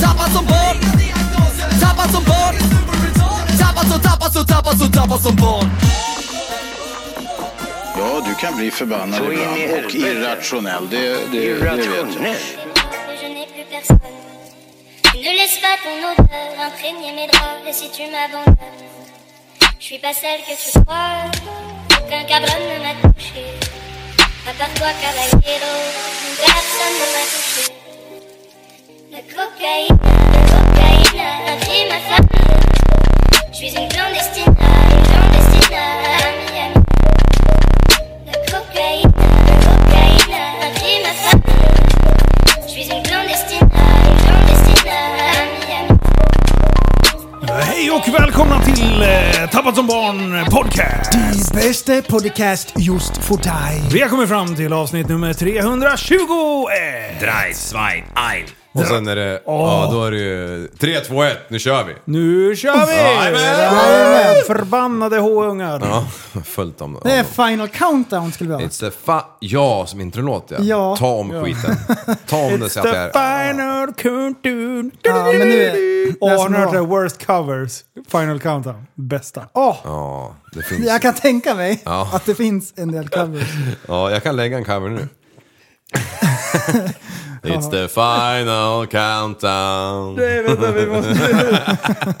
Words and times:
Tappad 0.00 0.32
som, 0.32 0.46
tappad 4.92 5.20
som 5.22 5.36
barn 5.36 5.70
Ja, 7.96 8.20
du 8.26 8.34
kan 8.34 8.56
bli 8.56 8.70
förbannad 8.70 9.20
Så 9.24 9.32
ibland 9.32 9.50
och 9.52 9.56
helvete. 9.58 9.96
irrationell. 9.98 10.88
Det, 10.90 10.98
det, 10.98 11.28
det 11.32 11.54
vet 11.54 11.84
jag. 11.84 11.94
Irrationell. 11.94 12.36
Je 13.22 13.28
n'ai 13.28 13.46
plus 13.54 13.66
personne. 13.70 14.00
Ne 15.24 15.30
laisse 15.38 15.58
pas 15.64 15.76
ton 15.84 15.98
odeur 16.10 16.66
imprégner 16.66 17.12
mes 17.18 17.28
draps. 17.32 17.68
Et 17.68 17.72
si 17.72 17.86
tu 17.96 18.02
m'abandonnes, 18.12 18.56
je 19.78 19.84
suis 19.84 19.98
pas 19.98 20.14
celle 20.22 20.40
que 20.48 20.54
tu 20.62 20.70
crois. 20.84 21.30
Aucun 21.98 22.24
cabron 22.30 22.60
ne 22.70 22.76
m'a 22.84 22.94
touché. 23.02 23.44
À 24.48 24.52
part 24.58 24.72
toi, 24.78 24.90
caballero, 25.02 25.72
personne 26.40 26.96
ne 27.00 27.06
m'a 27.14 27.24
touché. 27.32 27.73
Bästa 51.84 52.02
podcast 52.02 52.72
just 52.78 53.16
för 53.16 53.36
dig. 53.36 53.82
Vi 53.92 54.00
har 54.00 54.08
kommit 54.08 54.28
fram 54.28 54.56
till 54.56 54.72
avsnitt 54.72 55.08
nummer 55.08 55.32
320! 55.32 56.16
Drei, 57.20 57.54
zwei, 57.54 58.04
ein 58.14 58.63
Och 58.74 58.86
sen 58.86 59.08
är 59.08 59.16
det, 59.16 59.42
ja 59.46 59.88
då 59.92 60.04
är 60.04 60.10
det 60.10 60.18
ju 60.18 60.68
3, 60.78 61.00
2, 61.00 61.22
1, 61.22 61.38
nu 61.48 61.58
kör 61.58 61.84
vi! 61.84 61.94
Nu 62.04 62.56
kör 62.56 62.86
vi! 62.86 62.92
Jajamän! 62.96 64.34
Förbannade 64.46 65.18
H-ungar! 65.18 65.80
Ja, 65.84 66.06
följt 66.44 66.80
om 66.80 67.00
Det 67.04 67.12
är 67.12 67.24
Final 67.24 67.68
Countdown 67.68 68.32
skulle 68.32 68.48
vi 68.50 68.54
ha. 68.56 68.62
It's 68.62 68.80
the 68.80 68.90
fa... 68.90 69.24
Ja, 69.40 69.86
som 69.86 70.00
intronåt 70.00 70.46
ja. 70.48 70.56
Ja. 70.60 70.96
Ta 70.96 71.06
om 71.06 71.44
skiten. 71.44 71.76
Ta 72.26 72.36
om 72.36 72.60
det 72.60 72.68
så 72.70 72.78
att 72.80 72.84
det 72.84 73.10
the 73.12 73.18
är... 73.18 73.48
final 73.52 73.92
countdown! 73.94 74.90
Ja, 75.02 75.24
men 75.38 75.48
nu 75.48 75.62
är- 75.64 76.50
bra. 76.50 76.70
det 76.72 76.80
worst 76.80 77.26
covers. 77.26 77.80
Final 78.10 78.40
countdown. 78.40 78.86
Bästa. 78.94 79.42
Åh, 79.52 79.76
Ja, 79.84 80.34
det 80.52 80.62
finns. 80.62 80.86
jag 80.86 81.02
kan 81.02 81.14
tänka 81.14 81.54
mig 81.54 81.82
Ja. 81.84 82.10
att 82.12 82.26
det 82.26 82.34
finns 82.34 82.72
en 82.76 82.92
del 82.92 83.08
covers. 83.08 83.48
Ja, 83.88 84.10
jag 84.10 84.22
kan 84.22 84.36
lägga 84.36 84.56
en 84.58 84.64
cover 84.64 84.88
nu. 84.88 85.08
It's 87.44 87.70
the 87.70 87.88
final 87.88 88.86
countdown. 88.86 90.14
Nej, 90.14 90.42
vänta, 90.42 90.72
vi 90.72 90.86
måste... 90.86 91.10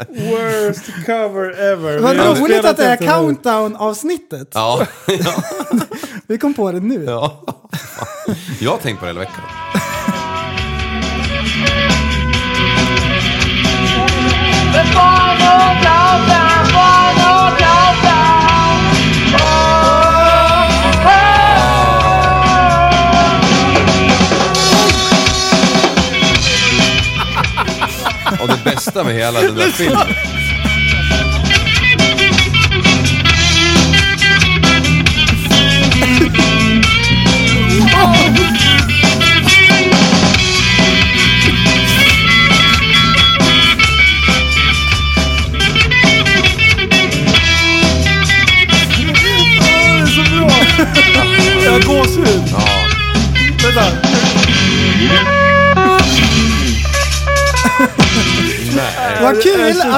worst 0.08 1.06
cover 1.06 1.60
ever. 1.72 1.98
Vad 1.98 2.16
roligt 2.40 2.64
att 2.64 2.76
det 2.76 2.84
är 2.84 2.96
countdown-avsnittet. 2.96 4.48
Ja, 4.54 4.86
ja, 5.06 5.32
Vi 6.26 6.38
kom 6.38 6.54
på 6.54 6.72
det 6.72 6.80
nu. 6.80 7.04
ja. 7.04 7.42
Jag 8.60 8.70
har 8.70 8.78
tänkt 8.78 8.98
på 9.00 9.04
det 9.04 9.10
hela 9.10 9.20
veckan. 9.20 9.44
Och 14.04 14.10
det 14.72 14.84
bästa 28.84 29.04
med 29.04 29.14
hela 29.14 29.40
den 29.40 29.54
där 29.54 29.68
filmen. 29.70 30.33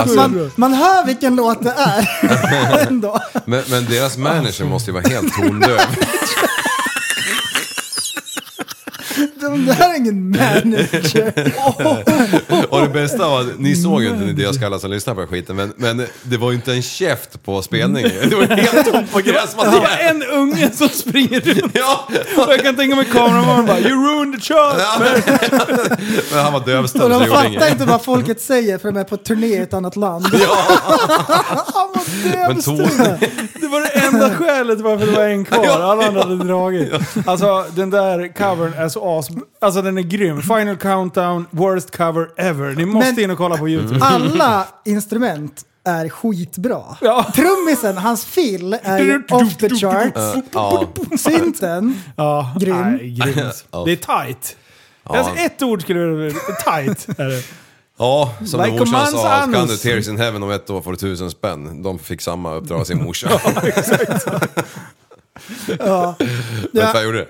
Att 0.03 0.15
man, 0.15 0.51
man 0.57 0.75
hör 0.75 1.07
vilken 1.07 1.37
låt 1.37 1.62
det 1.62 1.75
är. 1.77 2.87
Ändå. 2.89 3.21
Men, 3.45 3.62
men 3.71 3.84
deras 3.84 4.17
manager 4.17 4.65
måste 4.65 4.91
ju 4.91 4.95
vara 4.95 5.09
helt 5.09 5.34
tondöv. 5.34 5.79
Det 9.67 9.73
här 9.73 9.95
är 9.95 9.97
ingen 9.99 10.31
manager. 10.31 11.53
Och 12.71 12.81
det 12.81 12.89
bästa 12.89 13.29
var 13.29 13.41
att 13.41 13.59
ni 13.59 13.77
såg 13.77 14.03
ju 14.03 14.09
inte 14.09 14.25
ni 14.25 14.33
deras 14.33 14.57
skallar 14.57 14.79
som 14.79 14.91
lyssnar 14.91 15.15
på 15.15 15.21
den 15.21 15.29
skiten, 15.29 15.57
men, 15.57 15.73
men 15.77 16.07
det 16.23 16.37
var 16.37 16.51
ju 16.51 16.57
inte 16.57 16.73
en 16.73 16.83
käft 16.83 17.43
på 17.45 17.62
spelningen. 17.62 18.11
Det 18.31 18.37
var 18.37 18.47
helt 18.47 18.93
tomt 18.93 19.12
på 19.12 19.21
Det 19.21 19.33
var 19.33 19.41
gräsmattan. 19.41 19.84
en 20.01 20.23
unge 20.23 20.71
som 20.71 20.89
springer 20.89 21.41
runt. 21.41 21.73
Ja, 21.77 22.09
Och 22.37 22.53
jag 22.53 22.62
kan 22.62 22.77
tänka 22.77 22.97
mig 22.97 23.05
kameramannen 23.05 23.67
bara 23.67 23.79
“You 23.79 24.07
ruined 24.07 24.34
the 24.41 24.41
child!” 24.47 24.59
ja, 24.79 24.97
men, 24.99 25.23
men 26.33 26.39
han 26.45 26.53
var 26.53 26.61
dövstum 26.67 27.01
så 27.01 27.09
de 27.09 27.27
fattar 27.27 27.71
inte 27.71 27.84
vad 27.84 28.03
folket 28.03 28.41
säger 28.41 28.78
för 28.78 28.89
de 28.93 29.01
är 29.01 29.05
på 29.05 29.17
turné 29.17 29.47
i 29.47 29.57
ett 29.57 29.75
annat 29.75 29.97
land. 29.97 30.27
Han 30.27 31.89
var 31.95 32.33
dövstum. 32.33 32.77
Det 33.61 33.67
var 33.69 33.81
det 33.81 34.07
enda 34.07 34.31
skälet 34.34 34.81
varför 34.81 35.07
det 35.07 35.13
var 35.13 35.25
en 35.25 35.45
kvar. 35.45 35.67
Alla 35.67 36.07
andra 36.07 36.23
hade 36.23 36.45
dragit. 36.45 36.93
Alltså 37.27 37.65
den 37.77 37.91
där 37.91 38.33
covern 38.39 38.73
är 38.75 38.89
så 38.89 39.19
as... 39.19 39.28
Alltså 39.60 39.82
den 39.82 39.98
är 39.98 40.02
grym. 40.02 40.42
Final 40.42 40.76
countdown, 40.76 41.47
worst 41.50 41.97
cover 41.97 42.28
ever. 42.36 42.74
Ni 42.74 42.84
måste 42.84 43.12
Men- 43.12 43.20
in 43.24 43.30
och 43.30 43.38
kolla 43.38 43.56
på 43.56 43.69
YouTube. 43.69 44.04
Alla 44.04 44.66
instrument 44.84 45.62
är 45.84 46.08
skitbra. 46.08 46.82
Ja. 47.00 47.26
Trummisen, 47.34 47.97
hans 47.98 48.24
fill 48.24 48.76
är 48.82 48.98
ju 48.98 49.22
off 49.30 49.56
the 49.56 49.69
charts. 49.69 50.20
Ja, 50.52 50.88
Synten, 51.19 52.02
Ja, 52.16 52.54
Grym. 52.60 52.76
Nej. 52.82 53.10
Det 53.86 53.92
är 53.92 54.24
tight. 54.26 54.56
Alltså 55.02 55.34
ett 55.36 55.62
ord 55.62 55.82
skulle 55.82 56.00
jag. 56.00 56.32
Tight 56.64 57.08
är 57.18 57.24
det. 57.28 57.42
ja 57.98 58.32
som 58.47 58.60
Like 58.60 58.78
morsan 58.78 59.06
sa, 59.06 59.32
anus. 59.34 59.70
du 59.70 59.76
Tears 59.76 60.08
in 60.08 60.18
Heaven 60.18 60.42
om 60.42 60.50
ett 60.50 60.70
år 60.70 60.82
får 60.82 60.91
du 60.91 60.97
tusen 60.97 61.30
spänn. 61.30 61.82
De 61.82 61.98
fick 61.98 62.20
samma 62.20 62.54
uppdrag 62.54 62.80
av 62.80 62.84
sin 62.84 63.03
morsa. 63.04 63.28
ja. 65.78 66.14
Vet 66.18 66.28
du 66.72 66.80
vad 66.80 66.97
jag 66.97 67.04
gjorde? 67.04 67.26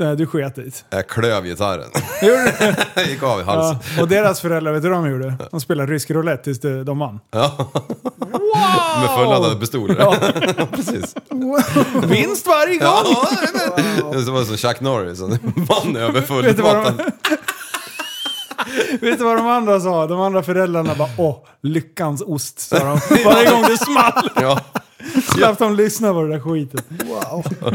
Nej, 0.00 0.16
du 0.16 0.26
sket 0.26 0.54
dit. 0.54 0.84
Jag 0.90 1.08
klöv 1.08 1.44
gitarren. 1.44 1.90
Gjorde 2.22 2.54
du? 2.60 2.74
Jag 2.94 3.06
gick 3.08 3.22
av 3.22 3.40
i 3.40 3.42
Ja. 3.46 3.52
halsen. 3.52 4.00
Och 4.02 4.08
deras 4.08 4.40
föräldrar, 4.40 4.72
vet 4.72 4.82
du 4.82 4.88
vad 4.88 4.98
de 5.04 5.10
gjorde? 5.10 5.34
De 5.50 5.60
spelade 5.60 5.92
rysk 5.92 6.10
roulette 6.10 6.44
tills 6.44 6.60
de 6.60 6.98
vann. 6.98 7.20
Med 9.00 9.10
fulladdade 9.18 9.56
pistoler. 9.60 10.66
Precis. 10.76 11.14
Vinst 12.06 12.46
varje 12.46 12.78
gång! 12.78 12.88
Ja, 14.12 14.18
det 14.18 14.30
var 14.30 14.44
som 14.44 14.56
Chuck 14.56 14.80
Norris 14.80 15.18
som 15.18 15.38
vann 15.56 15.96
över 15.96 16.20
fullmaten. 16.22 16.96
Vet 19.00 19.18
du 19.18 19.24
vad 19.24 19.36
de 19.36 19.46
andra 19.46 19.80
sa? 19.80 20.06
De 20.06 20.20
andra 20.20 20.42
föräldrarna 20.42 20.94
bara 20.94 21.08
åh, 21.18 21.36
lyckans 21.62 22.22
ost 22.26 22.60
sa 22.60 22.78
de. 22.78 23.00
Varje 23.24 23.50
gång 23.50 23.62
det 23.62 23.78
small. 23.78 24.30
Ja. 24.40 24.60
Slapp 25.34 25.58
de 25.58 25.74
lyssna 25.76 26.12
på 26.12 26.22
det 26.22 26.28
där 26.28 26.40
skiten. 26.40 26.80
Wow. 27.08 27.44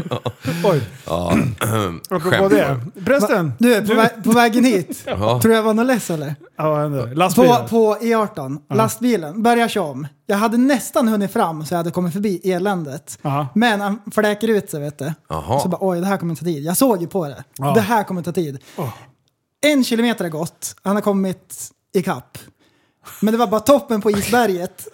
Oj, 0.64 0.80
Ja. 1.06 1.32
apropå 2.10 2.30
Skämt. 2.30 2.50
det. 2.50 2.80
Prästen. 3.04 3.52
Du, 3.58 3.86
på, 3.86 3.94
vä 3.94 4.08
på 4.24 4.30
vägen 4.32 4.64
hit. 4.64 5.02
Ja. 5.06 5.40
Tror 5.42 5.54
jag 5.54 5.62
var 5.62 5.74
något 5.74 5.86
less 5.86 6.10
eller? 6.10 6.34
Ja, 6.58 6.70
vad 6.70 6.80
hände? 6.80 7.02
På, 7.02 7.14
Lastbilen. 7.14 7.68
på 7.68 7.96
E18, 8.00 8.58
lastbilen, 8.74 9.42
börjar 9.42 9.68
köra 9.68 9.84
om. 9.84 10.06
Jag 10.26 10.36
hade 10.36 10.56
nästan 10.58 11.08
hunnit 11.08 11.32
fram 11.32 11.66
så 11.66 11.74
jag 11.74 11.78
hade 11.78 11.90
kommit 11.90 12.12
förbi 12.12 12.50
eländet. 12.52 13.18
Aha. 13.22 13.48
Men 13.54 13.80
han 13.80 14.00
fläker 14.14 14.48
ut 14.48 14.70
sig 14.70 14.80
vet 14.80 14.98
du. 14.98 15.12
Jaha. 15.28 15.60
Så 15.60 15.68
bara 15.68 15.78
oj, 15.80 16.00
det 16.00 16.06
här 16.06 16.16
kommer 16.16 16.34
ta 16.34 16.44
tid. 16.44 16.64
Jag 16.64 16.76
såg 16.76 17.00
ju 17.00 17.06
på 17.08 17.28
det. 17.28 17.44
Ja. 17.58 17.72
Det 17.74 17.80
här 17.80 18.04
kommer 18.04 18.22
ta 18.22 18.32
tid. 18.32 18.58
En 19.66 19.84
kilometer 19.84 20.24
har 20.24 20.30
gått, 20.30 20.76
han 20.82 20.94
har 20.96 21.02
kommit 21.02 21.54
ikapp. 21.94 22.38
Men 23.20 23.32
det 23.32 23.38
var 23.38 23.46
bara 23.46 23.60
toppen 23.60 24.00
på 24.00 24.10
isberget. 24.10 24.88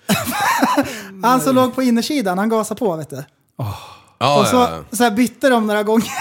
han 1.23 1.41
som 1.41 1.55
låg 1.55 1.75
på 1.75 1.83
innersidan, 1.83 2.39
han 2.39 2.49
gasade 2.49 2.79
på 2.79 2.97
vet 2.97 3.11
du. 3.11 3.25
Ja, 4.19 4.41
och 4.41 4.47
så, 4.47 4.57
ja, 4.57 4.71
ja. 4.71 4.97
så 4.97 5.03
här 5.03 5.11
bytte 5.11 5.49
de 5.49 5.67
några 5.67 5.83
gånger. 5.83 6.13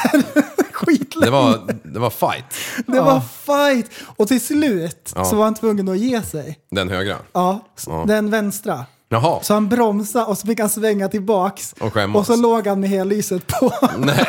Skitlänge. 0.73 1.25
Det 1.25 1.31
var, 1.31 1.59
det 1.83 1.99
var 1.99 2.09
fight. 2.09 2.45
Det 2.87 3.01
var 3.01 3.19
fight! 3.19 3.91
Och 4.17 4.27
till 4.27 4.41
slut 4.41 5.13
så 5.29 5.35
var 5.35 5.43
han 5.43 5.55
tvungen 5.55 5.89
att 5.89 5.97
ge 5.97 6.21
sig. 6.21 6.59
Den 6.71 6.89
högra. 6.89 7.15
Ja, 7.33 7.59
den 8.07 8.29
vänstra. 8.29 8.85
Jaha. 9.13 9.39
Så 9.41 9.53
han 9.53 9.69
bromsade 9.69 10.25
och 10.25 10.37
så 10.37 10.47
fick 10.47 10.59
han 10.59 10.69
svänga 10.69 11.07
tillbaks. 11.07 11.75
Och 11.79 11.93
skämmas. 11.93 12.19
Och 12.19 12.35
så 12.35 12.41
låg 12.41 12.67
han 12.67 12.79
med 12.79 12.89
hellyset 12.89 13.47
på. 13.47 13.73
Nej. 13.97 14.25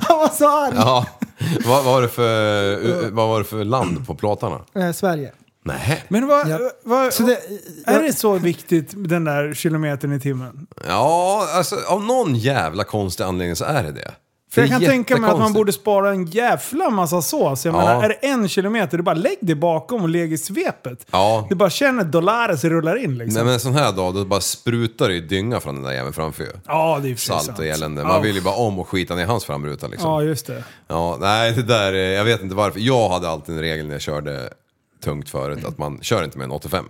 han 0.00 0.18
var 0.18 0.36
så 0.36 0.48
arg. 0.48 0.74
Ja. 0.76 1.06
Vad, 1.66 1.84
vad, 1.84 1.84
var 1.84 2.02
det 2.02 2.08
för, 2.08 3.10
vad 3.10 3.28
var 3.28 3.38
det 3.38 3.44
för 3.44 3.64
land 3.64 4.06
på 4.06 4.14
plåtarna? 4.14 4.60
Eh, 4.74 4.92
Sverige. 4.92 5.32
Nej. 5.66 6.04
Men 6.08 6.26
vad, 6.26 6.48
Ja. 6.48 6.58
vad, 6.84 7.12
Så 7.12 7.22
det, 7.22 7.38
är 7.86 8.02
det 8.02 8.12
så 8.12 8.32
viktigt 8.38 8.94
med 8.94 9.08
den 9.10 9.24
där 9.24 9.54
kilometern 9.54 10.12
i 10.12 10.20
timmen? 10.20 10.66
Ja, 10.88 11.48
alltså 11.54 11.76
av 11.88 12.02
någon 12.04 12.34
jävla 12.36 12.84
konstig 12.84 13.24
anledning 13.24 13.56
så 13.56 13.64
är 13.64 13.82
det 13.82 13.92
det. 13.92 14.10
För 14.52 14.62
Det 14.62 14.68
jag 14.68 14.80
kan 14.80 14.88
tänka 14.90 15.16
mig 15.16 15.30
att 15.30 15.38
man 15.38 15.52
borde 15.52 15.72
spara 15.72 16.10
en 16.10 16.26
jävla 16.26 16.90
massa 16.90 17.22
sås. 17.22 17.64
Jag 17.64 17.74
Ja. 17.74 17.78
menar, 17.78 18.02
är 18.04 18.08
det 18.08 18.14
en 18.14 18.48
kilometer, 18.48 18.96
du 18.96 19.02
bara 19.02 19.14
lägg 19.14 19.36
det 19.40 19.54
bakom 19.54 20.02
och 20.02 20.08
lägg 20.08 20.32
i 20.32 20.38
svepet. 20.38 21.06
Ja. 21.10 21.46
Du 21.48 21.54
bara 21.54 21.70
känner 21.70 22.00
att 22.04 22.12
Dolares 22.12 22.64
rullar 22.64 22.96
in 23.04 23.18
liksom. 23.18 23.34
Nej 23.34 23.44
men 23.44 23.54
en 23.54 23.60
sån 23.60 23.74
här 23.74 23.92
dag, 23.92 24.14
då 24.14 24.24
bara 24.24 24.40
sprutar 24.40 25.08
det 25.08 25.14
ju 25.14 25.20
dynga 25.20 25.60
från 25.60 25.74
den 25.74 25.84
där 25.84 25.92
jäveln 25.92 26.12
framför 26.12 26.42
ju. 26.44 26.50
ja, 26.66 26.98
det 27.02 27.10
är 27.10 27.16
Salt 27.16 27.42
sant. 27.42 27.58
och 27.58 27.64
elände. 27.66 28.02
Ja. 28.02 28.08
Man 28.08 28.22
vill 28.22 28.34
ju 28.34 28.42
bara 28.42 28.54
om 28.56 28.78
och 28.78 28.88
skita 28.88 29.14
ner 29.14 29.26
hans 29.26 29.44
framruta 29.44 29.86
liksom. 29.86 30.10
Ja, 30.10 30.22
just 30.22 30.46
det. 30.46 30.64
Ja, 30.88 31.16
nej 31.20 31.52
det 31.52 31.62
där, 31.62 31.92
eh, 31.92 31.98
jag 32.00 32.24
vet 32.24 32.42
inte 32.42 32.54
varför. 32.54 32.80
Jag 32.80 33.08
hade 33.08 33.28
alltid 33.28 33.54
en 33.54 33.60
regel 33.60 33.86
när 33.86 33.94
jag 33.94 34.02
körde 34.02 34.50
tungt 35.06 35.28
förut, 35.28 35.64
att 35.64 35.78
man 35.78 35.98
kör 36.02 36.24
inte 36.24 36.38
med 36.38 36.44
en 36.44 36.50
85. 36.50 36.84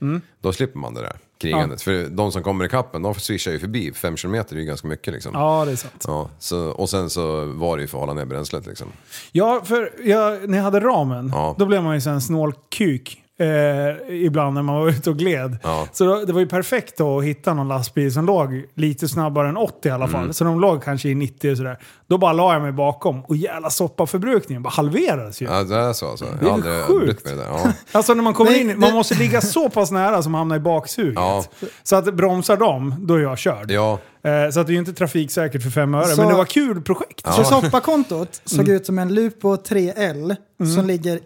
Mm. 0.00 0.20
Då 0.40 0.52
slipper 0.52 0.78
man 0.78 0.94
det 0.94 1.00
där 1.00 1.18
krigandet. 1.38 1.82
För 1.82 2.08
de 2.08 2.32
som 2.32 2.42
kommer 2.42 2.64
i 2.64 2.68
kappen, 2.68 3.02
de 3.02 3.14
swishar 3.14 3.52
ju 3.52 3.58
förbi. 3.58 3.92
5 3.92 4.16
km 4.16 4.34
är 4.34 4.54
ju 4.54 4.64
ganska 4.64 4.88
mycket 4.88 5.14
liksom. 5.14 5.32
Ja, 5.34 5.64
det 5.64 5.72
är 5.72 5.76
sant. 5.76 6.04
Ja, 6.06 6.30
så, 6.38 6.68
och 6.70 6.90
sen 6.90 7.10
så 7.10 7.44
var 7.44 7.76
det 7.76 7.80
ju 7.80 7.86
för 7.86 7.98
att 7.98 8.02
hålla 8.02 8.14
ner 8.14 8.24
bränslet 8.24 8.66
liksom. 8.66 8.86
Ja, 9.32 9.60
för 9.64 9.92
jag, 10.04 10.48
när 10.48 10.58
jag 10.58 10.64
hade 10.64 10.80
ramen, 10.80 11.30
Ja. 11.34 11.54
då 11.58 11.66
blev 11.66 11.82
man 11.82 11.98
ju 12.00 12.10
en 12.12 12.20
snålkuk. 12.20 13.22
Eh, 13.40 14.14
ibland 14.24 14.54
när 14.54 14.62
man 14.62 14.76
var 14.76 14.88
ute 14.88 15.10
och 15.10 15.16
gled. 15.16 15.56
Ja. 15.62 15.86
Så 15.92 16.04
då, 16.04 16.24
det 16.24 16.32
var 16.32 16.40
ju 16.40 16.46
perfekt 16.46 16.96
då 16.98 17.18
att 17.18 17.24
hitta 17.24 17.54
någon 17.54 17.68
lastbil 17.68 18.12
som 18.12 18.26
låg 18.26 18.64
lite 18.74 19.08
snabbare 19.08 19.48
än 19.48 19.56
80 19.56 19.88
i 19.88 19.90
alla 19.92 20.08
fall. 20.08 20.20
Mm. 20.22 20.32
Så 20.32 20.44
de 20.44 20.60
låg 20.60 20.82
kanske 20.84 21.08
i 21.08 21.14
90 21.14 21.50
och 21.50 21.56
sådär. 21.56 21.78
Då 22.06 22.18
bara 22.18 22.32
la 22.32 22.52
jag 22.52 22.62
mig 22.62 22.72
bakom 22.72 23.24
och 23.24 23.36
jävla 23.36 23.70
soppaförbrukningen 23.70 24.62
bara 24.62 24.68
halverades 24.70 25.42
ju. 25.42 25.46
Ja, 25.46 25.62
det 25.64 25.74
är 25.76 25.92
så 25.92 26.10
alltså. 26.10 26.24
Jag 26.24 26.34
Det 26.40 26.44
är 26.44 26.48
har 26.48 26.54
aldrig 26.54 26.74
sjukt. 26.82 27.24
mig 27.24 27.34
det 27.34 27.40
där. 27.42 27.48
Ja. 27.48 27.72
Alltså 27.92 28.14
när 28.14 28.22
man 28.22 28.34
kommer 28.34 28.50
Nej, 28.50 28.60
in, 28.60 28.68
det- 28.68 28.76
man 28.76 28.92
måste 28.94 29.14
ligga 29.14 29.40
så 29.40 29.70
pass 29.70 29.90
nära 29.90 30.22
som 30.22 30.34
hamnar 30.34 30.56
i 30.56 30.60
baksuget. 30.60 31.14
Ja. 31.16 31.44
Så 31.82 31.96
att 31.96 32.14
bromsar 32.14 32.56
de, 32.56 32.94
då 32.98 33.14
är 33.14 33.18
jag 33.18 33.38
körd. 33.38 33.70
ja, 33.70 33.98
Eh, 34.22 34.50
så 34.50 34.60
att 34.60 34.66
det 34.66 34.70
är 34.70 34.74
ju 34.74 34.78
inte 34.80 34.92
trafiksäkert 34.92 35.62
för 35.62 35.70
fem 35.70 35.94
öre. 35.94 36.04
Så- 36.04 36.20
Men 36.20 36.28
det 36.30 36.34
var 36.36 36.44
kul 36.44 36.82
projekt. 36.82 37.34
Så 37.34 37.44
soppakontot 37.44 38.40
såg 38.44 38.60
Mm. 38.60 38.74
ut 38.76 38.86
som 38.86 38.98
en 38.98 39.14
Lupo 39.14 39.56
3L 39.56 40.36
som 40.76 40.86
ligger 40.86 41.20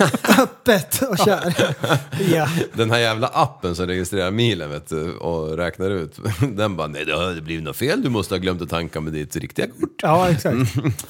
öppet 0.42 1.02
och 1.02 1.18
kör. 1.18 1.54
Ja. 2.34 2.48
den 2.72 2.90
här 2.90 2.98
jävla 2.98 3.26
appen 3.26 3.76
som 3.76 3.86
registrerar 3.86 4.30
milen 4.30 4.70
vet 4.70 4.88
du, 4.88 5.12
och 5.16 5.56
räknar 5.56 5.90
ut. 5.90 6.18
Den 6.52 6.76
bara, 6.76 6.86
nej 6.86 7.04
det 7.04 7.12
har 7.12 7.40
blivit 7.40 7.64
något 7.64 7.76
fel, 7.76 8.02
du 8.02 8.08
måste 8.08 8.34
ha 8.34 8.38
glömt 8.38 8.62
att 8.62 8.70
tanka 8.70 9.00
med 9.00 9.12
ditt 9.12 9.36
riktiga 9.36 9.66
kort. 9.66 10.00
ja, 10.02 10.30
exakt. 10.30 10.56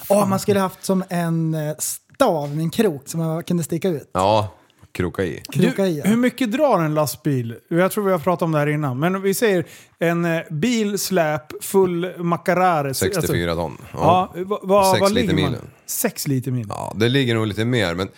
Åh, 0.08 0.26
man 0.28 0.38
skulle 0.40 0.60
haft 0.60 0.84
som 0.84 1.04
en 1.08 1.54
eh, 1.54 1.74
stav 1.78 2.54
med 2.54 2.62
en 2.62 2.70
krok 2.70 3.02
som 3.06 3.20
man 3.20 3.42
kunde 3.42 3.62
sticka 3.62 3.88
ut. 3.88 4.10
Ja, 4.12 4.54
kroka 4.92 5.24
i. 5.24 5.42
Kroka 5.52 5.86
i. 5.86 6.00
Du, 6.00 6.08
hur 6.08 6.16
mycket 6.16 6.52
drar 6.52 6.80
en 6.80 6.94
lastbil? 6.94 7.56
Jag 7.68 7.92
tror 7.92 8.04
vi 8.04 8.12
har 8.12 8.18
pratat 8.18 8.42
om 8.42 8.52
det 8.52 8.58
här 8.58 8.66
innan. 8.66 8.98
Men 8.98 9.22
vi 9.22 9.34
säger 9.34 9.64
en 9.98 10.24
eh, 10.24 10.40
bil, 10.50 10.98
släp, 10.98 11.64
full 11.64 12.12
Macarare. 12.18 12.94
64 12.94 13.54
ton. 13.54 13.78
Ja, 13.92 14.32
va, 14.36 14.60
va, 14.62 14.92
Sex 14.92 15.00
vad 15.00 15.12
liter 15.12 15.26
ligger 15.32 15.42
man? 15.42 15.52
milen. 15.52 15.70
Sex 15.86 16.28
liter 16.28 16.50
mil. 16.50 16.66
Ja, 16.68 16.92
det 16.96 17.08
ligger 17.08 17.34
nog 17.34 17.46
lite 17.46 17.64
mer, 17.64 17.94
men 17.94 18.08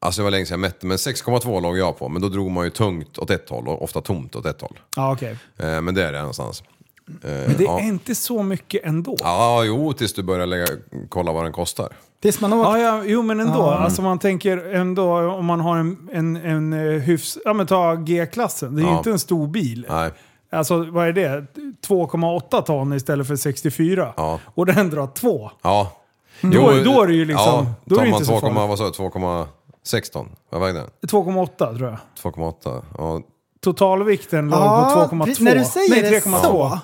Alltså 0.00 0.20
det 0.20 0.24
var 0.24 0.30
länge 0.30 0.46
sedan 0.46 0.54
jag 0.54 0.60
mätte, 0.60 0.86
men 0.86 0.96
6,2 0.96 1.60
låg 1.62 1.78
jag 1.78 1.98
på. 1.98 2.08
Men 2.08 2.22
då 2.22 2.28
drog 2.28 2.50
man 2.50 2.64
ju 2.64 2.70
tungt 2.70 3.18
åt 3.18 3.30
ett 3.30 3.48
håll 3.50 3.68
och 3.68 3.82
ofta 3.82 4.00
tomt 4.00 4.36
åt 4.36 4.46
ett 4.46 4.60
håll. 4.60 4.78
Ja, 4.96 5.12
okej. 5.12 5.36
Eh, 5.58 5.80
men 5.80 5.94
det 5.94 6.04
är 6.04 6.12
det 6.12 6.18
någonstans. 6.18 6.62
Eh, 7.08 7.30
Men 7.30 7.54
det 7.58 7.64
är 7.64 7.68
ja. 7.68 7.80
inte 7.80 8.14
så 8.14 8.42
mycket 8.42 8.84
ändå. 8.84 9.16
Ja, 9.20 9.64
jo, 9.64 9.92
tills 9.92 10.12
du 10.12 10.22
börjar 10.22 10.46
lägga, 10.46 10.66
kolla 11.08 11.32
vad 11.32 11.44
den 11.44 11.52
kostar. 11.52 11.88
Tills 12.22 12.40
man 12.40 12.52
åker. 12.52 12.70
Ja, 12.70 12.78
ja, 12.96 13.02
jo 13.06 13.22
men 13.22 13.40
ändå. 13.40 13.58
Ja. 13.58 13.74
Alltså 13.74 14.02
man 14.02 14.18
tänker 14.18 14.74
ändå 14.74 15.18
om 15.32 15.44
man 15.46 15.60
har 15.60 15.76
en, 15.76 16.08
en, 16.12 16.36
en 16.36 16.72
eh, 16.72 17.00
hyfs... 17.00 17.38
Ja 17.44 17.52
men 17.52 17.66
ta 17.66 17.94
G-klassen. 17.94 18.76
Det 18.76 18.82
är 18.82 18.84
ju 18.84 18.90
Ja. 18.90 18.98
inte 18.98 19.10
en 19.10 19.18
stor 19.18 19.46
bil. 19.46 19.86
Nej, 19.88 20.10
Alltså 20.52 20.84
vad 20.90 21.08
är 21.08 21.12
det? 21.12 21.46
2,8 21.88 22.62
ton 22.62 22.92
istället 22.92 23.26
för 23.26 23.36
64. 23.36 24.12
Ja. 24.16 24.40
Och 24.54 24.66
den 24.66 24.90
drar 24.90 25.06
2. 25.06 25.50
ja. 25.62 25.92
Då- 26.40 26.50
då 26.84 27.02
är 27.02 27.06
det 27.06 27.14
ju 27.14 27.24
liksom- 27.24 27.44
Ja, 27.46 27.66
då 27.84 27.96
är 27.98 28.02
det 28.02 28.08
inte 28.08 28.24
så 28.24 28.40
2, 28.40 28.46
farligt. 28.54 29.57
Sa 29.82 29.96
du, 29.96 30.02
2,6 30.02 30.12
ton? 30.12 30.28
Vad 30.50 30.60
vägde 30.60 30.80
den? 30.80 30.88
2,8 31.02 31.78
tror 31.78 31.88
jag. 32.22 32.32
2,8? 32.34 32.82
Ja, 32.98 33.20
Totalvikten 33.60 34.48
låg 34.50 34.60
Ja, 34.60 35.06
på 35.10 35.16
2,2. 35.16 35.42
när 35.42 35.54
du 35.56 35.64
säger 35.64 35.90
Nej, 36.02 36.02
det 36.10 36.20
3,2. 36.20 36.42
så. 36.42 36.78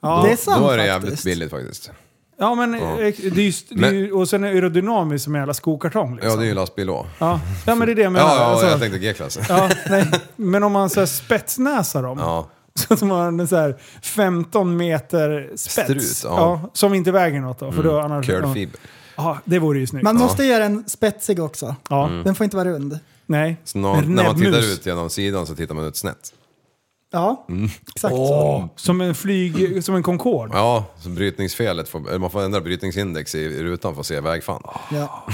Ja. 0.00 0.22
Det 0.26 0.32
är 0.32 0.36
sant 0.36 0.60
då 0.62 0.70
är 0.70 0.76
det 0.78 0.82
faktiskt. 0.88 1.04
jävligt 1.04 1.24
billigt 1.24 1.50
faktiskt. 1.50 1.90
Ja 2.38 2.54
men 2.54 2.74
eh, 2.74 2.80
det 2.96 3.02
är 3.06 3.40
ju, 3.40 3.52
det 3.70 3.86
är 3.88 3.92
ju, 3.92 4.12
och 4.12 4.28
sen 4.28 4.44
är 4.44 4.48
aerodynamiskt 4.48 5.24
som 5.24 5.34
en 5.34 5.40
jävla 5.40 5.54
skokartong. 5.54 6.14
Liksom. 6.14 6.30
Ja, 6.30 6.36
det 6.36 6.42
är 6.44 6.46
ju 6.46 6.54
lastbil 6.54 6.86
då. 6.86 7.06
ja. 7.18 7.40
ja 7.66 7.74
men 7.74 7.86
det 7.86 7.92
är 7.92 7.96
det 7.96 8.02
jag 8.02 8.12
menar. 8.12 8.28
Ja, 8.28 8.36
ja, 8.36 8.44
Alltså, 8.44 8.66
jag 8.66 8.80
tänkte 8.80 8.98
G-klass. 8.98 9.38
ja, 9.48 9.70
nej. 9.90 10.10
Men 10.36 10.62
om 10.62 10.72
man 10.72 10.90
så 10.90 11.00
här 11.00 11.06
spetsnäsar 11.06 12.02
dem. 12.02 12.18
Ja. 12.18 12.48
Så 12.74 12.94
att 12.94 13.02
man 13.02 13.10
har 13.10 13.26
en 13.28 13.48
så 13.48 13.56
här 13.56 13.76
15 14.02 14.76
meter 14.76 15.50
spets. 15.56 15.72
Strut, 15.72 16.20
ja. 16.24 16.60
som 16.72 16.94
inte 16.94 17.12
väger 17.12 17.40
något 17.40 17.58
då. 17.58 17.72
För 17.72 17.82
då 17.82 18.00
annars, 18.00 18.26
Curl 18.26 18.68
ja. 19.20 19.38
det 19.44 19.58
vore 19.58 19.78
ju 19.78 19.86
snyggt. 19.86 20.04
Man 20.04 20.16
måste 20.16 20.44
göra 20.44 20.62
den 20.62 20.84
spetsig 20.86 21.40
också. 21.40 21.74
ja. 21.88 22.10
Den 22.24 22.34
får 22.34 22.44
inte 22.44 22.56
vara 22.56 22.68
rund. 22.68 22.98
Nej. 23.26 23.56
Så 23.64 23.78
En 23.78 24.14
när 24.14 24.24
man 24.24 24.36
tittar 24.36 24.72
ut 24.72 24.86
genom 24.86 25.10
sidan 25.10 25.46
så 25.46 25.54
tittar 25.54 25.74
man 25.74 25.84
ut 25.84 25.96
snett. 25.96 26.32
Ja, 27.12 27.44
Mm. 27.48 27.70
exakt 27.94 28.14
så. 28.14 28.22
Åh, 28.22 28.64
som 28.76 29.00
en 29.00 29.14
flyg, 29.14 29.84
som 29.84 29.94
en 29.94 30.02
Concorde. 30.02 30.56
Ja, 30.56 30.84
så 30.98 31.08
brytningsfelet, 31.08 31.88
får, 31.88 32.18
man 32.18 32.30
får 32.30 32.42
ändra 32.42 32.60
brytningsindex 32.60 33.34
i, 33.34 33.38
i 33.38 33.62
rutan 33.62 33.94
för 33.94 34.00
att 34.00 34.06
se 34.06 34.20
vägfan. 34.20 34.62
Ja. 34.92 35.26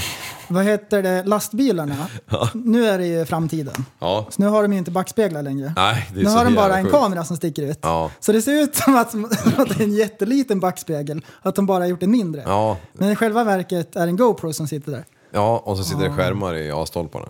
Vad 0.48 0.64
heter 0.64 1.02
det? 1.02 1.22
Lastbilarna. 1.24 2.06
Nu 2.54 2.86
är 2.86 2.98
det 2.98 3.06
ju 3.06 3.24
framtiden. 3.24 3.84
Ja, 3.98 4.26
Så 4.30 4.42
nu 4.42 4.48
har 4.48 4.62
de 4.62 4.72
ju 4.72 4.78
inte 4.78 4.90
backspeglar 4.90 5.42
längre. 5.42 5.72
nej 5.76 6.08
det 6.14 6.20
är 6.20 6.24
Nu 6.24 6.30
så 6.30 6.36
har 6.36 6.44
de 6.44 6.54
bara 6.54 6.62
jävla 6.64 6.78
en 6.78 6.84
sjukt. 6.84 6.94
kamera 6.96 7.24
som 7.24 7.36
sticker 7.36 7.62
ut. 7.62 7.78
Ja. 7.82 8.10
Så 8.20 8.32
det 8.32 8.42
ser 8.42 8.62
ut 8.62 8.76
som 8.76 8.94
att, 8.96 9.14
att 9.58 9.68
det 9.68 9.80
är 9.80 9.82
en 9.82 9.94
jätteliten 9.94 10.60
backspegel. 10.60 11.24
Att 11.42 11.54
de 11.54 11.66
bara 11.66 11.78
har 11.84 11.88
gjort 11.88 12.02
en 12.02 12.10
mindre. 12.10 12.42
Ja, 12.46 12.76
Men 12.92 13.10
i 13.10 13.16
själva 13.16 13.44
verket 13.44 13.96
är 13.96 14.00
det 14.00 14.10
en 14.10 14.16
GoPro 14.16 14.52
som 14.52 14.68
sitter 14.68 14.92
där. 14.92 15.04
ja, 15.32 15.58
och 15.64 15.76
så 15.76 15.84
sitter 15.84 16.04
det 16.08 16.12
skärmar 16.12 16.54
i 16.54 16.70
A-stolparna. 16.70 17.26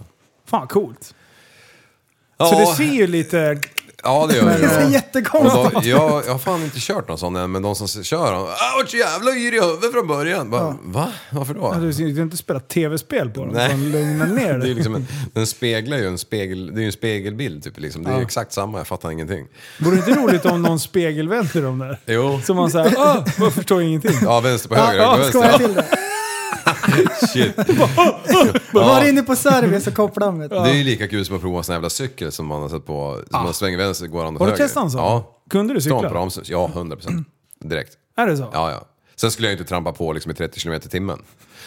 Fan 0.47 0.67
coolt. 0.69 1.15
Ja, 2.39 2.47
Så 2.47 2.59
det 2.59 2.67
ser 2.67 2.93
ju 2.95 3.07
lite... 3.07 3.61
ja, 4.03 4.27
det 4.31 4.37
gör 4.37 4.45
Det 4.59 4.69
ser 4.69 4.79
det. 4.81 4.85
Och 4.87 4.91
jättekonstigt 4.93 5.75
då, 5.75 5.81
jag, 5.85 6.23
jag 6.27 6.33
har 6.33 6.39
fan 6.39 6.63
inte 6.63 6.77
kört 6.81 7.09
någon 7.09 7.19
sån 7.19 7.37
än, 7.37 7.53
men 7.53 7.63
de 7.63 7.75
som 7.77 7.89
kör, 8.05 8.33
de, 8.33 8.43
ah, 8.43 8.77
vart 8.79 8.89
så 8.91 8.97
jävla 8.97 9.31
yr 9.31 9.55
i 9.55 9.61
huvudet 9.61 9.93
från 9.93 10.07
början. 10.07 10.51
Bara, 10.51 10.77
Va? 10.83 11.09
Varför 11.31 11.55
då? 11.55 11.75
Du 11.75 12.15
har 12.17 12.23
inte 12.23 12.37
spelat 12.37 12.69
tv-spel 12.69 13.31
på 13.31 13.41
dem. 13.45 13.51
Utan 13.57 13.91
Lugna 13.93 14.25
ner 14.25 14.35
Det 14.49 14.55
är 14.55 14.59
dig. 14.59 14.75
liksom 14.75 14.95
en, 14.95 15.07
den 15.33 15.47
speglar 15.47 15.97
ju 15.99 16.07
en, 16.07 16.19
spegel, 16.19 16.75
det 16.75 16.83
är 16.83 16.87
en 16.87 16.93
spegelbild 16.93 17.65
typ. 17.65 17.79
Liksom. 17.81 18.03
Det 18.03 18.11
är 18.11 18.15
ju 18.15 18.19
Ja. 18.21 18.25
exakt 18.25 18.53
samma, 18.53 18.79
jag 18.79 18.87
fattar 18.87 19.11
ingenting. 19.11 19.47
Vore 19.81 19.97
det 19.97 20.09
inte 20.09 20.21
roligt 20.21 20.45
om 20.47 20.63
någon 20.63 20.81
spegelvänder 20.81 21.63
dem 21.63 21.79
där? 21.79 21.99
Jo. 22.07 22.41
Så 22.45 22.55
man 22.55 22.71
säger, 22.71 22.95
ah, 22.99 23.25
jag 23.39 23.53
förstår 23.53 23.83
ingenting. 23.83 24.19
Ja, 24.23 24.41
vänster 24.41 24.69
på 24.69 24.75
höger, 24.75 25.03
Ja, 25.03 25.17
höger 25.17 25.33
på 25.33 25.41
vänster. 25.41 25.59
till 25.67 25.75
det. 25.75 25.85
Shit. 27.33 27.57
Var 28.73 29.09
inne 29.09 29.23
på 29.23 29.37
service 29.37 29.87
och 29.87 29.95
kopplade 29.95 30.33
om 30.33 30.39
det. 30.39 30.49
Det 30.49 30.57
är 30.57 30.75
ju 30.75 30.85
lika 30.85 31.09
kul 31.09 31.25
som 31.25 31.37
att 31.37 31.43
prova 31.43 31.59
en 31.59 31.65
sån 31.65 31.73
här 31.73 31.77
jävla 31.79 31.91
cykel 31.91 32.33
som 32.33 32.47
man 32.47 32.63
har 32.63 32.69
sett 32.69 32.87
på, 32.87 33.21
som 33.31 33.43
man 33.43 33.55
svänger 33.55 33.79
vänster 33.79 34.07
går 34.07 34.25
an 34.25 34.35
åt 34.35 34.41
Har 34.41 34.51
du 34.51 34.57
testat 34.57 34.85
en 34.85 34.91
sån? 34.91 35.01
Ja. 35.01 35.33
Kunde 35.51 35.75
du 35.75 35.81
cykla? 35.81 36.09
bromsen. 36.11 36.45
Ja, 36.47 36.71
100 36.75 36.97
procent. 36.97 37.29
Direkt. 37.65 37.93
Är 38.17 38.27
det 38.27 38.37
så? 38.37 38.51
Ja, 38.53 38.71
ja. 38.71 38.87
Sen 39.17 39.31
skulle 39.31 39.49
jag 39.49 39.53
ju 39.53 39.59
inte 39.59 39.69
trampa 39.69 39.93
på 39.93 40.13
liksom 40.13 40.33
i 40.33 40.35
30 40.35 40.61
km 40.61 40.73
i 40.75 40.81
timmen. 40.81 41.19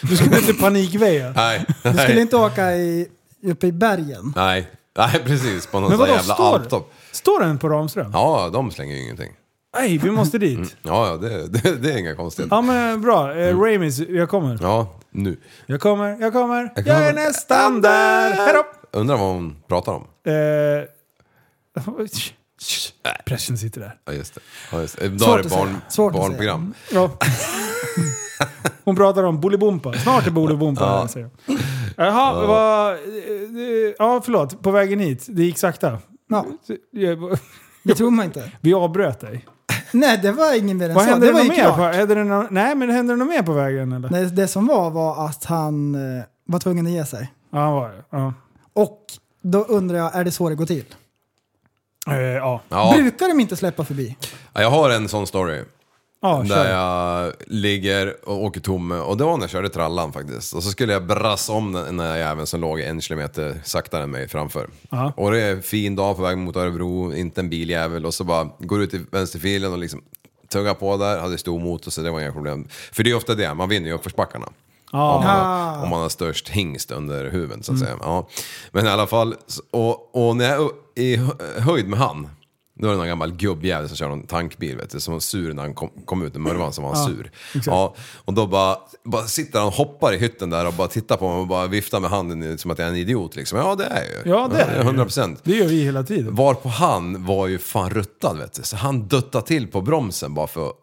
Du 0.02 0.16
skulle 0.16 0.36
inte 0.38 0.54
panikväja? 0.54 1.32
Nej, 1.36 1.64
Du 1.82 1.88
skulle 1.90 2.08
nej, 2.08 2.20
inte 2.20 2.36
åka 2.36 2.72
i, 2.76 3.08
uppe 3.44 3.66
i 3.66 3.72
bergen. 3.72 4.32
nej. 4.36 4.70
Nej, 4.98 5.20
precis. 5.24 5.66
På 5.66 5.80
någon 5.80 5.88
Men 5.88 5.98
sån 5.98 6.06
vadå, 6.08 6.12
jävla 6.18 6.34
står, 6.34 6.54
alptopp. 6.54 6.92
står 7.12 7.40
den 7.40 7.58
på 7.58 7.68
Ramström? 7.68 8.10
Ja, 8.12 8.50
de 8.52 8.70
slänger 8.70 8.94
ju 8.94 9.02
ingenting. 9.02 9.32
Nej, 9.76 9.98
vi 9.98 10.10
måste 10.10 10.38
dit. 10.38 10.76
Ja, 10.82 11.06
ja, 11.08 11.16
det, 11.16 11.46
det, 11.48 11.76
det 11.76 11.92
är 11.92 11.98
inga 11.98 12.14
konstigheter. 12.14 12.56
Ja 12.56 12.62
men 12.62 13.00
bra, 13.02 13.34
eh, 13.36 13.58
Ramis, 13.60 13.98
jag 13.98 14.28
kommer. 14.28 14.58
Ja, 14.62 14.94
nu. 15.10 15.36
Jag 15.66 15.80
kommer, 15.80 16.16
jag 16.20 16.32
kommer, 16.32 16.72
jag, 16.76 16.84
kommer. 16.84 17.02
är 17.08 17.12
nästan 17.12 17.80
där. 17.80 18.30
Hejdå! 18.30 18.64
Undrar 18.92 19.16
vad 19.16 19.26
hon 19.34 19.56
pratar 19.68 19.92
om. 19.92 20.06
Eh, 20.24 20.84
pressen 23.24 23.58
sitter 23.58 23.80
där. 23.80 23.98
Ja, 24.04 24.12
just 24.12 24.34
det. 24.34 24.40
Ja, 24.72 24.80
just 24.80 24.98
det. 24.98 25.04
Idag 25.04 25.20
Svårt 25.20 25.38
är 25.38 25.42
det 25.42 25.48
barn, 25.48 26.12
barnprogram. 26.12 26.74
Ja. 26.92 27.10
Hon 28.84 28.96
pratar 28.96 29.22
om 29.22 29.40
Bolibompa. 29.40 29.92
Snart 29.92 30.26
är 30.26 30.30
Bolibompa 30.30 30.86
här, 30.86 31.06
säger. 31.06 31.30
Jaha, 31.96 32.46
vad... 32.46 32.92
eh, 32.92 32.98
eh, 32.98 33.94
Ja, 33.98 34.20
förlåt. 34.24 34.62
På 34.62 34.70
vägen 34.70 35.00
hit. 35.00 35.26
Det 35.28 35.42
gick 35.42 35.58
sakta. 35.58 35.98
Ja, 36.28 36.46
Jag- 36.90 37.38
det 37.82 37.94
tror 37.94 38.10
man 38.10 38.24
inte. 38.24 38.52
Vi 38.60 38.74
avbröt 38.74 39.20
dig. 39.20 39.46
Nej, 39.92 40.18
det 40.22 40.32
var 40.32 40.58
ingen 40.58 40.76
mer 40.78 40.88
än 40.88 40.94
Vad 40.94 41.04
så. 41.04 41.10
hände 41.10 41.26
Det 41.26 41.32
det 41.32 41.38
var 41.38 41.42
ju 41.44 41.48
mer? 41.48 41.68
På, 41.68 41.74
klart. 41.74 41.94
hände 41.94 42.14
det 42.14 42.24
nå- 42.24 42.46
nej, 42.50 42.74
men 42.74 42.90
hände 42.90 43.12
det 43.12 43.16
något 43.16 43.28
mer 43.28 43.42
på 43.42 43.52
vägen 43.52 43.92
eller? 43.92 44.10
Nej, 44.10 44.24
det 44.26 44.48
som 44.48 44.66
var 44.66 44.90
var 44.90 45.26
att 45.26 45.44
han 45.44 45.94
eh, 45.94 46.24
var 46.44 46.58
tvungen 46.58 46.86
att 46.86 46.92
ge 46.92 47.04
sig. 47.04 47.32
Ja, 47.50 47.58
han 47.58 47.72
var 47.72 47.88
det. 47.88 48.02
Ja. 48.10 48.34
Och 48.72 49.04
då 49.42 49.64
undrar 49.64 49.98
jag, 49.98 50.14
är 50.16 50.24
det 50.24 50.30
så 50.30 50.48
det 50.48 50.54
går 50.54 50.66
till? 50.66 50.84
Eh, 52.10 52.16
ja. 52.20 52.60
Ja, 52.68 52.92
Brukar 52.96 53.28
de 53.28 53.40
inte 53.40 53.56
släppa 53.56 53.84
förbi? 53.84 54.16
jag 54.52 54.70
har 54.70 54.90
en 54.90 55.08
sån 55.08 55.26
story. 55.26 55.62
Ja, 56.22 56.44
Där 56.48 56.54
kör. 56.64 56.70
jag 56.70 57.32
ligger 57.46 58.28
och 58.28 58.44
åker 58.44 58.60
tom. 58.60 58.90
Och 58.92 59.16
det 59.16 59.24
var 59.24 59.36
när 59.36 59.42
jag 59.42 59.50
körde 59.50 59.68
trallan 59.68 60.12
faktiskt. 60.12 60.54
Och 60.54 60.62
så 60.62 60.70
skulle 60.70 60.92
jag 60.92 61.06
brassa 61.06 61.52
om 61.52 61.72
den 61.72 61.96
där 61.96 62.16
jäveln 62.16 62.46
som 62.46 62.60
låg 62.60 62.80
en 62.80 63.00
kilometer 63.00 63.60
saktare 63.64 64.02
än 64.02 64.10
mig 64.10 64.28
framför. 64.28 64.68
Ja. 64.90 65.12
Och 65.16 65.30
det 65.32 65.40
är 65.42 65.52
en 65.52 65.62
fin 65.62 65.96
dag 65.96 66.16
på 66.16 66.22
väg 66.22 66.38
mot 66.38 66.56
Örebro, 66.56 67.14
inte 67.14 67.40
en 67.40 67.50
biljävel. 67.50 68.06
Och 68.06 68.14
så 68.14 68.24
bara 68.24 68.48
går 68.58 68.82
ut 68.82 68.94
i 68.94 69.00
vänsterfilen 69.10 69.72
och 69.72 69.78
liksom 69.78 70.02
tuggar 70.52 70.74
på 70.74 70.96
där. 70.96 71.18
Hade 71.18 71.38
stor 71.38 71.60
motor 71.60 71.90
så 71.90 72.00
det 72.00 72.10
var 72.10 72.20
inga 72.20 72.32
problem. 72.32 72.68
För 72.92 73.02
det 73.02 73.10
är 73.10 73.14
ofta 73.16 73.34
det, 73.34 73.54
man 73.54 73.68
vinner 73.68 73.88
ju 73.88 73.94
uppförsbackarna. 73.94 74.46
Ja. 74.92 75.14
Om, 75.16 75.24
man 75.24 75.36
Ah. 75.36 75.70
har, 75.76 75.82
om 75.84 75.88
man 75.90 76.00
har 76.00 76.08
störst 76.08 76.48
hingst 76.48 76.90
under 76.90 77.30
huven 77.30 77.62
så 77.62 77.72
att 77.72 77.78
säga. 77.78 77.96
Ja. 78.00 78.28
Men 78.72 78.86
i 78.86 78.88
alla 78.88 79.06
fall, 79.06 79.34
och, 79.70 80.28
och 80.28 80.36
när 80.36 80.44
jag 80.54 80.70
är 80.94 81.02
i 81.02 81.16
hö- 81.16 81.60
höjd 81.60 81.88
med 81.88 81.98
han, 81.98 82.28
då 82.80 82.88
är 82.88 82.92
det 82.92 82.98
någon 82.98 83.08
gammal 83.08 83.32
gubbjävel 83.32 83.88
som 83.88 83.96
kör 83.96 84.08
någon 84.08 84.26
tankbil 84.26 84.76
vet 84.76 84.90
du, 84.90 85.00
som 85.00 85.12
var 85.12 85.20
sur 85.20 85.52
när 85.54 85.62
han 85.62 85.74
kom, 85.74 85.90
kom 86.04 86.22
ut 86.22 86.34
murvan 86.34 86.72
som 86.72 86.84
var 86.84 86.94
han 86.94 87.06
sur. 87.06 87.30
Ja, 87.66 87.94
och 88.24 88.34
då 88.34 88.46
bara, 88.46 88.76
bara 89.04 89.22
sitter 89.26 89.58
han 89.58 89.68
och 89.68 89.74
hoppar 89.74 90.12
i 90.14 90.18
hytten 90.18 90.50
där 90.50 90.66
och 90.66 90.72
bara 90.72 90.88
tittar 90.88 91.16
på 91.16 91.28
mig 91.28 91.38
och 91.38 91.46
bara 91.46 91.66
viftar 91.66 92.00
med 92.00 92.10
handen 92.10 92.58
som 92.58 92.70
att 92.70 92.78
jag 92.78 92.86
är 92.86 92.92
en 92.92 92.98
idiot 92.98 93.36
liksom. 93.36 93.58
Ja 93.58 93.74
det 93.74 93.84
är 93.84 94.04
jag 94.14 94.26
ju. 94.26 94.30
Ja, 94.30 94.48
det 94.52 94.60
är 94.60 94.74
du. 94.74 94.80
100 94.80 95.04
procent. 95.04 95.40
Det 95.44 95.56
gör 95.56 95.66
vi 95.66 95.84
hela 95.84 96.02
tiden. 96.02 96.34
Varpå 96.34 96.68
han 96.68 97.26
var 97.26 97.46
ju 97.46 97.58
fan 97.58 97.90
ruttad 97.90 98.38
vet 98.38 98.52
du. 98.52 98.62
Så 98.62 98.76
han 98.76 99.08
duttade 99.08 99.46
till 99.46 99.66
på 99.66 99.80
bromsen 99.80 100.34
bara 100.34 100.46
för 100.46 100.68
att 100.68 100.74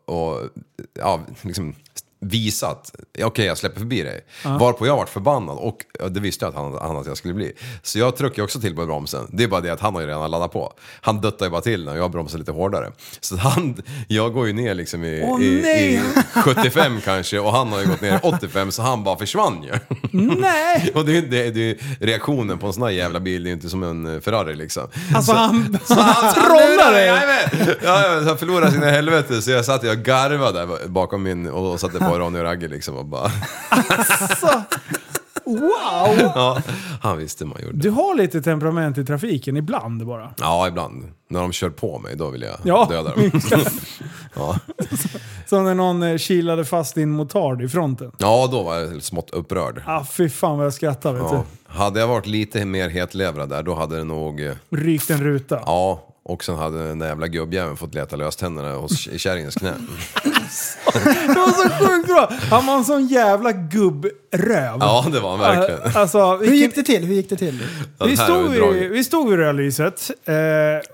ja, 0.99 1.21
liksom 1.41 1.75
visa 2.19 2.67
att 2.67 2.95
okej 3.23 3.45
jag 3.45 3.57
släpper 3.57 3.79
förbi 3.79 4.01
dig. 4.03 4.21
Varpå 4.43 4.87
jag 4.87 4.97
vart 4.97 5.09
förbannad 5.09 5.57
och 5.57 5.77
ja, 5.99 6.07
det 6.07 6.19
visste 6.19 6.45
jag 6.45 6.49
att 6.49 6.55
han, 6.55 6.77
han 6.81 6.97
att 6.97 7.07
jag 7.07 7.17
skulle 7.17 7.33
bli. 7.33 7.51
Så 7.83 7.99
jag 7.99 8.15
trycker 8.15 8.43
också 8.43 8.59
till 8.59 8.75
på 8.75 8.85
bromsen. 8.85 9.27
Det 9.33 9.43
är 9.43 9.47
bara 9.47 9.61
det 9.61 9.69
att 9.69 9.79
han 9.79 9.93
har 9.93 10.01
ju 10.01 10.07
redan 10.07 10.31
laddat 10.31 10.51
på. 10.53 10.73
Han 11.01 11.21
duttar 11.21 11.45
ju 11.45 11.49
bara 11.51 11.61
till 11.61 11.85
när 11.85 11.95
jag 11.95 12.11
bromsar 12.11 12.39
lite 12.39 12.51
hårdare. 12.51 12.91
Så 13.21 13.37
han, 13.37 13.81
jag 14.07 14.33
går 14.33 14.47
ju 14.47 14.53
ner 14.53 14.73
liksom 14.73 15.03
i, 15.03 15.23
Åh, 15.27 15.41
i, 15.41 15.45
i 15.45 16.01
75 16.43 17.01
kanske 17.05 17.39
och 17.39 17.51
han 17.51 17.67
har 17.71 17.79
ju 17.81 17.87
gått 17.87 18.01
ner 18.01 18.15
i 18.15 18.19
85 18.23 18.71
så 18.71 18.81
han 18.81 19.03
bara 19.03 19.17
försvann 19.17 19.63
ju. 19.63 19.71
Nej! 20.11 20.91
Och 20.95 21.05
det, 21.05 21.17
är- 21.17 21.21
det, 21.21 21.49
det, 21.51 21.77
reaktionen 21.99 22.57
på 22.57 22.67
en 22.67 22.73
sån 22.73 22.83
här 22.83 22.89
jävla 22.89 23.19
bil, 23.19 23.43
det 23.43 23.47
är 23.47 23.49
ju 23.49 23.55
inte 23.55 23.69
som 23.69 23.83
en 23.83 24.15
eh, 24.15 24.21
Ferrari 24.21 24.55
liksom. 24.55 24.87
Alltså 25.15 25.33
han, 25.33 25.77
Så 25.85 25.93
han 25.93 26.33
trollar 26.33 26.91
dig! 26.91 27.07
Ja, 27.83 28.03
ja, 28.13 28.21
han 28.25 28.37
förlorade 28.37 28.71
sina 28.71 28.85
helvete 28.89 29.41
så 29.41 29.51
jag 29.51 29.65
satt 29.65 29.83
och 29.83 29.97
garvade 29.97 30.59
där 30.59 30.87
bakom 30.87 31.23
min 31.23 31.47
och 31.49 31.79
satte 31.79 31.99
på 32.09 32.19
Ronny 32.19 32.39
och 32.39 32.43
Ragge 32.43 32.67
liksom 32.67 32.95
och 32.97 33.05
bara... 33.05 33.31
Wow! 35.45 36.17
Ja, 36.35 36.61
han 37.01 37.17
visste 37.17 37.45
man 37.45 37.57
gjorde. 37.61 37.77
Du 37.77 37.89
har 37.89 38.15
lite 38.15 38.41
temperament 38.41 38.97
i 38.97 39.05
trafiken 39.05 39.57
ibland 39.57 40.05
bara. 40.05 40.33
Ja, 40.37 40.67
ibland. 40.67 41.03
När 41.29 41.39
de 41.41 41.51
kör 41.51 41.69
på 41.69 41.99
mig, 41.99 42.15
då 42.15 42.29
vill 42.29 42.41
jag 42.41 42.57
Ja. 42.63 42.87
döda 42.89 43.15
dem. 43.15 43.31
Ja. 44.35 44.55
Som 45.45 45.63
när 45.63 45.73
någon 45.75 46.03
eh, 46.03 46.17
kilade 46.17 46.65
fast 46.65 46.95
din 46.95 47.09
motard 47.11 47.61
i 47.61 47.67
fronten. 47.69 48.11
ja, 48.17 48.47
då 48.51 48.63
var 48.63 48.75
jag 48.75 49.03
smått 49.03 49.29
upprörd. 49.29 49.81
Ah, 49.85 50.03
fy 50.11 50.29
fan 50.29 50.57
vad 50.57 50.65
jag 50.65 50.73
skrattar 50.73 51.13
vet 51.13 51.21
Ja. 51.23 51.43
Hade 51.67 51.99
jag 51.99 52.07
varit 52.07 52.25
lite 52.27 52.65
mer 52.65 52.89
hetlevrad 52.89 53.49
där, 53.49 53.63
då 53.63 53.75
hade 53.75 53.97
det 53.97 54.03
nog... 54.03 54.41
eh, 54.41 54.53
du. 54.69 54.77
Rykt 54.77 55.09
en 55.09 55.23
ruta. 55.23 55.59
Ja, 55.65 56.03
och 56.27 56.43
sen 56.43 56.55
hade 56.55 56.87
den 56.87 56.99
där 56.99 57.07
jävla 57.07 57.27
gubbjäveln 57.27 57.77
fått 57.77 57.93
leta 57.95 58.15
lös 58.15 58.35
tänderna 58.35 58.75
hos 58.75 59.07
i 59.07 59.19
kärringens 59.19 59.55
knä. 59.55 59.73
Det 60.93 61.33
var 61.33 61.51
så 61.51 61.85
sjukt 61.85 62.07
bra! 62.07 62.31
Han 62.49 62.65
var 62.65 62.77
en 62.77 62.85
sån 62.85 63.07
jävla 63.07 63.51
gubbröv. 63.51 64.77
Ja, 64.79 65.05
det 65.11 65.19
var 65.19 65.37
han 65.37 65.39
verkligen. 65.39 65.95
Alltså, 65.95 66.31
Hur 66.31 66.37
vilken, 66.37 66.57
gick 66.57 66.75
det 66.75 66.83
till? 66.83 67.05
Hur 67.05 67.15
gick 67.15 67.29
det 67.29 67.35
till? 67.35 67.63
vi, 68.05 68.17
stod 68.17 68.51
vi 68.51 68.79
vid, 68.79 68.89
vi 68.91 69.03
stod 69.03 69.29
vid 69.29 69.39
rödlyset 69.39 70.11
eh, 70.25 70.33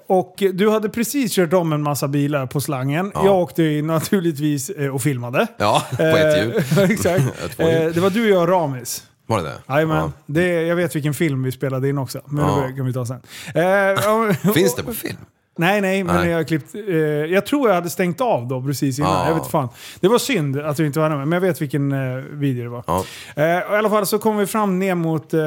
och 0.08 0.44
du 0.54 0.70
hade 0.70 0.90
precis 0.90 1.36
kört 1.36 1.54
om 1.54 1.74
en 1.74 1.82
massa 1.82 2.08
bilar 2.08 2.46
på 2.46 2.62
slangen. 2.62 3.12
Jag 3.14 3.36
åkte 3.36 3.62
naturligtvis 3.82 4.70
eh, 4.70 4.96
och 4.96 5.02
filmade. 5.02 5.48
Ja, 5.58 5.84
på 5.98 6.04
ett 6.04 6.38
hjul. 6.38 6.56
Eh, 6.56 6.84
Exakt. 6.92 7.24
Hjul. 7.60 7.84
Eh, 7.84 7.94
det 7.94 8.00
var 8.00 8.10
du, 8.10 8.30
jag 8.30 8.42
och 8.42 8.48
Ramis. 8.50 9.04
Var 9.26 9.38
det 9.38 9.44
det? 9.44 9.74
Jajamän. 9.74 10.14
Det, 10.26 10.62
jag 10.62 10.76
vet 10.76 10.96
vilken 10.96 11.14
film 11.14 11.44
vi 11.44 11.52
spelade 11.52 11.90
in 11.90 11.98
också, 11.98 12.22
men 12.26 12.46
Ja. 12.46 12.68
det 12.68 12.74
kan 12.74 12.86
vi 12.86 12.94
ta 12.94 13.06
sen. 13.06 13.20
Eh, 13.56 13.64
ja, 13.64 14.34
Finns 14.54 14.76
det 14.76 14.84
på 14.84 14.94
film? 14.94 15.18
Nej, 15.58 15.82
nej, 15.82 16.04
men 16.04 16.16
Nej. 16.16 16.30
jag 16.30 16.38
har 16.38 16.44
klippt... 16.44 16.76
Eh, 16.76 16.94
jag 16.96 17.46
tror 17.46 17.68
jag 17.70 17.76
hade 17.76 17.90
stängt 17.90 18.22
av 18.22 18.48
då 18.48 18.62
precis 18.62 19.00
innan. 19.00 19.12
Ja. 19.12 19.28
Jag 19.28 19.36
vet 19.36 19.48
fan. 19.48 19.70
Det 20.00 20.08
var 20.08 20.18
synd 20.18 20.60
att 20.60 20.78
du 20.78 20.86
inte 20.86 21.00
var 21.00 21.10
med, 21.10 21.18
men 21.28 21.32
jag 21.32 21.42
vet 21.42 21.62
vilken 21.62 21.92
eh, 21.92 22.16
video 22.32 22.64
det 22.64 22.70
var. 22.70 22.84
Ja. 22.88 23.04
Eh, 23.44 23.60
och 23.68 23.74
I 23.76 23.78
alla 23.78 23.90
fall 23.90 24.06
så 24.06 24.20
kom 24.20 24.38
vi 24.38 24.46
fram 24.46 24.80
ner 24.80 24.96
mot 24.96 25.34
eh, 25.34 25.42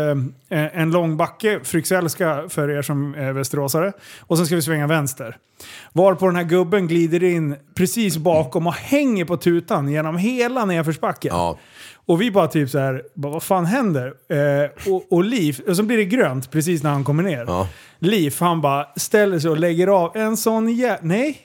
en 0.49 0.91
lång 0.91 1.17
backe, 1.17 1.61
Fryxellska 1.65 2.45
för 2.49 2.71
er 2.71 2.83
som 2.83 3.15
är 3.15 3.33
västeråsare. 3.33 3.93
Och 4.21 4.37
sen 4.37 4.47
ska 4.47 4.55
vi 4.57 4.63
svänga 4.63 4.87
vänster. 4.87 5.37
Varpå 5.93 6.27
den 6.27 6.37
här 6.37 6.45
gubben 6.45 6.87
glider 6.87 7.25
in 7.25 7.57
precis 7.75 8.17
bakom 8.17 8.67
och 8.67 8.75
hänger 8.75 9.25
på 9.25 9.37
tutan 9.37 9.89
genom 9.89 10.17
hela 10.17 10.65
nedförsbacken. 10.65 11.31
Ja. 11.35 11.59
Och 12.09 12.21
vi 12.21 12.31
bara 12.31 12.47
typ 12.47 12.71
så 12.71 12.79
här, 12.79 13.03
bara, 13.15 13.33
vad 13.33 13.43
fan 13.43 13.65
händer? 13.67 14.07
Eh, 14.29 14.93
och, 14.93 15.13
och 15.13 15.25
Liv, 15.25 15.61
och 15.69 15.77
så 15.77 15.83
blir 15.83 15.97
det 15.97 16.05
grönt 16.05 16.51
precis 16.51 16.83
när 16.83 16.91
han 16.91 17.05
kommer 17.05 17.23
ner. 17.23 17.45
Ja. 17.47 17.69
Liv, 17.99 18.35
han 18.41 18.61
bara 18.61 18.87
ställer 18.97 19.39
sig 19.39 19.51
och 19.51 19.59
lägger 19.59 19.87
av 19.87 20.17
en 20.17 20.37
sån 20.37 20.69
jä... 20.69 20.99
Nej, 21.03 21.39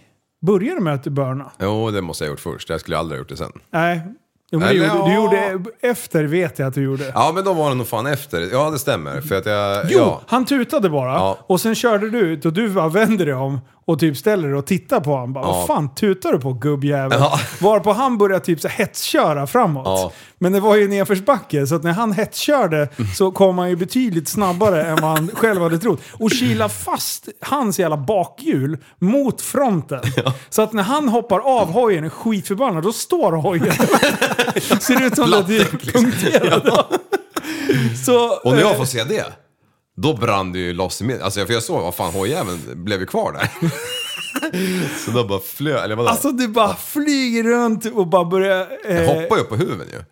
börjar 0.46 0.76
du 0.76 0.82
med 0.82 0.94
att 0.94 1.04
du 1.04 1.10
börna? 1.10 1.52
Jo, 1.60 1.92
det 1.92 2.02
måste 2.02 2.24
jag 2.24 2.30
ha 2.30 2.34
gjort 2.34 2.40
först. 2.40 2.70
Jag 2.70 2.80
skulle 2.80 2.98
aldrig 2.98 3.18
ha 3.18 3.22
gjort 3.22 3.30
det 3.30 3.38
sen. 3.38 3.52
Nej. 3.74 4.02
Jo, 4.54 4.60
men 4.60 4.76
du, 4.76 4.84
Eller 4.84 4.96
gjorde, 4.96 5.10
du 5.10 5.16
gjorde 5.16 5.64
efter 5.82 6.24
vet 6.24 6.60
jag 6.60 6.68
att 6.68 6.74
du 6.74 6.82
gjorde. 6.84 7.12
Ja, 7.16 7.32
men 7.36 7.44
då 7.44 7.54
var 7.54 7.70
det 7.70 7.76
nog 7.76 7.88
fan 7.88 8.08
efter. 8.08 8.50
Ja, 8.52 8.70
det 8.70 8.80
stämmer. 8.80 9.22
För 9.22 9.36
att 9.36 9.46
jag... 9.46 9.86
Jo, 9.90 9.98
Ja. 10.00 10.22
han 10.28 10.46
tutade 10.46 10.90
bara. 10.90 11.14
Ja. 11.14 11.38
Och 11.48 11.62
sen 11.62 11.76
körde 11.76 12.10
du 12.10 12.20
ut 12.20 12.46
och 12.46 12.54
du 12.54 12.70
bara 12.70 12.90
vänder 12.90 13.26
dig 13.26 13.36
om 13.36 13.60
och 13.86 14.00
typ 14.00 14.18
ställer 14.18 14.48
dig 14.48 14.58
och 14.58 14.66
tittar 14.66 15.00
på 15.00 15.12
honom. 15.12 15.34
Bara, 15.34 15.46
Ja. 15.46 15.52
Vad 15.52 15.68
fan 15.68 15.96
tutar 15.96 16.32
du 16.32 16.40
på 16.40 16.54
gubbjävel? 16.54 17.20
Ja. 17.22 17.40
Varpå 17.62 17.94
han 17.94 18.18
började 18.18 18.46
typ 18.46 18.62
så 18.62 18.68
hetsköra 18.68 19.48
framåt. 19.48 19.84
Ja. 19.86 20.12
Men 20.40 20.52
det 20.52 20.60
var 20.60 20.76
ju 20.76 20.88
nedförsbacke 20.88 21.68
så 21.68 21.76
att 21.76 21.84
när 21.84 21.92
han 21.94 22.12
hetskörde 22.12 22.90
så 23.18 23.32
kom 23.32 23.58
han 23.58 23.70
ju 23.70 23.76
betydligt 23.76 24.28
snabbare 24.30 24.84
än 24.84 24.96
vad 25.02 25.12
han 25.12 25.32
själv 25.34 25.62
hade 25.62 25.80
trott. 25.80 26.02
Och 26.14 26.32
kila 26.32 26.70
fast 26.70 27.30
hans 27.42 27.80
jävla 27.80 27.98
bakhjul 27.98 28.78
mot 29.00 29.42
fronten. 29.42 30.02
Så 30.50 30.62
att 30.62 30.74
när 30.74 30.84
han 30.84 31.10
hoppar 31.10 31.40
av 31.40 31.72
hojen 31.72 32.04
är 32.04 32.10
skitförbannad, 32.10 32.84
då 32.84 32.94
står 32.94 33.32
hojen. 33.32 33.74
Ser 34.82 35.06
ut 35.06 35.16
som 35.16 35.34
att 35.34 35.48
det 35.48 35.58
är 35.58 35.68
liksom. 35.72 36.04
punkterad. 36.04 36.86
Så, 38.06 38.30
Och 38.44 38.52
när 38.52 38.62
eh, 38.62 38.68
jag 38.68 38.78
får 38.78 38.86
se 38.86 39.04
det, 39.04 39.26
då 40.02 40.14
brann 40.14 40.52
det 40.52 40.60
ju 40.60 40.74
loss 40.74 41.02
i 41.02 41.04
mitt... 41.04 41.22
Alltså 41.22 41.46
för 41.46 41.54
jag 41.54 41.64
såg, 41.64 41.82
vad 41.82 41.96
fan, 41.96 42.14
hojjäveln 42.14 42.60
blev 42.84 43.00
ju 43.00 43.06
kvar 43.06 43.32
där. 43.34 43.50
Så 45.06 45.12
då 45.12 45.24
bara 45.24 45.40
flög, 45.40 45.84
eller 45.84 45.96
vadå? 45.96 46.10
Alltså 46.10 46.32
du 46.32 46.48
bara 46.48 46.76
flyger 46.76 47.44
runt 47.44 47.86
och 47.86 48.08
bara 48.08 48.26
börjar... 48.26 48.68
Eh, 48.86 49.02
jag 49.02 49.22
hoppar 49.22 49.36
ju 49.36 49.42
upp 49.42 49.50
på 49.50 49.56
huven 49.56 49.88
ju. 49.92 50.04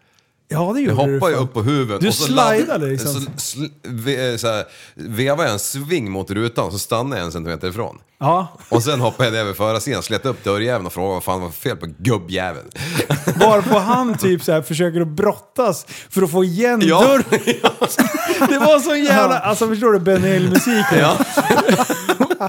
Ja 0.51 0.71
det 0.75 0.81
gjorde 0.81 1.05
du 1.07 1.13
hoppar 1.13 1.29
ju 1.29 1.35
upp 1.35 1.53
på 1.53 1.61
huven. 1.61 1.99
Du 2.01 2.07
och 2.07 2.13
så 2.13 2.23
slidade 2.23 2.65
ladd- 2.65 2.89
liksom. 2.89 3.13
Så, 3.13 3.21
sl, 3.37 3.63
ve, 3.83 4.37
så 4.37 4.47
här, 4.47 4.65
vevar 4.95 5.43
jag 5.43 5.53
en 5.53 5.59
sving 5.59 6.11
mot 6.11 6.31
rutan 6.31 6.65
och 6.65 6.71
så 6.71 6.79
stannar 6.79 7.17
jag 7.17 7.25
en 7.25 7.31
centimeter 7.31 7.67
ifrån. 7.69 7.97
Ja. 8.19 8.47
Och 8.69 8.83
sen 8.83 8.99
hoppade 9.01 9.29
jag 9.29 9.33
ner 9.33 9.43
vid 9.43 9.55
förarsidan, 9.55 10.03
slet 10.03 10.25
upp 10.25 10.43
dörrjäveln 10.43 10.85
och 10.85 10.93
frågade 10.93 11.13
vad 11.13 11.23
fan 11.23 11.41
var 11.41 11.49
fel 11.49 11.77
på 11.77 11.87
gubbjäveln. 11.97 12.69
Varpå 13.35 13.79
han 13.79 14.17
typ 14.17 14.43
så 14.43 14.51
här 14.51 14.61
försöker 14.61 15.01
att 15.01 15.07
brottas 15.07 15.85
för 16.09 16.21
att 16.21 16.31
få 16.31 16.43
igen 16.43 16.81
Ja. 16.83 17.01
dörren. 17.01 17.23
Det 18.49 18.59
var 18.59 18.79
så 18.79 18.95
jävla... 18.95 19.39
Alltså 19.39 19.67
förstår 19.67 19.93
du 19.93 19.99
Ben 19.99 20.23
Hill-musiken? 20.23 20.99
Ja. 20.99 21.17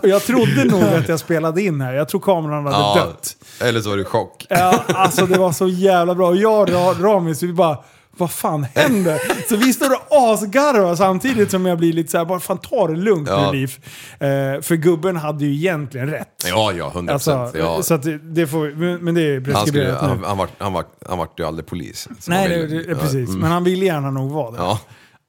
Och 0.03 0.09
jag 0.09 0.23
trodde 0.23 0.65
nog 0.65 0.83
att 0.83 1.09
jag 1.09 1.21
spelade 1.21 1.63
in 1.63 1.81
här. 1.81 1.93
Jag 1.95 2.09
tror 2.09 2.21
kameran 2.21 2.65
hade 2.67 2.77
Ja. 2.77 2.95
dött. 3.07 3.37
Eller 3.61 3.81
så 3.81 3.91
var 3.91 3.97
det 3.97 4.05
chock. 4.05 4.47
Ja, 4.49 4.85
alltså 4.89 5.27
det 5.27 5.39
var 5.39 5.53
så 5.53 5.69
jävla 5.69 6.15
bra. 6.15 6.29
Och 6.29 6.37
jag 6.37 6.61
och 6.61 6.69
Ra- 6.69 7.03
Ramis, 7.03 7.43
vi 7.43 7.53
bara... 7.53 7.79
Vad 8.17 8.31
fan 8.31 8.67
händer? 8.75 9.19
Så 9.49 9.57
vi 9.57 9.73
står 9.73 9.93
och 9.93 10.33
asgarvar 10.33 10.95
samtidigt 10.97 11.51
som 11.51 11.67
jag 11.67 11.79
blir 11.79 11.93
lite 11.93 12.11
såhär, 12.11 12.25
bara 12.25 12.41
fan 12.41 12.59
ta 12.59 12.87
det 12.87 12.97
lugnt 12.97 13.29
Ja. 13.29 13.51
nu 13.53 13.59
Liv. 13.59 13.75
Eh, 14.13 14.61
för 14.63 14.75
gubben 14.75 15.17
hade 15.17 15.45
ju 15.45 15.55
egentligen 15.55 16.11
rätt. 16.11 16.29
Ja, 16.47 16.73
ja, 16.73 16.91
hundra 16.95 17.13
Alltså. 17.13 17.51
Ja. 17.55 17.83
Så 17.83 17.97
det, 17.97 18.19
det 18.19 18.47
får, 18.47 18.99
men 19.01 19.15
det 19.15 19.21
är 19.23 19.35
Han, 19.35 19.43
skulle, 19.43 19.55
preskriberat 19.55 20.03
nu. 20.03 20.09
han, 20.09 20.25
han, 20.25 20.39
var, 20.39 20.49
han, 20.59 20.73
var, 20.73 20.85
han 21.09 21.19
var 21.19 21.29
ju 21.39 21.45
aldrig 21.45 21.67
polis. 21.67 22.09
Nej, 22.27 22.49
det, 22.49 22.67
ville. 22.67 22.83
det, 22.83 22.95
precis. 23.01 23.29
Mm. 23.29 23.41
Men 23.41 23.51
han 23.51 23.65
vill 23.65 23.83
gärna 23.83 24.11
nog 24.11 24.31
vara 24.31 24.51
det. 24.51 24.57
Ja. 24.57 24.79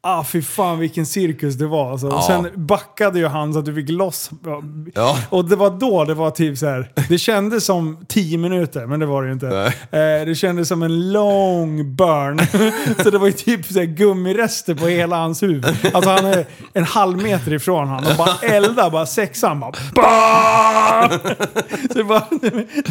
Ah, 0.03 0.23
fy 0.23 0.41
fan 0.41 0.79
vilken 0.79 1.05
cirkus 1.05 1.55
det 1.55 1.67
var. 1.67 1.91
Alltså. 1.91 2.07
Och 2.07 2.13
Ja. 2.13 2.21
sen 2.27 2.47
backade 2.55 3.19
ju 3.19 3.27
han 3.27 3.53
så 3.53 3.59
att 3.59 3.65
du 3.65 3.75
fick 3.75 3.89
loss. 3.89 4.29
Ja. 4.93 5.17
Och 5.29 5.45
det 5.49 5.55
var 5.55 5.69
då 5.69 6.05
det 6.05 6.13
var 6.13 6.31
typ 6.31 6.57
så 6.57 6.65
här. 6.65 6.91
Det 7.09 7.17
kändes 7.17 7.65
som 7.65 8.05
10 8.07 8.37
minuter, 8.37 8.85
men 8.85 8.99
det 8.99 9.05
var 9.05 9.21
det 9.21 9.27
ju 9.27 9.33
inte. 9.33 9.47
Eh, 9.91 10.25
det 10.25 10.35
kändes 10.37 10.67
som 10.67 10.83
en 10.83 11.11
lång 11.11 11.95
burn. 11.95 12.39
så 13.03 13.09
det 13.09 13.17
var 13.17 13.27
ju 13.27 13.33
typ 13.33 13.65
så 13.65 13.79
här 13.79 13.85
gummirester 13.85 14.75
på 14.75 14.87
hela 14.87 15.15
hans 15.17 15.43
huvud. 15.43 15.65
Alltså 15.93 16.09
han 16.09 16.25
är 16.25 16.45
en 16.73 16.83
halv 16.83 17.17
meter 17.23 17.53
ifrån 17.53 17.87
han 17.87 18.07
och 18.07 18.15
bara 18.17 18.35
eldar 18.41 18.89
bara 18.89 19.05
sexan. 19.05 19.59
Bara, 19.59 19.71
BAM! 19.95 21.19
så 21.87 21.93
det, 21.97 22.03
var, 22.03 22.23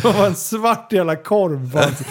det 0.02 0.04
var 0.04 0.26
en 0.26 0.36
svart 0.36 0.92
jävla 0.92 1.16
korv 1.16 1.74
hans 1.74 2.02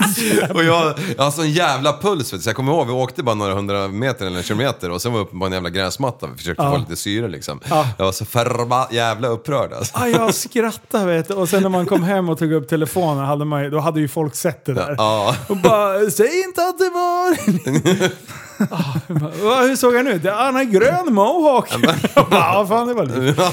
Och 0.54 0.64
jag, 0.64 0.94
jag 1.16 1.24
har 1.24 1.30
sån 1.30 1.50
jävla 1.50 1.92
puls 1.92 2.32
vet. 2.32 2.42
Så 2.42 2.48
jag 2.48 2.56
kommer 2.56 2.72
ihåg, 2.72 2.86
vi 2.86 2.92
åkte 2.92 3.22
bara 3.22 3.34
några 3.34 3.54
hundra 3.54 3.88
meter 3.88 4.26
eller 4.26 4.36
en 4.36 4.42
kilometer 4.42 4.90
och 4.90 5.02
sen 5.02 5.12
var 5.12 5.18
vi 5.18 5.24
uppe 5.24 5.38
på 5.38 5.46
en 5.46 5.52
jävla 5.52 5.70
gräsmatta 5.70 6.26
och 6.26 6.36
försökte 6.36 6.62
Ja. 6.62 6.70
få 6.72 6.76
lite 6.78 6.96
syre 6.96 7.28
liksom. 7.28 7.60
Ja. 7.68 7.86
Jag 7.98 8.04
var 8.04 8.12
så 8.12 8.24
förba 8.24 8.88
jävla 8.90 9.28
upprörd 9.28 9.72
alltså. 9.72 9.98
Ah, 9.98 10.06
jag 10.06 10.34
skrattade 10.34 11.04
vet 11.04 11.28
du. 11.28 11.34
Och 11.34 11.48
sen 11.48 11.62
när 11.62 11.68
man 11.70 11.86
kom 11.86 12.02
hem 12.02 12.28
och 12.28 12.38
tog 12.38 12.52
upp 12.52 12.68
telefonen, 12.68 13.24
hade 13.24 13.44
man, 13.44 13.70
då 13.70 13.78
hade 13.80 14.00
ju 14.00 14.08
folk 14.08 14.34
sett 14.34 14.64
det 14.64 14.74
där. 14.74 14.94
Ja. 14.98 15.36
Och 15.48 15.56
bara, 15.56 16.10
säg 16.10 16.42
inte 16.44 16.62
att 16.62 16.78
det 16.78 16.90
var... 16.90 17.30
ah, 18.70 18.94
jag 19.06 19.16
bara, 19.18 19.30
"Va, 19.42 19.60
hur 19.60 19.76
såg 19.76 19.94
han 19.96 20.06
ut? 20.08 20.24
Ja, 20.24 20.34
Han 20.36 20.54
har 20.54 20.64
grön 20.64 21.14
mohawk. 21.14 21.82
Bara, 21.82 21.96
ja 22.30 22.66
fan 22.68 22.88
det 22.88 22.94
var 22.94 23.04
lite. 23.06 23.42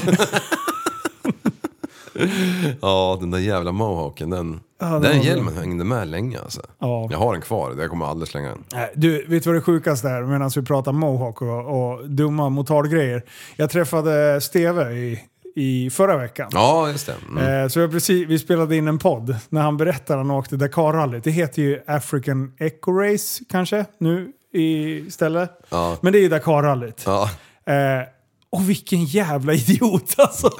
Ja, 2.82 3.16
den 3.20 3.30
där 3.30 3.38
jävla 3.38 3.72
mohawken, 3.72 4.30
den, 4.30 4.60
Ja, 4.80 4.86
den 4.86 5.02
den 5.02 5.22
hjälmen 5.22 5.56
hängde 5.56 5.84
med 5.84 6.08
länge 6.08 6.40
alltså. 6.40 6.60
Ja. 6.78 7.08
Jag 7.10 7.18
har 7.18 7.32
den 7.32 7.42
kvar, 7.42 7.74
jag 7.78 7.90
kommer 7.90 8.06
aldrig 8.06 8.28
slänga 8.28 8.48
den. 8.48 8.64
Du, 8.94 9.26
vet 9.26 9.42
du 9.44 9.50
vad 9.50 9.56
det 9.56 9.60
sjukaste 9.60 10.08
är 10.08 10.22
medan 10.22 10.50
vi 10.56 10.62
pratar 10.62 10.92
mohawk 10.92 11.42
och, 11.42 11.48
och 11.90 12.10
dumma 12.10 12.48
motardgrejer? 12.48 13.22
Jag 13.56 13.70
träffade 13.70 14.40
Steve 14.40 14.92
i, 14.92 15.20
i 15.56 15.90
förra 15.90 16.16
veckan. 16.16 16.48
Ja, 16.52 16.88
just 16.90 17.06
det. 17.06 17.14
Mm. 17.30 17.62
Eh, 17.62 17.68
Så 17.68 17.88
precis, 17.88 18.28
vi 18.28 18.38
spelade 18.38 18.76
in 18.76 18.88
en 18.88 18.98
podd 18.98 19.36
när 19.48 19.60
han 19.60 19.76
berättade 19.76 20.20
att 20.20 20.26
han 20.26 20.36
åkte 20.36 20.56
Dakar-rallyt. 20.56 21.24
Det 21.24 21.30
heter 21.30 21.62
ju 21.62 21.80
African 21.86 22.52
Eco 22.58 22.92
Race 22.92 23.44
kanske 23.50 23.84
nu 23.98 24.32
istället. 24.52 25.50
Ja. 25.68 25.96
Men 26.00 26.12
det 26.12 26.18
är 26.18 26.22
ju 26.22 26.28
Dakar-rallyt. 26.28 27.02
Ja. 27.06 27.30
Eh, 27.66 28.02
och 28.50 28.68
vilken 28.70 29.04
jävla 29.04 29.52
idiot 29.52 30.14
alltså. 30.18 30.50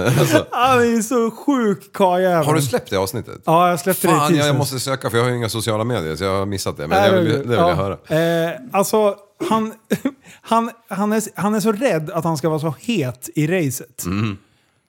Han 0.51 0.79
är 0.81 1.03
så 1.03 1.31
sjuk 1.31 1.93
karljävel. 1.93 2.47
Har 2.47 2.55
du 2.55 2.63
släppt 2.63 2.91
det 2.91 2.97
avsnittet? 2.97 3.41
Ja, 3.45 3.71
jag 3.71 3.81
släppte 3.81 4.07
det 4.07 4.13
i 4.13 4.17
Fan, 4.17 4.37
jag, 4.37 4.49
jag 4.49 4.57
måste 4.57 4.81
söka 4.81 5.11
för 5.11 5.17
jag 5.17 5.25
har 5.25 5.31
ju 5.31 5.37
inga 5.37 5.49
sociala 5.49 5.85
medier 5.85 6.17
så 6.17 6.25
jag 6.25 6.39
har 6.39 6.47
missat 6.47 6.77
det. 6.77 6.87
Men 6.89 6.99
Nej, 7.03 7.11
jag 7.11 7.17
vill, 7.23 7.33
det- 7.33 7.39
det 7.39 7.49
vill 7.49 7.57
ja. 7.59 7.69
jag 7.69 7.77
höra. 7.77 8.47
Eh, 8.47 8.53
alltså, 8.73 9.15
han, 9.51 9.73
han, 10.41 10.71
han, 10.89 11.13
är, 11.13 11.23
han 11.41 11.55
är 11.55 11.61
så 11.61 11.73
rädd 11.73 12.11
att 12.11 12.25
han 12.25 12.37
ska 12.37 12.49
vara 12.49 12.61
så 12.61 12.75
het 12.81 13.29
i 13.35 13.47
racet. 13.47 14.05
Mm. 14.05 14.37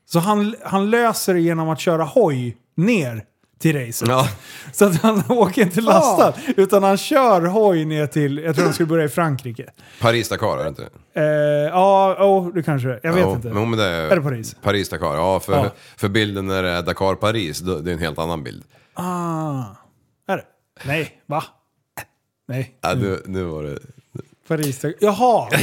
Så 0.10 0.20
han, 0.20 0.56
han 0.66 0.90
löser 0.90 1.34
det 1.34 1.40
genom 1.42 1.70
att 1.70 1.80
köra 1.80 2.04
hoj 2.04 2.58
ner 2.78 3.24
till 3.60 3.86
racet. 3.88 4.08
Ja. 4.08 4.30
Så 4.72 4.86
att 4.86 4.96
han 5.02 5.24
åker 5.32 5.62
inte 5.62 5.82
lastad, 5.82 6.34
utan 6.58 6.84
han 6.84 6.98
kör 6.98 7.42
hoj 7.42 7.86
ner 7.86 8.08
till, 8.08 8.38
jag 8.38 8.56
tror 8.56 8.66
han 8.66 8.74
skulle 8.74 8.88
börja 8.88 9.06
i 9.06 9.10
Frankrike. 9.10 9.70
Paris-Dakar, 10.02 10.58
är 10.58 10.64
det 10.64 10.70
inte? 10.70 10.90
Eh, 11.14 11.24
ja, 11.24 12.16
oh, 12.26 12.54
det 12.54 12.64
kanske 12.64 12.88
det. 12.88 13.00
Jag 13.04 13.14
vet 13.14 13.24
Jo, 13.24 13.36
inte. 13.36 13.48
Men 13.50 13.72
det 13.72 13.84
är, 13.84 14.10
Är 14.12 14.16
det 14.16 14.22
Paris? 14.22 14.56
Paris-Dakar, 14.62 15.16
ja 15.16 15.40
för, 15.40 15.54
Ja. 15.54 15.72
för 15.98 16.10
bilden 16.10 16.48
när 16.48 16.64
det 16.64 16.70
är 16.70 16.82
Dakar-Paris, 16.82 17.60
det 17.60 17.92
är 17.92 17.94
en 17.94 18.00
helt 18.00 18.20
annan 18.20 18.44
bild. 18.44 18.64
Ah, 18.94 19.64
är 20.28 20.38
det? 20.38 20.44
Nej, 20.84 21.22
va? 21.26 21.44
Nej. 22.48 22.78
Ja, 22.82 22.94
nu, 22.94 23.22
nu 23.26 23.44
var 23.44 23.64
det... 23.64 23.80
Paris. 24.48 24.86
Jaha! 25.00 25.48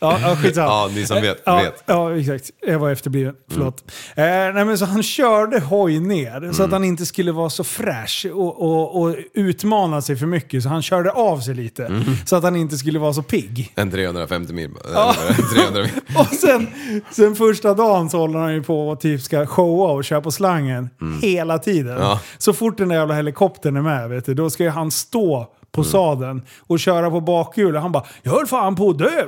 ja, 0.00 0.18
ja, 0.22 0.36
skitsamma. 0.36 0.68
Ja, 0.68 0.90
ni 0.94 1.06
som 1.06 1.22
vet, 1.22 1.42
ja, 1.44 1.56
vet. 1.56 1.82
Ja, 1.86 2.16
exakt. 2.16 2.50
Jag 2.66 2.78
var 2.78 2.90
efterbliven. 2.90 3.34
Förlåt. 3.50 3.84
Eh, 4.16 4.24
nej, 4.24 4.64
men 4.64 4.78
så 4.78 4.84
han 4.84 5.02
körde 5.02 5.60
hoj 5.60 6.00
ner 6.00 6.52
så 6.52 6.62
att 6.62 6.72
han 6.72 6.84
inte 6.84 7.06
skulle 7.06 7.32
vara 7.32 7.50
så 7.50 7.64
fräsch 7.64 8.26
och, 8.32 8.62
och, 8.62 9.02
och 9.02 9.16
utmana 9.34 10.02
sig 10.02 10.16
för 10.16 10.26
mycket. 10.26 10.62
Så 10.62 10.68
han 10.68 10.82
körde 10.82 11.10
av 11.10 11.40
sig 11.40 11.54
lite. 11.54 12.04
Så 12.24 12.36
att 12.36 12.42
han 12.42 12.56
inte 12.56 12.76
skulle 12.76 12.98
vara 12.98 13.12
så 13.12 13.22
pigg. 13.22 13.72
En 13.74 13.90
350 13.90 14.52
mil. 14.52 14.70
Ja. 14.94 15.14
Eller 15.28 15.54
300 15.54 15.82
mil. 15.82 15.90
Och 16.18 16.34
sen, 16.34 16.66
sen 17.10 17.34
första 17.34 17.74
dagen 17.74 18.10
så 18.10 18.18
håller 18.18 18.38
han 18.38 18.54
ju 18.54 18.62
på 18.62 18.88
och 18.88 19.00
typ 19.00 19.22
ska 19.22 19.46
showa 19.46 19.92
och 19.92 20.04
köra 20.04 20.20
på 20.20 20.30
slangen 20.30 20.90
hela 21.22 21.58
tiden. 21.58 21.98
Ja. 22.00 22.20
Så 22.38 22.52
fort 22.52 22.78
den 22.78 22.88
där 22.88 22.96
jävla 22.96 23.14
helikoptern 23.14 23.76
är 23.76 23.82
med, 23.82 24.08
vet 24.08 24.26
du, 24.26 24.34
då 24.34 24.50
ska 24.50 24.62
ju 24.62 24.70
han 24.70 24.90
stå 24.90 25.48
på 25.74 25.84
sadeln 25.84 26.42
och 26.66 26.80
köra 26.80 27.10
på 27.10 27.20
bakhjulet. 27.20 27.82
Han 27.82 27.92
bara 27.92 28.04
“Jag 28.22 28.32
höll 28.32 28.46
fan 28.46 28.76
på 28.76 28.90
att 28.90 28.98
dö”. 28.98 29.24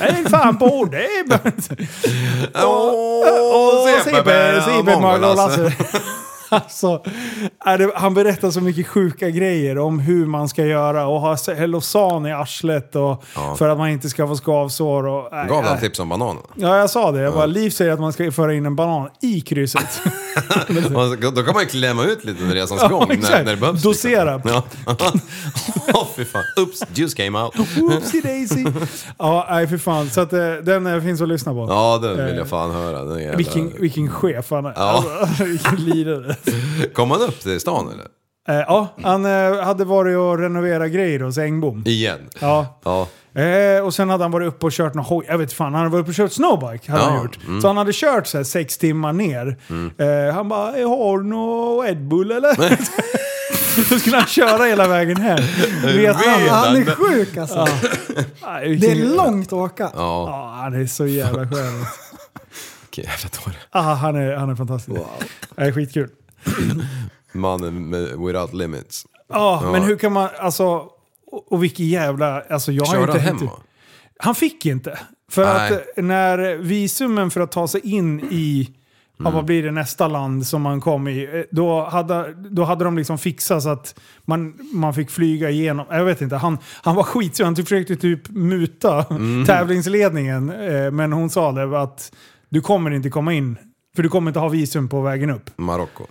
Jag 0.00 0.12
höll 0.12 0.28
fan 0.28 0.58
på 0.58 0.82
att 0.82 0.92
dö. 0.92 1.06
Åh, 2.64 4.02
Sippe, 4.04 4.62
Mongol, 4.84 5.00
Mongol, 5.00 5.70
alltså. 6.56 7.02
det, 7.78 7.90
han 7.94 8.14
berättar 8.14 8.50
så 8.50 8.60
mycket 8.60 8.86
sjuka 8.86 9.30
grejer 9.30 9.78
om 9.78 9.98
hur 9.98 10.26
man 10.26 10.48
ska 10.48 10.64
göra 10.64 11.06
och 11.06 11.20
ha 11.20 11.36
Hellosan 11.56 12.26
i 12.26 12.32
arslet 12.32 12.96
och 12.96 13.24
Ja. 13.34 13.54
för 13.58 13.68
att 13.68 13.78
man 13.78 13.88
inte 13.88 14.08
ska 14.08 14.26
få 14.26 14.36
skavsår. 14.36 15.06
Och, 15.06 15.28
nej, 15.32 15.46
Gav 15.48 15.62
han 15.64 15.72
nej. 15.72 15.80
tips 15.80 15.98
om 15.98 16.08
bananen? 16.08 16.42
Ja, 16.54 16.76
jag 16.78 16.90
sa 16.90 17.12
det. 17.12 17.20
Jag 17.20 17.34
bara, 17.34 17.46
Liv 17.46 17.70
säger 17.70 17.92
att 17.92 18.00
man 18.00 18.12
ska 18.12 18.32
föra 18.32 18.54
in 18.54 18.66
en 18.66 18.76
banan 18.76 19.08
i 19.22 19.40
krysset. 19.40 20.00
Då 21.34 21.42
kan 21.42 21.54
man 21.54 21.62
ju 21.62 21.68
klämma 21.68 22.04
ut 22.04 22.24
lite 22.24 22.42
under 22.42 22.54
resans 22.54 22.80
Ja, 22.82 22.88
gång 22.88 23.08
när, 23.08 23.44
när 23.44 23.50
det 23.50 23.56
behövs. 23.56 23.82
Dosera. 23.82 24.36
Liksom. 24.36 24.62
Ja. 24.86 24.96
Åh 25.94 26.06
fy 26.16 26.24
fan. 26.24 26.42
Oops, 26.56 26.82
juice 26.94 27.14
came 27.14 27.38
out. 27.38 27.54
Oopsie 27.80 28.20
daisy. 28.20 28.64
Ja, 29.18 29.46
nej 29.50 29.68
för 29.68 29.78
fan. 29.78 30.10
Så 30.10 30.20
att, 30.20 30.32
eh, 30.32 30.38
den 30.62 30.86
eh, 30.86 31.00
finns 31.02 31.20
att 31.20 31.28
lyssna 31.28 31.52
på. 31.52 31.66
Ja, 31.68 31.98
den 32.02 32.26
vill 32.26 32.36
jag 32.36 32.48
fan 32.48 32.70
höra. 32.70 33.34
Vilken, 33.36 33.72
vilken 33.80 34.10
chef 34.10 34.50
han 34.50 34.66
är. 34.66 34.72
Ja. 34.76 35.04
Alltså, 35.20 35.44
vilken 35.44 35.76
lirare. 35.76 36.36
Kom 36.94 37.10
han 37.10 37.20
upp 37.22 37.40
till 37.40 37.60
stan 37.60 37.88
eller? 37.92 38.06
Eh, 38.48 38.64
ja, 38.68 38.88
han 39.02 39.24
eh, 39.24 39.62
hade 39.64 39.84
varit 39.84 40.16
och 40.18 40.38
renoverat 40.38 40.90
grejer 40.90 41.20
hos 41.20 41.38
Engblom. 41.38 41.82
Igen? 41.86 42.18
Ja. 42.40 42.80
Ja. 42.84 43.06
Eh, 43.40 43.84
och 43.84 43.94
sen 43.94 44.10
hade 44.10 44.24
han 44.24 44.30
varit 44.30 44.48
uppe 44.48 44.66
och 44.66 44.72
kört 44.72 44.94
någon 44.94 45.04
hoj. 45.04 45.24
Jag 45.28 45.38
vet 45.38 45.52
fan, 45.52 45.74
han 45.74 45.82
hade 45.82 45.88
varit 45.92 46.02
uppe 46.02 46.10
och 46.10 46.14
kört 46.14 46.32
snowbike. 46.32 46.92
Hade 46.92 47.04
Ja, 47.04 47.10
han 47.10 47.22
gjort. 47.22 47.38
Så 47.62 47.66
han 47.66 47.76
hade 47.76 47.92
kört 47.94 48.26
så 48.26 48.36
här 48.36 48.44
sex 48.44 48.78
timmar 48.78 49.12
ner. 49.12 49.56
Eh, 49.98 50.34
han 50.34 50.48
bara, 50.48 50.76
"Eh, 50.78 50.88
har 50.88 51.18
du 51.18 51.24
någon 51.24 51.84
Red 51.86 52.08
Bull 52.08 52.30
eller? 52.30 52.56
Då 53.90 53.98
skulle 53.98 54.16
han 54.16 54.26
köra 54.26 54.64
hela 54.64 54.88
vägen 54.88 55.16
hem. 55.16 55.38
Vet 55.84 56.16
han? 56.16 56.48
Han 56.48 56.76
är 56.76 56.84
sjuk 56.84 57.36
alltså. 57.36 57.66
Nej, 58.46 58.76
Det 58.76 58.90
är 58.90 59.16
långt 59.16 59.46
att 59.46 59.52
åka. 59.52 59.90
Ja, 59.94 60.26
Ja, 60.28 60.58
han 60.62 60.74
är 60.82 60.86
så 60.86 61.06
jävla 61.06 61.38
skön. 61.48 61.84
vilken 62.82 63.04
jävla 63.12 63.28
dåre. 63.44 63.54
Ah, 63.70 63.94
han, 63.94 64.16
är, 64.16 64.36
han 64.36 64.50
är 64.50 64.54
fantastisk. 64.54 65.00
Det 65.56 65.62
är 65.62 65.72
skitkul. 65.72 66.08
Mannen 67.32 67.90
med 67.90 68.18
without 68.18 68.54
limits. 68.54 69.06
Ja, 69.28 69.68
men 69.72 69.82
hur 69.82 69.96
kan 69.96 70.12
man, 70.12 70.28
alltså, 70.38 70.66
och, 71.26 71.52
och 71.52 71.64
vilken 71.64 71.86
jävla, 71.86 72.40
alltså 72.40 72.72
jag 72.72 72.84
har 72.84 72.94
Körde 72.94 73.12
inte... 73.12 73.24
han 73.24 73.38
hemma? 73.38 73.50
Han 74.18 74.34
fick 74.34 74.66
inte. 74.66 74.98
För 75.30 75.44
Nej. 75.44 75.72
att 75.72 76.04
när 76.04 76.56
visumen 76.56 77.30
för 77.30 77.40
att 77.40 77.52
ta 77.52 77.68
sig 77.68 77.80
in 77.80 78.20
i, 78.20 78.70
ja, 79.16 79.30
vad 79.30 79.44
blir 79.44 79.62
det, 79.62 79.70
nästa 79.70 80.08
land 80.08 80.46
som 80.46 80.62
man 80.62 80.80
kom 80.80 81.08
i, 81.08 81.24
eh, 81.24 81.42
då 81.50 81.84
hade, 81.84 82.34
då 82.34 82.64
hade 82.64 82.84
de 82.84 82.96
liksom 82.96 83.18
fixat 83.18 83.62
så 83.62 83.68
att 83.68 84.00
man, 84.24 84.58
man 84.72 84.94
fick 84.94 85.10
flyga 85.10 85.50
igenom. 85.50 85.86
Jag 85.90 86.04
vet 86.04 86.20
inte, 86.20 86.36
han, 86.36 86.58
han 86.82 86.96
var 86.96 87.02
skitsur. 87.02 87.44
Han 87.44 87.54
typ 87.54 87.68
försökte 87.68 87.96
typ 87.96 88.28
muta 88.28 89.04
tävlingsledningen. 89.46 90.50
Eh, 90.50 90.90
men 90.90 91.12
hon 91.12 91.30
sa 91.30 91.52
det 91.52 91.82
att 91.82 92.12
du 92.48 92.60
kommer 92.60 92.90
inte 92.90 93.10
komma 93.10 93.32
in, 93.32 93.56
för 93.96 94.02
du 94.02 94.08
kommer 94.08 94.30
inte 94.30 94.40
ha 94.40 94.48
visum 94.48 94.88
på 94.88 95.00
vägen 95.00 95.30
upp. 95.30 95.50
Marocko. 95.56 96.04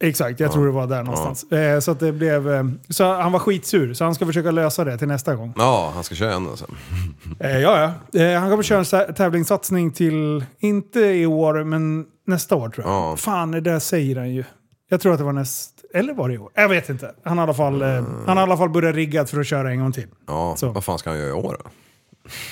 Exakt, 0.00 0.40
jag 0.40 0.52
tror 0.52 0.66
det 0.66 0.72
var 0.72 0.86
där 0.86 1.02
någonstans. 1.02 1.52
Eh, 1.52 1.80
så, 1.80 1.90
att 1.90 2.00
det 2.00 2.12
blev, 2.12 2.50
eh, 2.52 2.64
så 2.88 3.04
han 3.14 3.32
var 3.32 3.38
skitsur, 3.38 3.94
så 3.94 4.04
han 4.04 4.14
ska 4.14 4.26
försöka 4.26 4.50
lösa 4.50 4.84
det 4.84 4.98
till 4.98 5.08
nästa 5.08 5.34
gång. 5.34 5.54
Ja, 5.56 5.90
han 5.94 6.04
ska 6.04 6.14
köra 6.14 6.34
en 6.34 6.46
alltså. 6.48 6.66
Eh, 7.40 7.58
ja, 7.58 7.92
ja. 8.12 8.20
Eh, 8.20 8.40
han 8.40 8.50
kommer 8.50 8.62
köra 8.62 8.78
en 8.78 8.84
tä- 8.84 9.12
tävlingssatsning 9.12 9.90
till, 9.90 10.44
inte 10.58 11.00
i 11.00 11.26
år, 11.26 11.64
men 11.64 12.04
nästa 12.26 12.54
år 12.56 12.68
tror 12.68 12.86
jag. 12.86 12.94
Ja. 12.94 13.16
Fan, 13.16 13.50
det 13.50 13.60
där 13.60 13.78
säger 13.78 14.16
han 14.16 14.30
ju. 14.30 14.44
Jag 14.88 15.00
tror 15.00 15.12
att 15.12 15.18
det 15.18 15.24
var 15.24 15.32
näst... 15.32 15.70
Eller 15.94 16.14
var 16.14 16.28
det 16.28 16.34
i 16.34 16.38
år? 16.38 16.50
Jag 16.54 16.68
vet 16.68 16.88
inte. 16.88 17.14
Han 17.24 17.38
har 17.38 17.44
i 17.44 17.46
alla 17.46 17.54
fall, 17.54 17.82
eh, 17.82 17.88
han 18.26 18.36
har 18.36 18.36
i 18.36 18.42
alla 18.42 18.56
fall 18.56 18.68
börjat 18.70 18.94
riggad 18.94 19.28
för 19.30 19.40
att 19.40 19.46
köra 19.46 19.70
en 19.70 19.80
gång 19.80 19.92
till. 19.92 20.06
Ja, 20.26 20.54
Så. 20.56 20.68
vad 20.72 20.84
fan 20.84 20.98
ska 20.98 21.10
han 21.10 21.18
göra 21.18 21.28
i 21.28 21.32
år 21.32 21.56
då? 21.64 21.70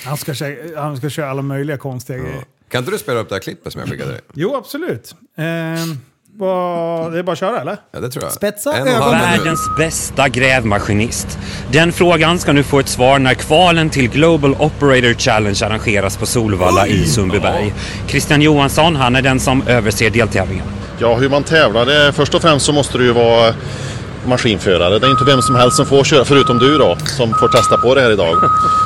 Han 0.05 0.17
ska, 0.17 0.33
köra, 0.33 0.81
han 0.81 0.97
ska 0.97 1.09
köra 1.09 1.29
alla 1.29 1.41
möjliga 1.41 1.77
konstiga 1.77 2.19
grejer. 2.19 2.43
Kan 2.69 2.79
inte 2.79 2.91
du 2.91 2.97
spela 2.97 3.19
upp 3.19 3.29
det 3.29 3.35
här 3.35 3.39
klippet 3.39 3.73
som 3.73 3.79
jag 3.79 3.89
skickade 3.89 4.11
dig? 4.11 4.21
Jo, 4.33 4.55
absolut. 4.55 5.15
Det 6.39 7.19
är 7.19 7.23
bara 7.23 7.31
att 7.31 7.39
köra 7.39 7.61
eller? 7.61 7.77
Ja, 7.91 7.99
det 7.99 8.09
tror 8.09 8.23
jag. 8.23 8.33
Spetsa 8.33 8.77
ögonen. 8.77 9.11
Världens 9.11 9.69
bästa 9.77 10.29
grävmaskinist. 10.29 11.39
Den 11.71 11.91
frågan 11.91 12.39
ska 12.39 12.53
nu 12.53 12.63
få 12.63 12.79
ett 12.79 12.87
svar 12.87 13.19
när 13.19 13.33
kvalen 13.33 13.89
till 13.89 14.09
Global 14.09 14.55
Operator 14.59 15.13
Challenge 15.13 15.59
arrangeras 15.65 16.17
på 16.17 16.25
Solvalla 16.25 16.87
i 16.87 17.05
Sundbyberg. 17.05 17.73
Christian 18.07 18.41
Johansson, 18.41 18.95
han 18.95 19.15
är 19.15 19.21
den 19.21 19.39
som 19.39 19.67
överser 19.67 20.09
deltävlingen. 20.09 20.65
Ja, 20.99 21.15
hur 21.15 21.29
man 21.29 21.43
tävlar, 21.43 21.85
det, 21.85 22.13
först 22.13 22.35
och 22.35 22.41
främst 22.41 22.65
så 22.65 22.73
måste 22.73 22.97
det 22.97 23.03
ju 23.03 23.11
vara 23.11 23.53
maskinförare. 24.25 24.99
Det 24.99 25.07
är 25.07 25.11
inte 25.11 25.25
vem 25.25 25.41
som 25.41 25.55
helst 25.55 25.77
som 25.77 25.85
får 25.85 26.03
köra, 26.03 26.25
förutom 26.25 26.57
du 26.59 26.77
då, 26.77 26.97
som 27.05 27.33
får 27.33 27.47
testa 27.47 27.77
på 27.77 27.95
det 27.95 28.01
här 28.01 28.11
idag. 28.11 28.35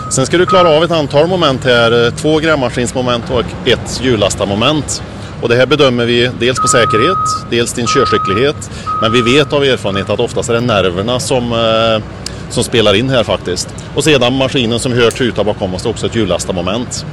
Sen 0.09 0.25
ska 0.25 0.37
du 0.37 0.45
klara 0.45 0.69
av 0.69 0.83
ett 0.83 0.91
antal 0.91 1.27
moment 1.27 1.65
här, 1.65 2.11
två 2.11 2.39
grävmaskinsmoment 2.39 3.23
och 3.29 3.67
ett 3.67 4.01
hjullastamoment. 4.03 5.03
Och 5.41 5.49
det 5.49 5.55
här 5.55 5.65
bedömer 5.65 6.05
vi 6.05 6.29
dels 6.39 6.59
på 6.59 6.67
säkerhet, 6.67 7.17
dels 7.49 7.73
din 7.73 7.87
körskicklighet. 7.87 8.71
Men 9.01 9.11
vi 9.11 9.21
vet 9.21 9.53
av 9.53 9.63
erfarenhet 9.63 10.09
att 10.09 10.19
oftast 10.19 10.49
är 10.49 10.53
det 10.53 10.61
nerverna 10.61 11.19
som, 11.19 11.51
eh, 11.51 12.03
som 12.49 12.63
spelar 12.63 12.93
in 12.93 13.09
här 13.09 13.23
faktiskt. 13.23 13.67
Och 13.95 14.03
sedan 14.03 14.33
maskinen 14.33 14.79
som 14.79 14.91
hör 14.91 15.11
tuta 15.11 15.43
bakom 15.43 15.73
oss, 15.73 15.83
det 15.83 15.89
är 15.89 15.91
också 15.91 16.05
ett 16.05 16.15
hjullastamoment. 16.15 17.05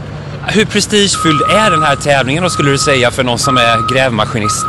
Hur 0.47 0.65
prestigefylld 0.65 1.41
är 1.43 1.71
den 1.71 1.83
här 1.83 1.97
tävlingen 1.97 2.43
då 2.43 2.51
skulle 2.51 2.71
du 2.71 2.79
säga 2.79 3.11
för 3.11 3.25
någon 3.25 3.39
som 3.39 3.57
är 3.57 3.95
grävmaskinist? 3.95 4.67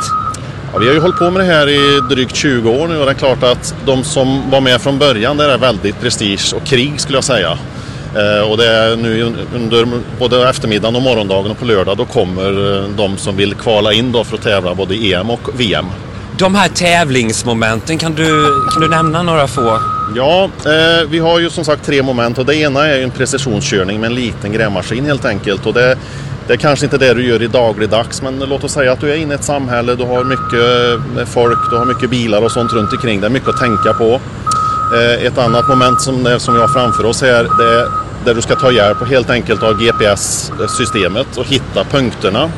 Ja, 0.72 0.78
vi 0.78 0.86
har 0.86 0.94
ju 0.94 1.00
hållit 1.00 1.18
på 1.18 1.30
med 1.30 1.40
det 1.40 1.52
här 1.54 1.68
i 1.68 2.00
drygt 2.14 2.36
20 2.36 2.70
år 2.70 2.88
nu 2.88 2.98
och 2.98 3.04
det 3.04 3.12
är 3.12 3.14
klart 3.14 3.42
att 3.42 3.74
de 3.86 4.04
som 4.04 4.50
var 4.50 4.60
med 4.60 4.80
från 4.80 4.98
början, 4.98 5.36
det 5.36 5.44
är 5.44 5.58
väldigt 5.58 6.00
prestige 6.00 6.54
och 6.56 6.64
krig 6.64 7.00
skulle 7.00 7.16
jag 7.16 7.24
säga. 7.24 7.58
Eh, 8.16 8.50
och 8.50 8.56
det 8.56 8.66
är 8.66 8.96
nu 8.96 9.34
under 9.54 9.86
både 10.18 10.48
eftermiddagen 10.48 10.96
och 10.96 11.02
morgondagen 11.02 11.50
och 11.50 11.58
på 11.58 11.64
lördag 11.64 11.96
då 11.96 12.04
kommer 12.04 12.76
eh, 12.76 12.88
de 12.96 13.16
som 13.16 13.36
vill 13.36 13.54
kvala 13.54 13.92
in 13.92 14.12
då 14.12 14.24
för 14.24 14.36
att 14.36 14.42
tävla 14.42 14.74
både 14.74 14.94
i 14.94 15.14
EM 15.14 15.30
och 15.30 15.60
VM. 15.60 15.86
De 16.38 16.54
här 16.54 16.68
tävlingsmomenten, 16.68 17.98
kan 17.98 18.14
du, 18.14 18.46
kan 18.72 18.82
du 18.82 18.88
nämna 18.88 19.22
några 19.22 19.46
få? 19.46 19.78
Ja, 20.16 20.44
eh, 20.44 21.08
vi 21.08 21.18
har 21.18 21.38
ju 21.38 21.50
som 21.50 21.64
sagt 21.64 21.86
tre 21.86 22.02
moment 22.02 22.38
och 22.38 22.46
det 22.46 22.56
ena 22.56 22.86
är 22.86 23.02
en 23.02 23.10
precisionskörning 23.10 24.00
med 24.00 24.06
en 24.06 24.14
liten 24.14 24.52
grävmaskin 24.52 25.04
helt 25.04 25.24
enkelt. 25.24 25.66
Och 25.66 25.74
det, 25.74 25.98
det 26.46 26.52
är 26.52 26.56
kanske 26.56 26.86
inte 26.86 26.98
det 26.98 27.14
du 27.14 27.28
gör 27.28 27.42
i 27.42 27.46
dagligdags 27.46 28.22
men 28.22 28.38
låt 28.38 28.64
oss 28.64 28.72
säga 28.72 28.92
att 28.92 29.00
du 29.00 29.10
är 29.10 29.16
inne 29.16 29.34
i 29.34 29.34
ett 29.34 29.44
samhälle, 29.44 29.94
du 29.94 30.04
har 30.04 30.24
mycket 30.24 31.18
eh, 31.18 31.26
folk, 31.26 31.58
du 31.70 31.76
har 31.76 31.84
mycket 31.84 32.10
bilar 32.10 32.42
och 32.42 32.52
sånt 32.52 32.72
runt 32.72 32.92
omkring. 32.92 33.20
Det 33.20 33.26
är 33.26 33.30
mycket 33.30 33.48
att 33.48 33.60
tänka 33.60 33.92
på. 33.92 34.20
Eh, 34.94 35.26
ett 35.26 35.38
annat 35.38 35.68
moment 35.68 36.00
som, 36.00 36.22
det- 36.24 36.40
som 36.40 36.54
vi 36.54 36.60
har 36.60 36.68
framför 36.68 37.04
oss 37.04 37.22
här, 37.22 37.48
det 37.58 37.80
är 37.80 37.88
där 38.24 38.34
du 38.34 38.42
ska 38.42 38.56
ta 38.56 38.70
hjälp 38.72 39.00
och 39.00 39.06
helt 39.08 39.30
enkelt 39.30 39.62
av 39.62 39.78
GPS-systemet 39.82 41.36
och 41.36 41.44
hitta 41.46 41.84
punkterna. 41.84 42.50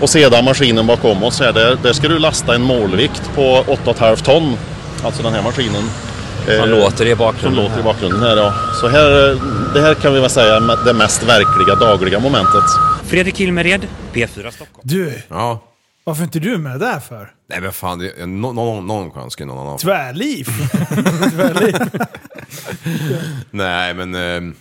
Och 0.00 0.10
sedan 0.10 0.44
maskinen 0.44 0.86
bakom 0.86 1.22
oss 1.24 1.40
här, 1.40 1.52
där, 1.52 1.78
där 1.82 1.92
ska 1.92 2.08
du 2.08 2.18
lasta 2.18 2.54
en 2.54 2.62
målvikt 2.62 3.22
på 3.34 3.64
8,5 3.66 4.16
ton. 4.24 4.56
Alltså 5.04 5.22
den 5.22 5.32
här 5.32 5.42
maskinen. 5.42 5.82
Man 6.46 6.54
Eh, 6.58 6.66
låter 6.78 7.04
det 7.04 7.10
i 7.10 7.14
som 7.16 7.18
bakgrunden. 7.18 7.64
låter 7.64 7.80
i 7.80 7.82
bakgrunden 7.82 8.20
här 8.22 8.36
ja. 8.36 8.52
Så 8.80 8.88
här, 8.88 9.30
eh, 9.30 9.36
det 9.74 9.80
här 9.80 9.94
kan 9.94 10.14
vi 10.14 10.20
väl 10.20 10.30
säga 10.30 10.56
är 10.56 10.84
det 10.84 10.92
mest 10.92 11.22
verkliga 11.22 11.74
dagliga 11.74 12.18
momentet. 12.20 12.64
Fredrik 13.06 13.40
Hilmered, 13.40 13.86
P4 14.12 14.50
Stockholm. 14.50 14.80
Du, 14.82 15.22
Ja. 15.28 15.62
varför 16.04 16.22
är 16.22 16.24
inte 16.24 16.38
du 16.38 16.58
med 16.58 16.80
där 16.80 17.00
för? 17.08 17.28
Nej 17.48 17.60
men 17.60 17.72
fan, 17.72 17.98
det, 17.98 18.26
nå- 18.26 18.52
någon, 18.52 18.86
någon 18.86 19.10
chans 19.10 19.32
ska 19.32 19.42
ju 19.42 19.46
någon 19.48 19.58
annan 19.58 19.78
få. 19.78 19.82
Tvärliv! 19.82 20.46
Tvärliv. 21.30 21.74
Nej 23.50 23.94
men, 23.94 24.14
eh, 24.14 24.52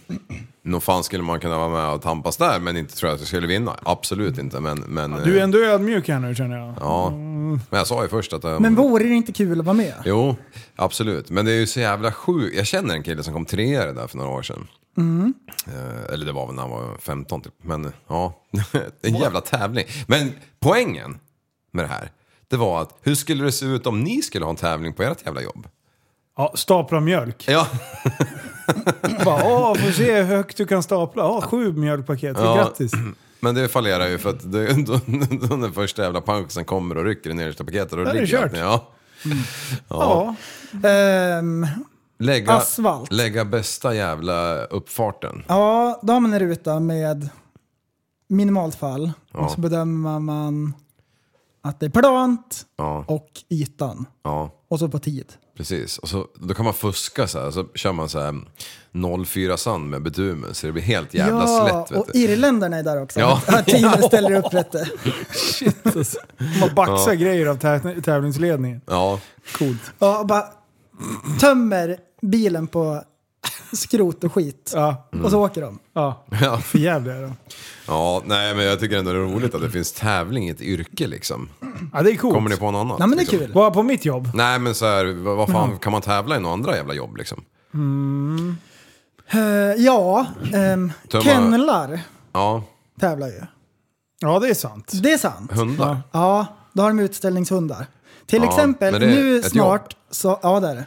nog 0.64 0.84
fan 0.84 1.04
skulle 1.04 1.24
man 1.24 1.40
kunna 1.40 1.58
vara 1.58 1.70
med 1.70 1.90
och 1.90 2.02
tampas 2.02 2.38
där, 2.38 2.60
men 2.60 2.78
inte 2.78 2.96
tror 2.96 3.10
jag 3.10 3.16
att 3.16 3.22
jag 3.22 3.28
skulle 3.28 3.48
vinna. 3.48 3.76
Absolut 3.84 4.38
inte, 4.38 4.60
men... 4.60 4.80
men 4.80 5.12
Du 5.12 5.34
är 5.34 5.38
eh, 5.38 5.44
ändå 5.44 5.58
ödmjuk 5.58 6.08
här 6.10 6.20
nu 6.20 6.36
känner 6.36 6.58
jag. 6.58 6.74
Ja, 6.80 7.10
men 7.10 7.60
jag 7.70 7.88
sa 7.88 8.04
ju 8.04 8.10
först 8.10 8.34
att... 8.34 8.44
eh, 8.44 8.60
Men 8.60 8.76
vore 8.76 9.04
det 9.04 9.14
inte 9.16 9.32
kul 9.34 9.60
att 9.60 9.66
vara 9.66 9.74
med? 9.74 9.94
Jo, 10.06 10.36
absolut. 10.76 11.30
Men 11.30 11.46
det 11.46 11.52
är 11.52 11.60
ju 11.60 11.68
så 11.68 11.80
jävla 11.80 12.12
sjukt. 12.12 12.56
Jag 12.58 12.66
känner 12.68 12.94
en 12.96 13.04
kille 13.04 13.24
som 13.24 13.34
kom 13.34 13.46
trea 13.46 13.84
i 13.84 13.86
det 13.86 13.94
där 13.94 14.08
för 14.08 14.18
några 14.18 14.32
år 14.32 14.42
sedan. 14.44 14.68
Eh, 15.68 16.14
eller 16.14 16.26
det 16.26 16.32
var 16.32 16.46
väl 16.46 16.56
när 16.56 16.62
han 16.62 16.72
var 16.72 16.98
15 17.02 17.42
typ. 17.42 17.54
Men 17.62 17.92
ja, 18.08 18.42
en 19.02 19.16
jävla 19.16 19.42
tävling. 19.42 19.86
Men 20.08 20.32
poängen 20.60 21.20
med 21.74 21.86
det 21.86 21.90
här, 21.90 22.12
det 22.48 22.58
var 22.58 22.82
att 22.82 22.98
hur 23.02 23.16
skulle 23.16 23.44
det 23.44 23.52
se 23.52 23.66
ut 23.66 23.88
om 23.88 24.00
ni 24.04 24.22
skulle 24.22 24.46
ha 24.46 24.50
en 24.50 24.56
tävling 24.56 24.94
på 24.94 25.04
ert 25.04 25.26
jävla 25.26 25.42
jobb? 25.42 25.68
Ja, 26.38 26.52
stapla 26.56 27.00
mjölk. 27.00 27.46
Ja, 27.48 27.68
Bara, 29.26 29.44
åh, 29.46 29.76
får 29.76 29.92
se 29.92 30.16
hur 30.22 30.24
högt 30.24 30.58
du 30.58 30.66
kan 30.66 30.84
stapla. 30.84 31.24
Ja, 31.24 31.42
sju 31.42 31.74
mjölkpaket. 31.74 32.38
Ja. 32.40 32.56
Grattis. 32.56 32.92
men 33.40 33.56
det 33.56 33.68
fallerar 33.68 34.08
ju 34.08 34.18
för 34.18 34.30
att 34.30 34.52
det, 34.52 34.74
då, 34.86 35.00
då 35.48 35.56
den 35.56 35.74
första 35.74 36.04
jävla 36.04 36.22
punksen 36.22 36.66
kommer 36.66 36.98
och 36.98 37.04
rycker 37.06 37.30
i 37.30 37.34
nedersta 37.34 37.64
paketet. 37.64 37.94
Och 37.94 38.00
är 38.00 38.14
det 38.14 38.28
kört. 38.28 38.52
ner. 38.52 38.60
Ja. 38.64 38.92
Ja. 39.90 40.36
Ehm, 40.90 41.68
Lägga, 42.20 42.54
Asfalt. 42.54 43.12
lägga 43.12 43.46
bästa 43.46 43.96
jävla 43.96 44.64
uppfarten. 44.66 45.44
ja, 45.48 46.00
då 46.04 46.14
har 46.14 46.20
man 46.20 46.34
en 46.34 46.40
ruta 46.40 46.80
med 46.80 47.30
minimalt 48.30 48.76
fall. 48.76 49.12
Ja. 49.34 49.40
Och 49.40 49.52
så 49.52 49.62
bedömer 49.62 50.20
man 50.20 50.74
att 51.66 51.80
det 51.80 51.86
är 51.86 51.90
plant 51.90 52.66
Ja, 52.78 53.06
och 53.08 53.30
ytan. 53.50 54.06
ja. 54.24 54.52
Och 54.68 54.80
så 54.80 54.88
på 54.90 55.00
tid. 55.00 55.34
Precis, 55.58 55.98
och 55.98 56.10
så, 56.10 56.28
då 56.36 56.54
kan 56.54 56.66
man 56.66 56.74
fuska 56.74 57.28
så 57.28 57.40
här, 57.40 57.52
så 57.52 57.66
kör 57.76 57.92
man 57.92 58.10
så 58.10 58.20
här 58.20 59.26
04 59.26 59.58
sand 59.58 59.90
med 59.90 60.02
bitumen 60.04 60.54
så 60.54 60.68
det 60.68 60.74
blir 60.74 60.84
helt 60.84 61.14
jävla 61.14 61.42
ja, 61.42 61.66
slätt 61.88 61.92
vet 61.92 61.98
och 62.08 62.14
du. 62.14 62.20
irländarna 62.20 62.78
är 62.78 62.84
där 62.84 63.02
också. 63.02 63.20
Ja. 63.20 63.42
Tiden 63.66 64.02
ställer 64.08 64.32
upp 64.32 64.54
rätt. 64.54 64.76
Shit 65.36 65.96
alltså. 65.96 66.20
Man 66.60 66.76
baxar 66.76 67.14
grejer 67.14 67.46
av 67.46 67.58
tä- 67.60 68.02
tävlingsledningen. 68.02 68.82
Ja, 68.86 69.20
Coolt. 69.58 69.82
Ja, 70.00 70.20
och 70.20 70.28
bara 70.28 70.44
tömmer 71.40 71.98
bilen 72.22 72.68
på 72.68 73.02
skrot 73.74 74.24
och 74.24 74.34
skit. 74.34 74.72
Ja, 74.76 75.08
Och 75.24 75.32
så 75.32 75.46
åker 75.46 75.62
de. 75.62 75.80
ja. 75.94 76.26
ja. 76.42 76.58
För 76.64 76.78
jävliga 76.80 77.16
är 77.16 77.22
de. 77.22 77.34
ja, 77.88 78.22
nej 78.26 78.56
men 78.56 78.66
jag 78.66 78.80
tycker 78.80 78.98
ändå 78.98 79.12
det 79.12 79.18
är 79.18 79.22
roligt 79.22 79.56
att 79.56 79.62
det 79.62 79.70
finns 79.72 79.92
tävling 79.92 80.48
i 80.48 80.50
ett 80.52 80.62
yrke 80.62 81.08
liksom. 81.08 81.50
Ja, 81.94 82.02
det 82.02 82.12
är 82.12 82.16
coolt. 82.16 82.34
Kommer 82.36 82.50
ni 82.50 82.58
på 82.58 82.72
något 82.72 82.80
annat? 82.80 83.00
Nej 83.00 83.08
men 83.08 83.18
det 83.18 83.22
är 83.22 83.26
liksom? 83.26 83.40
kul. 83.40 83.54
Bara 83.54 83.72
på 83.72 83.84
mitt 83.84 84.06
jobb? 84.06 84.30
Nej 84.34 84.60
men 84.60 84.76
så 84.76 84.86
här, 84.86 85.06
vad, 85.24 85.38
vad 85.38 85.50
fan 85.50 85.80
kan 85.80 85.92
man 85.92 86.02
tävla 86.02 86.36
i 86.38 86.40
några 86.40 86.54
andra 86.54 86.76
jävla 86.76 86.94
jobb 86.94 87.18
liksom? 87.18 87.44
Eh, 89.28 89.40
ja, 89.84 90.26
um, 90.54 90.92
Tömma- 91.10 91.22
kennlar 91.24 92.00
Ja, 92.34 92.64
tävlar 93.00 93.28
ju. 93.28 93.42
Ja, 94.20 94.40
det 94.40 94.50
är 94.50 94.54
sant. 94.54 94.92
Det 95.04 95.12
är 95.14 95.18
sant. 95.18 95.52
hundar. 95.52 95.98
Ja, 96.12 96.46
då 96.74 96.82
har 96.84 96.90
de 96.90 97.00
utställningshundar. 97.00 97.88
Till 98.26 98.42
Ja, 98.44 98.50
exempel 98.50 98.92
men 98.92 99.02
det 99.02 99.08
är 99.08 99.12
nu 99.24 99.38
ett 99.40 99.50
snart 99.52 99.96
så, 100.12 100.40
ja 100.44 100.60
det 100.60 100.68
är 100.68 100.76
det. 100.76 100.86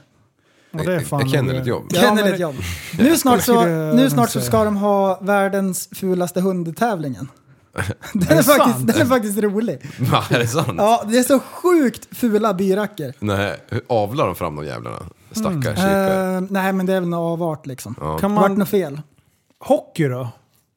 Ja, 0.70 0.82
det 0.82 0.94
är 0.94 1.00
fan 1.00 1.28
Kennel 1.28 1.52
nog- 1.52 1.60
ett 1.60 1.66
jobb? 1.66 1.86
Ja, 1.90 2.00
Kennel 2.00 2.24
men 2.24 2.34
ett 2.34 2.40
jobb. 2.40 2.54
Nu 2.98 3.16
snart, 3.16 3.42
så, 3.42 3.64
nu 3.64 4.10
snart 4.10 4.30
så 4.30 4.40
ska 4.40 4.64
de 4.64 4.76
ha 4.76 5.18
världens 5.20 5.88
fulaste 5.92 6.40
hundtävlingen. 6.40 7.28
Den 8.12 8.38
är, 8.38 8.42
faktiskt, 8.42 8.86
den 8.86 9.00
är 9.00 9.04
faktiskt 9.04 9.38
rolig. 9.38 9.90
Va, 9.98 10.24
är 10.30 10.38
det 10.38 10.46
sant? 10.46 10.74
Ja, 10.76 11.04
det 11.08 11.18
är 11.18 11.22
så 11.22 11.40
sjukt 11.40 12.16
fula 12.16 12.54
byracker. 12.54 13.14
Nej, 13.18 13.56
hur 13.68 13.82
avlar 13.88 14.26
de 14.26 14.34
fram 14.34 14.56
de 14.56 14.64
jävlarna? 14.64 14.96
Stackars 15.30 15.76
kikare. 15.76 16.36
Eh, 16.36 16.42
nej 16.50 16.72
men 16.72 16.86
det 16.86 16.92
är 16.92 17.00
väl 17.00 17.08
en 17.08 17.14
avart 17.14 17.66
liksom. 17.66 17.94
Kan 17.94 18.34
Vart 18.34 18.50
man... 18.50 18.54
något 18.54 18.68
fel? 18.68 19.00
Hockey 19.60 20.08
då? 20.08 20.28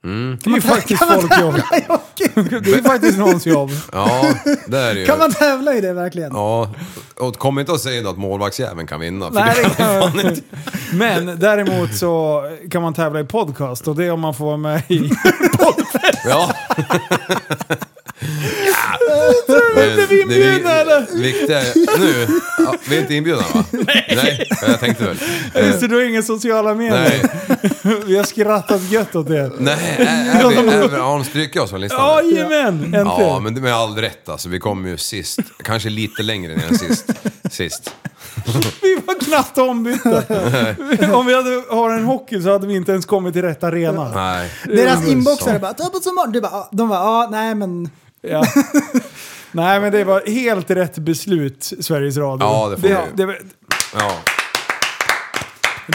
Mm. 0.04 0.38
Det 0.44 0.50
är 0.50 0.56
ju 0.56 0.62
faktiskt 0.62 1.00
kan 1.00 1.22
folkjobb. 1.22 1.56
Det 2.16 2.74
är 2.74 2.84
faktiskt 2.84 3.18
någons 3.18 3.46
jobb. 3.46 3.72
Ja, 3.92 4.34
det 4.68 4.78
är 4.78 4.94
det 4.94 5.00
ju. 5.00 5.06
Kan 5.06 5.18
man 5.20 5.32
tävla 5.34 5.76
i 5.76 5.82
det 5.82 5.94
verkligen? 5.94 6.32
Ja, 6.34 6.70
och 7.20 7.38
kom 7.38 7.60
inte 7.60 7.72
och 7.72 7.80
säg 7.80 8.02
då 8.04 8.10
att 8.10 8.18
målvaktsjäveln 8.18 8.88
kan 8.88 9.00
vinna. 9.00 9.28
För 9.28 9.34
Nej, 9.34 9.56
det 9.64 9.70
kan 9.70 10.00
man 10.00 10.20
inte. 10.20 10.42
Men 10.94 11.40
däremot 11.40 11.96
så 11.96 12.42
kan 12.72 12.82
man 12.82 12.94
tävla 12.94 13.20
i 13.20 13.24
podcast 13.24 13.88
och 13.88 13.96
det 13.96 14.06
är 14.06 14.12
om 14.12 14.20
man 14.20 14.34
får 14.34 14.46
vara 14.46 14.58
med 14.58 14.82
i... 14.88 15.12
Ja. 16.26 16.54
Är 19.78 20.08
vi 20.08 20.22
inbjudna, 20.22 20.72
eller? 20.72 21.08
Viktiga 21.22 21.60
är, 21.62 22.00
nu, 22.00 22.28
ja, 22.58 22.76
vi 22.90 22.98
är 22.98 23.02
inte 23.02 23.14
inbjudna 23.16 23.44
va? 23.54 23.64
Nej. 24.16 24.48
jag 24.68 24.80
tänkte 24.80 25.04
väl. 25.04 25.18
Eh, 25.54 25.80
Så 25.80 25.88
du 25.88 25.96
har 25.96 26.04
inga 26.04 26.22
sociala 26.22 26.74
medier? 26.76 27.30
Nej, 27.84 27.98
Vi 28.06 28.18
har 28.18 28.24
skrattat 28.24 28.82
gött 28.92 29.16
åt 29.16 29.28
det. 29.28 29.52
nej, 29.58 29.96
är, 30.00 30.04
är 30.06 30.50
vi, 30.50 30.56
är, 30.56 30.88
vi- 30.88 30.98
har 30.98 31.14
de 31.18 31.24
strykit 31.26 31.62
oss 31.62 31.70
från 31.70 31.82
listan? 31.82 32.26
Jajamän! 32.32 32.74
Äntligen! 32.84 33.08
Ja, 33.08 33.40
men 33.40 33.56
det 33.56 33.62
med 33.62 33.74
all 33.74 33.96
rätt 33.98 34.30
alltså. 34.30 34.50
Vi 34.50 34.60
kom 34.60 34.86
ju 34.88 34.98
sist. 34.98 35.40
Kanske 35.64 35.90
lite 35.90 36.24
längre 36.24 36.56
ner 36.56 36.68
än 36.68 36.78
sist. 36.78 37.06
Sist. 37.52 37.94
Vi 38.82 38.96
var 39.06 39.20
knappt 39.20 39.58
ombytta. 39.58 40.24
Om 41.16 41.26
vi 41.26 41.36
hade 41.36 41.64
har 41.70 41.90
en 41.90 42.04
hockey 42.04 42.42
så 42.42 42.52
hade 42.52 42.68
vi 42.68 42.76
inte 42.76 42.92
ens 42.92 43.06
kommit 43.06 43.34
till 43.34 43.42
rätt 43.42 43.64
arena. 43.64 44.12
Nej. 44.16 44.50
Deras 44.66 45.08
inboxare 45.08 45.60
bara 45.60 45.74
“ta 45.74 45.90
på 45.90 46.00
sommaren”. 46.00 46.32
Du 46.32 46.42
bara, 46.42 46.52
ah, 46.52 46.70
de 46.72 46.90
bara 46.90 47.00
“ja, 47.00 47.28
nej 47.32 47.56
men...” 47.56 47.90
Ja. 48.22 48.46
Nej 49.52 49.80
men 49.80 49.92
det 49.92 50.04
var 50.04 50.24
helt 50.28 50.72
rätt 50.72 50.98
beslut, 50.98 51.74
Sveriges 51.80 52.18
Radio. 52.18 52.46
Ja, 52.46 52.70
det 52.70 52.82
får 52.82 52.88
det, 52.88 52.94
vi. 53.12 53.18
det 53.18 53.26
var, 53.26 53.38
Ja. 53.96 54.12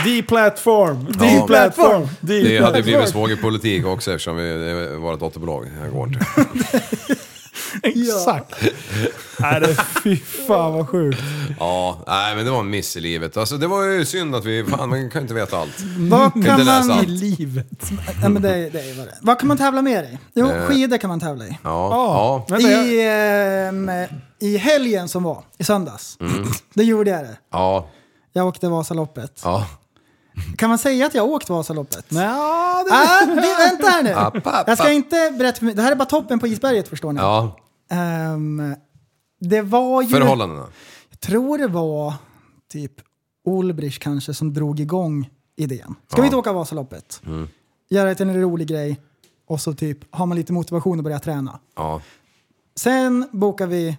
D-platform, 0.04 1.06
Ja. 1.20 1.24
D-platform, 1.26 2.08
Det 2.20 2.58
hade 2.62 2.82
blivit 2.82 3.08
svågerpolitik 3.08 3.86
också 3.86 4.12
eftersom 4.12 4.36
vi, 4.36 4.42
det 4.52 4.96
var 4.98 5.14
ett 5.14 5.20
dotterbolag. 5.20 5.66
Jag 5.82 5.92
går 5.92 6.06
inte. 6.08 6.26
Exakt. 7.82 8.54
Nej, 9.38 9.60
det, 9.60 9.76
fy 10.02 10.16
fan 10.46 10.72
vad 10.72 10.88
sjukt. 10.88 11.18
Ja, 11.58 11.98
nej 12.06 12.36
men 12.36 12.44
det 12.44 12.50
var 12.50 12.60
en 12.60 12.70
miss 12.70 12.96
i 12.96 13.00
livet. 13.00 13.36
Alltså 13.36 13.56
det 13.56 13.66
var 13.66 13.84
ju 13.84 14.04
synd 14.04 14.34
att 14.34 14.44
vi, 14.44 14.64
fan 14.64 14.88
man 14.88 15.10
kan 15.10 15.22
inte 15.22 15.34
veta 15.34 15.58
allt. 15.58 15.80
Vad 15.98 16.32
kan 16.32 16.58
läsa 16.64 16.88
man... 16.88 16.98
allt. 16.98 17.08
I 17.08 17.10
livet. 17.10 17.90
Ja, 18.22 18.28
men 18.28 18.42
det, 18.42 18.54
är- 18.56 18.70
det 18.70 18.80
är 18.80 18.96
vad 18.98 19.06
det 19.06 19.10
är. 19.12 19.18
Vad 19.20 19.38
kan 19.38 19.48
man 19.48 19.56
tävla 19.56 19.82
med 19.82 20.04
i? 20.04 20.18
Jo, 20.34 20.50
Eh. 20.50 20.66
skidor 20.66 20.98
kan 20.98 21.08
man 21.08 21.20
tävla 21.20 21.44
i. 21.46 21.58
Ja, 21.64 21.90
ja. 21.90 22.46
Vänta, 22.48 22.68
jag, 22.70 22.86
I, 22.86 23.06
ehm, 23.68 23.90
I 24.38 24.56
helgen 24.56 25.08
som 25.08 25.22
var, 25.22 25.42
i 25.58 25.64
söndags, 25.64 26.16
Mm. 26.20 26.48
det 26.74 26.84
gjorde 26.84 27.10
jag 27.10 27.20
det. 27.24 27.36
Ja, 27.52 27.88
Jag 28.32 28.46
åkte 28.46 28.68
Vasaloppet. 28.68 29.40
ja. 29.44 29.66
Kan 30.56 30.68
man 30.68 30.78
säga 30.78 31.06
att 31.06 31.14
jag 31.14 31.22
har 31.22 31.28
åkt 31.28 31.48
Vasaloppet? 31.48 32.04
Nej, 32.10 32.24
det, 32.84 32.92
Ah, 32.92 33.20
vi, 33.26 33.34
vänta 33.70 33.86
här 33.86 34.02
nu. 34.02 34.12
App, 34.12 34.46
app, 34.46 34.68
Jag 34.68 34.78
ska 34.78 34.92
inte 34.92 35.34
berätta 35.38 35.58
för. 35.58 35.66
Det 35.66 35.82
här 35.82 35.92
är 35.92 35.96
bara 35.96 36.04
toppen 36.04 36.38
på 36.38 36.46
isberget 36.46 36.88
förstår 36.88 37.12
ni. 37.12 37.20
ja. 37.20 37.56
Ehm, 37.90 38.74
det 39.40 39.62
var 39.62 40.02
ju... 40.02 40.08
Förhållandena. 40.08 40.66
Jag 41.10 41.20
tror 41.20 41.58
det 41.58 41.66
var 41.68 42.14
typ 42.72 42.92
Ulbrich 43.46 43.98
kanske 43.98 44.34
som 44.34 44.52
drog 44.54 44.80
igång 44.80 45.30
idén. 45.56 45.94
Ska 46.08 46.20
vi 46.22 46.26
inte 46.26 46.36
åka 46.36 46.52
Vasaloppet? 46.52 47.20
Mm. 47.26 47.48
Göra 47.88 48.08
det 48.08 48.14
till 48.14 48.28
en 48.28 48.40
rolig 48.40 48.68
grej 48.68 49.00
och 49.46 49.60
så 49.60 49.72
typ 49.74 49.98
har 50.10 50.26
man 50.26 50.36
lite 50.36 50.52
motivation 50.52 50.98
att 50.98 51.04
börja 51.04 51.18
träna. 51.18 51.58
Ja. 51.76 52.00
Sen 52.76 53.28
bokar 53.32 53.66
vi 53.66 53.96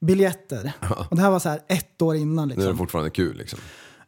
biljetter. 0.00 0.72
Och 1.10 1.16
det 1.16 1.22
här 1.22 1.30
var 1.30 1.38
så 1.38 1.48
här 1.48 1.60
ett 1.68 2.02
år 2.02 2.16
innan 2.16 2.48
Nu 2.48 2.54
är 2.54 2.56
det 2.56 2.62
liksom. 2.62 2.78
fortfarande 2.78 3.10
kul 3.10 3.36
liksom. 3.36 3.58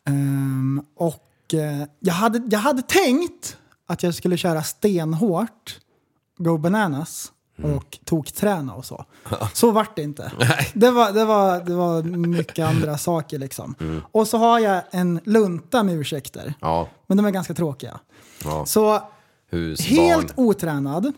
Ehm, 0.05 0.83
och 0.97 1.27
eh, 1.55 1.83
jag, 2.01 2.15
hade, 2.15 2.43
jag 2.51 2.59
hade 2.59 2.83
tänkt 2.83 3.57
att 3.87 4.03
jag 4.03 4.15
skulle 4.15 4.37
köra 4.37 4.63
stenhårt, 4.63 5.79
go 6.39 6.59
bananas 6.59 7.33
Mm. 7.59 7.77
och 7.77 7.99
tokträna 8.05 8.75
och 8.75 8.85
så. 8.85 9.05
Så 9.55 9.71
vart 9.71 9.97
det 9.97 10.03
inte. 10.03 10.33
Det 10.75 10.91
var, 10.91 11.13
det, 11.13 11.25
var, 11.25 11.61
det 11.61 11.75
var 11.75 12.03
mycket 12.03 12.69
andra 12.69 12.99
saker 13.09 13.39
liksom. 13.39 13.75
Mm. 13.81 14.01
Och 14.13 14.29
så 14.29 14.39
har 14.39 14.59
jag 14.59 14.83
en 14.91 15.21
lunta 15.25 15.83
med 15.83 15.95
ursäkter. 15.95 16.55
Ja, 16.61 16.89
Men 17.07 17.17
de 17.17 17.27
är 17.27 17.31
ganska 17.31 17.55
tråkiga. 17.55 18.01
ja. 18.45 18.67
Så 18.67 19.03
Hus, 19.51 19.81
helt 19.81 20.37
barn. 20.37 20.47
otränad. 20.47 21.13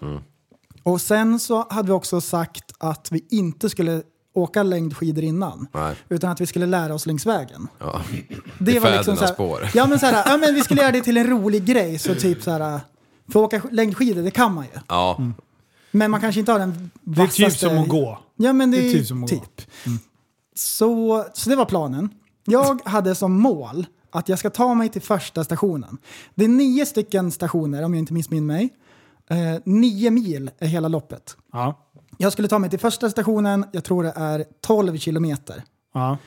Och 0.83 1.01
sen 1.01 1.39
så 1.39 1.67
hade 1.71 1.87
vi 1.89 1.93
också 1.93 2.21
sagt 2.21 2.73
att 2.79 3.13
vi 3.13 3.27
inte 3.31 3.71
skulle 3.71 4.03
åka 4.33 4.63
längdskidor 4.63 5.25
innan. 5.25 5.67
Nej. 5.73 5.95
Utan 6.09 6.31
att 6.31 6.41
vi 6.41 6.47
skulle 6.47 6.67
lära 6.67 6.95
oss 6.95 7.07
längs 7.07 7.27
vägen. 7.27 7.69
Ja. 7.79 8.01
Det 8.59 8.73
I 8.75 8.79
var 8.79 8.91
liksom 8.91 9.17
så 9.17 9.25
här, 9.25 9.33
spår. 9.33 9.69
Ja 9.75 9.87
men, 9.87 9.99
så 9.99 10.07
här, 10.07 10.23
ja 10.31 10.37
men 10.37 10.55
vi 10.55 10.61
skulle 10.61 10.81
göra 10.81 10.93
det 10.93 11.01
till 11.03 11.17
en 11.17 11.27
rolig 11.27 11.65
grej. 11.65 11.99
Så 11.99 12.15
typ 12.15 12.43
så 12.43 12.51
här, 12.51 12.81
för 13.33 13.41
att 13.41 13.55
åka 13.55 13.63
längdskidor, 13.71 14.23
det 14.23 14.31
kan 14.31 14.55
man 14.55 14.65
ju. 14.65 14.81
Ja, 14.89 15.21
Men 15.91 16.11
man 16.11 16.21
kanske 16.21 16.39
inte 16.41 16.53
har 16.53 16.59
den 16.59 16.91
det 17.03 17.23
är 17.23 17.27
typ 17.27 17.41
vassaste... 17.47 17.69
som 17.69 17.79
att 17.79 17.89
gå. 17.89 18.19
Ja 18.37 18.53
men 18.53 18.71
det, 18.71 18.77
Det 18.81 18.89
är 18.89 18.93
typ 18.93 19.07
som 19.07 19.25
att 19.25 19.31
gå. 19.31 19.37
typ. 19.37 19.61
Så, 20.55 21.25
så 21.35 21.51
det 21.51 21.57
var 21.57 21.65
planen. 21.65 22.09
Jag 22.45 22.81
hade 22.85 23.15
som 23.15 23.33
mål 23.33 23.87
att 24.11 24.29
jag 24.29 24.39
ska 24.39 24.51
ta 24.51 24.75
mig 24.75 24.89
till 24.89 25.03
första 25.03 25.45
stationen. 25.45 25.99
Det 26.35 26.45
är 26.45 26.49
nio 26.49 26.87
stycken 26.87 27.31
stationer 27.31 27.83
om 27.83 27.95
jag 27.95 27.99
inte 27.99 28.13
missminner 28.13 28.47
mig. 28.47 28.71
Eh, 29.31 29.61
nio 29.65 30.11
mil 30.11 30.51
är 30.59 30.67
hela 30.67 30.89
loppet. 30.89 31.37
Ja. 31.53 31.79
Jag 32.23 32.33
skulle 32.33 32.49
ta 32.49 32.59
mig 32.59 32.71
till 32.71 32.79
första 32.79 33.11
stationen, 33.11 33.65
jag 33.73 33.85
tror 33.85 34.03
det 34.03 34.13
är 34.17 34.45
12 34.61 34.97
kilometer. 34.99 35.63
Ja. 35.95 36.19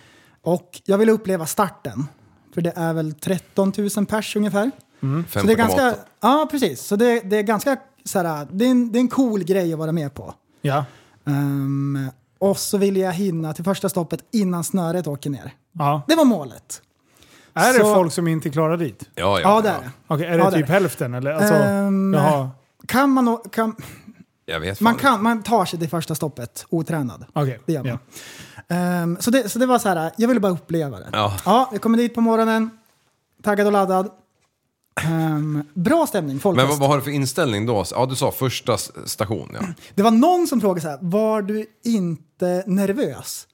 Och 0.42 0.82
jag 0.86 0.98
vill 0.98 1.10
uppleva 1.10 1.46
starten. 1.46 2.08
För 2.54 2.62
det 2.62 2.74
är 2.76 2.94
väl 2.94 3.14
13 3.14 3.74
000 3.98 4.06
pers 4.06 4.36
ungefär. 4.36 4.72
Så 5.00 5.06
det 5.06 5.54
är 5.54 5.56
5,8. 5.56 5.56
ganska, 5.56 5.96
ja 6.22 6.48
precis. 6.52 6.82
Så 6.82 6.96
det, 6.96 7.20
det 7.20 7.38
är 7.38 7.44
ganska 7.44 7.78
så 8.04 8.20
här, 8.20 8.48
det 8.52 8.66
är, 8.66 8.72
en, 8.72 8.92
det 8.92 9.00
är 9.00 9.02
en 9.02 9.08
cool 9.08 9.44
grej 9.44 9.74
att 9.74 9.80
vara 9.80 9.92
med 9.92 10.14
på. 10.14 10.34
Ja. 10.62 10.86
Ehm, 11.26 12.10
och 12.40 12.58
så 12.58 12.78
vill 12.78 12.98
jag 12.98 13.14
hinna 13.14 13.54
till 13.54 13.64
första 13.64 13.90
stoppet 13.90 14.24
innan 14.32 14.64
snöret 14.64 15.08
åker 15.08 15.30
ner. 15.30 15.54
ja. 15.72 16.02
Det 16.08 16.16
var 16.16 16.26
målet. 16.26 16.82
Är 17.54 17.74
det 17.74 17.80
Så- 17.80 17.94
folk 17.94 18.14
som 18.14 18.28
inte 18.28 18.50
klarar 18.50 18.78
dit? 18.78 19.10
ja, 19.16 19.40
Ja, 19.40 19.62
det 19.62 19.70
är 19.70 19.80
det. 19.82 19.92
Okej, 20.08 20.26
är 20.26 20.32
det 20.32 20.38
Ja, 20.38 20.50
det 20.50 20.58
typ 20.58 20.68
det. 20.68 20.74
hälften 20.74 21.14
eller? 21.14 21.32
Alltså, 21.32 21.54
jaha. 22.20 22.50
Kan 22.88 23.10
man, 23.10 23.38
kan, 23.52 23.76
Jag 24.46 24.60
vet 24.60 24.82
man, 24.82 24.96
kan, 24.96 25.24
man 25.24 25.44
tar 25.44 25.66
sig 25.66 25.80
till 25.80 25.90
första 25.90 26.16
stoppet 26.16 26.66
otränad. 26.70 27.26
Okej. 27.34 27.60
Det 27.66 27.74
gör 27.74 27.84
man. 27.84 28.00
Ja. 28.68 28.76
Ehm, 28.76 29.18
så, 29.20 29.32
det, 29.32 29.50
så 29.50 29.60
det 29.60 29.66
var 29.66 29.80
så 29.80 29.90
här, 29.90 30.12
jag 30.18 30.28
ville 30.28 30.40
bara 30.40 30.52
uppleva 30.52 31.00
det. 31.00 31.10
Ja. 31.12 31.38
ja 31.46 31.70
jag 31.72 31.82
kommer 31.82 31.98
dit 31.98 32.16
på 32.16 32.22
morgonen, 32.22 32.70
taggad 33.44 33.68
och 33.68 33.74
laddad. 33.74 34.10
Ehm, 35.02 35.64
bra 35.74 36.08
stämning, 36.08 36.40
folk. 36.40 36.58
Men 36.58 36.68
vad, 36.68 36.80
vad 36.80 36.90
har 36.90 36.98
du 36.98 37.04
för 37.04 37.12
inställning 37.12 37.66
då? 37.66 37.86
Ja, 37.92 38.06
du 38.06 38.16
sa 38.16 38.32
första 38.32 38.78
station 39.06 39.52
ja. 39.54 39.68
Det 39.96 40.04
var 40.04 40.12
någon 40.12 40.48
som 40.48 40.62
frågade 40.62 40.82
så 40.82 40.88
här, 40.88 41.00
var 41.02 41.42
du 41.42 41.66
inte 41.84 42.64
nervös? 42.68 43.48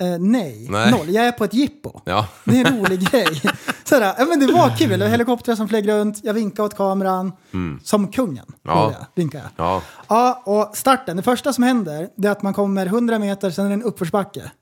Eh, 0.00 0.18
nej. 0.18 0.66
Nej. 0.70 0.90
noll. 0.90 1.10
Jag 1.10 1.26
är 1.26 1.32
på 1.32 1.44
ett 1.44 1.54
jippo. 1.54 2.00
Ja. 2.04 2.28
Det 2.44 2.60
är 2.60 2.66
en 2.66 2.78
rolig 2.78 3.00
grej. 3.10 3.40
Så 3.92 4.00
här, 4.00 4.14
ja, 4.18 4.24
men 4.24 4.40
det 4.40 4.52
var 4.52 4.76
kul, 4.76 5.02
helikoptrar 5.02 5.54
som 5.54 5.68
flög 5.68 5.88
runt, 5.88 6.20
jag 6.24 6.34
vinkade 6.34 6.66
åt 6.66 6.76
kameran. 6.76 7.32
Som 7.82 8.08
kungen. 8.08 8.46
Ja. 8.62 8.92
Jag, 8.98 9.06
vinkade 9.14 9.44
jag. 9.56 9.66
Ja. 9.66 9.82
Ja, 10.08 10.42
och 10.44 10.76
starten, 10.76 11.16
det 11.16 11.22
första 11.22 11.52
som 11.52 11.64
händer 11.64 12.08
det 12.16 12.28
är 12.28 12.32
att 12.32 12.42
man 12.42 12.54
kommer 12.54 12.86
100 12.86 13.18
meter, 13.18 13.50
sen 13.50 13.64
är 13.64 13.68
det 13.68 13.74
en 13.74 13.82
uppförsbacke. 13.82 14.52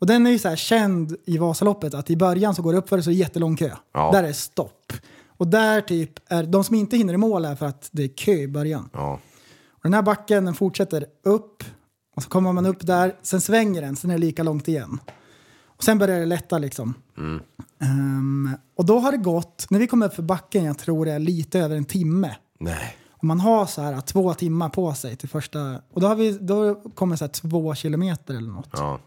Och 0.00 0.06
den 0.06 0.26
är 0.26 0.30
ju 0.30 0.38
så 0.38 0.56
känd 0.56 1.16
i 1.26 1.38
Vasaloppet 1.38 1.94
att 1.94 2.10
i 2.10 2.16
början 2.16 2.54
så 2.54 2.62
går 2.62 2.72
det 2.72 2.78
uppför 2.78 3.00
så 3.00 3.10
är 3.10 3.12
det 3.12 3.18
jättelång 3.18 3.56
kö. 3.56 3.70
Ja. 3.94 4.10
Där 4.12 4.24
är 4.24 4.32
stopp. 4.32 4.92
Och 5.36 5.46
där 5.46 5.80
typ 5.80 6.12
är 6.28 6.42
de 6.42 6.64
som 6.64 6.74
inte 6.74 6.96
hinner 6.96 7.14
i 7.14 7.16
mål 7.16 7.44
är 7.44 7.54
för 7.54 7.66
att 7.66 7.88
det 7.92 8.04
är 8.04 8.08
kö 8.08 8.32
i 8.32 8.48
början. 8.48 8.90
Ja. 8.92 9.12
Och 9.70 9.82
den 9.82 9.94
här 9.94 10.02
backen 10.02 10.44
den 10.44 10.54
fortsätter 10.54 11.04
upp 11.24 11.64
och 12.16 12.22
så 12.22 12.28
kommer 12.28 12.52
man 12.52 12.66
upp 12.66 12.86
där, 12.86 13.14
sen 13.22 13.40
svänger 13.40 13.82
den, 13.82 13.96
sen 13.96 14.10
är 14.10 14.14
det 14.14 14.20
lika 14.20 14.42
långt 14.42 14.68
igen. 14.68 14.98
Och 15.80 15.84
sen 15.84 15.98
börjar 15.98 16.20
det 16.20 16.26
lätta 16.26 16.58
liksom. 16.58 16.94
Ehm, 17.80 18.50
och 18.76 18.84
då 18.84 18.98
har 18.98 19.12
det 19.12 19.18
gått, 19.18 19.66
när 19.70 19.78
vi 19.78 19.86
kommer 19.86 20.06
upp 20.06 20.14
för 20.14 20.22
backen, 20.22 20.64
jag 20.64 20.78
tror 20.78 21.04
det 21.04 21.12
är 21.12 21.18
lite 21.18 21.58
över 21.60 21.76
en 21.76 21.84
timme. 21.84 22.36
Nej. 22.58 22.96
Och 23.10 23.24
man 23.24 23.40
har 23.40 23.66
så 23.66 23.82
här 23.82 24.00
två 24.00 24.34
timmar 24.34 24.68
på 24.68 24.94
sig 24.94 25.16
till 25.16 25.28
första, 25.28 25.80
och 25.92 26.00
då, 26.00 26.06
har 26.06 26.14
vi, 26.14 26.38
då 26.40 26.74
kommer 26.74 27.16
så 27.16 27.24
här 27.24 27.32
två 27.32 27.74
kilometer 27.74 28.34
eller 28.34 28.50
något. 28.50 28.68
Ja. 28.72 28.98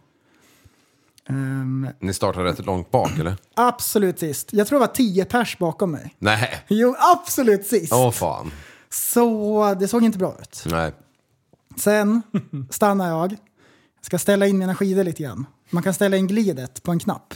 Ehm, 1.30 1.88
Ni 2.00 2.14
startade 2.14 2.46
rätt 2.50 2.66
långt 2.66 2.92
bak 2.92 3.12
eller? 3.20 3.36
absolut 3.56 4.20
sist. 4.20 4.54
Jag 4.54 4.68
tror 4.68 4.80
det 4.80 4.86
var 4.88 4.94
tio 4.94 5.26
pers 5.26 5.58
bakom 5.58 5.92
mig. 5.92 6.16
Nej. 6.20 6.50
Jo, 6.68 6.96
absolut 7.16 7.66
sist. 7.68 7.94
Åh 7.94 8.12
fan. 8.12 8.52
Så 8.90 9.74
det 9.80 9.88
såg 9.88 10.04
inte 10.04 10.18
bra 10.18 10.36
ut. 10.42 10.64
Nej. 10.72 10.94
Sen 11.78 12.22
stannar 12.70 13.08
jag. 13.10 13.32
Jag 13.32 14.06
ska 14.06 14.20
ställa 14.20 14.48
in 14.48 14.58
mina 14.58 14.76
skidor 14.76 15.04
lite 15.04 15.24
grann. 15.24 15.46
Man 15.74 15.84
kan 15.84 15.94
ställa 15.94 16.18
in 16.18 16.28
glidet 16.28 16.84
på 16.84 16.92
en 16.92 17.00
knapp. 17.00 17.34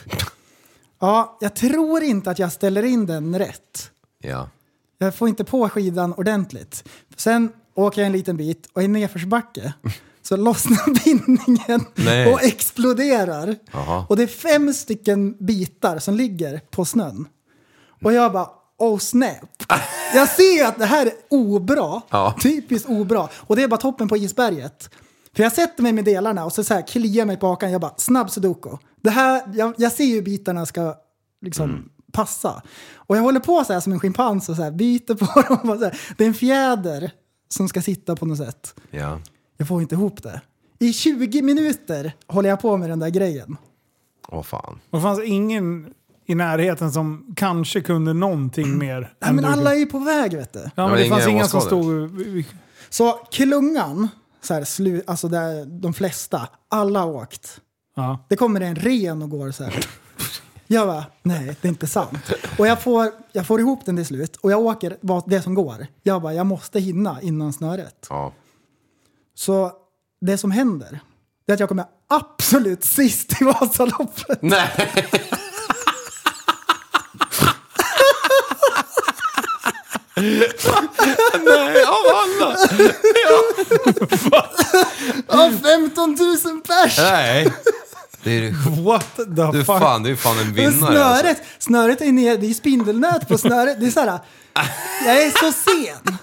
Ja, 0.99 1.37
jag 1.39 1.55
tror 1.55 2.03
inte 2.03 2.31
att 2.31 2.39
jag 2.39 2.51
ställer 2.51 2.83
in 2.83 3.05
den 3.05 3.39
rätt. 3.39 3.91
Ja. 4.21 4.49
Jag 4.97 5.15
får 5.15 5.29
inte 5.29 5.43
på 5.43 5.69
skidan 5.69 6.13
ordentligt. 6.13 6.89
Sen 7.15 7.49
åker 7.73 8.01
jag 8.01 8.05
en 8.05 8.11
liten 8.11 8.37
bit 8.37 8.69
och 8.73 8.83
i 8.83 8.87
nedförsbacke 8.87 9.73
så 10.21 10.35
lossnar 10.35 11.03
bindningen 11.03 11.85
Nej. 11.95 12.33
och 12.33 12.43
exploderar. 12.43 13.55
Jaha. 13.71 14.05
Och 14.09 14.17
det 14.17 14.23
är 14.23 14.27
fem 14.27 14.73
stycken 14.73 15.35
bitar 15.39 15.99
som 15.99 16.15
ligger 16.15 16.61
på 16.71 16.85
snön. 16.85 17.27
Och 18.03 18.13
jag 18.13 18.33
bara, 18.33 18.49
oh 18.77 18.97
snap. 18.97 19.63
Jag 20.13 20.29
ser 20.29 20.65
att 20.65 20.79
det 20.79 20.85
här 20.85 21.05
är 21.05 21.13
obra. 21.29 22.01
Ja. 22.09 22.35
Typiskt 22.41 22.89
obra. 22.89 23.29
Och 23.33 23.55
det 23.55 23.63
är 23.63 23.67
bara 23.67 23.79
toppen 23.79 24.07
på 24.07 24.17
isberget. 24.17 24.89
För 25.37 25.43
jag 25.43 25.51
sätter 25.53 25.83
mig 25.83 25.93
med 25.93 26.05
delarna 26.05 26.45
och 26.45 26.53
så, 26.53 26.63
så 26.63 26.73
här 26.73 26.87
kliar 26.87 27.25
mig 27.25 27.37
på 27.37 27.47
hakan. 27.47 27.71
Jag 27.71 27.81
bara, 27.81 27.93
snabb 27.97 28.29
sudoku. 28.29 28.69
Det 29.01 29.09
här, 29.09 29.41
jag, 29.53 29.73
jag 29.77 29.91
ser 29.91 30.03
ju 30.03 30.15
hur 30.15 30.21
bitarna 30.21 30.65
ska 30.65 30.95
liksom 31.41 31.89
passa. 32.11 32.61
Och 32.95 33.17
jag 33.17 33.21
håller 33.21 33.39
på 33.39 33.63
så 33.63 33.73
här 33.73 33.79
som 33.79 33.93
en 33.93 33.99
schimpans 33.99 34.49
och 34.49 34.55
så 34.55 34.63
här, 34.63 34.71
byter 34.71 35.15
på 35.15 35.41
dem. 35.55 35.69
Och 35.69 35.77
så 35.77 35.83
här. 35.83 35.99
Det 36.17 36.23
är 36.23 36.27
en 36.27 36.33
fjäder 36.33 37.11
som 37.49 37.69
ska 37.69 37.81
sitta 37.81 38.15
på 38.15 38.25
något 38.25 38.37
sätt. 38.37 38.75
Ja. 38.91 39.19
Jag 39.57 39.67
får 39.67 39.81
inte 39.81 39.95
ihop 39.95 40.23
det. 40.23 40.41
I 40.79 40.93
20 40.93 41.41
minuter 41.41 42.13
håller 42.27 42.49
jag 42.49 42.59
på 42.61 42.77
med 42.77 42.89
den 42.89 42.99
där 42.99 43.09
grejen. 43.09 43.57
Åh 44.27 44.43
fan. 44.43 44.79
Det 44.89 45.01
fanns 45.01 45.23
ingen 45.23 45.93
i 46.25 46.35
närheten 46.35 46.91
som 46.91 47.33
kanske 47.35 47.81
kunde 47.81 48.13
någonting 48.13 48.77
mer. 48.77 49.13
Nej, 49.19 49.33
men 49.33 49.43
du 49.43 49.49
alla 49.49 49.73
är 49.73 49.79
ju 49.79 49.85
på 49.85 49.99
väg 49.99 50.33
vet 50.33 50.53
du. 50.53 50.69
Ja, 50.75 50.87
men 50.87 50.97
det 50.97 51.05
inga 51.05 51.15
fanns 51.15 51.27
inga 51.27 51.47
som 51.47 51.61
stod... 51.61 52.11
Så 52.89 53.11
klungan, 53.31 54.07
så 54.41 54.53
här, 54.53 54.63
slu, 54.63 55.01
alltså 55.07 55.27
där, 55.27 55.65
de 55.65 55.93
flesta, 55.93 56.49
alla 56.69 56.99
har 56.99 57.07
åkt. 57.07 57.61
Ja. 57.95 58.25
Det 58.29 58.35
kommer 58.35 58.61
en 58.61 58.75
ren 58.75 59.21
och 59.21 59.29
går 59.29 59.51
så 59.51 59.63
här. 59.63 59.85
Jag 60.67 60.87
bara, 60.87 61.05
nej 61.23 61.55
det 61.61 61.67
är 61.67 61.69
inte 61.69 61.87
sant. 61.87 62.31
Och 62.57 62.67
jag 62.67 62.81
får, 62.81 63.11
jag 63.31 63.47
får 63.47 63.59
ihop 63.59 63.85
den 63.85 63.95
till 63.95 64.05
slut 64.05 64.35
och 64.35 64.51
jag 64.51 64.59
åker 64.59 64.97
vad 65.01 65.29
det 65.29 65.41
som 65.41 65.53
går. 65.53 65.87
Jag 66.03 66.21
bara, 66.21 66.33
jag 66.33 66.45
måste 66.45 66.79
hinna 66.79 67.21
innan 67.21 67.53
snöret. 67.53 68.07
Ja. 68.09 68.33
Så 69.35 69.71
det 70.21 70.37
som 70.37 70.51
händer, 70.51 70.99
det 71.45 71.51
är 71.51 71.53
att 71.53 71.59
jag 71.59 71.69
kommer 71.69 71.85
absolut 72.07 72.83
sist 72.83 73.41
i 73.41 73.43
Vasaloppet. 73.43 74.41
Nej. 74.41 74.93
Nej, 81.45 81.83
av 81.83 82.15
alla! 82.15 82.57
000 86.45 86.61
pers! 86.61 86.97
Nej! 86.97 87.53
Det 88.23 88.31
är, 88.47 88.83
What 88.83 89.15
the 89.15 89.23
du 89.23 89.57
fuck? 89.65 89.65
fan, 89.65 90.03
det 90.03 90.09
är 90.11 90.15
fan 90.15 90.37
en 90.39 90.45
Men 90.45 90.53
vinnare 90.55 90.91
snöret, 90.91 91.25
alltså. 91.25 91.43
snöret 91.59 92.01
är 92.01 92.11
ner, 92.11 92.37
det 92.37 92.49
är 92.49 92.53
spindelnät 92.53 93.27
på 93.27 93.37
snöret. 93.37 93.79
Det 93.79 93.85
är 93.87 93.91
så 93.91 93.99
här. 93.99 94.19
jag 95.05 95.23
är 95.23 95.29
så 95.29 95.51
sen. 95.51 96.17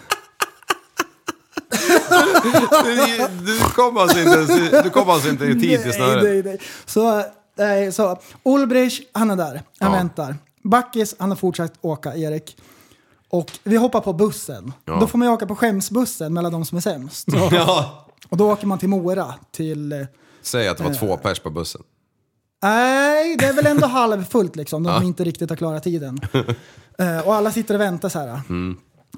Du, 2.84 3.28
du 3.52 3.58
kom 3.74 3.96
alltså 3.96 4.18
inte, 4.18 4.82
du 4.82 4.90
kom 4.90 5.10
alltså 5.10 5.28
inte 5.28 5.44
i 5.44 5.60
tid 5.60 5.82
till 5.82 5.92
snöret. 5.92 6.22
Nej, 6.24 6.32
nej, 6.32 6.42
nej. 6.44 6.58
Så, 6.86 7.22
nej, 7.58 7.92
så 7.92 8.18
Ulbrich, 8.44 9.00
han 9.12 9.30
är 9.30 9.36
där. 9.36 9.62
Han 9.80 9.92
Ja. 9.92 9.98
väntar. 9.98 10.36
Backis, 10.62 11.14
han 11.18 11.28
har 11.30 11.36
fortsatt 11.36 11.72
åka, 11.80 12.14
Erik. 12.16 12.56
Och 13.34 13.50
vi 13.64 13.76
hoppar 13.76 14.00
på 14.00 14.12
bussen. 14.12 14.72
Ja. 14.84 14.96
Då 15.00 15.06
får 15.06 15.18
man 15.18 15.28
ju 15.28 15.34
åka 15.34 15.46
på 15.46 15.56
skämsbussen 15.56 16.34
mellan 16.34 16.52
de 16.52 16.64
som 16.64 16.76
är 16.78 16.82
sämst. 16.82 17.28
Ja. 17.50 18.06
Och 18.28 18.36
då 18.36 18.52
åker 18.52 18.66
man 18.66 18.78
till 18.78 18.88
Mora, 18.88 19.34
till... 19.50 19.92
eh, 19.92 19.98
Säg 20.42 20.68
att 20.68 20.78
det 20.78 20.84
var 20.84 20.94
två 20.94 21.16
pers 21.16 21.40
på 21.40 21.50
bussen. 21.50 21.82
Nej, 22.62 23.36
det 23.36 23.44
är 23.46 23.52
väl 23.52 23.66
ändå 23.66 23.86
halvfullt 24.00 24.56
liksom. 24.56 24.82
De 24.82 25.02
inte 25.02 25.24
riktigt 25.24 25.50
har 25.50 25.56
klarat 25.56 25.82
tiden. 25.82 26.20
Eh, 26.98 27.18
och 27.26 27.34
alla 27.34 27.50
sitter 27.52 27.74
och 27.74 27.80
väntar 27.80 28.08
så 28.08 28.18
här. 28.18 28.40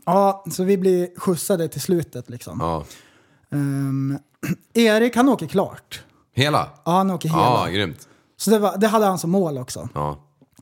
Ja, 0.07 0.45
så 0.53 0.65
vi 0.65 0.77
blir 0.79 1.21
skjutsade 1.21 1.69
till 1.69 1.81
slutet 1.81 2.31
liksom. 2.31 2.59
Ja. 2.61 2.85
Ehm, 3.53 4.19
Erik, 4.75 5.17
han 5.17 5.29
åker 5.29 5.47
klart. 5.47 6.03
Hela? 6.35 6.69
Ja, 6.85 6.93
han 6.93 7.11
åker 7.11 7.29
hela. 7.29 7.41
Ja, 7.43 7.67
grymt. 7.67 8.09
Så 8.37 8.51
det, 8.51 8.59
var, 8.59 8.77
det 8.77 8.87
hade 8.87 9.07
han 9.07 9.19
som 9.19 9.31
mål 9.31 9.59
också. 9.59 9.89
Ja. 9.95 10.19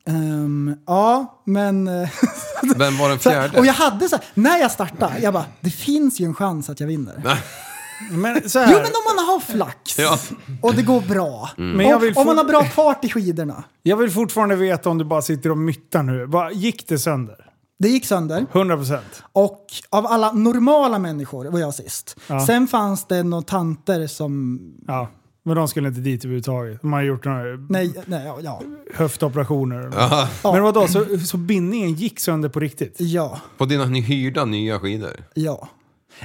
Ehm, 0.09 0.77
ja, 0.87 1.41
men... 1.45 1.89
eh, 1.89 2.09
Vem 2.77 2.99
var 2.99 3.09
den 3.09 3.19
fjärde? 3.19 3.59
och 3.59 3.67
jag 3.67 3.73
hade 3.75 4.09
så 4.09 4.17
här, 4.17 4.25
när 4.35 4.59
jag 4.59 4.71
startade, 4.71 5.19
jag 5.19 5.33
bara, 5.35 5.45
det 5.61 5.71
finns 5.71 6.21
ju 6.21 6.25
en 6.25 6.35
chans 6.35 6.71
att 6.71 6.81
jag 6.81 6.87
vinner. 6.87 7.39
Men 8.11 8.49
så 8.49 8.59
Jo, 8.59 8.65
här. 8.65 8.71
men 8.75 8.85
om 8.85 9.17
man 9.17 9.27
har 9.27 9.41
flax 9.41 9.99
Ja. 9.99 10.19
och 10.63 10.75
det 10.75 10.83
går 10.83 11.01
bra. 11.01 11.51
Men 11.57 11.81
jag 11.87 11.97
Om, 11.97 12.03
vill 12.03 12.15
om 12.17 12.27
man 12.27 12.39
har 12.39 12.45
bra 12.45 12.65
fart 12.65 13.05
i 13.05 13.09
skidorna. 13.09 13.65
Jag 13.83 13.97
vill 13.97 14.11
fortfarande 14.11 14.57
veta 14.57 14.91
om 14.91 14.99
du 14.99 15.05
bara 15.05 15.23
sitter 15.23 15.51
och 15.51 15.59
myttar 15.59 16.03
nu. 16.03 16.27
Vad- 16.27 16.53
Gick 16.53 16.89
det 16.89 16.99
sönder? 16.99 17.37
Det 17.79 17.89
gick 17.89 18.07
sönder. 18.07 18.47
100 18.53 18.77
procent. 18.77 19.23
Och 19.33 19.67
av 19.91 20.07
alla 20.07 20.33
normala 20.33 20.99
människor 20.99 21.45
var 21.45 21.59
jag 21.59 21.75
sist. 21.75 22.17
Ja. 22.27 22.47
Sen 22.47 22.67
fanns 22.67 23.05
det 23.07 23.23
några 23.23 23.43
tanter 23.43 24.07
som... 24.07 24.61
Ja. 24.87 25.09
Men 25.47 25.57
de 25.57 25.69
skulle 25.69 25.89
inte 25.89 26.01
dit 26.01 26.25
överhuvudtaget. 26.25 26.83
De 26.83 26.93
har 26.93 27.03
gjort 27.03 27.25
några 27.25 27.43
Nej, 27.69 27.95
nej, 28.07 28.25
ja, 28.27 28.39
ja. 28.43 28.63
höftoperationer. 28.95 29.91
Ja. 29.97 30.29
Men 30.53 30.63
vadå, 30.63 30.89
så, 30.89 31.05
så 31.27 31.37
bindningen 31.37 31.95
gick 31.95 32.21
sönder 32.21 32.49
på 32.49 32.61
riktigt? 32.61 32.95
Ja, 32.99 33.41
På 33.59 33.65
dina 33.65 33.85
ny- 33.85 34.01
hyrda 34.01 34.45
nya 34.45 34.79
skidor. 34.81 35.25
ja. 35.35 35.69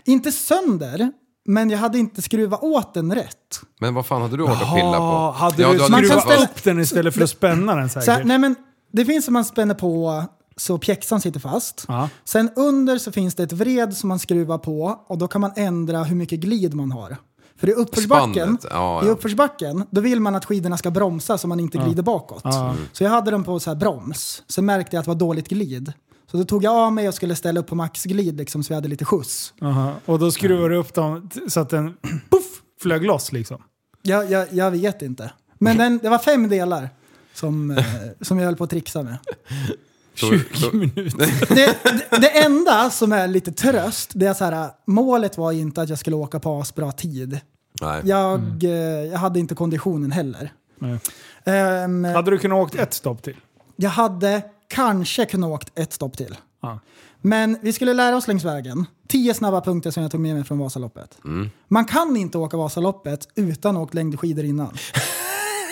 Inte 0.05 0.32
sönder, 0.32 1.12
men 1.45 1.69
jag 1.69 1.77
hade 1.79 1.99
inte 1.99 2.21
skruvat 2.21 2.63
åt 2.63 2.93
den 2.93 3.15
rätt. 3.15 3.60
Men 3.79 3.93
vad 3.93 4.05
fan 4.05 4.21
hade 4.21 4.38
du 4.38 4.43
orkat 4.43 4.60
pilla 4.60 4.93
Ja, 4.93 5.34
på? 5.34 5.39
hade 5.43 5.62
Ja, 5.62 5.73
du 5.73 5.79
hade 5.79 5.91
Man 5.91 5.99
kan 5.99 6.05
skruvat 6.10 6.23
ställa- 6.23 6.43
upp 6.43 6.63
den 6.63 6.79
istället 6.79 7.13
för 7.15 7.23
att 7.23 7.29
spänna 7.29 7.75
den 7.75 7.89
Så 7.89 7.99
här, 7.99 8.05
säkert? 8.05 8.25
nej, 8.25 8.38
men 8.38 8.55
det 8.93 9.05
finns 9.05 9.25
som 9.25 9.34
man 9.34 9.45
spänner 9.45 9.75
på 9.75 10.23
så 10.58 10.77
pjäxan 10.77 11.21
sitter 11.21 11.39
fast. 11.39 11.86
Ja. 11.88 12.10
Sen 12.23 12.49
under 12.55 12.97
så 12.97 13.12
finns 13.12 13.36
det 13.36 13.43
ett 13.43 13.51
vred 13.53 13.93
som 13.97 14.10
man 14.10 14.19
skruvar 14.19 14.58
på 14.58 14.99
och 15.08 15.17
då 15.17 15.27
kan 15.27 15.41
man 15.41 15.51
ändra 15.55 16.03
hur 16.03 16.15
mycket 16.15 16.39
glid 16.39 16.73
man 16.73 16.91
har. 16.91 17.17
För 17.60 17.69
i 17.69 17.74
uppförsbacken, 17.74 18.34
Spannet, 18.34 18.65
ja, 18.69 19.04
i 19.04 19.08
ja. 19.08 19.12
uppförsbacken 19.12 19.86
då 19.89 20.02
vill 20.02 20.19
man 20.19 20.36
att 20.36 20.45
skidorna 20.45 20.78
ska 20.78 20.91
bromsa 20.91 21.38
så 21.38 21.48
man 21.48 21.60
inte 21.60 21.78
glider 21.78 22.04
bakåt. 22.04 22.41
Ja. 22.43 22.76
Så 22.93 23.04
jag 23.04 23.12
hade 23.12 23.32
dem 23.32 23.43
på 23.43 23.60
så 23.60 23.69
här 23.69 23.76
broms. 23.76 24.43
Sen 24.48 24.65
märkte 24.65 24.95
jag 24.95 25.00
att 25.00 25.06
det 25.06 25.12
var 25.12 25.19
dåligt 25.19 25.48
glid. 25.48 25.93
Så 26.32 26.38
då 26.38 26.43
tog 26.43 26.63
jag 26.63 26.76
av 26.76 26.93
mig 26.93 27.08
och 27.08 27.13
skulle 27.13 27.36
ställa 27.36 27.60
upp 27.60 27.67
på 27.67 27.76
maxglid 27.76 28.38
liksom, 28.38 28.63
så 28.63 28.67
vi 28.69 28.76
hade 28.76 28.88
lite 28.88 29.06
skjuts. 29.06 29.54
Aha. 29.62 29.93
Och 30.06 30.19
då 30.19 30.32
skruvar 30.32 30.69
du 30.69 30.76
upp 30.76 30.93
dem 30.93 31.30
så 31.48 31.60
att 31.60 31.69
den 31.69 31.88
puff, 32.30 32.62
flög 32.82 33.06
loss 33.06 33.32
liksom? 33.32 33.63
Jag, 34.02 34.32
jag, 34.32 34.48
jag 34.52 34.72
vet 34.72 35.02
inte. 35.02 35.32
Men 35.58 35.78
den, 35.78 35.98
det 35.98 36.10
var 36.10 36.19
fem 36.19 36.50
delar 36.50 36.89
som, 37.34 37.72
eh, 37.72 37.86
som 38.22 38.39
jag 38.39 38.45
höll 38.45 38.56
på 38.56 38.63
att 38.63 38.69
trixa 38.69 39.04
med. 39.04 39.17
20 40.19 40.71
minuter. 40.77 41.55
det, 41.55 41.77
det, 41.84 42.17
det 42.21 42.29
enda 42.43 42.89
som 42.89 43.12
är 43.12 43.27
lite 43.27 43.51
tröst, 43.51 44.12
det 44.13 44.25
är 44.25 44.34
så 44.34 44.45
här, 44.45 44.69
målet 44.86 45.38
var 45.38 45.51
inte 45.51 45.82
att 45.82 45.89
jag 45.89 45.99
skulle 45.99 46.15
åka 46.15 46.39
på 46.39 46.60
asbra 46.62 46.91
tid. 46.91 47.39
Nej. 47.82 48.01
Jag, 48.05 48.63
eh, 48.63 48.71
jag 49.12 49.17
hade 49.17 49.39
inte 49.39 49.55
konditionen 49.55 50.12
heller. 50.12 50.51
Nej. 50.79 50.99
Ehm, 51.43 52.03
Hade 52.03 52.32
du 52.32 52.38
kunnat 52.38 52.58
åkt 52.58 52.75
ett 52.75 52.93
stopp 52.93 53.23
till? 53.23 53.36
jag 53.75 53.89
hade 53.89 54.41
kanske 54.67 55.25
kunnat 55.25 55.49
åkt 55.49 55.79
ett 55.79 55.93
stopp 55.93 56.17
till. 56.17 56.38
Ja. 56.62 56.79
Men 57.21 57.58
vi 57.62 57.73
skulle 57.73 57.93
lära 57.93 58.17
oss 58.17 58.27
längs 58.27 58.43
vägen. 58.45 58.86
Tio 59.08 59.34
snabba 59.34 59.62
punkter 59.62 59.91
som 59.91 60.03
jag 60.03 60.12
tog 60.12 60.21
med 60.21 60.36
mig 60.36 60.43
från 60.43 60.60
Vasaloppet. 60.60 61.17
Mm. 61.25 61.49
Man 61.67 61.86
kan 61.86 62.17
inte 62.17 62.38
åka 62.38 62.58
Vasaloppet 62.58 63.27
utan 63.36 63.71
att 63.71 63.75
ha 63.77 63.84
åkt 63.84 63.93
längdskidor 63.93 64.45
innan. 64.45 64.77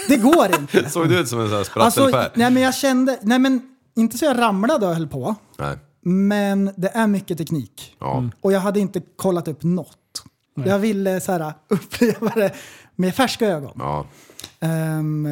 Det 0.07 0.17
går 0.17 0.55
inte. 0.59 0.89
Såg 0.89 1.09
du 1.09 1.19
ut 1.19 1.27
som 1.27 1.39
en 1.39 1.49
sån 1.49 1.57
här 1.57 1.81
Alltså, 1.81 2.29
nej 2.35 2.51
men 2.51 2.63
jag 2.63 2.75
kände, 2.75 3.19
nej 3.21 3.39
men 3.39 3.61
inte 3.97 4.17
så 4.17 4.25
jag 4.25 4.37
ramlade 4.37 4.87
och 4.87 4.93
höll 4.93 5.07
på. 5.07 5.35
Nej. 5.57 5.77
Men 6.01 6.73
det 6.75 6.87
är 6.87 7.07
mycket 7.07 7.37
teknik. 7.37 7.95
Ja. 7.99 8.29
Och 8.41 8.51
jag 8.51 8.59
hade 8.59 8.79
inte 8.79 9.01
kollat 9.15 9.47
upp 9.47 9.63
något. 9.63 10.23
Jag 10.65 10.79
ville 10.79 11.21
så 11.21 11.31
här, 11.31 11.53
uppleva 11.67 12.29
det 12.35 12.53
med 12.95 13.15
färska 13.15 13.47
ögon. 13.47 13.73
Ja. 13.75 14.05
Ehm, 14.59 15.27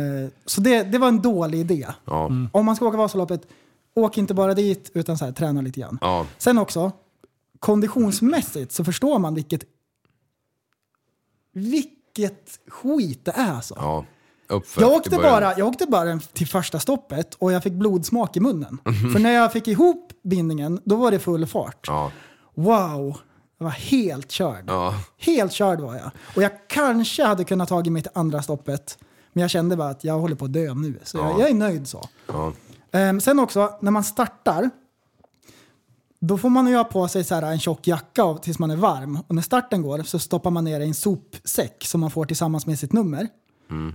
så 0.45 0.61
det, 0.61 0.83
det 0.83 0.97
var 0.97 1.07
en 1.07 1.21
dålig 1.21 1.59
idé. 1.59 1.87
Ja. 2.05 2.31
Om 2.51 2.65
man 2.65 2.75
ska 2.75 2.85
åka 2.87 2.97
Vasaloppet, 2.97 3.47
åk 3.93 4.17
inte 4.17 4.33
bara 4.33 4.53
dit 4.53 4.91
utan 4.93 5.17
så 5.17 5.25
här, 5.25 5.31
träna 5.31 5.61
lite 5.61 5.79
grann. 5.79 5.97
Ja. 6.01 6.25
Sen 6.37 6.57
också, 6.57 6.91
konditionsmässigt 7.59 8.71
så 8.71 8.83
förstår 8.83 9.19
man 9.19 9.35
vilket, 9.35 9.63
vilket 11.53 12.59
skit 12.67 13.25
det 13.25 13.31
är 13.31 13.53
alltså. 13.53 13.75
Ja. 13.77 14.05
Uppför 14.47 14.81
Jag 14.81 14.91
åkte, 14.91 15.09
bara, 15.17 15.57
jag 15.57 15.67
åkte 15.67 15.85
bara 15.85 16.19
till 16.33 16.47
första 16.47 16.79
stoppet 16.79 17.33
och 17.35 17.51
jag 17.51 17.63
fick 17.63 17.73
blodsmak 17.73 18.37
i 18.37 18.39
munnen. 18.39 18.77
För 19.13 19.19
när 19.19 19.31
jag 19.31 19.51
fick 19.53 19.67
ihop 19.67 20.11
bindningen, 20.23 20.81
då 20.85 20.95
var 20.95 21.11
det 21.11 21.19
full 21.19 21.45
fart. 21.47 21.85
Ja. 21.87 22.11
Wow, 22.55 23.17
jag 23.57 23.63
var 23.65 23.71
helt 23.71 24.31
körd. 24.31 24.63
Ja. 24.67 24.93
Helt 25.17 25.51
körd 25.51 25.79
var 25.79 25.95
jag. 25.95 26.11
Och 26.35 26.41
jag 26.43 26.51
kanske 26.67 27.23
hade 27.25 27.43
kunnat 27.43 27.69
tagit 27.69 27.93
mig 27.93 28.01
till 28.01 28.11
andra 28.15 28.41
stoppet. 28.41 28.97
Men 29.33 29.41
jag 29.41 29.49
kände 29.51 29.75
bara 29.75 29.89
att 29.89 30.03
jag 30.03 30.19
håller 30.19 30.35
på 30.35 30.45
att 30.45 30.53
dö 30.53 30.73
nu. 30.73 30.99
Så 31.03 31.17
jag, 31.17 31.25
Ja. 31.31 31.35
jag 31.39 31.49
är 31.49 31.53
nöjd 31.53 31.87
så. 31.87 32.09
Ehm, 32.91 33.21
sen 33.21 33.39
också, 33.39 33.77
när 33.81 33.91
man 33.91 34.03
startar, 34.03 34.69
då 36.21 36.37
får 36.37 36.49
man 36.49 36.67
ju 36.67 36.75
ha 36.75 36.83
på 36.83 37.07
sig 37.07 37.23
så 37.23 37.35
här 37.35 37.41
en 37.43 37.59
tjock 37.59 37.87
jacka 37.87 38.33
tills 38.33 38.59
man 38.59 38.71
är 38.71 38.75
varm. 38.75 39.19
Och 39.27 39.35
när 39.35 39.41
starten 39.41 39.81
går 39.81 40.03
så 40.03 40.19
stoppar 40.19 40.51
man 40.51 40.63
ner 40.63 40.79
i 40.79 40.83
en 40.87 40.93
sopsäck 40.93 41.85
som 41.85 42.01
man 42.01 42.11
får 42.11 42.25
tillsammans 42.25 42.65
med 42.65 42.79
sitt 42.79 42.93
nummer. 42.93 43.27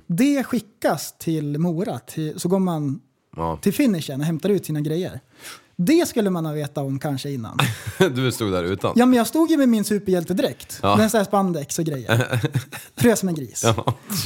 Det 0.07 0.45
skickas 0.45 1.15
till 1.19 1.59
Mora, 1.59 1.99
till, 1.99 2.41
så 2.41 2.49
går 2.49 2.59
man 2.59 3.01
Ja. 3.37 3.57
till 3.63 3.73
finishen 3.75 4.21
och 4.21 4.27
hämtar 4.27 4.49
ut 4.49 4.67
sina 4.67 4.81
grejer. 4.81 5.21
Det 5.77 6.09
skulle 6.09 6.31
man 6.31 6.47
ha 6.47 6.53
vetat 6.53 6.79
om 6.79 6.99
kanske 6.99 7.31
innan. 7.31 7.59
Du 8.15 8.33
stod 8.33 8.53
där 8.53 8.65
utan? 8.65 8.93
Ja 8.97 9.07
men 9.07 9.17
jag 9.17 9.27
stod 9.27 9.51
ju 9.51 9.57
med 9.57 9.69
min 9.69 9.85
superhjältedräkt. 9.85 10.79
Ja. 10.83 10.97
Med 10.97 11.11
så 11.11 11.17
här 11.17 11.25
spandex 11.25 11.79
och 11.79 11.85
grejer. 11.85 12.41
Frös 12.97 13.19
som 13.21 13.29
en 13.29 13.35
gris. 13.35 13.65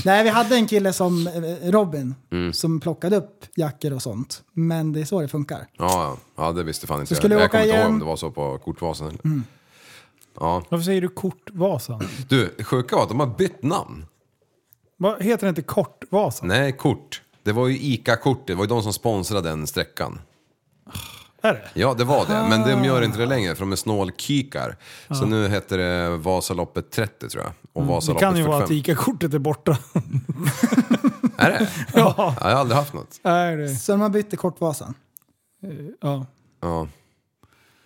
Nej 0.05 0.25
vi 0.25 0.31
hade 0.31 0.55
en 0.57 0.67
kille 0.67 0.93
som 0.93 1.27
eh, 1.27 1.71
Robin 1.71 2.15
Mm. 2.33 2.53
som 2.53 2.81
plockade 2.81 3.17
upp 3.17 3.45
jackor 3.57 3.93
och 3.93 4.03
sånt. 4.03 4.43
Men 4.53 4.93
det 4.93 5.01
är 5.01 5.05
så 5.05 5.21
det 5.21 5.29
funkar. 5.29 5.67
Ja, 5.79 6.17
ja. 6.37 6.45
ja, 6.45 6.53
det 6.53 6.63
visste 6.63 6.87
fan 6.87 7.01
inte 7.01 7.09
Så 7.09 7.13
jag. 7.13 7.19
skulle 7.19 7.35
jag 7.35 7.51
kommer 7.51 7.65
inte 7.65 7.77
ihåg 7.77 7.81
Mm. 7.85 7.93
om 7.95 7.99
det 7.99 8.05
var 8.05 8.17
så 8.17 8.31
på 8.31 8.59
Kortvasan. 8.59 9.09
eller? 9.09 9.21
Ja. 10.41 10.63
Varför 10.69 10.85
säger 10.85 11.01
du 11.01 11.09
Kortvasan? 11.09 12.03
Du, 12.29 12.55
sjuka 12.65 12.97
var 12.97 13.03
att 13.03 13.09
de 13.09 13.21
har 13.21 13.27
bytt 13.39 13.63
namn. 13.63 14.05
Vad 14.97 15.23
heter 15.23 15.47
det 15.47 15.49
inte 15.49 15.63
Kortvasan? 15.63 16.49
Nej, 16.49 16.73
Kort. 16.73 17.23
Det 17.43 17.53
var 17.53 17.69
ju 17.69 17.79
ICA-kort, 17.79 18.47
det 18.47 18.55
var 18.55 18.65
ju 18.65 18.69
de 18.69 18.83
som 18.83 18.93
sponsrade 18.93 19.49
den 19.49 19.67
sträckan. 19.67 20.21
Är 21.43 21.53
det? 21.53 21.81
Ja, 21.81 21.95
det 21.95 22.05
var 22.05 22.27
det. 22.27 22.47
Men 22.49 22.69
de 22.69 22.85
gör 22.85 23.03
inte 23.03 23.19
det 23.19 23.27
längre 23.27 23.55
för 23.55 23.61
de 23.61 23.73
är 23.73 23.77
snålkikar. 23.77 24.77
Så 25.09 25.27
nu 25.27 25.49
heter 25.49 25.79
det 25.79 26.17
Vasaloppet 26.17 26.91
30 26.91 27.29
tror 27.29 27.43
jag. 27.45 27.53
Och 27.73 27.83
Mm. 27.83 27.89
Det 27.89 27.95
Vasaloppet 27.95 28.21
kan 28.29 28.37
ju 28.37 28.43
vara 28.43 28.57
att 28.63 28.69
45. 28.69 28.77
ICA-kortet 28.77 29.35
är 29.35 29.39
borta. 29.39 29.79
Är 31.39 31.51
det? 31.51 31.69
Ja. 31.95 32.15
Ja, 32.17 32.35
jag 32.41 32.49
har 32.51 32.61
aldrig 32.61 32.77
haft 32.77 32.93
något. 32.95 33.21
Är 33.23 33.57
det? 33.57 33.69
Så 33.69 33.93
de 33.93 34.01
har 34.01 34.09
bytt 34.09 34.29
till 34.31 34.39
Kortvasan. 34.39 34.95
Ja. 36.01 36.27
Ja. 36.61 36.89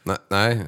Nej, 0.03 0.17
nej. 0.31 0.65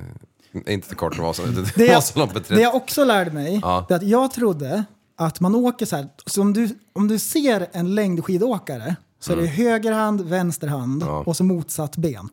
inte 0.67 0.89
till 0.89 0.97
kort 0.97 1.19
Vasan. 1.19 1.55
Det 1.55 1.75
Det 1.77 1.87
jag, 1.87 1.95
Vasaloppet 1.95 2.35
det 2.35 2.49
30. 2.49 2.63
jag 2.63 2.75
också 2.75 3.05
lärde 3.05 3.31
mig, 3.31 3.59
Ja. 3.63 3.85
det 3.89 3.95
är 3.95 3.97
att 3.99 4.03
jag 4.03 4.33
trodde 4.33 4.85
att 5.21 5.41
man 5.41 5.55
åker 5.55 5.87
så 5.87 5.97
här, 5.97 6.09
så 6.27 6.41
om 6.43 6.53
du, 6.53 6.79
om 6.93 7.09
du 7.09 7.19
ser 7.19 7.67
en 7.73 7.95
längdskidåkare 7.95 8.97
så 9.21 9.33
är 9.33 9.37
det 9.37 9.47
höger 9.47 9.93
hand, 9.93 10.21
vänster 10.21 10.69
hand 10.69 11.03
Mm. 11.03 11.15
Ja. 11.15 11.23
och 11.27 11.37
så 11.37 11.45
motsatt 11.45 11.97
ben. 11.97 12.29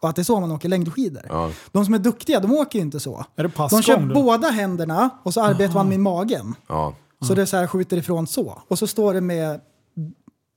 Och 0.00 0.08
att 0.08 0.16
det 0.16 0.22
är 0.22 0.24
så 0.24 0.40
man 0.40 0.52
åker 0.52 0.68
längdskidor. 0.68 1.22
Ja. 1.28 1.50
De 1.72 1.84
som 1.84 1.94
är 1.94 1.98
duktiga, 1.98 2.40
de 2.40 2.52
åker 2.52 2.78
ju 2.78 2.84
inte 2.84 3.00
så. 3.00 3.24
Är 3.36 3.42
det 3.42 3.52
De 3.70 3.82
kör 3.82 3.96
då? 4.00 4.14
båda 4.14 4.48
händerna 4.50 5.10
och 5.22 5.34
så 5.34 5.40
arbetar 5.42 5.74
man 5.74 5.88
med 5.88 6.00
magen. 6.00 6.54
Ja. 6.66 6.94
Så 7.20 7.34
det 7.34 7.46
så 7.46 7.56
här 7.56 7.66
skjuter 7.66 7.96
ifrån 7.96 8.26
så. 8.26 8.62
Och 8.68 8.78
så 8.78 8.86
står 8.86 9.14
det 9.14 9.20
med 9.20 9.60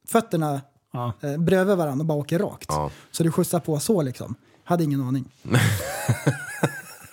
fötterna 0.08 0.62
Ja. 0.94 1.14
eh, 1.22 1.38
bredvid 1.38 1.78
varandra 1.78 2.02
och 2.02 2.06
bara 2.06 2.18
åker 2.18 2.40
rakt. 2.40 2.66
Ja. 2.70 2.92
Så 3.12 3.24
du 3.24 3.32
skjutsar 3.32 3.60
på 3.60 3.80
så 3.80 4.02
liksom. 4.02 4.36
Hade 4.64 4.84
ingen 4.84 5.02
aning. 5.02 5.26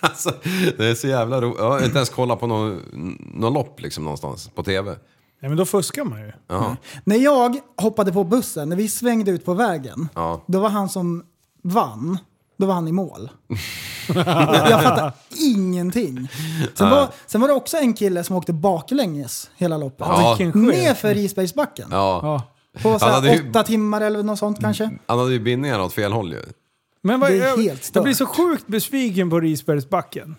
Alltså, 0.09 0.33
det 0.77 0.87
är 0.87 0.95
så 0.95 1.07
jävla 1.09 1.41
roligt. 1.41 1.59
Jag 1.59 1.71
har 1.71 1.85
inte 1.85 1.97
ens 1.97 2.11
kollat 2.11 2.41
på 2.41 2.47
någon, 2.47 2.81
någon 3.35 3.53
lopp 3.55 3.81
liksom 3.81 4.05
någonstans 4.05 4.51
på 4.55 4.63
tv. 4.63 4.97
Ja, 5.41 5.49
men 5.49 5.57
då 5.57 5.65
fuskar 5.65 6.05
man 6.05 6.21
ju. 6.21 6.33
Ja. 6.49 6.77
När 7.05 7.17
jag 7.17 7.57
hoppade 7.77 8.13
på 8.13 8.25
bussen, 8.25 8.69
när 8.69 8.77
vi 8.77 8.89
svängde 8.89 9.31
ut 9.31 9.45
på 9.45 9.55
vägen, 9.55 10.09
Ja. 10.15 10.45
då 10.47 10.61
var 10.61 10.69
han 10.69 10.89
som 10.89 11.25
vann, 11.63 12.19
då 12.59 12.67
var 12.67 12.75
han 12.75 12.89
i 12.89 12.93
mål. 12.93 13.31
jag, 14.15 14.83
fattar 14.83 15.13
ingenting. 15.39 16.29
Sen 16.75 16.91
var, 16.91 17.09
sen 17.27 17.41
var 17.41 17.49
det 17.49 17.55
också 17.55 17.77
en 17.77 17.95
kille 17.95 18.25
som 18.25 18.37
åkte 18.37 18.53
baklänges 18.53 19.51
hela 19.57 19.77
loppet. 19.79 20.07
Ja. 20.09 20.37
Nerför 20.55 21.15
Risbergsbacken. 21.15 21.89
Ja. 21.91 22.43
På 22.83 22.99
så 22.99 23.07
här 23.07 23.43
åtta 23.51 23.63
timmar 23.63 24.01
eller 24.01 24.23
något 24.23 24.39
sånt 24.39 24.61
kanske. 24.61 24.91
Han 25.07 25.19
hade 25.19 25.33
ju 25.33 25.41
bindningarna 25.41 25.85
åt 25.85 25.93
fel 25.93 26.13
håll 26.13 26.33
ju. 26.33 26.43
Men 27.07 27.21
vad, 27.21 27.31
Det 27.31 27.39
är 27.39 27.49
jag, 27.49 27.57
helt 27.57 27.85
stört. 27.85 27.95
jag 27.95 28.05
blir 28.05 28.15
så 28.15 28.27
sjukt 28.27 28.67
besviken 28.67 29.31
på 29.31 29.41
Risbergsbacken. 29.41 30.37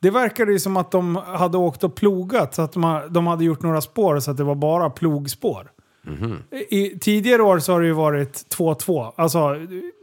Det 0.00 0.10
verkade 0.10 0.52
ju 0.52 0.58
som 0.58 0.76
att 0.76 0.90
de 0.90 1.16
hade 1.16 1.58
åkt 1.58 1.84
och 1.84 1.94
plogat, 1.94 2.54
så 2.54 2.62
att 2.62 2.72
de, 2.72 3.00
de 3.10 3.26
hade 3.26 3.44
gjort 3.44 3.62
några 3.62 3.80
spår 3.80 4.20
så 4.20 4.30
att 4.30 4.36
det 4.36 4.44
var 4.44 4.54
bara 4.54 4.90
plogspår. 4.90 5.70
I, 6.70 6.98
tidigare 6.98 7.42
år 7.42 7.58
så 7.58 7.72
har 7.72 7.80
det 7.80 7.86
ju 7.86 7.92
varit 7.92 8.44
2-2. 8.56 9.12
Alltså, 9.16 9.38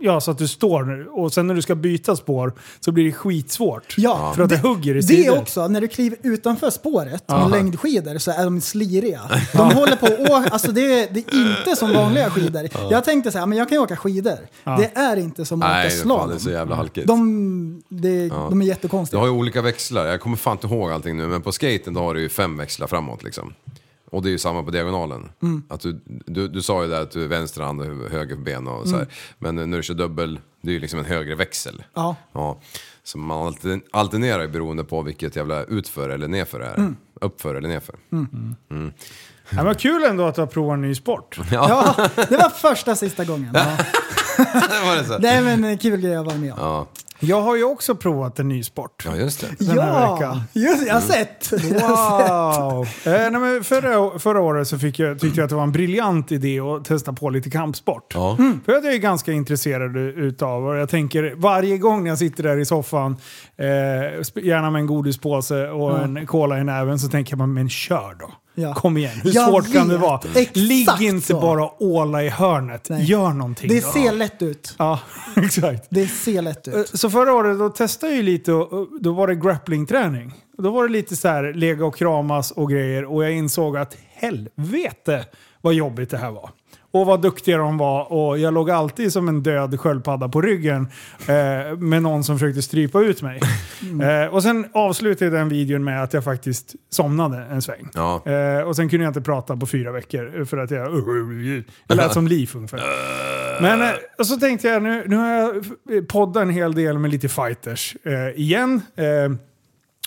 ja, 0.02 0.22
så 0.22 0.32
att 0.32 0.38
du 0.38 0.47
står 0.47 0.84
nu 0.84 1.08
och 1.08 1.34
sen 1.34 1.47
när 1.47 1.56
du 1.56 1.62
ska 1.62 1.76
byta 1.76 2.16
spår 2.16 2.54
så 2.80 2.91
blir 2.91 3.06
det 3.06 3.12
skitsvårt. 3.12 3.95
Ja, 3.97 4.34
För 4.36 4.43
att 4.43 4.49
det, 4.49 4.58
hugger 4.58 4.91
i 4.95 4.97
Det 4.97 5.04
sidor. 5.04 5.38
också, 5.38 5.68
när 5.68 5.82
du 5.82 5.88
kliver 5.88 6.18
utanför 6.24 6.70
spåret 6.70 7.24
med 7.30 7.49
längdskidor 7.52 8.18
så 8.18 8.32
är 8.32 8.43
de 8.43 8.62
sliriga. 8.62 9.22
De 9.54 9.72
håller 9.72 9.95
på 9.95 10.06
att 10.06 10.20
åka, 10.20 10.49
alltså 10.49 10.72
det 10.72 10.82
är, 11.02 11.08
det 11.14 11.20
är 11.20 11.60
inte 11.60 11.76
som 11.76 11.93
vanliga 11.93 12.30
skidor. 12.30 12.68
Jag 12.91 13.04
tänkte 13.04 13.32
så 13.32 13.38
här, 13.39 13.45
men 13.45 13.58
jag 13.58 13.70
kan 13.70 13.76
ju 13.78 13.82
åka 13.84 13.95
skidor. 13.95 14.38
Det 14.64 14.91
är 14.95 15.18
inte 15.18 15.45
som 15.45 15.62
att 15.62 15.70
Nej, 15.70 15.80
åka 15.88 15.95
det, 15.95 16.02
slalom. 16.02 16.30
det 16.30 16.36
är 16.36 16.39
så 16.39 16.52
jävla 16.52 16.76
halkigt. 16.76 17.08
De, 17.08 17.84
det, 17.89 18.28
de 18.28 18.62
är 18.62 18.66
Du 18.66 18.68
jättekonstiga. 18.70 19.20
har 19.20 19.28
ju 19.28 19.34
olika 19.34 19.62
växlar, 19.62 20.06
jag 20.06 20.22
kommer 20.22 20.38
fan 20.38 20.52
inte 20.58 20.68
ihåg 20.68 20.91
allting 20.91 21.18
nu, 21.18 21.28
men 21.28 21.41
på 21.41 21.52
skaten 21.52 21.93
då 21.93 21.99
har 21.99 22.14
du 22.14 22.22
ju 22.22 22.30
fem 22.30 22.58
växlar 22.58 22.88
framåt 22.88 23.24
liksom. 23.24 23.54
Och 24.12 24.22
det 24.22 24.30
är 24.30 24.32
ju 24.32 24.38
samma 24.38 24.64
på 24.64 24.72
diagonalen. 24.72 25.30
Mm. 25.41 25.64
Att 25.70 25.82
du, 25.82 25.99
du, 26.05 26.47
du 26.47 26.62
sa 26.62 26.84
ju 26.84 26.89
där 26.89 27.01
att 27.01 27.12
du 27.12 27.24
är 27.24 27.28
vänster 27.28 27.62
hand 27.62 27.82
och 27.82 27.86
höger 28.12 28.36
ben 28.36 28.68
och 28.68 28.88
så 28.88 28.97
här. 28.97 29.07
Men 29.39 29.55
när 29.55 29.78
du 29.78 29.84
kör 29.84 29.93
dubbel, 29.93 30.39
det 30.62 30.70
är 30.70 30.74
ju 30.74 30.80
liksom 30.80 30.99
en 30.99 31.05
högre 31.05 31.36
växel. 31.36 31.84
Ja. 31.93 32.16
Ja. 32.34 32.59
Så 33.03 33.18
man 33.18 33.47
altern- 33.53 33.82
alternerar 33.91 34.41
ju 34.41 34.47
beroende 34.47 34.84
på 34.84 35.01
vilket 35.01 35.36
jävla 35.36 35.64
utför 35.64 36.09
eller 36.09 36.28
nedför 36.28 36.59
det 36.59 36.66
är. 36.66 36.76
Mm. 36.78 36.95
Uppför 37.22 37.55
eller 37.55 37.70
nedför. 37.70 37.95
Ja, 39.49 39.64
men 39.64 39.76
kul 39.76 40.03
ändå 40.03 40.24
att 40.26 40.36
du 40.36 40.41
har 40.41 40.47
provat 40.47 40.74
en 40.74 40.82
ny 40.82 40.95
sport. 40.95 41.39
Ja, 41.51 41.95
det 42.16 42.38
var 42.38 42.49
första 42.49 42.95
sista 42.95 43.26
gången. 43.26 43.49
Ja. 44.38 44.86
var 44.86 44.95
det 44.95 45.05
så? 45.05 45.18
Det 45.18 45.28
är 45.30 45.47
en 45.47 45.78
kul 45.78 45.99
grej 46.01 46.16
att 46.16 46.26
vara 46.26 46.38
med 46.38 46.53
om. 46.53 46.59
Ja. 46.59 46.88
Jag 47.24 47.41
har 47.41 47.55
ju 47.55 47.63
också 47.63 47.95
provat 47.95 48.39
en 48.39 48.47
ny 48.47 48.63
sport. 48.63 49.03
ja, 49.05 49.15
just 49.15 49.41
det. 49.41 49.65
den 49.65 49.80
här 49.80 50.01
Ja, 50.01 50.13
veckan. 50.13 50.41
just, 50.53 50.88
jag 50.88 50.93
har 50.93 51.01
sett. 51.01 51.51
Jag 51.72 51.80
har 51.80 52.19
sett. 52.19 52.30
Wow! 53.05 53.13
eh, 53.13 53.32
nej, 53.32 53.41
men 53.41 53.63
förra, 53.63 54.19
förra 54.19 54.41
året 54.41 54.67
så 54.67 54.80
fick 54.80 54.99
jag, 54.99 55.19
tyckte 55.19 55.39
jag 55.39 55.43
att 55.43 55.49
det 55.49 55.55
var 55.55 55.63
en 55.63 55.72
briljant 55.72 56.32
idé 56.32 56.59
att 56.59 56.86
testa 56.86 57.13
på 57.13 57.30
lite 57.30 57.49
kampsport. 57.49 58.11
Ja. 58.13 58.38
För 58.65 58.74
att 58.74 58.84
jag 58.86 58.93
är 58.93 58.97
ganska 58.97 59.32
intresserad 59.32 59.97
utav 59.97 60.65
och 60.67 60.76
jag 60.78 60.89
tänker 60.89 61.34
varje 61.38 61.78
gång 61.78 62.07
jag 62.07 62.17
sitter 62.17 62.43
där 62.43 62.57
i 62.57 62.65
soffan, 62.65 63.17
eh, 63.57 63.65
gärna 64.43 64.69
med 64.72 64.80
en 64.80 64.88
godispåse 64.88 65.69
och 65.69 65.99
en 66.03 66.26
cola 66.28 66.59
i 66.59 66.63
näven, 66.63 66.99
så 66.99 67.07
tänker 67.09 67.38
jag 67.38 67.49
men 67.49 67.69
kör 67.69 68.15
då. 68.19 68.32
Ja. 68.56 68.74
Kom 68.74 68.97
igen, 68.97 69.12
hur 69.24 69.36
Jag 69.36 69.49
svårt 69.49 69.74
kan 69.74 69.88
det 69.88 69.93
vet. 69.93 70.02
vara? 70.02 70.22
Ligg 70.54 70.88
inte 71.02 71.28
så. 71.28 71.39
bara 71.39 71.64
och 71.66 71.82
åla 71.82 72.24
i 72.24 72.30
hörnet. 72.30 72.88
Nej. 72.89 73.04
Gör 73.04 73.30
någonting 73.30 73.70
Det 73.70 73.80
då. 73.86 73.91
ser 73.91 74.12
lätt 74.12 74.41
ut. 74.41 74.76
Ja, 74.80 74.99
exakt. 75.36 75.88
Det 75.89 76.08
ser 76.08 76.41
lätt 76.41 76.68
Eh, 76.68 76.74
ut. 76.74 76.99
Så 76.99 77.10
förra 77.10 77.34
året 77.34 77.60
då 77.60 77.70
testade 77.70 78.16
jag 78.16 78.24
lite 78.26 78.54
och 78.54 78.88
då 79.02 79.14
var 79.14 79.28
det 79.28 79.36
grapplingträning. 79.36 80.34
Då 80.58 80.72
var 80.72 80.88
det 80.88 80.93
lite 80.93 81.16
så 81.16 81.28
här 81.28 81.54
lega 81.54 81.86
och 81.86 81.95
kramas 81.95 82.52
och 82.52 82.70
grejer 82.70 83.06
och 83.06 83.24
jag 83.24 83.32
insåg 83.32 83.78
att 83.78 83.97
helvete 84.14 85.26
vad 85.62 85.74
jobbigt 85.74 86.10
det 86.10 86.18
här 86.18 86.32
var. 86.32 86.49
Och 86.91 87.05
vad 87.05 87.21
duktiga 87.21 87.57
de 87.57 87.77
var 87.77 88.11
och 88.13 88.39
jag 88.39 88.53
låg 88.53 88.71
alltid 88.71 89.13
som 89.13 89.27
en 89.27 89.43
död 89.43 89.79
sköldpadda 89.79 90.29
på 90.29 90.41
ryggen 90.41 90.87
eh, 91.19 91.77
med 91.77 92.03
någon 92.03 92.23
som 92.23 92.39
försökte 92.39 92.61
strypa 92.61 92.99
ut 92.99 93.21
mig. 93.21 93.39
Eh, 94.03 94.33
och 94.33 94.43
sen 94.43 94.65
avslutade 94.73 95.25
jag 95.25 95.33
den 95.33 95.49
videon 95.49 95.83
med 95.83 96.03
att 96.03 96.13
jag 96.13 96.23
faktiskt 96.23 96.75
somnade 96.89 97.37
en 97.51 97.61
sväng. 97.61 97.89
Ja. 97.93 98.23
Eh, 98.25 98.61
och 98.61 98.75
sen 98.75 98.89
kunde 98.89 99.03
jag 99.03 99.09
inte 99.09 99.21
prata 99.21 99.57
på 99.57 99.65
fyra 99.65 99.91
veckor 99.91 100.45
för 100.45 100.57
att 100.57 100.71
jag... 100.71 100.91
Jag 101.87 101.97
lät 101.97 102.13
som 102.13 102.27
liv 102.27 102.51
ungefär. 102.55 102.81
Men 103.61 103.81
eh, 103.81 103.89
och 104.17 104.27
så 104.27 104.37
tänkte 104.37 104.67
jag, 104.67 104.83
nu, 104.83 105.03
nu 105.07 105.15
har 105.15 105.27
jag 105.29 106.07
poddat 106.07 106.43
en 106.43 106.49
hel 106.49 106.75
del 106.75 106.99
med 106.99 107.11
lite 107.11 107.29
fighters 107.29 107.95
eh, 108.03 108.39
igen. 108.41 108.81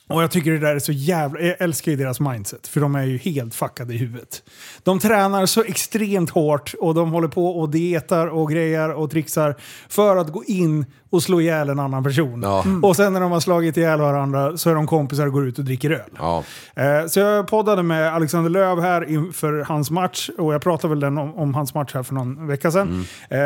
Och 0.09 0.23
jag 0.23 0.31
tycker 0.31 0.51
det 0.53 0.59
där 0.59 0.75
är 0.75 0.79
så 0.79 0.93
jävla... 0.93 1.41
Jag 1.41 1.57
älskar 1.61 1.91
ju 1.93 1.97
deras 1.97 2.21
mindset, 2.21 2.67
för 2.69 2.81
de 2.81 2.95
är 2.95 3.05
ju 3.05 3.19
helt 3.19 3.55
fuckade 3.55 3.95
i 3.95 3.97
huvudet. 3.97 4.43
De 4.83 4.99
tränar 4.99 5.47
så 5.47 5.63
extremt 5.65 6.31
hårt 6.31 6.75
och 6.81 6.95
de 6.95 7.11
håller 7.13 7.29
på 7.29 7.47
och 7.61 7.69
dietar 7.71 8.27
och 8.27 8.51
grejer 8.51 8.91
och 8.93 9.11
trixar 9.11 9.55
för 9.89 10.17
att 10.17 10.33
gå 10.33 10.45
in 10.45 10.87
och 11.11 11.23
slå 11.23 11.41
ihjäl 11.41 11.69
en 11.69 11.79
annan 11.79 12.05
person. 12.05 12.43
Ja. 12.43 12.65
Och 12.83 12.97
sen 12.97 13.13
när 13.13 13.21
de 13.21 13.33
har 13.33 13.41
slagit 13.41 13.77
ihjäl 13.77 14.01
varandra 14.01 14.57
så 14.57 14.71
är 14.71 14.75
de 14.75 14.87
kompisar 14.87 15.27
och 15.27 15.33
går 15.33 15.47
ut 15.49 15.59
och 15.59 15.65
dricker 15.65 15.91
öl. 15.91 16.11
Ja. 16.19 16.45
Eh, 16.77 17.07
Så 17.07 17.21
jag 17.21 17.47
poddade 17.49 17.83
med 17.83 18.15
Alexander 18.15 18.51
Löv 18.51 18.81
här 18.81 19.11
inför 19.11 19.65
hans 19.69 19.91
match 19.91 20.31
och 20.39 20.55
jag 20.55 20.63
pratade 20.63 20.89
väl 20.91 21.01
den 21.01 21.19
om, 21.19 21.35
om 21.35 21.55
hans 21.55 21.75
match 21.75 21.95
här 21.95 22.03
för 22.03 22.15
någon 22.15 22.47
vecka 22.47 22.71
sedan. 22.71 23.05
Eh, 23.31 23.39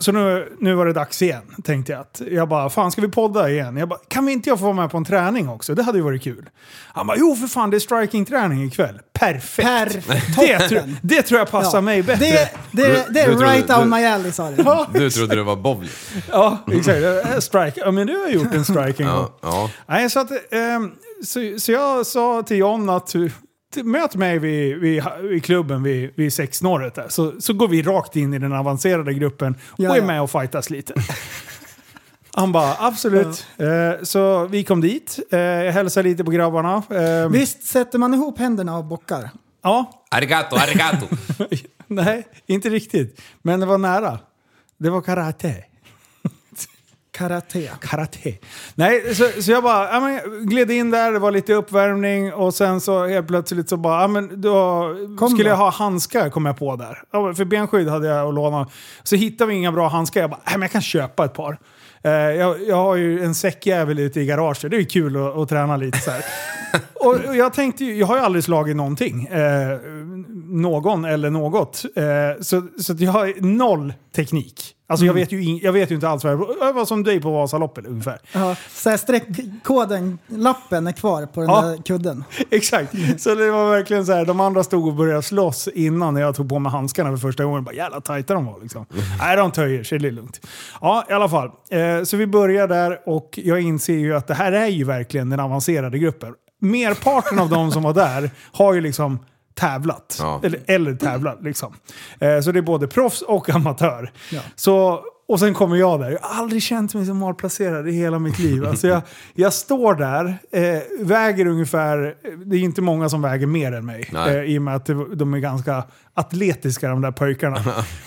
Så 0.00 0.12
nu, 0.12 0.52
nu 0.60 0.74
var 0.74 0.86
det 0.86 0.92
dags 0.92 1.22
igen, 1.22 1.42
tänkte 1.64 1.92
jag. 1.92 2.00
Att 2.00 2.22
jag 2.30 2.48
bara, 2.48 2.70
fan 2.70 2.90
ska 2.92 3.00
vi 3.00 3.08
podda 3.08 3.50
igen? 3.50 3.76
Jag 3.76 3.88
bara, 3.88 3.98
kan 4.08 4.26
vi 4.26 4.32
inte 4.32 4.48
jag 4.48 4.58
få 4.58 4.64
vara 4.64 4.74
med 4.76 4.90
på 4.90 4.96
en 4.96 5.04
träning 5.04 5.48
också? 5.48 5.74
Det 5.74 5.82
hade 5.82 5.98
ju 5.98 6.04
varit 6.04 6.22
kul. 6.22 6.48
Han 6.92 7.06
bara, 7.06 7.16
jo 7.20 7.34
för 7.36 7.46
fan 7.46 7.70
det 7.70 7.76
är 7.76 7.78
striking-träning 7.80 8.64
ikväll. 8.64 9.00
Perfekt! 9.12 10.06
Perfekt. 10.06 10.36
Det, 10.36 10.68
tro, 10.68 10.78
det 11.02 11.22
tror 11.22 11.38
jag 11.38 11.50
passar 11.50 11.78
Ja. 11.78 11.82
mig 11.82 12.02
bättre. 12.02 12.24
Det, 12.26 12.50
det, 12.72 13.06
det 13.10 13.20
är 13.20 13.26
Du- 13.26 13.32
du 13.32 13.38
tror- 13.38 13.48
right 13.50 13.66
du- 13.68 13.74
down 13.74 13.90
my 13.90 14.04
alley 14.04 14.32
sa 14.32 14.50
du. 14.50 14.64
Du 14.98 15.10
trodde 15.10 15.36
det 15.36 15.42
var 15.42 15.56
bowling? 15.56 15.90
Ja, 16.30 16.58
exakt. 16.72 16.98
Eh, 17.26 17.38
Strike. 17.38 17.80
Ja, 17.84 17.90
men 17.90 18.06
du 18.06 18.16
har 18.20 18.28
gjort 18.28 18.54
en 18.54 18.64
strike 18.64 19.02
en 19.02 19.08
gång. 19.08 19.16
Ja. 19.16 19.30
ja. 19.42 19.70
Nej, 19.86 20.10
så, 20.10 20.20
att, 20.20 20.30
ehm, 20.50 20.90
så, 21.24 21.40
så 21.58 21.72
jag 21.72 22.06
sa 22.06 22.42
till 22.42 22.56
John 22.56 22.90
att 22.90 23.14
möt 23.76 24.14
mig 24.16 24.38
vid, 24.38 24.76
vid, 24.78 25.02
vid 25.22 25.44
klubben 25.44 25.82
vid, 25.82 26.10
vid 26.16 26.32
sexsnåret 26.32 26.94
där. 26.94 27.08
Så, 27.08 27.40
så 27.40 27.52
går 27.52 27.68
vi 27.68 27.82
rakt 27.82 28.16
in 28.16 28.34
i 28.34 28.38
den 28.38 28.52
avancerade 28.52 29.14
gruppen 29.14 29.54
och 29.66 29.84
Ja, 29.84 29.92
är 29.92 29.96
ja. 29.98 30.04
med 30.04 30.22
och 30.22 30.30
fightas 30.30 30.70
lite. 30.70 30.94
Han 32.32 32.52
bara 32.52 32.76
absolut. 32.78 33.46
Eh, 33.56 34.02
så 34.02 34.46
vi 34.46 34.64
kom 34.64 34.80
dit, 34.80 35.18
eh, 35.30 35.38
jag 35.38 35.72
hälsade 35.72 36.08
lite 36.08 36.24
på 36.24 36.30
grabbarna. 36.30 36.82
Eh, 37.22 37.28
Visst 37.30 37.62
sätter 37.62 37.98
man 37.98 38.14
ihop 38.14 38.38
händerna 38.38 38.78
och 38.78 38.84
bockar? 38.84 39.30
Ja, 39.62 40.04
Arigato, 40.10 40.56
arigato! 40.56 41.06
nej, 41.86 42.26
inte 42.46 42.68
riktigt. 42.68 43.20
Men 43.42 43.60
det 43.60 43.66
var 43.66 43.78
nära. 43.78 44.18
Det 44.78 44.90
var 44.90 45.00
karate. 45.00 45.54
Karate. 47.18 47.70
Karate. 47.80 48.34
Nej, 48.74 49.14
så, 49.14 49.42
så 49.42 49.50
jag 49.50 49.62
bara 49.62 49.92
ja, 49.92 50.00
men, 50.00 50.46
gled 50.46 50.70
in 50.70 50.90
där, 50.90 51.12
det 51.12 51.18
var 51.18 51.30
lite 51.30 51.54
uppvärmning 51.54 52.32
och 52.32 52.54
sen 52.54 52.80
så 52.80 53.06
helt 53.06 53.28
plötsligt 53.28 53.68
så 53.68 53.76
bara, 53.76 54.02
ja, 54.02 54.08
men 54.08 54.40
då 54.40 54.82
Kom 55.18 55.28
skulle 55.28 55.44
då. 55.44 55.50
jag 55.50 55.56
ha 55.56 55.70
handskar 55.70 56.30
kom 56.30 56.46
jag 56.46 56.58
på 56.58 56.76
där. 56.76 57.02
Ja, 57.10 57.34
för 57.34 57.44
benskydd 57.44 57.88
hade 57.88 58.08
jag 58.08 58.28
att 58.28 58.34
låna. 58.34 58.68
Så 59.02 59.16
hittade 59.16 59.50
vi 59.50 59.56
inga 59.56 59.72
bra 59.72 59.88
handskar. 59.88 60.20
Jag 60.20 60.30
bara, 60.30 60.40
nej 60.46 60.52
men 60.52 60.62
jag 60.62 60.70
kan 60.70 60.82
köpa 60.82 61.24
ett 61.24 61.34
par. 61.34 61.58
Eh, 62.02 62.12
jag, 62.12 62.56
jag 62.68 62.76
har 62.76 62.96
ju 62.96 63.24
en 63.24 63.34
säckjävel 63.34 63.98
ute 63.98 64.20
i 64.20 64.26
garaget, 64.26 64.70
det 64.70 64.76
är 64.76 64.80
ju 64.80 64.86
kul 64.86 65.16
att, 65.16 65.36
att 65.36 65.48
träna 65.48 65.76
lite 65.76 65.98
så 65.98 66.10
här. 66.10 66.24
och, 66.94 67.14
och 67.14 67.36
jag 67.36 67.52
tänkte 67.52 67.84
ju, 67.84 67.96
jag 67.96 68.06
har 68.06 68.16
ju 68.16 68.22
aldrig 68.22 68.44
slagit 68.44 68.76
någonting. 68.76 69.26
Eh, 69.26 69.78
någon 70.48 71.04
eller 71.04 71.30
något. 71.30 71.84
Eh, 71.96 72.40
så 72.40 72.62
så 72.78 72.94
jag 72.98 73.12
har 73.12 73.34
noll 73.40 73.92
teknik. 74.22 74.74
Alltså 74.90 75.06
jag, 75.06 75.14
vet 75.14 75.32
ju 75.32 75.44
in, 75.44 75.58
jag 75.62 75.72
vet 75.72 75.90
ju 75.90 75.94
inte 75.94 76.08
alls 76.08 76.24
vad 76.24 76.32
jag... 76.32 76.46
Jag 76.60 76.72
var 76.72 76.84
som 76.84 77.02
dig 77.04 77.20
på 77.20 77.30
Vasaloppet 77.32 77.86
ungefär. 77.86 78.18
Ja, 78.32 78.56
så 78.70 78.90
här 78.90 78.96
streckkoden, 78.96 80.18
lappen 80.26 80.86
är 80.86 80.92
kvar 80.92 81.26
på 81.26 81.40
den 81.40 81.50
Ja. 81.50 81.60
där 81.62 81.76
kudden. 81.82 82.24
Exakt. 82.50 82.94
Så 83.20 83.34
det 83.34 83.50
var 83.50 83.70
verkligen 83.70 84.06
så 84.06 84.12
här, 84.12 84.24
de 84.24 84.40
andra 84.40 84.64
stod 84.64 84.86
och 84.88 84.94
började 84.94 85.22
slåss 85.22 85.68
innan 85.68 86.14
när 86.14 86.20
jag 86.20 86.34
tog 86.34 86.48
på 86.48 86.58
mig 86.58 86.72
handskarna 86.72 87.10
för 87.10 87.16
första 87.16 87.44
gången. 87.44 87.64
Bara 87.64 87.74
jävla 87.74 88.00
tajta 88.00 88.34
de 88.34 88.46
var 88.46 88.60
liksom. 88.62 88.86
Nej, 89.18 89.36
de 89.36 89.50
töjer 89.52 89.84
sig, 89.84 89.98
det 89.98 90.08
är 90.08 90.12
lugnt. 90.12 90.40
Ja, 90.80 91.04
i 91.10 91.12
alla 91.12 91.28
fall. 91.28 91.50
Eh, 91.70 92.04
så 92.04 92.16
vi 92.16 92.26
börjar 92.26 92.68
där 92.68 92.98
och 93.08 93.38
jag 93.42 93.60
inser 93.60 93.94
ju 93.94 94.16
att 94.16 94.26
det 94.26 94.34
här 94.34 94.52
är 94.52 94.66
ju 94.66 94.84
verkligen 94.84 95.30
den 95.30 95.40
avancerade 95.40 95.98
gruppen. 95.98 96.34
Merparten 96.60 97.38
av 97.38 97.48
de 97.48 97.72
som 97.72 97.82
var 97.82 97.94
där 97.94 98.30
har 98.52 98.74
ju 98.74 98.80
liksom 98.80 99.18
tävlat. 99.58 100.16
Ja. 100.20 100.40
Eller, 100.44 100.60
eller 100.66 100.94
tävlat 100.94 101.42
liksom. 101.42 101.74
Eh, 102.18 102.40
så 102.40 102.52
det 102.52 102.58
är 102.58 102.62
både 102.62 102.86
proffs 102.86 103.22
och 103.22 103.50
amatör. 103.50 104.12
Ja. 104.30 104.40
Så, 104.56 105.00
och 105.28 105.40
sen 105.40 105.54
kommer 105.54 105.76
jag 105.76 106.00
där. 106.00 106.10
Jag 106.10 106.18
har 106.18 106.42
aldrig 106.42 106.62
känt 106.62 106.94
mig 106.94 107.06
så 107.06 107.14
malplacerad 107.14 107.88
i 107.88 107.92
hela 107.92 108.18
mitt 108.18 108.38
liv. 108.38 108.66
Alltså 108.66 108.86
jag, 108.88 109.02
jag 109.34 109.52
står 109.52 109.94
där, 109.94 110.38
eh, 110.52 110.82
väger 111.00 111.46
ungefär, 111.46 112.14
det 112.44 112.56
är 112.56 112.60
inte 112.60 112.82
många 112.82 113.08
som 113.08 113.22
väger 113.22 113.46
mer 113.46 113.72
än 113.72 113.86
mig. 113.86 114.10
Eh, 114.14 114.42
I 114.42 114.58
och 114.58 114.62
med 114.62 114.76
att 114.76 114.86
de 115.14 115.34
är 115.34 115.38
ganska 115.38 115.84
atletiska 116.14 116.88
de 116.88 117.00
där 117.00 117.12
pojkarna. 117.12 117.56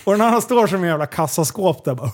och 0.03 0.11
den 0.11 0.21
andra 0.21 0.41
står 0.41 0.67
som 0.67 0.83
en 0.83 0.89
jävla 0.89 1.05
kassaskåp 1.05 1.85
där 1.85 1.95
bara. 1.95 2.07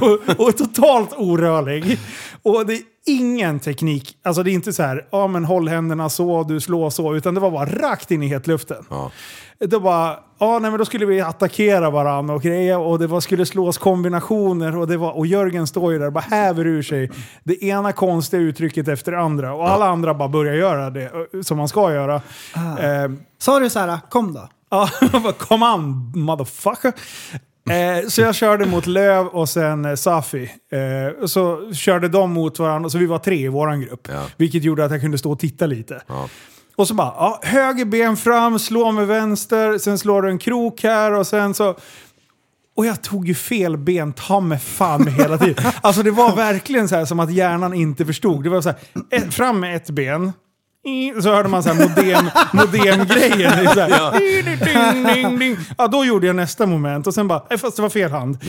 och, 0.00 0.40
och 0.40 0.48
är 0.48 0.52
totalt 0.52 1.12
orörlig. 1.16 1.98
Och 2.42 2.66
det 2.66 2.74
är 2.74 2.93
ingen 3.06 3.60
teknik. 3.60 4.16
Alltså 4.22 4.42
det 4.42 4.50
är 4.50 4.52
inte 4.52 4.72
så 4.72 4.82
här, 4.82 5.06
ja 5.10 5.26
men 5.26 5.44
håll 5.44 5.68
händerna 5.68 6.08
så, 6.08 6.42
du 6.42 6.60
slår 6.60 6.90
så, 6.90 7.14
utan 7.16 7.34
det 7.34 7.40
var 7.40 7.50
bara 7.50 7.66
rakt 7.66 8.10
in 8.10 8.22
i 8.22 8.26
hetluften. 8.28 8.84
Ja. 8.90 9.10
Det 9.58 9.78
var, 9.78 10.20
ja 10.38 10.58
nej 10.58 10.70
men 10.70 10.78
då 10.78 10.84
skulle 10.84 11.06
vi 11.06 11.20
attackera 11.20 11.90
varandra 11.90 12.34
och 12.34 12.42
grejer 12.42 12.78
och 12.78 12.98
det 12.98 13.06
var, 13.06 13.20
skulle 13.20 13.46
slås 13.46 13.78
kombinationer 13.78 14.76
och, 14.76 14.86
det 14.88 14.96
var, 14.96 15.12
och 15.12 15.26
Jörgen 15.26 15.66
står 15.66 15.92
ju 15.92 15.98
där 15.98 16.06
och 16.06 16.12
bara 16.12 16.24
häver 16.30 16.66
ur 16.66 16.82
sig 16.82 17.10
det 17.44 17.64
ena 17.64 17.92
konstiga 17.92 18.42
uttrycket 18.42 18.88
efter 18.88 19.12
det 19.12 19.18
andra 19.18 19.54
och 19.54 19.68
alla 19.68 19.86
andra 19.88 20.14
bara 20.14 20.28
börjar 20.28 20.54
göra 20.54 20.90
det 20.90 21.04
eh, 21.04 21.40
som 21.42 21.56
man 21.56 21.68
ska 21.68 21.92
göra. 21.92 22.14
Eh, 22.54 23.12
Sa 23.38 23.60
du 23.60 23.70
så 23.70 23.78
här, 23.78 23.98
kom 24.10 24.34
då? 24.34 24.48
Ja, 24.70 24.88
come 25.38 25.66
on 25.66 26.12
motherfucker. 26.14 26.92
Eh, 27.70 28.08
så 28.08 28.20
jag 28.20 28.34
körde 28.34 28.66
mot 28.66 28.86
Löv 28.86 29.26
och 29.26 29.48
sen 29.48 29.84
eh, 29.84 29.94
Safi. 29.94 30.50
Eh, 30.72 31.26
så 31.26 31.72
körde 31.72 32.08
de 32.08 32.32
mot 32.32 32.58
varandra, 32.58 32.90
så 32.90 32.98
vi 32.98 33.06
var 33.06 33.18
tre 33.18 33.44
i 33.44 33.48
våran 33.48 33.80
grupp. 33.80 34.08
Ja. 34.12 34.22
Vilket 34.36 34.64
gjorde 34.64 34.84
att 34.84 34.90
jag 34.90 35.00
kunde 35.00 35.18
stå 35.18 35.32
och 35.32 35.38
titta 35.38 35.66
lite. 35.66 36.02
Ja. 36.06 36.28
Och 36.76 36.88
så 36.88 36.94
bara, 36.94 37.14
ja, 37.16 37.40
höger 37.42 37.84
ben 37.84 38.16
fram, 38.16 38.58
slå 38.58 38.92
med 38.92 39.06
vänster, 39.06 39.78
sen 39.78 39.98
slår 39.98 40.22
du 40.22 40.30
en 40.30 40.38
krok 40.38 40.82
här 40.82 41.12
och 41.12 41.26
sen 41.26 41.54
så... 41.54 41.76
Och 42.76 42.86
jag 42.86 43.02
tog 43.02 43.28
ju 43.28 43.34
fel 43.34 43.76
ben, 43.76 44.12
ta 44.12 44.40
mig 44.40 44.58
fan 44.58 45.04
med 45.04 45.12
hela 45.12 45.38
tiden. 45.38 45.64
Alltså 45.82 46.02
det 46.02 46.10
var 46.10 46.36
verkligen 46.36 46.88
så 46.88 46.96
här 46.96 47.04
som 47.04 47.20
att 47.20 47.32
hjärnan 47.32 47.74
inte 47.74 48.06
förstod. 48.06 48.44
Det 48.44 48.50
var 48.50 48.60
så 48.60 48.68
här, 48.68 48.78
ett, 49.10 49.34
fram 49.34 49.60
med 49.60 49.76
ett 49.76 49.90
ben, 49.90 50.32
så 51.22 51.30
hörde 51.30 51.48
man 51.48 51.62
så 51.62 51.72
här 51.72 51.88
modem, 51.88 52.30
modemgrejen. 52.52 53.68
Så 53.74 54.18
ding, 54.18 55.14
ding, 55.14 55.38
ding. 55.38 55.56
Ja, 55.78 55.86
då 55.86 56.04
gjorde 56.04 56.26
jag 56.26 56.36
nästa 56.36 56.66
moment 56.66 57.06
och 57.06 57.14
sen 57.14 57.28
bara, 57.28 57.42
"Nej, 57.50 57.58
fast 57.58 57.76
det 57.76 57.82
var 57.82 57.88
fel 57.88 58.10
hand. 58.10 58.38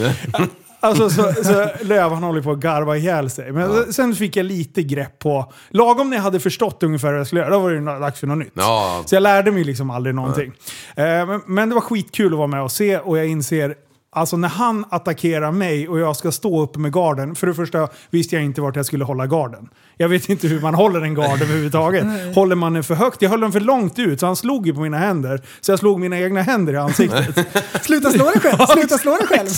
Alltså 0.80 1.10
så, 1.10 1.34
så 1.44 1.70
Löv 1.82 2.12
han 2.12 2.24
håller 2.24 2.42
på 2.42 2.52
att 2.52 2.58
garva 2.60 2.98
ihjäl 2.98 3.30
sig. 3.30 3.52
Men 3.52 3.94
sen 3.94 4.16
fick 4.16 4.36
jag 4.36 4.46
lite 4.46 4.84
grepp 4.84 5.20
på, 5.20 5.54
lagom 5.70 6.10
när 6.10 6.18
jag 6.18 6.24
hade 6.24 6.40
förstått 6.40 6.84
ungefär 6.84 7.12
vad 7.12 7.20
jag 7.20 7.28
skulle 7.28 7.42
göra, 7.42 7.52
då 7.52 7.60
var 7.60 7.72
det 7.72 8.00
dags 8.00 8.20
för 8.20 8.28
något 8.28 8.38
nytt. 8.38 8.52
Ja. 8.54 9.04
Så 9.06 9.16
jag 9.16 9.24
lärde 9.24 9.52
mig 9.52 9.64
liksom 9.64 9.90
aldrig 9.90 10.16
någonting. 10.16 10.52
Eh, 10.96 11.04
men, 11.06 11.42
men 11.46 11.70
det 11.70 11.76
var 11.76 11.82
skitkul 11.82 12.32
att 12.34 12.38
vara 12.38 12.48
med 12.48 12.62
och 12.62 12.72
se 12.72 12.98
och 12.98 13.18
jag 13.18 13.28
inser 13.28 13.76
Alltså 14.16 14.38
när 14.38 14.50
han 14.50 14.86
attackerar 14.90 15.52
mig 15.52 15.90
och 15.90 16.00
jag 16.00 16.16
ska 16.16 16.32
stå 16.32 16.64
uppe 16.64 16.80
med 16.80 16.94
garden. 16.94 17.36
För 17.36 17.48
det 17.48 17.54
första 17.54 17.88
visste 18.10 18.36
jag 18.36 18.46
inte 18.46 18.62
vart 18.62 18.76
jag 18.76 18.86
skulle 18.86 19.04
hålla 19.04 19.28
garden. 19.28 19.70
Jag 19.98 20.10
vet 20.10 20.30
inte 20.30 20.48
hur 20.48 20.62
man 20.62 20.76
håller 20.76 21.02
en 21.02 21.14
gard 21.14 21.42
överhuvudtaget. 21.42 22.06
Håller 22.36 22.56
man 22.56 22.74
den 22.74 22.84
för 22.84 22.96
högt? 22.96 23.22
Jag 23.22 23.30
höll 23.30 23.40
den 23.40 23.52
för 23.52 23.60
långt 23.60 24.00
ut 24.00 24.20
så 24.20 24.26
han 24.26 24.36
slog 24.36 24.68
ju 24.68 24.74
på 24.74 24.82
mina 24.82 24.98
händer. 24.98 25.42
Så 25.62 25.72
jag 25.72 25.80
slog 25.80 26.00
mina 26.00 26.20
egna 26.20 26.42
händer 26.42 26.74
i 26.74 26.78
ansiktet. 26.78 27.48
Sluta 27.82 28.12
slå 28.12 28.26
dig 28.26 28.40
själv! 28.40 28.66
Sluta 28.74 28.98
slå 28.98 29.18
dig 29.18 29.28
själv! 29.28 29.50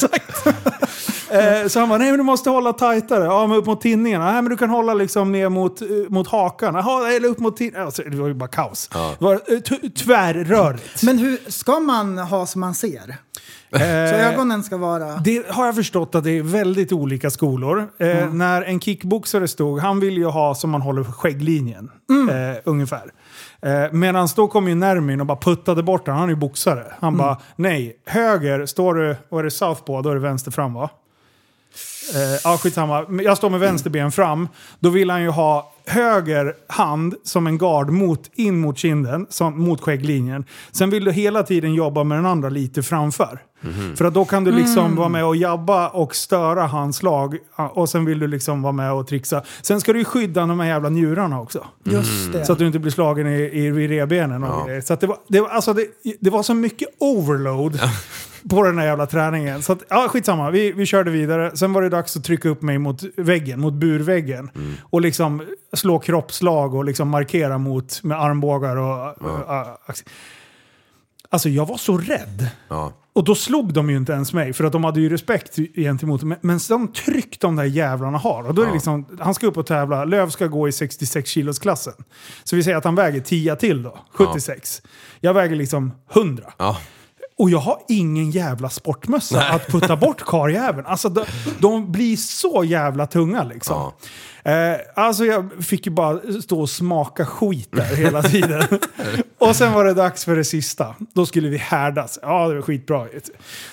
Eh, 1.32 1.68
så 1.68 1.80
han 1.80 1.89
bara, 1.89 1.97
nej 1.97 2.10
men 2.10 2.18
du 2.18 2.24
måste 2.24 2.49
hålla 2.49 2.74
tajtare. 2.74 3.24
Ja 3.24 3.47
men 3.47 3.58
upp 3.58 3.66
mot 3.66 3.82
tinningarna. 3.82 4.26
Nej 4.32 4.41
men 4.41 4.49
du 4.49 4.58
kan 4.58 4.70
hålla 4.70 4.93
liksom 4.93 5.32
ner 5.32 5.49
mot, 5.49 5.82
eh, 5.82 5.88
mot 6.10 6.28
hakan. 6.28 6.76
Jaha, 6.76 7.12
eller 7.12 7.28
upp 7.30 7.39
mot 7.39 7.58
tinningarna. 7.58 7.86
Alltså, 7.86 8.01
det 8.03 8.18
var 8.18 8.28
ju 8.28 8.34
bara 8.34 8.49
kaos. 8.49 8.88
Det 8.88 9.26
var 9.26 9.34
eh, 9.34 9.60
tvärrörigt. 9.89 11.03
Men 11.03 11.18
hur 11.18 11.51
ska 11.51 11.80
man 11.80 12.18
ha 12.18 12.45
som 12.45 12.62
man 12.62 12.76
ser? 12.76 13.18
Så 13.80 14.15
ögonen 14.15 14.63
ska 14.63 14.78
vara... 14.78 15.05
Det 15.17 15.47
har 15.49 15.65
jag 15.65 15.75
förstått 15.75 16.15
att 16.15 16.23
det 16.23 16.32
är 16.32 16.43
väldigt 16.43 16.91
olika 16.91 17.30
skolor. 17.30 17.88
Eh, 17.99 18.34
När 18.34 18.61
en 18.61 18.80
kickboxare 18.80 19.47
stod, 19.47 19.80
han 19.80 19.99
vill 19.99 20.17
ju 20.17 20.25
ha 20.25 20.55
som 20.55 20.69
man 20.69 20.82
håller 20.82 21.03
skägglinjen. 21.03 21.91
Eh, 22.30 22.57
ungefär. 22.63 23.11
Eh, 23.61 23.91
Medan 23.91 24.28
då 24.36 24.47
kom 24.47 24.67
ju 24.67 24.75
Nermin 24.75 25.19
och 25.21 25.25
bara 25.28 25.38
puttade 25.38 25.84
bort 25.84 26.05
den. 26.05 26.15
Han 26.15 26.23
är 26.23 26.30
ju 26.30 26.36
boxare. 26.36 26.84
Han 26.99 27.17
bara, 27.17 27.38
nej, 27.55 27.97
höger, 28.05 28.65
står 28.65 28.95
du, 28.95 29.15
och 29.30 29.39
är 29.39 29.43
det 29.43 29.51
southpaw, 29.51 30.01
då 30.03 30.09
är 30.09 30.13
det 30.15 30.21
vänster 30.21 30.51
fram 30.51 30.73
va? 30.73 30.89
Eh, 32.15 32.39
ja, 32.43 32.57
skitsamma. 32.57 33.05
Men 33.09 33.25
Jag 33.25 33.38
står 33.38 33.49
med 33.49 33.59
vänster 33.59 33.89
ben 33.89 34.11
fram. 34.11 34.47
Då 34.80 34.89
vill 34.89 35.09
han 35.09 35.21
ju 35.21 35.30
ha 35.30 35.73
höger 35.86 36.53
hand 36.67 37.15
som 37.23 37.47
en 37.47 37.57
gard 37.57 37.89
mot, 37.89 38.30
in 38.34 38.59
mot 38.59 38.78
kinden, 38.78 39.28
som, 39.30 39.61
mot 39.61 39.82
skägglinjen. 39.82 40.45
Sen 40.71 40.89
vill 40.89 41.05
du 41.05 41.11
hela 41.11 41.43
tiden 41.43 41.73
jobba 41.73 42.03
med 42.03 42.17
den 42.17 42.25
andra 42.25 42.49
lite 42.49 42.84
framför. 42.84 43.39
För 43.95 44.05
att 44.05 44.14
då 44.14 44.26
kan 44.26 44.43
du 44.43 44.51
liksom 44.51 44.95
vara 44.95 45.10
med 45.10 45.26
och 45.26 45.36
jabba 45.36 45.88
och 45.89 46.16
störa 46.16 46.68
hans 46.68 46.95
slag. 46.97 47.38
ja, 47.58 47.68
Och 47.68 47.89
sen 47.89 48.05
vill 48.05 48.20
du 48.20 48.28
liksom 48.28 48.62
vara 48.62 48.74
med 48.74 48.93
och 48.93 49.08
trixa. 49.08 49.43
Sen 49.62 49.82
ska 49.82 49.93
du 49.93 49.99
ju 49.99 50.05
skydda 50.05 50.45
de 50.45 50.60
här 50.60 50.68
jävla 50.68 50.89
njurarna 50.89 51.41
också. 51.41 51.66
Just 51.84 52.34
det. 52.34 52.45
Så 52.45 52.53
att 52.53 52.60
du 52.60 52.68
inte 52.68 52.80
blir 52.80 52.91
slagen 52.91 53.28
i, 53.28 53.32
i, 53.41 53.66
i 53.66 53.88
revbenen 53.88 54.43
och 54.43 54.68
grejer. 54.68 54.82
Så 54.82 54.93
att 54.93 54.99
det, 54.99 55.08
var, 55.08 55.18
det, 55.28 55.41
var, 55.41 55.49
alltså 55.49 55.74
det, 55.74 55.88
det 56.20 56.30
var 56.30 56.43
så 56.43 56.53
mycket 56.53 56.88
overload 56.99 57.80
på 58.49 58.64
den 58.64 58.78
här 58.78 58.86
jävla 58.86 59.05
träningen. 59.05 59.62
Så 59.62 59.74
att, 59.74 59.80
ja, 59.89 60.08
skitsamma, 60.10 60.49
vi, 60.51 60.72
vi 60.72 60.86
körde 60.86 61.12
vidare. 61.12 61.58
Sen 61.58 61.74
var 61.74 61.82
det 61.82 61.89
dags 61.89 62.18
att 62.18 62.24
trycka 62.24 62.49
upp 62.49 62.62
mig 62.62 62.78
mot 62.78 63.01
väggen, 63.18 63.60
mot 63.62 63.74
burväggen. 63.74 64.49
Och 64.89 65.01
liksom 65.01 65.41
slå 65.74 65.99
kroppslag 65.99 66.74
och 66.76 66.86
liksom 66.86 67.10
markera 67.10 67.58
mot 67.58 68.03
med 68.03 68.22
armbågar 68.22 68.76
och... 68.76 69.22
och- 69.22 69.80
ax- 69.86 70.03
Alltså 71.30 71.49
jag 71.49 71.66
var 71.66 71.78
så 71.78 71.97
rädd. 71.97 72.47
Ja. 72.68 72.93
Och 73.18 73.24
då 73.24 73.36
slog 73.36 73.74
de 73.74 73.89
ju 73.89 73.97
inte 73.97 74.13
ens 74.13 74.34
mig, 74.34 74.53
för 74.53 74.63
att 74.63 74.72
de 74.72 74.84
hade 74.84 75.01
ju 75.01 75.09
respekt 75.09 75.55
gentemot 75.76 76.24
mig. 76.24 76.38
Men 76.41 76.59
de 76.70 76.88
tryck 76.88 77.39
de 77.39 77.55
där 77.55 77.63
jävlarna 77.63 78.18
har. 78.18 78.43
Och 78.43 78.53
då 78.53 78.61
är 78.61 78.65
det 78.65 78.74
liksom, 78.74 79.05
han 79.20 79.34
ska 79.34 79.47
upp 79.47 79.57
och 79.57 79.65
tävla, 79.65 80.05
Löv 80.05 80.30
ska 80.30 80.47
gå 80.47 80.68
i 80.68 80.72
66 80.72 81.30
kilos 81.30 81.59
klassen. 81.59 81.93
Så 82.43 82.55
vi 82.55 82.63
säger 82.63 82.78
att 82.78 82.84
han 82.84 82.95
väger 82.95 83.20
10 83.20 83.55
till 83.55 83.84
då, 83.84 83.97
76. 84.11 84.82
Jag 85.20 85.34
väger 85.34 85.55
liksom 85.55 85.91
100. 86.13 86.53
Ja. 86.57 86.78
Och 87.38 87.49
jag 87.49 87.59
har 87.59 87.80
ingen 87.88 88.32
jävla 88.32 88.70
sportmössa 88.70 89.41
att 89.41 89.68
putta 89.68 89.95
bort 89.95 90.22
karljäveln. 90.26 90.88
Alltså 90.88 91.09
de, 91.09 91.26
de 91.59 91.91
blir 91.91 92.18
så 92.18 92.63
jävla 92.63 93.07
tunga 93.07 93.43
liksom. 93.43 93.91
Eh, 94.48 94.78
alltså 94.95 95.26
jag 95.26 95.50
fick 95.66 95.86
ju 95.86 95.91
bara 95.91 96.41
stå 96.41 96.62
och 96.62 96.70
smaka 96.70 97.26
skit 97.26 97.70
där 97.72 97.95
hela 97.95 98.24
tiden. 98.24 98.64
och 99.38 99.56
sen 99.56 99.74
var 99.74 99.86
det 99.86 99.93
dags 99.93 100.26
för 100.26 100.36
det 100.36 100.43
sista. 100.43 100.95
Då 101.14 101.26
skulle 101.26 101.50
vi 101.50 101.58
härdas. 101.58 102.20
Ja, 102.22 102.48
det 102.48 102.56
var 102.56 102.62
skitbra. 102.62 103.08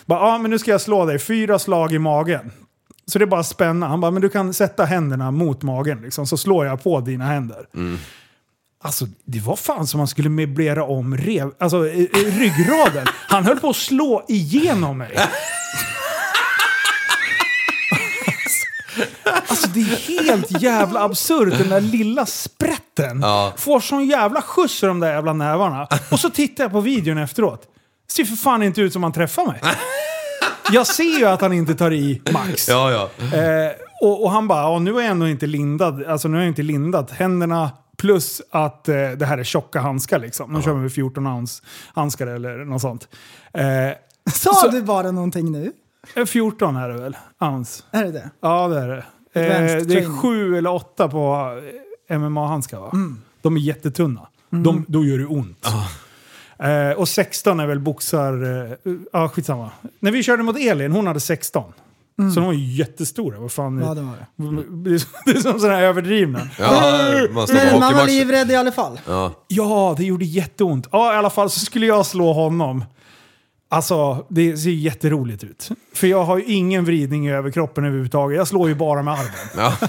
Bara, 0.07 0.29
ja, 0.29 0.39
men 0.39 0.51
nu 0.51 0.59
ska 0.59 0.71
jag 0.71 0.81
slå 0.81 1.05
dig. 1.05 1.19
Fyra 1.19 1.59
slag 1.59 1.93
i 1.93 1.99
magen. 1.99 2.53
Så 3.07 3.19
det 3.19 3.25
är 3.25 3.27
bara 3.27 3.41
att 3.41 3.47
spänna. 3.47 3.89
Han 3.89 4.01
bara, 4.01 4.11
men 4.11 4.23
du 4.23 4.29
kan 4.29 4.55
sätta 4.55 4.85
händerna 4.85 5.31
mot 5.31 5.63
magen 5.63 6.01
liksom, 6.03 6.27
så 6.27 6.37
slår 6.37 6.67
jag 6.67 6.83
på 6.83 7.01
dina 7.01 7.25
händer. 7.25 7.67
Alltså, 8.85 9.07
det 9.25 9.41
var 9.41 9.57
fan 9.57 9.87
som 9.87 9.99
man 9.99 10.09
skulle 10.09 10.29
möblera 10.29 10.85
om 10.85 11.17
rev, 11.17 11.51
alltså, 11.59 11.89
eh, 11.89 12.01
eh, 12.01 12.39
ryggraden. 12.39 13.07
Han 13.29 13.45
höll 13.45 13.61
på 13.61 13.71
att 13.71 13.77
slå 13.77 14.25
igenom 14.29 14.99
mig. 14.99 15.17
Alltså 19.47 19.69
det 19.69 19.81
är 19.81 20.23
helt 20.23 20.63
jävla 20.63 21.01
absurt, 21.03 21.59
den 21.59 21.69
där 21.69 21.81
lilla 21.81 22.27
sprätten. 22.27 23.21
Ja. 23.23 23.53
Får 23.57 23.81
sån 23.81 24.07
jävla 24.07 24.43
skjuts 24.43 24.83
i 24.83 24.87
de 24.87 25.01
där 25.01 25.13
jävla 25.15 25.33
nävarna. 25.33 25.89
Och 26.11 26.21
så 26.21 26.31
tittar 26.31 26.65
jag 26.65 26.71
på 26.73 26.81
videon 26.81 27.19
efteråt. 27.19 27.63
Ser 28.11 28.25
för 28.25 28.37
fan 28.37 28.63
inte 28.63 28.81
ut 28.81 28.93
som 28.93 29.03
han 29.03 29.13
träffar 29.13 29.47
mig. 29.47 29.61
Jag 30.73 30.87
ser 30.87 31.19
ju 31.19 31.25
att 31.27 31.41
han 31.41 31.53
inte 31.53 31.75
tar 31.75 31.93
i 31.93 32.23
max. 32.33 32.69
Ja, 32.69 32.91
ja. 33.21 33.27
Eh, 33.39 33.71
och, 34.01 34.25
och 34.25 34.31
han 34.31 34.49
bara, 34.49 34.63
ja, 34.63 34.79
nu 34.79 34.91
är 34.91 35.01
jag 35.03 35.11
ändå 35.11 35.29
inte 35.29 35.47
lindad. 35.47 36.05
Alltså 36.07 36.29
nu 36.29 36.37
har 36.37 36.43
jag 36.43 36.51
inte 36.51 36.63
lindat 36.63 37.11
händerna. 37.11 37.71
Plus 37.99 38.43
att 38.51 38.89
eh, 38.89 38.95
det 38.95 39.27
här 39.27 39.39
är 39.39 39.45
tjocka 39.45 39.81
handskar 39.81 40.19
liksom. 40.19 40.53
Nu 40.53 40.63
kör 40.63 40.73
vi 40.75 40.81
med 40.81 40.93
14 40.93 41.27
ounce 41.27 41.63
handskar 41.95 42.27
eller 42.27 42.65
något 42.65 42.81
sånt. 42.83 43.09
Eh, 43.55 43.63
Sa 44.33 44.53
så- 44.55 44.69
du 44.69 44.83
bara 44.83 45.11
någonting 45.11 45.53
nu? 45.53 45.73
Eh, 46.17 46.25
14 46.25 46.77
är 46.77 46.89
det 46.89 46.95
väl? 47.01 47.17
Ounce. 47.41 47.83
Är 47.91 48.05
det 48.05 48.11
det? 48.13 48.31
Ja 48.41 48.69
det 48.69 48.81
är 48.81 48.89
det. 48.89 49.05
Eh, 49.41 49.57
Advanced 49.57 49.89
det 49.89 49.95
är 49.95 49.97
training. 50.01 50.19
sju 50.19 50.57
eller 50.59 50.73
åtta 50.73 51.09
på 51.09 51.53
eh, 52.09 52.19
MMA-handskar 52.19 52.81
va? 52.81 52.91
De 53.43 53.57
är 53.57 53.61
jättetunna. 53.61 54.21
De, 54.51 54.85
då 54.89 55.05
gör 55.05 55.19
det 55.19 55.27
ont. 55.27 55.67
Eh, 56.59 56.99
och 56.99 57.09
16 57.09 57.61
är 57.61 57.67
väl 57.67 57.81
boxar... 57.81 58.33
Eh, 58.67 58.73
ja, 59.13 59.29
skitsamma. 59.29 59.71
När 60.01 60.11
vi 60.11 60.23
körde 60.23 60.43
mot 60.43 60.59
Elin, 60.59 60.93
hon 60.93 61.07
hade 61.07 61.21
16. 61.21 61.73
Så 62.35 62.41
de 62.41 62.45
var 62.45 62.53
ju 62.53 62.73
jättestora. 62.75 63.39
Vad 63.39 63.53
fan, 63.53 63.79
Ja, 63.79 63.95
det 63.95 64.01
var 64.01 64.13
det. 64.13 64.91
det 64.91 64.95
är 64.95 64.99
som- 64.99 65.09
det 65.25 65.31
är 65.31 65.41
som 65.41 65.61
sådana 65.61 65.77
här 65.77 65.83
överdrivna. 65.85 66.41
ja 66.59 66.71
man 67.33 67.47
står 67.47 67.55
på 67.57 67.65
Men 67.65 67.71
man 67.73 67.81
var 67.81 67.87
hockeymatch. 67.89 68.09
livrädd 68.11 68.51
i 68.51 68.55
alla 68.57 68.73
fall. 68.73 69.01
Ja. 69.07 69.33
Ja, 69.49 69.95
det 69.99 70.05
gjorde 70.05 70.25
jätteont. 70.25 70.89
Ja, 70.93 71.15
i 71.15 71.17
alla 71.17 71.31
fall 71.31 71.51
så 71.51 71.61
skulle 71.61 71.87
jag 71.87 72.07
slå 72.07 72.33
honom. 72.33 72.85
Alltså, 73.75 74.27
det 74.29 74.57
ser 74.57 74.71
jätteroligt 74.71 75.45
ut. 75.45 75.69
För 75.95 76.07
jag 76.07 76.25
har 76.25 76.39
ju 76.39 76.45
ingen 76.45 76.85
vridning 76.85 77.27
i 77.27 77.33
överkroppen 77.33 77.85
överhuvudtaget. 77.85 78.37
Jag 78.39 78.49
slår 78.49 78.69
ju 78.69 78.75
bara 78.75 79.03
med 79.03 79.15
armen. 79.15 79.33
Ja. 79.57 79.73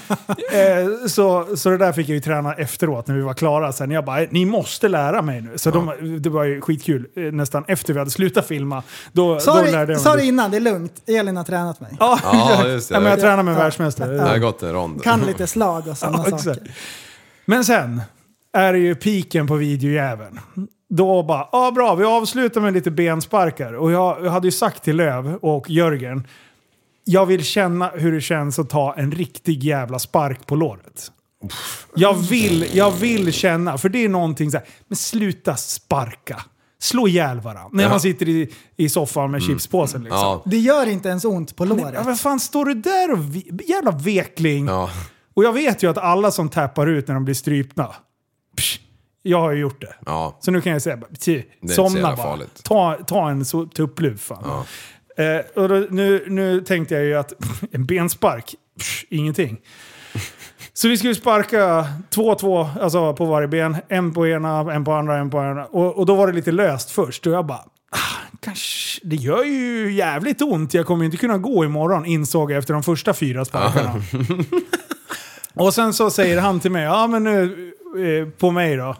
Eh, 0.52 1.08
så, 1.08 1.48
så 1.58 1.70
det 1.70 1.78
där 1.78 1.92
fick 1.94 2.10
jag 2.10 2.14
ju 2.14 2.22
träna 2.22 2.54
efteråt 2.54 3.08
när 3.08 3.16
vi 3.16 3.22
var 3.22 3.34
klara. 3.34 3.72
Sen 3.74 3.92
jag 3.92 4.06
bara, 4.06 4.26
ni 4.30 4.46
måste 4.46 4.88
lära 4.88 5.22
mig 5.22 5.42
nu. 5.42 5.58
Så 5.58 5.72
de, 5.72 6.18
det 6.22 6.30
var 6.30 6.44
ju 6.44 6.62
skitkul. 6.62 7.08
Eh, 7.16 7.24
Nästan 7.24 7.66
efter 7.68 7.94
vi 7.94 8.00
hade 8.00 8.12
slutat 8.12 8.48
filma. 8.48 8.84
Då, 9.12 9.40
Sa 9.40 9.64
då 9.64 9.72
lärde 9.72 9.94
jag 9.94 10.02
sa 10.02 10.10
mig. 10.14 10.22
det 10.22 10.28
innan, 10.28 10.52
det 10.52 10.58
är 10.58 10.62
lugnt. 10.62 10.94
Elin 11.08 11.38
har 11.38 11.44
tränat 11.44 11.80
mig. 11.82 11.92
Ja, 12.00 12.20
Ja, 12.24 12.68
just 12.68 12.90
det. 12.90 12.94
ja, 12.96 13.00
men 13.00 13.10
jag 13.10 13.20
tränar 13.20 13.44
med 13.44 13.52
en 13.52 13.58
Ja. 13.58 13.64
världsmästare. 13.64 14.14
Det 14.14 14.22
har 14.22 14.38
gått 14.38 14.64
en 14.64 14.74
rond. 14.74 15.04
Kan 15.04 15.20
lite 15.22 15.48
slag 15.48 15.88
och 15.88 15.98
sådana 15.98 16.26
Ja, 16.32 16.38
saker. 16.38 16.72
Men 17.46 17.66
sen 17.66 18.02
är 18.54 18.74
det 18.74 18.80
ju 18.80 18.96
piken 18.96 19.48
på 19.48 19.56
videojäveln. 19.56 20.40
Då 20.90 21.24
bara, 21.24 21.50
ja 21.52 21.72
bra, 21.72 21.96
vi 21.96 22.06
avslutar 22.06 22.62
med 22.62 22.74
lite 22.74 22.92
bensparkar. 22.92 23.74
Och 23.74 23.92
jag, 23.92 24.26
jag 24.26 24.32
hade 24.32 24.48
ju 24.48 24.52
sagt 24.52 24.84
till 24.84 24.96
Löv 24.96 25.36
och 25.36 25.70
Jörgen, 25.70 26.28
jag 27.04 27.26
vill 27.26 27.44
känna 27.44 27.88
hur 27.90 28.12
det 28.12 28.22
känns 28.22 28.60
att 28.60 28.70
ta 28.70 28.94
en 28.98 29.12
riktig 29.12 29.64
jävla 29.64 30.00
spark 30.00 30.46
på 30.46 30.56
låret. 30.56 31.12
Jag 31.96 32.14
vill, 32.14 32.66
jag 32.74 32.92
vill 32.92 33.34
känna, 33.34 33.78
för 33.78 33.90
det 33.90 34.06
är 34.06 34.10
någonting 34.10 34.52
så 34.52 34.58
här, 34.58 34.68
men 34.88 34.96
sluta 34.96 35.56
sparka. 35.56 36.42
Slå 36.80 37.08
ihjäl 37.08 37.40
varandra. 37.40 37.70
När 37.74 37.84
Ja. 37.84 37.90
man 37.90 38.00
sitter 38.00 38.30
i, 38.30 38.54
i 38.78 38.90
soffan 38.90 39.32
med 39.32 39.42
chipspåsen 39.44 40.04
liksom. 40.04 40.20
Ja. 40.20 40.42
Det 40.46 40.58
gör 40.58 40.88
inte 40.88 41.10
ens 41.10 41.26
ont 41.26 41.56
på 41.56 41.66
Ja, 41.66 41.70
låret. 41.70 42.06
vad 42.06 42.20
fan 42.20 42.40
står 42.40 42.66
du 42.66 42.74
där 42.74 43.12
och... 43.12 43.36
Vi, 43.36 43.52
jävla 43.68 43.92
vekling. 43.92 44.66
Ja. 44.68 44.90
Och 45.34 45.44
jag 45.44 45.54
vet 45.54 45.84
ju 45.84 45.90
att 45.90 45.98
alla 45.98 46.32
som 46.32 46.50
tappar 46.50 46.88
ut 46.88 47.08
när 47.08 47.16
de 47.16 47.26
blir 47.26 47.36
strypna. 47.36 47.96
Psh, 48.58 48.80
jag 49.30 49.42
har 49.42 49.52
ju 49.52 49.60
gjort 49.60 49.82
det. 49.82 49.96
Ja. 50.06 50.38
Så 50.42 50.52
nu 50.52 50.62
kan 50.62 50.72
jag 50.74 50.82
säga, 50.82 50.98
tj, 51.20 51.42
somna 51.70 52.02
bara. 52.02 52.18
farligt. 52.18 52.64
Ta, 52.64 52.98
ta 53.08 53.30
en 53.30 53.46
så- 53.46 53.66
tuppluv 53.66 54.18
fan. 54.18 54.66
Eh, 55.18 55.64
och 55.64 55.70
då, 55.70 55.76
nu, 55.90 56.26
nu 56.28 56.62
tänkte 56.62 56.96
jag 56.96 57.04
ju 57.04 57.16
att 57.16 57.34
en 57.72 57.86
benspark, 57.86 58.56
psh, 58.80 59.04
ingenting. 59.10 59.58
Så 60.74 60.88
vi 60.88 60.98
skulle 60.98 61.16
sparka 61.16 61.88
två 62.10 62.28
och 62.28 62.40
två 62.40 62.70
alltså 62.82 63.14
på 63.14 63.26
varje 63.26 63.48
ben. 63.48 63.78
En 63.90 64.14
på 64.14 64.28
ena, 64.28 64.74
en 64.74 64.84
på 64.86 64.94
andra, 64.94 65.18
en 65.18 65.30
på 65.30 65.38
ena. 65.38 65.66
Och, 65.66 65.98
och 65.98 66.06
då 66.06 66.16
var 66.16 66.28
det 66.28 66.34
lite 66.34 66.52
löst 66.52 66.92
först. 66.92 67.28
Och 67.28 67.34
jag 67.34 67.46
bara, 67.46 67.58
ah, 67.92 68.38
kanske, 68.40 69.02
det 69.04 69.16
gör 69.16 69.44
ju 69.44 69.92
jävligt 69.94 70.42
ont. 70.42 70.74
Jag 70.74 70.86
kommer 70.86 71.06
inte 71.06 71.18
kunna 71.18 71.38
gå 71.38 71.66
imorgon 71.66 72.06
insåg 72.06 72.52
jag 72.52 72.58
efter 72.58 72.74
de 72.74 72.84
första 72.84 73.14
fyra 73.14 73.46
sparkarna. 73.46 74.02
och 75.54 75.74
sen 75.74 75.94
så 75.94 76.10
säger 76.10 76.42
han 76.42 76.60
till 76.60 76.72
mig, 76.72 76.84
ja 76.84 77.08
men 77.08 77.24
nu 77.24 77.72
eh, 77.98 78.30
på 78.30 78.52
mig 78.52 78.76
då. 78.78 78.96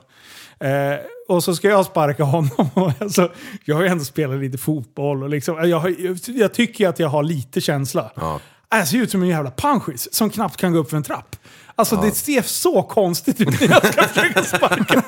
Eh, 0.66 1.00
och 1.28 1.44
så 1.44 1.56
ska 1.56 1.70
jag 1.70 1.86
sparka 1.86 2.24
honom. 2.24 2.94
Alltså, 3.00 3.32
jag 3.66 3.76
har 3.76 3.82
ju 3.82 3.88
ändå 3.88 4.04
spelat 4.04 4.40
lite 4.40 4.58
fotboll 4.58 5.24
och 5.24 5.30
liksom, 5.30 5.70
jag, 5.70 5.80
har, 5.80 5.96
jag 6.28 6.54
tycker 6.54 6.88
att 6.88 7.00
jag 7.00 7.10
har 7.10 7.24
lite 7.24 7.62
känsla. 7.62 8.12
Ja. 8.16 8.40
Jag 8.70 8.88
ser 8.88 8.98
ut 8.98 9.12
som 9.12 9.22
en 9.22 9.28
jävla 9.28 9.52
panschis 9.52 10.14
som 10.14 10.30
knappt 10.30 10.58
kan 10.58 10.74
gå 10.74 10.80
upp 10.80 10.90
för 10.90 10.98
en 10.98 11.04
trapp. 11.04 11.36
Alltså 11.78 11.96
det 11.96 12.12
ser 12.12 12.42
så 12.42 12.84
konstigt 12.84 13.42
ut 13.42 13.62
när 13.62 13.70
jag 13.70 13.88
ska 13.94 14.04
försöka 14.08 14.44
sparka. 14.44 15.04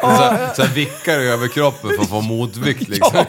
Så, 0.56 0.62
så 0.62 0.74
vickar 0.74 1.20
i 1.20 1.28
överkroppen 1.28 1.90
för 1.90 2.02
att 2.02 2.08
få 2.08 2.20
motvikt 2.20 2.88
liksom. 2.88 3.24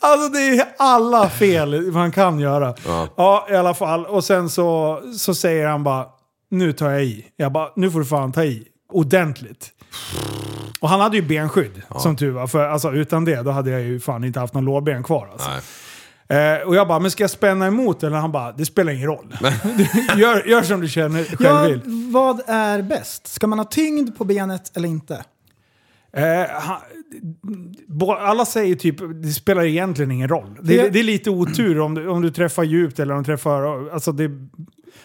Alltså 0.00 0.28
det 0.28 0.38
är 0.38 0.64
alla 0.78 1.30
fel 1.30 1.92
man 1.92 2.12
kan 2.12 2.40
göra. 2.40 2.74
Ja. 2.86 3.08
Ja, 3.16 3.46
i 3.50 3.54
alla 3.54 3.74
fall. 3.74 4.06
Och 4.06 4.24
sen 4.24 4.50
så, 4.50 5.00
så 5.18 5.34
säger 5.34 5.66
han 5.66 5.84
bara, 5.84 6.06
nu 6.50 6.72
tar 6.72 6.90
jag 6.90 7.04
i. 7.04 7.26
Jag 7.36 7.52
bara, 7.52 7.68
nu 7.76 7.90
får 7.90 7.98
du 7.98 8.06
fan 8.06 8.32
ta 8.32 8.44
i. 8.44 8.66
Ordentligt. 8.92 9.70
Och 10.80 10.88
han 10.88 11.00
hade 11.00 11.16
ju 11.16 11.22
benskydd, 11.22 11.82
som 11.98 12.16
tur 12.16 12.30
var. 12.30 12.46
För 12.46 12.68
alltså, 12.68 12.92
utan 12.92 13.24
det, 13.24 13.42
då 13.42 13.50
hade 13.50 13.70
jag 13.70 13.80
ju 13.82 14.00
fan 14.00 14.24
inte 14.24 14.40
haft 14.40 14.54
någon 14.54 14.64
lårben 14.64 15.02
kvar. 15.02 15.28
Alltså. 15.32 15.48
Nej. 15.50 15.60
Eh, 16.58 16.66
och 16.68 16.74
jag 16.76 16.88
bara, 16.88 16.98
men 16.98 17.10
ska 17.10 17.22
jag 17.22 17.30
spänna 17.30 17.66
emot? 17.66 18.02
Eller 18.02 18.16
han 18.16 18.32
bara, 18.32 18.52
det 18.52 18.64
spelar 18.66 18.92
ingen 18.92 19.06
roll. 19.06 19.36
Gör, 20.16 20.48
gör 20.48 20.62
som 20.62 20.80
du 20.80 20.88
känner 20.88 21.24
själv 21.24 21.40
Ja, 21.40 21.62
vill. 21.62 21.80
vad 22.12 22.40
är 22.46 22.82
bäst? 22.82 23.26
Ska 23.26 23.46
man 23.46 23.58
ha 23.58 23.66
tyngd 23.66 24.18
på 24.18 24.24
benet 24.24 24.76
eller 24.76 24.88
inte? 24.88 25.24
Eh, 26.12 26.46
alla 28.18 28.44
säger 28.44 28.74
typ, 28.74 28.96
det 29.22 29.28
spelar 29.28 29.64
egentligen 29.64 30.10
ingen 30.10 30.28
roll. 30.28 30.58
Det, 30.62 30.88
Det- 30.90 31.00
är 31.00 31.04
lite 31.04 31.30
otur 31.30 31.80
om 31.80 31.94
du, 31.94 32.08
om 32.08 32.22
du 32.22 32.30
träffar 32.30 32.62
djupt 32.62 32.98
eller 32.98 33.14
om 33.14 33.22
du 33.22 33.26
träffar... 33.26 33.88
Alltså 33.90 34.12
det, 34.12 34.30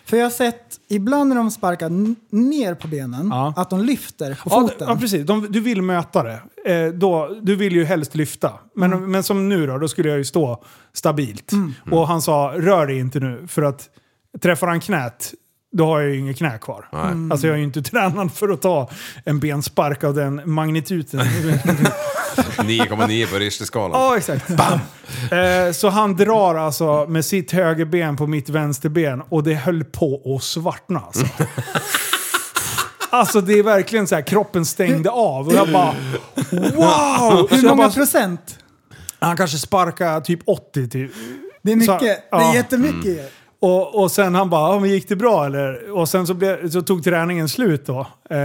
För 0.06 0.18
jag 0.18 0.26
har 0.26 0.30
sett 0.30 0.80
ibland 0.90 1.30
när 1.30 1.36
de 1.36 1.52
sparkar 1.52 1.90
ner 2.36 2.76
på 2.76 2.88
benen, 2.88 3.28
Ja. 3.32 3.54
att 3.58 3.70
de 3.70 3.82
lyfter 3.84 4.30
på 4.44 4.50
ja, 4.50 4.62
foten. 4.62 4.88
ja, 4.90 4.96
precis. 4.96 5.26
De, 5.26 5.48
du 5.50 5.60
vill 5.60 5.82
möta 5.82 6.24
det. 6.24 6.40
Eh, 6.74 6.94
då, 6.94 7.38
du 7.42 7.56
vill 7.56 7.74
ju 7.74 7.84
helst 7.86 8.16
lyfta. 8.16 8.52
Men, 8.76 8.94
Mm. 8.94 9.12
men 9.12 9.24
som 9.24 9.50
nu 9.50 9.68
då, 9.68 9.78
då 9.78 9.88
skulle 9.88 10.10
jag 10.10 10.18
ju 10.18 10.24
stå 10.26 10.64
stabilt. 10.94 11.52
Och 11.92 12.08
han 12.08 12.22
sa, 12.22 12.54
rör 12.58 12.88
dig 12.88 12.98
inte 13.00 13.20
nu. 13.20 13.48
För 13.48 13.62
att 13.62 13.90
träffar 14.42 14.68
han 14.68 14.80
knät, 14.80 15.34
då 15.78 15.86
har 15.86 16.00
jag 16.02 16.10
ju 16.10 16.20
inget 16.20 16.38
knä 16.38 16.58
kvar. 16.58 16.88
Nej. 16.94 17.32
Alltså 17.32 17.48
jag 17.48 17.54
är 17.54 17.58
ju 17.58 17.64
inte 17.64 17.82
tränad 17.82 18.34
för 18.34 18.50
att 18.50 18.62
ta 18.62 18.90
en 19.26 19.40
benspark 19.40 20.04
av 20.04 20.14
den 20.14 20.42
magnituden. 20.46 21.26
9,9 22.36 23.28
på 23.32 23.36
Richterskalan. 23.36 24.02
Ja, 24.02 24.18
exakt. 24.18 24.48
Bam! 24.48 24.80
Eh, 25.40 25.72
så 25.72 25.90
han 25.90 26.16
drar 26.16 26.56
alltså 26.56 27.06
med 27.10 27.26
sitt 27.26 27.52
högerben 27.52 28.18
på 28.18 28.28
mitt 28.28 28.50
vänsterben 28.50 29.22
och 29.30 29.44
det 29.44 29.54
höll 29.54 29.84
på 29.84 30.36
att 30.36 30.44
svartna 30.44 31.00
alltså. 31.00 31.26
Alltså 33.10 33.42
det 33.42 33.54
är 33.60 33.64
verkligen 33.64 34.08
så 34.08 34.16
här, 34.16 34.22
kroppen 34.22 34.66
stängde 34.66 35.10
av 35.10 35.48
och 35.48 35.54
jag 35.54 35.72
bara 35.72 35.96
wow! 36.52 37.48
Hur 37.52 37.62
många 37.64 37.76
bara, 37.76 37.90
procent? 37.92 38.60
han 39.20 39.38
kanske 39.38 39.58
sparkar 39.58 40.22
typ 40.22 40.40
80 40.46 40.88
typ. 40.90 41.12
Det 41.62 41.72
är 41.72 41.76
mycket. 41.76 42.00
Så- 42.00 42.06
Det 42.06 42.22
ja. 42.32 42.52
är 42.52 42.56
jättemycket. 42.56 43.32
Och, 43.66 44.02
och 44.02 44.12
sen 44.12 44.36
han 44.36 44.50
bara, 44.50 44.74
ja, 44.74 44.80
men 44.80 44.90
gick 44.90 45.10
det 45.10 45.16
bra 45.16 45.46
eller? 45.46 45.92
Och 45.92 46.10
sen 46.10 46.28
så, 46.28 46.34
blev, 46.34 46.70
så 46.70 46.82
tog 46.82 47.04
träningen 47.04 47.50
slut 47.50 47.86
då. 47.86 48.00
Eh, 48.30 48.38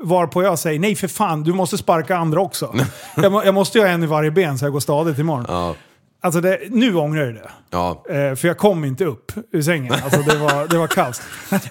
varpå 0.00 0.42
jag 0.42 0.58
säger, 0.58 0.80
nej 0.80 0.96
för 0.96 1.08
fan, 1.08 1.42
du 1.42 1.52
måste 1.52 1.78
sparka 1.78 2.16
andra 2.16 2.40
också. 2.40 2.74
jag, 3.16 3.32
må, 3.32 3.44
jag 3.44 3.54
måste 3.54 3.78
ju 3.78 3.84
ha 3.84 3.90
en 3.90 4.02
i 4.02 4.06
varje 4.06 4.30
ben 4.30 4.58
så 4.58 4.64
jag 4.64 4.72
går 4.72 4.80
stadigt 4.80 5.18
imorgon. 5.18 5.44
Ja. 5.48 5.74
Alltså 6.20 6.40
det, 6.40 6.60
nu 6.70 6.94
ångrar 6.94 7.24
jag 7.24 7.34
det. 7.34 7.50
Ja. 7.70 8.04
Eh, 8.08 8.34
för 8.34 8.48
jag 8.48 8.58
kom 8.58 8.84
inte 8.84 9.04
upp 9.04 9.32
ur 9.52 9.62
sängen. 9.62 9.94
Alltså 10.04 10.20
det 10.22 10.36
var, 10.36 10.68
det 10.68 10.78
var 10.78 10.86
kaos. 10.86 11.22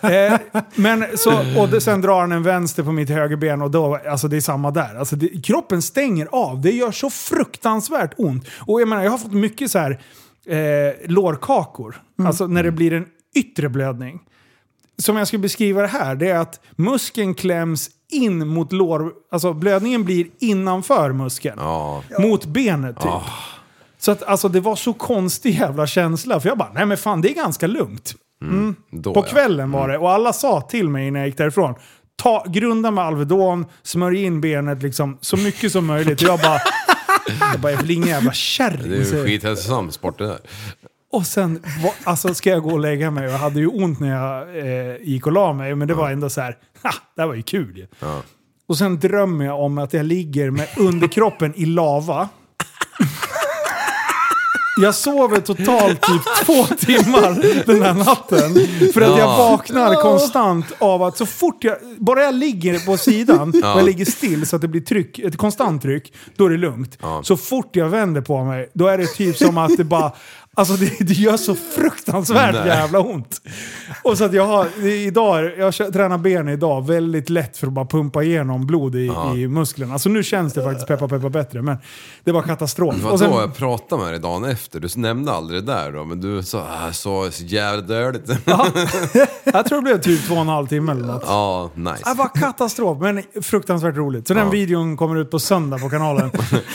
Eh, 0.04 0.39
men 0.76 1.06
så, 1.18 1.60
och 1.62 1.70
det, 1.70 1.82
sen 1.82 2.02
drar 2.02 2.20
han 2.20 2.32
en 2.32 2.43
vänster 2.43 2.84
på 2.84 2.91
mitt 2.91 3.10
högerben 3.10 3.62
och 3.62 3.72
då, 3.72 4.00
alltså 4.10 4.28
det 4.28 4.38
är 4.38 4.41
samma 4.41 4.72
där. 4.72 4.95
Alltså 5.00 5.16
det, 5.16 5.28
kroppen 5.43 5.82
stänger 5.82 6.28
av. 6.32 6.62
Det 6.62 6.72
gör 6.72 6.91
så 6.91 7.10
fruktansvärt 7.10 8.14
ont. 8.18 8.48
Och 8.60 8.82
jag 8.82 8.88
menar, 8.88 9.04
jag 9.04 9.12
har 9.12 9.18
fått 9.18 9.34
mycket 9.34 9.72
så 9.72 9.80
här 9.80 10.00
eh, 10.48 10.93
lårkakor. 11.06 12.02
Alltså 12.26 12.48
när 12.48 12.64
det 12.64 12.72
blir 12.72 12.93
en 12.93 13.06
yttre 13.36 13.70
blödning. 13.70 14.20
Som 14.98 15.18
jag 15.18 15.28
skulle 15.28 15.41
beskriva 15.41 15.82
det 15.82 15.88
här, 15.88 16.16
det 16.16 16.30
är 16.30 16.39
att 16.39 16.60
muskeln 16.76 17.34
kläms 17.34 17.89
in 18.12 18.48
mot 18.48 18.72
lår... 18.72 19.12
Alltså 19.32 19.54
blödningen 19.54 20.04
blir 20.04 20.28
innanför 20.39 21.12
muskeln. 21.12 21.58
Ja. 21.60 22.04
Mot 22.20 22.45
benet 22.45 23.00
typ. 23.00 23.12
Så 24.00 24.12
att 24.12 24.24
alltså 24.24 24.50
det 24.50 24.60
var 24.60 24.76
så 24.76 24.93
konstig 24.93 25.54
jävla 25.60 25.88
känsla. 25.88 26.39
För 26.39 26.50
jag 26.50 26.58
bara, 26.58 26.72
nej 26.74 26.86
men 26.86 26.98
fan 26.98 27.22
det 27.22 27.32
är 27.32 27.36
ganska 27.36 27.68
lugnt. 27.68 28.16
Då, 28.91 29.14
På 29.14 29.20
ja. 29.20 29.32
kvällen 29.32 29.72
var 29.72 29.88
det. 29.89 29.98
Och 29.98 30.12
alla 30.12 30.34
sa 30.34 30.62
till 30.62 30.89
mig 30.89 31.12
när 31.12 31.20
jag 31.20 31.28
gick 31.28 31.38
därifrån. 31.38 31.76
Ta, 32.16 32.45
grunda 32.48 32.91
med 32.91 33.04
Alvedon, 33.04 33.66
smörj 33.84 34.24
in 34.24 34.41
benet 34.41 34.84
liksom 34.84 35.18
så 35.22 35.38
mycket 35.38 35.72
som 35.72 35.86
möjligt. 35.86 36.22
Och 36.22 36.28
jag 36.28 36.39
bara, 36.39 36.60
jag 37.51 37.59
bara, 37.59 37.71
jag 37.71 37.80
väl 37.80 37.91
ingen 37.91 38.07
jävla 38.07 38.30
Det 38.30 38.34
är 38.34 38.36
kärring. 38.36 38.91
ju 38.91 39.25
skithälsosam 39.25 39.91
sport 39.91 40.17
det 40.17 40.28
där. 40.28 40.39
Och 41.11 41.25
sen 41.25 41.53
va- 41.84 41.93
alltså, 42.03 42.34
ska 42.34 42.49
jag 42.49 42.63
gå 42.63 42.71
och 42.71 42.80
lägga 42.80 43.11
mig. 43.11 43.23
Jag 43.32 43.38
hade 43.38 43.59
ju 43.59 43.67
ont 43.67 43.99
när 43.99 44.09
jag 44.15 44.57
eh, 44.57 44.95
gick 45.01 45.25
och 45.28 45.32
la 45.34 45.53
mig. 45.53 45.75
Men 45.75 45.88
det 45.88 45.93
var 45.93 46.11
ändå 46.11 46.30
så 46.30 46.41
här, 46.41 46.57
ha, 46.84 46.91
det 47.15 47.21
här 47.21 47.28
var 47.28 47.36
ju 47.36 47.41
kul 47.43 47.78
ju. 47.78 47.88
Och 48.67 48.78
sen 48.78 48.99
drömmer 48.99 49.45
jag 49.45 49.59
om 49.59 49.78
att 49.78 49.93
jag 49.93 50.05
ligger 50.05 50.49
med 50.51 50.67
underkroppen 50.78 51.53
i 51.55 51.65
lava. 51.65 52.30
Jag 54.82 54.95
sover 54.95 55.39
totalt 55.39 56.01
typ 56.01 56.21
två 56.45 56.63
timmar 56.63 57.63
den 57.65 57.82
här 57.82 57.93
natten. 57.93 58.53
För 58.93 59.01
att 59.01 59.07
jag 59.09 59.19
Ja. 59.19 59.38
vaknar 59.51 60.01
konstant 60.01 60.65
av 60.80 61.03
att 61.03 61.17
så 61.17 61.25
fort 61.25 61.63
jag, 61.63 61.78
bara 61.97 62.21
jag 62.23 62.34
ligger 62.36 62.80
på 62.86 62.97
sidan 62.97 63.49
och 63.49 63.55
jag 63.55 63.86
ligger 63.86 64.05
still 64.05 64.47
så 64.47 64.55
att 64.55 64.61
det 64.61 64.67
blir 64.67 64.82
tryck, 64.82 65.19
ett 65.19 65.38
konstant 65.38 65.82
tryck, 65.82 66.13
då 66.36 66.45
är 66.45 66.49
det 66.49 66.57
lugnt. 66.57 66.97
Så 67.23 67.38
fort 67.38 67.69
jag 67.75 67.89
vänder 67.89 68.21
på 68.21 68.43
mig, 68.43 68.69
då 68.73 68.88
är 68.88 68.97
det 68.97 69.07
typ 69.07 69.38
som 69.38 69.57
att 69.57 69.78
det 69.78 69.84
bara, 69.84 70.11
alltså 70.58 70.74
det, 70.74 70.91
det 70.99 71.14
gör 71.14 71.38
så 71.38 71.55
fruktansvärt 71.55 72.55
Nej. 72.55 72.68
jävla 72.68 72.99
ont. 72.99 73.41
Och 74.03 74.18
så 74.18 74.24
att 74.24 74.34
jag 74.34 74.47
har, 74.47 74.86
idag, 74.88 75.51
jag 75.58 75.74
tränar 75.76 76.18
ben 76.18 76.49
idag 76.49 76.88
väldigt 76.88 77.30
lätt 77.30 77.58
för 77.58 77.68
att 77.68 77.74
bara 77.74 77.86
pumpa 77.86 78.24
igenom 78.24 78.68
blod 78.68 78.95
i, 78.95 79.12
i 79.36 79.47
musklerna. 79.47 79.93
Alltså 79.93 80.10
nu 80.10 80.24
känns 80.24 80.53
det 80.53 80.64
faktiskt 80.64 80.88
peppa 80.88 81.08
peppa 81.08 81.30
bättre, 81.30 81.62
men 81.62 81.78
det 82.24 82.32
var 82.32 82.41
katastrof. 82.41 82.95
Det 83.01 83.08
Och 83.08 83.20
sen- 83.20 83.32
jag 83.32 83.55
pratade 83.55 84.03
med 84.03 84.14
dig 84.14 84.20
dagen 84.20 84.43
efter. 84.45 84.80
Du 84.80 84.88
nämnde 84.95 85.32
aldrig 85.32 85.66
det 85.66 85.74
där 85.74 85.91
då, 85.91 86.05
men 86.05 86.22
du 86.22 86.43
sa 86.43 86.60
äh, 86.60 86.91
så 86.91 87.32
så 87.32 87.43
jävla 87.43 87.82
dåligt. 87.82 88.28
Jag 89.43 89.66
tror 89.66 89.78
det 89.78 89.82
blev 89.82 90.01
typ 90.01 90.28
två 90.28 90.36
och 90.36 90.41
en 90.41 90.47
halv 90.47 90.68
timme 90.68 90.91
eller 90.91 91.08
något. 91.08 91.24
Ja, 91.26 91.70
nice. 91.76 92.03
Det 92.05 92.14
var 92.18 92.30
katastrof, 92.36 92.97
men 93.01 93.24
fruktansvärt 93.41 93.95
roligt. 93.95 94.28
Så 94.28 94.34
den 94.34 94.49
videon 94.49 94.97
kommer 94.97 95.16
ut 95.16 95.32
på 95.32 95.39
söndag 95.39 95.78
på 95.78 95.89
kanalen. 95.89 96.30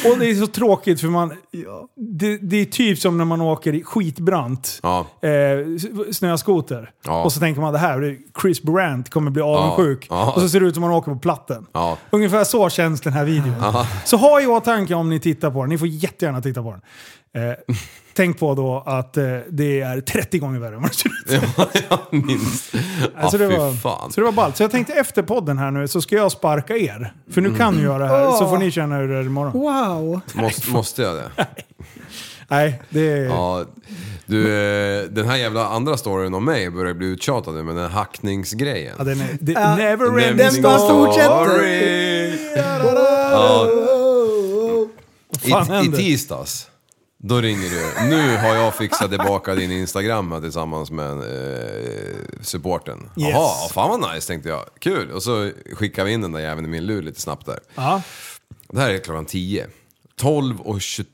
Och 0.04 0.18
det 0.18 0.30
är 0.30 0.34
så 0.34 0.46
tråkigt 0.46 1.00
för 1.00 1.08
man... 1.08 1.32
Det, 1.96 2.38
det 2.38 2.56
är 2.56 2.64
typ 2.64 2.98
som 2.98 3.18
när 3.18 3.24
man 3.24 3.40
åker 3.40 3.71
i 3.74 3.82
skitbrant 3.84 4.80
Ja. 4.82 5.06
eh, 5.22 5.30
snöskoter. 6.12 6.90
Ja. 7.04 7.22
Och 7.22 7.32
så 7.32 7.40
tänker 7.40 7.60
man 7.60 7.72
det 7.72 7.78
här, 7.78 8.16
Chris 8.42 8.62
Brandt 8.62 9.10
kommer 9.10 9.30
bli 9.30 9.42
avundsjuk. 9.42 10.06
Ja. 10.10 10.32
Och 10.36 10.40
så 10.42 10.48
ser 10.48 10.60
det 10.60 10.66
ut 10.66 10.74
som 10.74 10.80
man 10.80 10.90
åker 10.90 11.12
på 11.12 11.18
platten. 11.18 11.66
Ja. 11.72 11.98
Ungefär 12.10 12.44
så 12.44 12.70
känns 12.70 13.00
den 13.00 13.12
här 13.12 13.24
videon. 13.24 13.54
Så 14.04 14.16
ha 14.16 14.40
i 14.40 14.46
åtanke 14.46 14.94
om 14.94 15.08
ni 15.10 15.20
tittar 15.20 15.50
på 15.50 15.60
den. 15.60 15.68
Ni 15.68 15.78
får 15.78 15.88
jättegärna 15.88 16.40
titta 16.42 16.62
på 16.62 16.70
den. 16.70 16.80
Eh, 17.34 17.54
tänk 18.14 18.38
på 18.38 18.54
då 18.54 18.82
att 18.86 19.16
eh, 19.16 19.24
det 19.50 19.80
är 19.80 20.00
30 20.00 20.38
gånger 20.38 20.60
värre 20.60 20.74
än 20.76 20.82
vad 20.82 20.90
det 20.90 20.94
ser 20.94 21.08
ut. 21.36 21.42
Ja, 21.56 21.98
jag 22.10 22.24
minns. 22.24 22.72
Ja, 23.22 23.30
det, 23.38 23.46
var, 23.48 23.72
fan. 23.72 24.12
så 24.12 24.20
det 24.20 24.24
var 24.24 24.32
ballt. 24.32 24.56
Så 24.56 24.62
jag 24.62 24.70
tänkte 24.70 24.92
efter 24.92 25.22
podden 25.22 25.58
här 25.58 25.70
nu 25.70 25.88
så 25.88 26.00
ska 26.00 26.16
jag 26.16 26.32
sparka 26.32 26.76
er. 26.76 27.12
För 27.30 27.40
nu 27.40 27.54
kan 27.54 27.74
ni 27.76 27.82
göra 27.82 27.98
det 27.98 28.08
här, 28.08 28.30
så 28.32 28.48
får 28.48 28.58
ni 28.58 28.70
känna 28.70 28.96
hur 28.96 29.08
det 29.08 29.16
är 29.16 29.22
imorgon. 29.22 29.52
Wow. 29.52 30.20
Måste, 30.34 30.70
måste 30.70 31.02
jag 31.02 31.14
det? 31.16 31.30
Nej, 32.52 32.82
det 32.90 33.12
är... 33.12 33.24
Ja. 33.24 33.64
Du, 34.26 34.42
eh, 34.42 35.04
den 35.04 35.28
här 35.28 35.36
jävla 35.36 35.68
andra 35.68 35.96
storyn 35.96 36.34
om 36.34 36.44
mig 36.44 36.70
börjar 36.70 36.94
bli 36.94 37.06
uttjatad 37.06 37.54
nu 37.54 37.62
med 37.62 37.74
den 37.74 37.84
här 37.84 37.90
hackningsgrejen. 37.90 38.94
Ja, 38.98 39.04
den 39.04 39.20
är, 39.20 39.36
det, 39.40 39.52
Ja, 39.52 39.76
never 39.76 40.18
ending 40.20 40.36
Den 40.36 40.62
bara 40.62 40.78
fortsätter. 40.78 41.44
Story. 41.44 42.38
Ja. 42.56 43.68
I, 45.42 45.86
I 45.86 45.92
tisdags, 45.92 46.66
då 47.18 47.40
ringer 47.40 47.70
du. 47.70 48.08
Nu 48.16 48.36
har 48.36 48.54
jag 48.54 48.74
fixat 48.74 49.10
tillbaka 49.10 49.54
din 49.54 49.70
Instagram 49.72 50.32
här 50.32 50.40
tillsammans 50.40 50.90
med 50.90 51.12
eh, 51.12 52.16
supporten. 52.40 52.98
Yes. 53.16 53.28
Jaha, 53.30 53.68
fan 53.74 54.00
vad 54.00 54.14
nice 54.14 54.26
tänkte 54.26 54.48
jag. 54.48 54.64
Kul. 54.78 55.10
Och 55.10 55.22
så 55.22 55.50
skickar 55.72 56.04
vi 56.04 56.12
in 56.12 56.20
den 56.20 56.32
där 56.32 56.40
jäveln 56.40 56.66
i 56.66 56.70
min 56.70 56.86
lur 56.86 57.02
lite 57.02 57.20
snabbt 57.20 57.46
där. 57.46 57.58
Ja. 57.74 58.02
Det 58.68 58.80
här 58.80 58.90
är 58.90 58.98
klockan 58.98 59.26
10. 59.26 59.66
12 60.16 60.60
och 60.60 60.80
20, 60.80 61.06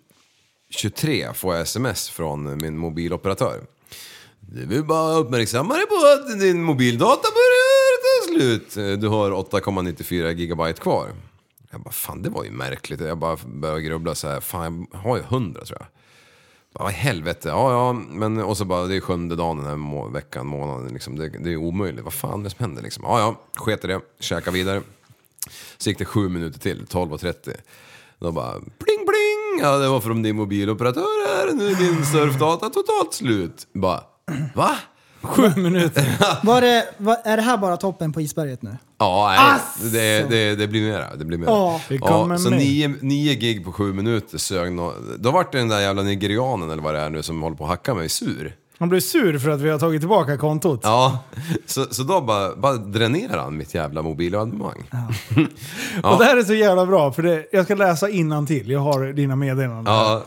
23 0.70 1.32
får 1.34 1.54
jag 1.54 1.62
sms 1.62 2.10
från 2.10 2.58
min 2.62 2.78
mobiloperatör. 2.78 3.60
Du 4.40 4.66
vill 4.66 4.84
bara 4.84 5.14
uppmärksamma 5.14 5.74
dig 5.74 5.86
på 5.86 5.94
att 5.94 6.40
din 6.40 6.62
mobildata 6.62 7.22
börjar 7.22 7.98
ta 8.02 8.32
slut. 8.38 9.00
Du 9.00 9.08
har 9.08 9.30
8,94 9.30 10.32
gigabyte 10.34 10.80
kvar. 10.80 11.08
Jag 11.70 11.80
bara, 11.80 11.90
fan 11.92 12.22
det 12.22 12.30
var 12.30 12.44
ju 12.44 12.50
märkligt. 12.50 13.00
Jag 13.00 13.18
bara 13.18 13.36
började 13.46 13.82
grubbla 13.82 14.14
så 14.14 14.28
här, 14.28 14.40
fan 14.40 14.86
jag 14.92 14.98
har 14.98 15.16
ju 15.16 15.22
100 15.22 15.64
tror 15.64 15.78
jag. 15.80 15.86
Vad 16.72 16.90
i 16.90 16.94
helvete, 16.94 17.48
ja 17.48 17.72
ja, 17.72 17.92
men 17.92 18.38
och 18.38 18.56
så 18.56 18.64
bara 18.64 18.86
det 18.86 18.96
är 18.96 19.00
sjunde 19.00 19.36
dagen 19.36 19.56
den 19.56 19.66
här 19.66 19.76
må- 19.76 20.08
veckan, 20.08 20.46
månaden 20.46 20.92
liksom. 20.92 21.16
Det, 21.18 21.28
det 21.28 21.52
är 21.52 21.56
omöjligt, 21.56 22.04
vad 22.04 22.12
fan 22.12 22.40
är 22.40 22.44
det 22.44 22.50
som 22.50 22.58
händer 22.64 22.82
liksom? 22.82 23.04
Ja 23.06 23.18
ja, 23.20 23.40
sket 23.56 23.84
i 23.84 23.86
det, 23.86 24.00
käka 24.20 24.50
vidare. 24.50 24.82
Så 25.78 25.88
gick 25.90 25.98
det 25.98 26.04
sju 26.04 26.28
minuter 26.28 26.58
till, 26.60 26.86
12.30. 26.86 27.54
Då 28.18 28.32
bara 28.32 28.52
pling 28.52 29.06
pling! 29.06 29.37
Ja 29.60 29.78
det 29.78 29.88
var 29.88 30.00
från 30.00 30.22
din 30.22 30.36
mobiloperatör 30.36 31.36
här, 31.36 31.52
nu 31.54 31.70
är 31.70 31.74
din 31.74 32.06
surfdata 32.06 32.68
totalt 32.70 33.14
slut. 33.14 33.66
Bara, 33.74 34.00
va? 34.54 34.70
Sju 35.22 35.50
minuter. 35.56 36.16
Var 36.46 36.60
det, 36.60 36.88
var, 36.98 37.16
är 37.24 37.36
det 37.36 37.42
här 37.42 37.56
bara 37.56 37.76
toppen 37.76 38.12
på 38.12 38.20
isberget 38.20 38.62
nu? 38.62 38.76
Ja, 38.98 39.34
nej, 39.36 39.90
det, 39.92 40.30
det, 40.30 40.54
det 40.54 40.68
blir 40.68 40.90
mera. 40.90 41.16
Det 41.16 41.24
blir 41.24 41.38
mera. 41.38 41.50
Ja. 41.50 41.80
Det 41.88 41.98
kommer 41.98 42.36
så 42.36 42.50
nio, 42.50 42.94
nio 43.00 43.34
gig 43.34 43.64
på 43.64 43.72
sju 43.72 43.92
minuter 43.92 44.38
sög 44.38 44.72
nå, 44.72 44.94
Då 45.18 45.30
vart 45.30 45.52
det 45.52 45.58
den 45.58 45.68
där 45.68 45.80
jävla 45.80 46.02
nigerianen 46.02 46.70
eller 46.70 46.82
vad 46.82 46.94
det 46.94 47.00
är 47.00 47.10
nu 47.10 47.22
som 47.22 47.42
håller 47.42 47.56
på 47.56 47.64
att 47.64 47.70
hacka 47.70 47.94
mig 47.94 48.08
sur. 48.08 48.54
Han 48.78 48.88
blev 48.88 49.00
sur 49.00 49.38
för 49.38 49.50
att 49.50 49.60
vi 49.60 49.70
har 49.70 49.78
tagit 49.78 50.00
tillbaka 50.00 50.36
kontot. 50.36 50.80
Ja, 50.82 51.18
så, 51.66 51.86
så 51.90 52.02
då 52.02 52.20
bara, 52.20 52.56
bara 52.56 52.72
dränerar 52.74 53.38
han 53.38 53.56
mitt 53.56 53.74
jävla 53.74 54.02
mobilabonnemang. 54.02 54.90
Och 56.02 56.18
det 56.18 56.24
här 56.24 56.36
är 56.36 56.42
så 56.42 56.54
jävla 56.54 56.86
bra, 56.86 57.12
för 57.12 57.22
det, 57.22 57.46
jag 57.52 57.64
ska 57.64 57.74
läsa 57.74 58.08
till. 58.46 58.70
Jag 58.70 58.80
har 58.80 59.12
dina 59.12 59.36
meddelanden. 59.36 59.94
Ja, 59.94 60.22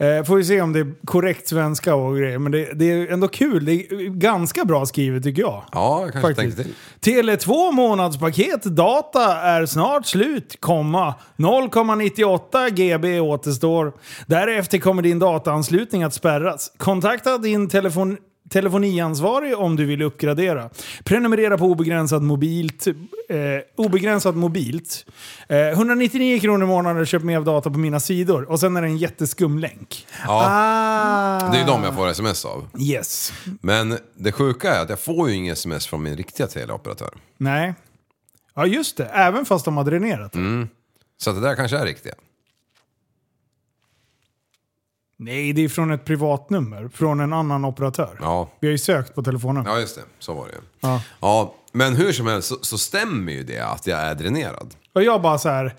Eh, 0.00 0.24
får 0.24 0.36
vi 0.36 0.44
se 0.44 0.60
om 0.60 0.72
det 0.72 0.80
är 0.80 0.92
korrekt 1.04 1.48
svenska 1.48 1.94
och 1.94 2.16
grejer. 2.16 2.38
Men 2.38 2.52
det, 2.52 2.72
det 2.74 2.84
är 2.92 3.12
ändå 3.12 3.28
kul. 3.28 3.64
Det 3.64 3.72
är 3.72 4.08
ganska 4.08 4.64
bra 4.64 4.86
skrivet 4.86 5.22
tycker 5.22 5.42
jag. 5.42 5.62
ja 5.72 6.00
jag 6.02 6.12
kanske 6.12 6.28
Faktiskt. 6.34 6.56
tänkte 6.56 6.62
till. 7.00 7.14
Tele 7.14 7.36
2 7.36 7.72
månadspaket 7.72 8.62
data 8.62 9.36
är 9.40 9.66
snart 9.66 10.06
slut, 10.06 10.56
komma. 10.60 11.14
0,98 11.36 12.70
GB 12.70 13.20
återstår. 13.20 13.92
Därefter 14.26 14.78
kommer 14.78 15.02
din 15.02 15.18
dataanslutning 15.18 16.02
att 16.02 16.14
spärras. 16.14 16.72
Kontakta 16.76 17.38
din 17.38 17.68
telefon 17.68 18.16
telefoniansvarig 18.50 19.58
om 19.58 19.76
du 19.76 19.84
vill 19.86 20.02
uppgradera. 20.02 20.70
Prenumerera 21.04 21.58
på 21.58 21.64
obegränsat 21.64 22.22
mobilt. 22.22 22.86
Eh, 23.28 23.36
obegränsat 23.76 24.36
mobilt. 24.36 25.06
Eh, 25.48 25.58
199 25.58 26.40
kronor 26.40 26.64
i 26.64 26.66
månaden 26.66 27.06
köp 27.06 27.22
mer 27.22 27.40
data 27.40 27.70
på 27.70 27.78
mina 27.78 28.00
sidor. 28.00 28.50
Och 28.50 28.60
sen 28.60 28.76
är 28.76 28.82
det 28.82 28.88
en 28.88 28.96
jätteskum 28.98 29.58
länk. 29.58 30.06
Ja, 30.26 30.46
Ah. 30.48 31.50
det 31.50 31.56
är 31.56 31.60
ju 31.60 31.66
de 31.66 31.84
jag 31.84 31.94
får 31.94 32.08
sms 32.08 32.44
av. 32.44 32.68
Yes. 32.78 33.32
Men 33.60 33.98
det 34.16 34.32
sjuka 34.32 34.74
är 34.74 34.82
att 34.82 34.88
jag 34.90 35.00
får 35.00 35.28
ju 35.30 35.36
inga 35.36 35.52
sms 35.52 35.86
från 35.86 36.02
min 36.02 36.16
riktiga 36.16 36.46
teleoperatör. 36.46 37.10
Nej. 37.36 37.74
Ja 38.54 38.66
just 38.66 38.96
det, 38.96 39.04
även 39.04 39.44
fast 39.44 39.64
de 39.64 39.76
har 39.76 39.84
dränerat. 39.84 40.32
Så 41.20 41.30
att 41.30 41.36
det 41.36 41.42
där 41.42 41.54
kanske 41.56 41.76
är 41.78 41.84
riktiga. 41.86 42.14
Nej, 45.22 45.52
det 45.52 45.64
är 45.64 45.68
från 45.68 45.90
ett 45.90 46.04
privatnummer. 46.04 46.88
Från 46.94 47.20
en 47.20 47.32
annan 47.32 47.64
operatör. 47.64 48.18
Ja, 48.20 48.50
Vi 48.60 48.66
har 48.66 48.72
ju 48.72 48.78
sökt 48.78 49.14
på 49.14 49.22
telefonen. 49.22 49.64
ja 49.66 49.78
just 49.80 49.96
det. 49.96 50.02
Så 50.18 50.34
var 50.34 50.46
det. 50.46 50.54
Ja. 50.80 51.02
Ja, 51.20 51.54
men 51.72 51.96
hur 51.96 52.12
som 52.12 52.26
helst 52.26 52.48
så, 52.48 52.56
så 52.60 52.78
stämmer 52.78 53.32
ju 53.32 53.42
det 53.42 53.58
att 53.60 53.86
jag 53.86 53.98
är 54.00 54.14
dränerad. 54.14 54.74
Och 54.92 55.02
jag 55.02 55.22
bara 55.22 55.38
så 55.38 55.48
här, 55.48 55.74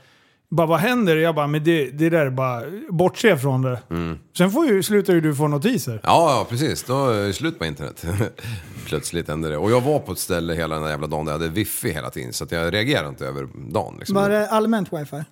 bara 0.50 0.68
vad 0.68 0.80
händer? 0.80 1.18
Jag 1.18 1.36
bara, 1.36 1.48
men 1.48 1.64
det, 1.64 1.90
det 1.92 2.10
där 2.10 2.26
är 2.26 2.30
bara, 2.30 2.64
bortse 2.90 3.38
från 3.38 3.62
det. 3.62 3.82
Mm. 3.90 4.20
Sen 4.38 4.52
får 4.52 4.66
ju, 4.68 4.84
slutar 4.84 5.14
ju 5.14 5.22
du 5.22 5.36
få 5.36 5.48
notiser. 5.48 6.00
Ja, 6.04 6.38
ja 6.38 6.46
precis. 6.50 6.84
Då 6.84 7.10
är 7.10 7.28
det 7.28 7.34
slut 7.34 7.60
på 7.60 7.66
internet. 7.66 8.06
Plötsligt 8.86 9.28
hände 9.28 9.50
det. 9.50 9.58
Och 9.58 9.72
jag 9.72 9.82
var 9.82 10.00
på 10.00 10.12
ett 10.12 10.20
ställe 10.20 10.54
hela 10.54 10.76
den 10.76 10.84
där 10.84 10.90
jävla 10.90 11.08
dagen 11.08 11.26
där 11.26 11.34
jag 11.34 11.40
hade 11.40 11.52
wifi 11.52 11.92
hela 11.92 12.10
tiden. 12.10 12.34
Så 12.34 12.44
att 12.44 12.52
jag 12.52 12.74
reagerade 12.74 13.10
inte 13.10 13.28
över 13.28 13.48
dagen. 13.72 13.96
Liksom. 14.00 14.16
Var 14.16 14.30
det 14.30 14.50
allmänt 14.50 14.94
wifi? 14.94 15.24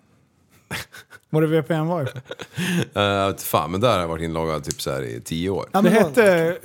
Var 1.31 1.41
det 1.41 1.47
VPN 1.47 1.87
var 1.87 2.09
jag 2.93 3.27
vet 3.27 3.43
fan, 3.43 3.71
men 3.71 3.81
där 3.81 3.93
har 3.93 3.99
jag 3.99 4.07
varit 4.07 4.23
inloggad 4.23 4.63
typ 4.63 4.81
så 4.81 4.91
här 4.91 5.01
i 5.01 5.21
tio 5.21 5.49
år. 5.49 5.69
Ja, 5.71 5.81
Det 5.81 5.89
hette, 5.89 6.57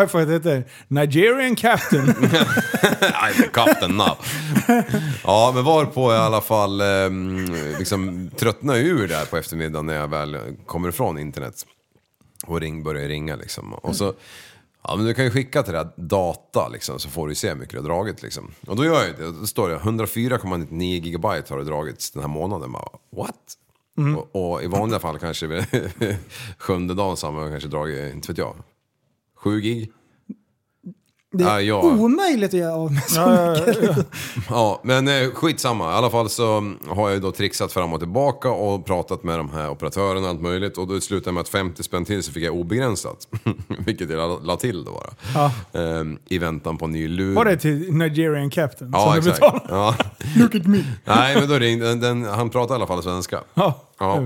wifi 0.00 0.32
hette 0.32 0.62
Nigerian 0.88 1.56
Captain. 1.56 2.04
Nej, 3.00 3.50
Captain 3.52 3.96
Now. 3.96 4.16
Ja, 5.24 5.52
men 5.54 5.64
var 5.64 5.84
på 5.84 6.12
i 6.12 6.16
alla 6.16 6.40
fall 6.40 6.80
eh, 6.80 7.10
liksom 7.78 8.30
tröttnade 8.36 8.80
ur 8.80 9.08
där 9.08 9.24
på 9.24 9.36
eftermiddagen 9.36 9.86
när 9.86 9.94
jag 9.94 10.08
väl 10.08 10.38
kommer 10.66 10.88
ifrån 10.88 11.18
internet. 11.18 11.66
Och 12.46 12.60
ring 12.60 12.82
börjar 12.82 13.08
ringa 13.08 13.36
liksom. 13.36 13.74
Och 13.74 13.96
så, 13.96 14.14
ja 14.84 14.96
men 14.96 15.06
du 15.06 15.14
kan 15.14 15.24
ju 15.24 15.30
skicka 15.30 15.62
till 15.62 15.72
det 15.72 15.78
här 15.78 15.88
data 15.96 16.68
liksom 16.68 16.98
så 16.98 17.08
får 17.08 17.28
du 17.28 17.34
se 17.34 17.48
hur 17.48 17.56
mycket 17.56 17.72
du 17.72 17.78
har 17.78 17.84
dragit 17.84 18.22
liksom. 18.22 18.50
Och 18.66 18.76
då 18.76 18.84
gör 18.84 19.04
jag 19.04 19.16
det, 19.18 19.40
då 19.40 19.46
står 19.46 19.68
det 19.68 19.76
104,99 19.76 20.82
gigabyte 20.82 21.54
har 21.54 21.58
det 21.58 21.64
dragits 21.64 22.10
den 22.10 22.22
här 22.22 22.28
månaden. 22.28 22.72
Bara, 22.72 22.88
what? 23.16 23.34
Mm. 23.98 24.16
Och, 24.16 24.52
och 24.52 24.62
i 24.62 24.66
vanliga 24.66 25.00
fall 25.00 25.18
kanske 25.18 25.66
sjunde 26.58 26.94
dagen 26.94 27.16
så 27.16 27.26
har 27.26 27.32
man 27.32 27.50
kanske 27.50 27.68
dragit, 27.68 28.14
inte 28.14 28.32
vet 28.32 28.38
jag, 28.38 28.56
sju 29.34 29.60
gig. 29.60 29.92
Det 31.32 31.44
är 31.44 31.48
Ja, 31.48 31.60
ja. 31.60 31.80
omöjligt 31.82 32.48
att 32.54 32.60
göra 32.60 32.74
av 32.74 32.92
med 32.92 33.02
så 33.02 33.56
mycket. 33.66 34.06
Ja, 34.50 34.80
men 34.84 35.08
eh, 35.08 35.30
skitsamma. 35.30 35.92
I 35.92 35.94
alla 35.94 36.10
fall 36.10 36.28
så 36.30 36.74
har 36.88 37.10
jag 37.10 37.22
då 37.22 37.32
trixat 37.32 37.72
fram 37.72 37.92
och 37.92 37.98
tillbaka 38.00 38.50
och 38.50 38.86
pratat 38.86 39.22
med 39.24 39.38
de 39.38 39.50
här 39.50 39.70
operatörerna 39.70 40.20
och 40.20 40.28
allt 40.28 40.40
möjligt. 40.40 40.78
Och 40.78 40.86
då 40.88 41.00
slutade 41.00 41.34
med 41.34 41.40
att 41.40 41.48
50 41.48 41.82
spänn 41.82 42.04
till 42.04 42.22
så 42.22 42.32
fick 42.32 42.44
jag 42.44 42.54
obegränsat. 42.54 43.28
Vilket 43.86 44.10
jag 44.10 44.46
la, 44.46 44.56
till 44.56 44.84
då 44.84 44.92
bara. 44.92 45.10
Ja. 45.34 45.80
Ehm, 45.80 46.18
I 46.28 46.38
väntan 46.38 46.78
på 46.78 46.84
en 46.84 46.92
ny 46.92 47.08
lur. 47.08 47.34
Var 47.34 47.44
det 47.44 47.56
till 47.56 47.92
Nigerian 47.92 48.50
Captain 48.50 48.90
Ja, 48.94 49.04
som 49.04 49.12
du 49.12 49.18
exakt. 49.30 49.40
betalade? 49.40 49.64
Ja. 49.68 49.94
Look 50.42 50.54
at 50.54 50.66
me. 50.66 50.84
Nej, 51.04 51.36
men 51.40 51.48
då 51.48 51.54
ringde 51.58 51.88
den, 51.88 52.00
den, 52.00 52.24
han 52.24 52.50
pratade 52.50 52.74
i 52.74 52.76
alla 52.76 52.86
fall 52.86 53.02
svenska. 53.02 53.40
Ja. 53.54 53.80
Ja. 53.98 54.20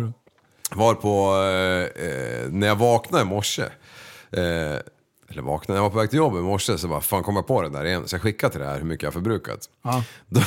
Var 0.74 0.94
på, 0.94 1.34
eh, 1.42 2.06
eh, 2.08 2.48
när 2.50 2.66
jag 2.66 2.76
vaknade 2.76 3.22
i 3.22 3.26
morse, 3.26 3.62
eh, 3.62 4.78
eller 5.32 5.42
vaknade, 5.42 5.78
jag 5.78 5.82
var 5.82 5.90
på 5.90 5.98
väg 5.98 6.10
till 6.10 6.16
jobbet 6.16 6.38
i 6.38 6.42
morse 6.42 6.78
så 6.78 6.88
bara, 6.88 7.00
fan 7.00 7.22
kom 7.22 7.36
jag 7.36 7.46
på 7.46 7.62
det 7.62 7.68
där 7.68 7.84
igen. 7.84 8.08
Så 8.08 8.14
jag 8.14 8.22
skickade 8.22 8.50
till 8.52 8.60
det 8.60 8.66
här 8.66 8.78
hur 8.78 8.84
mycket 8.84 9.02
jag 9.02 9.12
förbrukat. 9.12 9.68
Ja. 9.82 10.04
Då, 10.28 10.40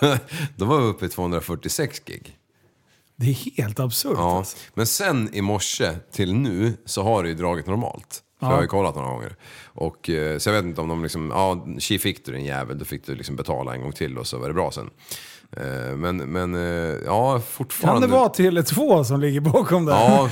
då 0.56 0.64
var 0.64 0.78
vi 0.80 0.84
uppe 0.86 1.06
i 1.06 1.08
246 1.08 2.00
gig. 2.04 2.36
Det 3.16 3.26
är 3.30 3.34
helt 3.62 3.80
absurt 3.80 4.14
Ja. 4.16 4.38
alltså. 4.38 4.56
Men 4.74 4.86
sen 4.86 5.34
i 5.34 5.40
morse 5.40 5.92
till 6.12 6.34
nu 6.34 6.72
så 6.84 7.02
har 7.02 7.22
det 7.22 7.28
ju 7.28 7.34
dragit 7.34 7.66
normalt. 7.66 8.20
För 8.40 8.46
Ja. 8.46 8.50
jag 8.50 8.56
har 8.56 8.62
ju 8.62 8.68
kollat 8.68 8.94
några 8.94 9.08
gånger. 9.08 9.36
Och, 9.64 10.10
eh, 10.10 10.38
så 10.38 10.48
jag 10.48 10.54
vet 10.54 10.64
inte 10.64 10.80
om 10.80 10.88
de 10.88 11.02
liksom, 11.02 11.30
ja, 11.30 11.66
tji 11.78 11.98
fick 11.98 12.24
du 12.26 12.32
din 12.32 12.44
jävel, 12.44 12.78
då 12.78 12.84
fick 12.84 13.06
du 13.06 13.14
liksom 13.14 13.36
betala 13.36 13.74
en 13.74 13.80
gång 13.82 13.92
till 13.92 14.18
och 14.18 14.26
så 14.26 14.38
var 14.38 14.48
det 14.48 14.54
bra 14.54 14.70
sen. 14.70 14.90
Eh, 15.56 15.96
Men, 15.96 16.16
men 16.16 16.54
eh, 16.54 16.96
ja, 17.06 17.32
Kan 17.32 17.42
fortfarande... 17.42 18.06
det 18.06 18.12
vara 18.12 18.28
Tele2 18.28 19.04
som 19.04 19.20
ligger 19.20 19.40
bakom 19.40 19.84
det? 19.86 19.92
Ja, 19.92 20.22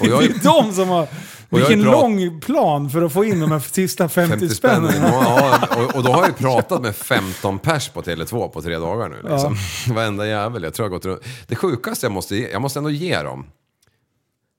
och 0.00 0.06
jag 0.06 0.20
Det 0.20 0.26
är 0.26 0.30
är 0.30 0.62
de 0.64 0.72
som 0.72 0.88
har... 0.88 1.08
Vilken 1.48 1.82
prat- 1.82 1.92
lång 1.92 2.40
plan 2.40 2.90
för 2.90 3.02
att 3.02 3.12
få 3.12 3.24
in 3.24 3.40
de 3.40 3.50
här 3.52 3.58
sista 3.58 4.08
50, 4.08 4.30
50 4.38 4.54
spänn. 4.54 4.88
spännen. 4.88 5.12
Ja, 5.12 5.58
och, 5.76 5.96
och 5.96 6.02
då 6.02 6.10
har 6.12 6.18
jag 6.18 6.28
ju 6.28 6.34
pratat 6.34 6.82
med 6.82 6.96
15 6.96 7.58
pers 7.58 7.88
på 7.88 8.02
Tele2 8.02 8.48
på 8.48 8.62
tre 8.62 8.76
dagar 8.78 9.08
nu. 9.08 9.16
Liksom. 9.30 9.56
Varenda 9.94 10.26
jävel. 10.26 10.62
Jag 10.62 10.74
tror 10.74 10.84
jag 10.86 10.90
har 10.90 10.96
gått 10.96 11.04
runt. 11.06 11.22
Det 11.46 11.56
sjukaste 11.56 12.06
jag 12.06 12.12
måste 12.12 12.36
ge, 12.36 12.48
jag 12.48 12.62
måste 12.62 12.78
ändå 12.78 12.90
ge 12.90 13.22
dem. 13.22 13.46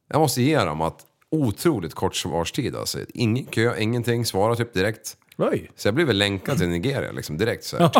Jag 0.09 0.19
måste 0.19 0.41
ge 0.41 0.57
dem 0.59 0.81
att 0.81 0.99
otroligt 1.31 1.95
kort 1.95 2.15
svarstid 2.15 2.75
alltså. 2.75 2.99
Ingen 3.13 3.45
kö, 3.45 3.75
ingenting, 3.79 4.25
svara 4.25 4.55
typ 4.55 4.73
direkt. 4.73 5.17
Oj. 5.37 5.71
Så 5.75 5.87
jag 5.87 5.95
blev 5.95 6.07
väl 6.07 6.17
länkad 6.17 6.57
till 6.57 6.67
Nigeria 6.67 7.11
liksom 7.11 7.37
direkt 7.37 7.63
så 7.63 7.77
här. 7.77 7.89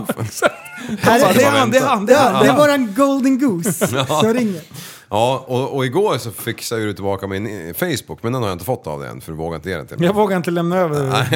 Här 0.99 1.33
det 1.33 1.43
är 1.43 1.51
han, 1.51 1.71
det 1.71 1.77
är 1.77 1.85
han, 1.85 2.05
det 2.05 2.13
är 2.13 2.17
ja, 2.17 2.29
han. 2.29 2.43
det 2.45 2.51
är 2.51 2.57
våran 2.57 2.93
golden 2.97 3.39
goose 3.39 3.87
som 4.07 4.33
ringer. 4.33 4.61
Ja, 5.09 5.45
och, 5.47 5.75
och 5.75 5.85
igår 5.85 6.17
så 6.17 6.31
fixade 6.31 6.81
jag 6.81 6.87
ju 6.87 6.93
tillbaka 6.93 7.27
min 7.27 7.67
eh, 7.67 7.73
Facebook, 7.73 8.23
men 8.23 8.33
den 8.33 8.41
har 8.41 8.49
jag 8.49 8.55
inte 8.55 8.65
fått 8.65 8.87
av 8.87 8.99
dig 8.99 9.09
än 9.09 9.21
för 9.21 9.31
du 9.31 9.37
vågar 9.37 9.55
inte 9.55 9.69
ge 9.69 9.77
den 9.77 9.87
till 9.87 9.97
mig. 9.97 10.05
Jag 10.05 10.13
vågar 10.13 10.37
inte 10.37 10.51
lämna 10.51 10.77
över. 10.77 11.27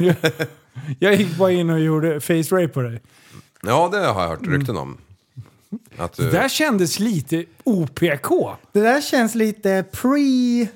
jag, 0.00 0.14
jag 0.98 1.14
gick 1.14 1.36
bara 1.36 1.52
in 1.52 1.70
och 1.70 1.80
gjorde 1.80 2.20
face 2.20 2.34
rape 2.34 2.68
på 2.68 2.80
dig. 2.80 3.00
Ja, 3.62 3.88
det 3.92 3.98
har 3.98 4.22
jag 4.22 4.28
hört 4.28 4.46
rykten 4.46 4.76
om. 4.76 4.98
Att 5.96 6.12
du... 6.16 6.24
Det 6.24 6.30
där 6.30 6.48
kändes 6.48 6.98
lite 6.98 7.44
OPK. 7.64 8.28
Det 8.72 8.80
där 8.80 9.00
känns 9.00 9.34
lite 9.34 9.84
pre-metoo. 9.92 10.74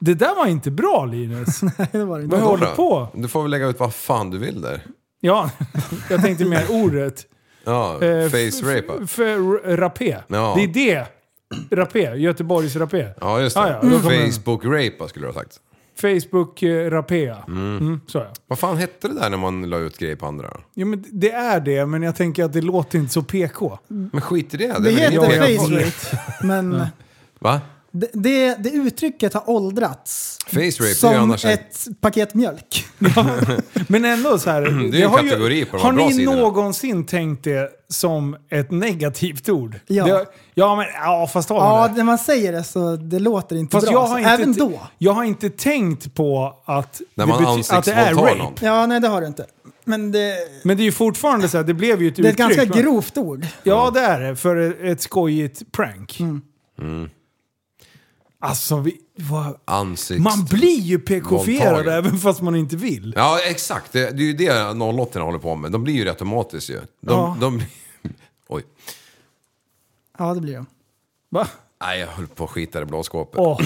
Det 0.00 0.14
där 0.14 0.34
var 0.36 0.46
inte 0.46 0.70
bra 0.70 1.04
Linus. 1.04 1.62
Nej, 1.78 1.88
det 1.92 2.04
var 2.04 2.18
det 2.18 2.24
inte. 2.24 2.36
Vad 2.36 2.44
håller 2.44 2.66
du 2.66 2.72
på? 2.72 3.08
Du 3.14 3.28
får 3.28 3.42
väl 3.42 3.50
lägga 3.50 3.66
ut 3.66 3.80
vad 3.80 3.94
fan 3.94 4.30
du 4.30 4.38
vill 4.38 4.60
där. 4.60 4.82
Ja, 5.20 5.50
jag 6.10 6.22
tänkte 6.22 6.44
mer 6.44 6.64
ordet. 6.70 7.26
Ja, 7.64 8.02
Eh, 8.04 8.28
face 8.28 8.74
rape. 8.76 8.92
f- 9.04 9.18
f- 9.18 9.60
Rapé. 9.64 10.16
Ja. 10.28 10.54
Det 10.56 10.62
är 10.64 10.68
det. 10.96 11.06
Rapé. 11.76 12.00
Göteborgs 12.16 12.76
rapé. 12.76 13.06
Ja, 13.20 13.40
just 13.40 13.56
det. 13.56 13.62
Ah, 13.62 13.68
ja, 13.68 13.80
kommer- 13.80 14.26
Facebook 14.30 14.64
rape 14.64 15.08
skulle 15.08 15.26
du 15.26 15.32
ha 15.32 15.40
sagt. 15.40 15.56
Facebook 16.00 16.62
eh, 16.62 16.90
rapé. 16.90 17.24
ja. 17.24 17.44
Mm, 17.48 18.00
så 18.06 18.18
ja. 18.18 18.26
Vad 18.46 18.58
fan 18.58 18.76
hette 18.76 19.08
det 19.08 19.14
där 19.14 19.30
när 19.30 19.36
man 19.36 19.70
la 19.70 19.78
ut 19.78 19.98
grejer 19.98 20.16
på 20.16 20.26
andra? 20.26 20.48
Jo, 20.74 20.86
men 20.86 21.04
det 21.10 21.30
är 21.32 21.60
det, 21.60 21.86
men 21.86 22.02
jag 22.02 22.16
tänker 22.16 22.44
att 22.44 22.52
det 22.52 22.60
låter 22.60 22.98
inte 22.98 23.12
så 23.12 23.22
PK. 23.22 23.78
Men 23.88 24.20
skit 24.20 24.54
i 24.54 24.56
det. 24.56 24.66
Det 24.66 24.72
väl 24.80 24.96
heter 24.96 25.12
inget 25.12 25.34
jag- 25.36 25.58
face 25.58 25.68
PK. 25.68 25.76
rape, 25.76 26.22
men 26.46 26.82
Va? 27.38 27.60
Det, 27.92 28.10
det, 28.12 28.54
det 28.58 28.70
uttrycket 28.70 29.34
har 29.34 29.50
åldrats. 29.50 30.38
Face 30.46 30.56
rape, 30.56 30.68
det 30.78 30.84
är 30.84 30.88
ju 30.88 30.94
Som 30.94 31.30
ett 31.50 32.00
paket 32.00 32.34
mjölk. 32.34 32.86
Men 33.88 34.04
ändå 34.04 34.38
så 34.38 34.50
här. 34.50 34.62
Det 34.92 34.98
är 35.00 35.04
en 35.04 35.10
har 35.10 35.22
ju- 35.22 35.64
på 35.64 35.76
de 35.76 35.82
Har 35.82 35.92
bra 35.92 36.06
ni 36.06 36.14
sidorna. 36.14 36.38
någonsin 36.40 37.06
tänkt 37.06 37.44
det 37.44 37.68
som 37.88 38.36
ett 38.50 38.70
negativt 38.70 39.48
ord? 39.48 39.80
Ja. 39.86 40.04
Det, 40.06 40.26
ja, 40.54 40.76
men 40.76 40.86
ja, 41.04 41.26
fast 41.32 41.48
har 41.48 41.56
man 41.60 41.80
Ja, 41.82 41.88
det? 41.88 41.94
när 41.94 42.04
man 42.04 42.18
säger 42.18 42.52
det 42.52 42.64
så 42.64 42.96
det 42.96 43.18
låter 43.18 43.56
inte 43.56 43.72
Fast 43.76 43.86
bra. 43.86 43.92
jag 43.94 44.06
har, 44.06 44.18
inte, 44.18 44.30
Även 44.30 44.52
då. 44.52 44.80
jag 44.98 45.12
har 45.12 45.24
inte 45.24 45.50
tänkt 45.50 46.14
på 46.14 46.54
att, 46.64 47.00
När 47.14 47.26
det, 47.26 47.32
man 47.32 47.60
att 47.70 47.84
det 47.84 47.92
är 47.92 48.14
rape. 48.14 48.34
någon. 48.38 48.52
Ja, 48.60 48.86
nej 48.86 49.00
det 49.00 49.08
har 49.08 49.20
du 49.20 49.26
inte. 49.26 49.46
Men 49.84 50.12
det, 50.12 50.34
Men 50.64 50.76
det 50.76 50.82
är 50.82 50.84
ju 50.84 50.92
fortfarande 50.92 51.48
så 51.48 51.56
här, 51.56 51.64
det 51.64 51.74
blev 51.74 52.02
ju 52.02 52.08
ett 52.08 52.16
det 52.16 52.22
är 52.22 52.24
ett 52.26 52.40
uttryck. 52.40 52.56
ganska 52.56 52.74
men- 52.74 52.82
grovt 52.84 53.18
ord. 53.18 53.46
Ja, 53.62 53.90
det 53.94 54.00
är 54.00 54.20
det. 54.20 54.36
För 54.36 54.84
ett, 54.86 55.00
skojigt 55.00 55.72
prank. 55.72 56.20
Mm. 56.78 57.10
Alltså, 58.42 58.80
vi, 58.80 59.00
vad, 59.16 59.56
Ansikts... 59.64 60.24
man 60.24 60.44
blir 60.44 60.80
ju 60.80 60.98
PK-fierad 60.98 61.88
även 61.88 62.18
fast 62.18 62.40
man 62.40 62.56
inte 62.56 62.76
vill. 62.76 63.12
Ja, 63.16 63.40
exakt. 63.44 63.92
Det, 63.92 64.10
det 64.10 64.22
är 64.22 64.26
ju 64.26 64.32
det 64.32 64.70
08 64.82 65.20
håller 65.20 65.38
på 65.38 65.54
med. 65.56 65.72
De 65.72 65.84
blir 65.84 65.94
ju 65.94 66.04
rätt 66.04 66.10
automatiskt 66.10 66.70
ju. 66.70 66.74
De, 66.74 66.86
Ja. 67.00 67.36
de... 67.40 67.62
Oj. 68.48 68.62
Ja, 70.18 70.34
det 70.34 70.40
blir 70.40 70.52
det. 70.52 70.64
Va? 71.28 71.46
Nej, 71.84 72.00
jag 72.00 72.06
höll 72.06 72.26
på 72.26 72.44
att 72.44 72.50
skita 72.50 72.78
i 72.78 72.80
det 72.80 72.86
blå 72.86 73.02
skåpet. 73.02 73.40
Åh. 73.40 73.60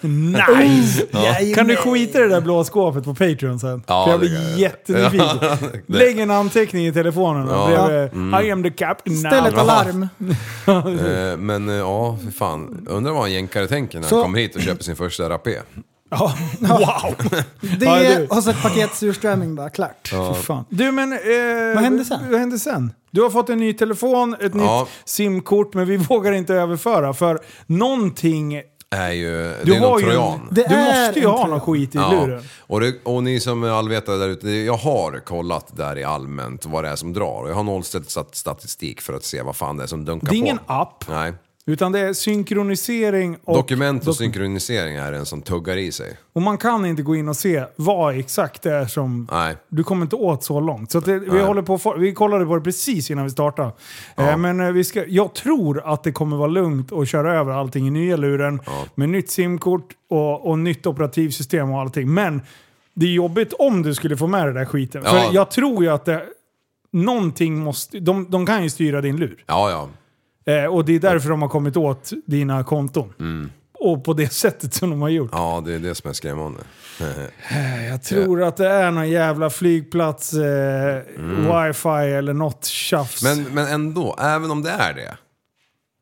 nice! 0.00 1.06
Ja. 1.10 1.34
Kan 1.54 1.66
du 1.66 1.76
skita 1.76 2.18
i 2.18 2.22
det 2.22 2.28
där 2.28 2.40
blå 2.40 2.64
skåpet 2.64 3.04
på 3.04 3.14
Patreon 3.14 3.60
sen? 3.60 3.82
Ja, 3.86 4.04
För 4.04 4.10
jag 4.12 4.20
det 4.20 4.26
blir 4.28 4.58
jättenyfiken. 4.58 5.38
Det- 5.86 5.98
Lägg 5.98 6.18
en 6.18 6.30
anteckning 6.30 6.86
i 6.86 6.92
telefonen 6.92 7.48
Ja. 7.48 7.86
bredvid 7.86 8.46
I 8.46 8.50
am 8.50 8.62
the 8.62 8.70
captain 8.70 9.22
now. 9.22 9.30
Ställ 9.30 9.46
ett 9.46 9.58
alarm. 9.58 10.08
Eh, 10.66 11.36
Men 11.36 11.68
eh, 11.68 11.74
ja, 11.74 12.18
för 12.24 12.32
fan. 12.32 12.86
Undrar 12.90 13.12
vad 13.12 13.24
en 13.26 13.32
jänkare 13.32 13.66
tänker 13.66 14.00
när 14.00 14.08
Så- 14.08 14.14
han 14.16 14.22
kommer 14.24 14.38
hit 14.38 14.56
och 14.56 14.62
köper 14.62 14.84
sin 14.84 14.96
första 14.96 15.28
rapé. 15.30 15.56
Ja. 16.10 16.34
Wow! 16.60 17.14
Det 17.78 17.84
Ja, 17.86 17.96
är, 17.98 18.18
du. 18.20 18.26
och 18.26 18.42
så 18.44 18.50
ett 18.50 18.62
paket 18.62 18.94
surströmming 18.94 19.54
bara, 19.54 19.70
klart. 19.70 20.08
Fy 20.34 20.42
fan. 20.42 20.64
Du 20.68 20.92
men... 20.92 21.12
Eh, 21.12 21.18
Vad 21.74 21.84
hände 21.84 22.04
sen? 22.04 22.30
Vad 22.30 22.40
hände 22.40 22.58
sen? 22.58 22.92
Du 23.10 23.22
har 23.22 23.30
fått 23.30 23.48
en 23.50 23.58
ny 23.58 23.72
telefon, 23.72 24.34
ett 24.40 24.52
Ja. 24.54 24.80
nytt 24.80 24.88
simkort, 25.04 25.74
men 25.74 25.86
vi 25.86 25.96
vågar 26.08 26.32
inte 26.32 26.54
överföra 26.54 27.14
för 27.14 27.38
någonting... 27.66 28.62
Är 28.90 29.10
ju... 29.10 29.32
Det 29.42 29.56
Du 29.64 29.74
är 29.74 29.80
har 29.80 29.88
någon 29.88 29.98
ju... 30.00 30.04
trojan. 30.06 30.48
Du 30.50 30.62
Det 30.62 30.66
är 30.74 31.06
måste 31.06 31.20
ju 31.20 31.26
ha 31.26 31.46
någon 31.46 31.60
skit 31.60 31.94
i 31.94 31.98
Ja, 31.98 32.10
luren. 32.12 32.42
och, 32.58 32.80
det, 32.80 32.94
och 33.04 33.22
ni 33.22 33.40
som 33.40 33.64
är 33.64 33.68
allvetare 33.68 34.16
där 34.16 34.28
ute, 34.28 34.50
jag 34.50 34.76
har 34.76 35.20
kollat 35.24 35.76
där 35.76 35.98
i 35.98 36.04
allmänt 36.04 36.66
vad 36.66 36.84
det 36.84 36.90
är 36.90 36.96
som 36.96 37.12
drar. 37.12 37.42
Och 37.42 37.50
jag 37.50 37.54
har 37.54 37.62
nollställt 37.62 38.10
stat- 38.10 38.34
statistik 38.34 39.00
för 39.00 39.12
att 39.12 39.24
se 39.24 39.42
vad 39.42 39.56
fan 39.56 39.76
det 39.76 39.82
är 39.82 39.86
som 39.86 40.04
dunkar 40.04 40.26
Det 40.26 40.30
är 40.30 40.40
på. 40.40 40.44
ingen 40.46 40.58
app, 40.66 41.04
Nej. 41.08 41.32
Utan 41.68 41.92
det 41.92 41.98
är 41.98 42.12
synkronisering 42.12 43.36
och... 43.44 43.56
Dokument 43.56 44.02
och 44.02 44.12
dok- 44.12 44.16
synkronisering 44.16 44.96
är 44.96 45.12
en 45.12 45.26
som 45.26 45.42
tuggar 45.42 45.76
i 45.76 45.92
sig. 45.92 46.16
Och 46.32 46.42
man 46.42 46.58
kan 46.58 46.86
inte 46.86 47.02
gå 47.02 47.16
in 47.16 47.28
och 47.28 47.36
se 47.36 47.64
vad 47.76 48.18
exakt 48.18 48.62
det 48.62 48.72
är 48.72 48.86
som... 48.86 49.28
Nej. 49.30 49.56
Du 49.68 49.84
kommer 49.84 50.02
inte 50.02 50.16
åt 50.16 50.44
så 50.44 50.60
långt. 50.60 50.90
Så 50.90 51.00
det, 51.00 51.18
vi, 51.18 51.40
håller 51.40 51.62
på, 51.62 51.94
vi 51.98 52.14
kollade 52.14 52.46
på 52.46 52.56
det 52.56 52.60
precis 52.60 53.10
innan 53.10 53.24
vi 53.24 53.30
startade. 53.30 53.72
Eh, 54.16 54.36
men 54.36 54.60
eh, 54.60 54.72
vi 54.72 54.84
ska, 54.84 55.04
jag 55.06 55.34
tror 55.34 55.92
att 55.92 56.02
det 56.02 56.12
kommer 56.12 56.36
vara 56.36 56.48
lugnt 56.48 56.92
att 56.92 57.08
köra 57.08 57.38
över 57.38 57.52
allting 57.52 57.88
i 57.88 57.90
nya 57.90 58.16
luren. 58.16 58.60
Med 58.94 59.08
nytt 59.08 59.30
simkort 59.30 59.88
och, 60.10 60.46
och 60.50 60.58
nytt 60.58 60.86
operativsystem 60.86 61.70
och 61.70 61.80
allting. 61.80 62.14
Men 62.14 62.42
det 62.94 63.06
är 63.06 63.10
jobbigt 63.10 63.52
om 63.52 63.82
du 63.82 63.94
skulle 63.94 64.16
få 64.16 64.26
med 64.26 64.46
det 64.46 64.52
där 64.52 64.64
skiten. 64.64 65.02
Ja. 65.04 65.10
För 65.10 65.34
jag 65.34 65.50
tror 65.50 65.84
ju 65.84 65.90
att 65.90 66.04
det, 66.04 66.22
någonting 66.92 67.58
måste... 67.58 68.00
De, 68.00 68.30
de 68.30 68.46
kan 68.46 68.62
ju 68.62 68.70
styra 68.70 69.00
din 69.00 69.16
lur. 69.16 69.44
Ja, 69.46 69.70
ja. 69.70 69.88
Eh, 70.48 70.64
och 70.64 70.84
det 70.84 70.94
är 70.94 71.00
därför 71.00 71.30
de 71.30 71.42
har 71.42 71.48
kommit 71.48 71.76
åt 71.76 72.10
dina 72.26 72.64
konton. 72.64 73.12
Och 73.80 74.04
på 74.04 74.12
det 74.12 74.32
sättet 74.32 74.74
som 74.74 74.90
de 74.90 75.02
har 75.02 75.08
gjort. 75.08 75.30
Ja, 75.32 75.62
det 75.66 75.74
är 75.74 75.78
det 75.78 75.94
som 75.94 76.10
är 76.10 76.14
skrämmande. 76.14 76.60
Jag 77.90 78.02
tror 78.02 78.42
att 78.42 78.56
det 78.56 78.68
är 78.68 78.90
någon 78.90 79.10
jävla 79.10 79.50
flygplats, 79.50 80.32
eh, 80.34 81.02
wifi 81.18 81.88
eller 81.88 82.32
något 82.32 82.64
tjafs. 82.64 83.22
Men, 83.22 83.42
men 83.42 83.66
ändå, 83.66 84.16
även 84.20 84.50
om 84.50 84.62
det 84.62 84.70
är 84.70 84.94
det. 84.94 85.16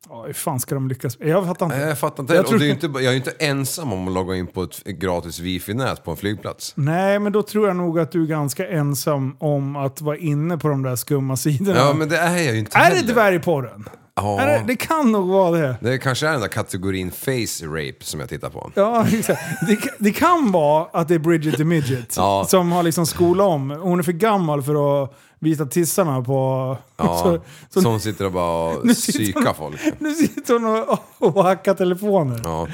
Ja, 0.08 0.24
hur 0.26 0.32
fan 0.32 0.60
ska 0.60 0.74
de 0.74 0.88
lyckas? 0.88 1.16
Jag 1.20 1.46
fattar 1.46 1.66
inte. 1.66 1.78
Jag 1.78 1.98
fattar 1.98 2.22
inte. 2.22 2.34
Jag 2.34 2.40
Och 2.42 2.48
tror- 2.48 2.58
det 2.58 2.66
är 2.66 2.70
inte, 2.70 2.86
jag 2.86 3.04
är 3.04 3.12
inte 3.16 3.30
ensam 3.38 3.92
om 3.92 4.08
att 4.08 4.14
logga 4.14 4.34
in 4.36 4.46
på 4.46 4.62
ett 4.62 4.84
gratis 4.84 5.40
wifi-nät 5.40 6.04
på 6.04 6.10
en 6.10 6.16
flygplats. 6.16 6.72
Nej, 6.76 7.18
men 7.18 7.32
då 7.32 7.42
tror 7.42 7.66
jag 7.66 7.76
nog 7.76 7.98
att 8.00 8.12
du 8.12 8.22
är 8.22 8.26
ganska 8.26 8.68
ensam 8.68 9.36
om 9.40 9.76
att 9.76 10.00
vara 10.00 10.16
inne 10.16 10.58
på 10.58 10.68
de 10.68 10.82
där 10.82 10.96
skumma 10.96 11.36
sidorna. 11.36 11.78
Ja, 11.78 11.92
men 11.92 12.08
det 12.08 12.18
är 12.18 12.36
jag 12.36 12.52
ju 12.52 12.58
inte 12.58 12.78
är 12.78 12.90
det 12.90 12.96
heller. 12.96 13.14
dvärgporren? 13.14 13.88
Ja. 14.20 14.40
Är 14.40 14.46
det, 14.46 14.64
det 14.66 14.76
kan 14.76 15.12
nog 15.12 15.28
vara 15.28 15.50
det. 15.58 15.76
Det 15.80 15.98
kanske 15.98 16.26
är 16.28 16.32
den 16.32 16.40
där 16.40 16.48
kategorin 16.48 17.10
face 17.10 17.66
rape 17.66 17.96
som 18.04 18.20
jag 18.20 18.28
tittar 18.28 18.50
på. 18.50 18.70
Ja, 18.74 19.06
exakt. 19.12 19.40
det, 19.68 19.78
det 19.98 20.12
kan 20.12 20.52
vara 20.52 20.86
att 20.92 21.08
det 21.08 21.14
är 21.14 21.18
Bridget 21.18 21.56
the 21.56 21.64
Midget 21.64 22.14
Ja. 22.16 22.46
som 22.48 22.72
har 22.72 22.82
liksom 22.82 23.06
skolat 23.06 23.46
om. 23.46 23.70
Hon 23.70 23.98
är 23.98 24.02
för 24.02 24.12
gammal 24.12 24.62
för 24.62 25.02
att 25.04 25.14
visa 25.38 25.66
tissarna 25.66 26.22
på... 26.22 26.78
Ja, 26.96 27.40
så, 27.70 27.80
som 27.82 28.00
sitter 28.00 28.24
och 28.24 28.32
bara 28.32 28.72
sitter 28.94 29.12
psykar 29.18 29.40
hon- 29.44 29.54
folk. 29.54 29.80
nu 29.98 30.14
sitter 30.14 30.54
hon 30.54 30.66
och, 30.88 30.98
och 31.36 31.44
hackar 31.44 31.74
telefoner. 31.74 32.40
Ja. 32.44 32.68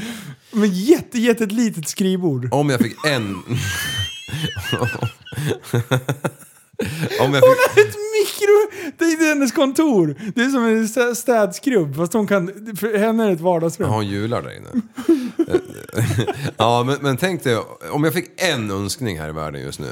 Men 0.53 0.71
jätte, 0.71 1.19
jätte 1.19 1.45
ett 1.45 1.53
litet 1.53 1.89
skrivbord. 1.89 2.49
Om 2.53 2.71
jag 2.71 2.81
fick 2.81 3.07
en... 3.07 3.37
Om 7.21 7.35
jag 7.35 7.41
Hon 7.41 7.55
fick... 7.55 7.77
har 7.77 7.83
ett 7.83 7.97
mikro... 7.97 8.93
Det 8.99 9.05
är 9.05 9.29
hennes 9.29 9.53
kontor. 9.53 10.15
Det 10.35 10.41
är 10.43 10.49
som 10.49 10.65
en 10.65 10.87
stä- 10.87 11.15
städskrubb 11.15 11.97
fast 11.97 12.13
hon 12.13 12.27
kan... 12.27 12.47
För 12.77 12.99
henne 12.99 13.23
är 13.25 13.27
det 13.27 13.33
ett 13.33 13.41
vardagsrum. 13.41 13.87
Jag 13.89 13.95
har 13.95 14.03
en 14.03 14.09
jular 14.09 14.43
där 14.43 14.57
inne. 14.57 14.69
ja, 16.57 16.83
men, 16.87 16.99
men 17.01 17.17
tänk 17.17 17.45
dig, 17.45 17.57
om 17.91 18.05
jag 18.05 18.15
fick 18.15 18.31
en 18.37 18.71
önskning 18.71 19.19
här 19.21 19.29
i 19.29 19.33
världen 19.33 19.63
just 19.63 19.81
nu. 19.81 19.87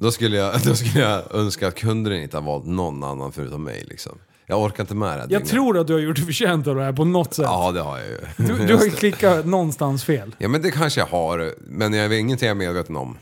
Då 0.00 0.10
skulle 0.12 0.36
jag, 0.36 0.60
då 0.64 0.74
skulle 0.74 1.00
jag 1.00 1.34
önska 1.34 1.68
att 1.68 1.74
kunden 1.74 2.12
inte 2.12 2.36
har 2.36 2.42
valt 2.42 2.66
någon 2.66 3.04
annan 3.04 3.32
förutom 3.32 3.64
mig 3.64 3.84
liksom. 3.88 4.18
Jag 4.46 4.62
orkar 4.62 4.82
inte 4.82 4.94
med 4.94 5.08
det 5.12 5.16
Jag 5.18 5.28
dygnet. 5.28 5.48
tror 5.48 5.78
att 5.78 5.86
du 5.86 5.92
har 5.92 6.00
gjort 6.00 6.16
dig 6.16 6.24
förtjänt 6.24 6.66
av 6.66 6.76
det 6.76 6.82
här 6.82 6.92
på 6.92 7.04
något 7.04 7.34
sätt. 7.34 7.44
Ja, 7.48 7.72
det 7.72 7.80
har 7.80 7.98
jag 7.98 8.06
ju. 8.06 8.16
Du, 8.36 8.66
du 8.66 8.74
har 8.76 8.84
ju 8.84 8.90
klickat 8.90 9.46
någonstans 9.46 10.04
fel. 10.04 10.34
Ja, 10.38 10.48
men 10.48 10.62
det 10.62 10.70
kanske 10.70 11.00
jag 11.00 11.06
har. 11.06 11.54
Men 11.68 11.92
jag 11.92 12.06
är 12.06 12.18
ingenting 12.18 12.46
jag 12.48 12.54
är 12.54 12.58
medveten 12.58 12.96
om. 12.96 13.18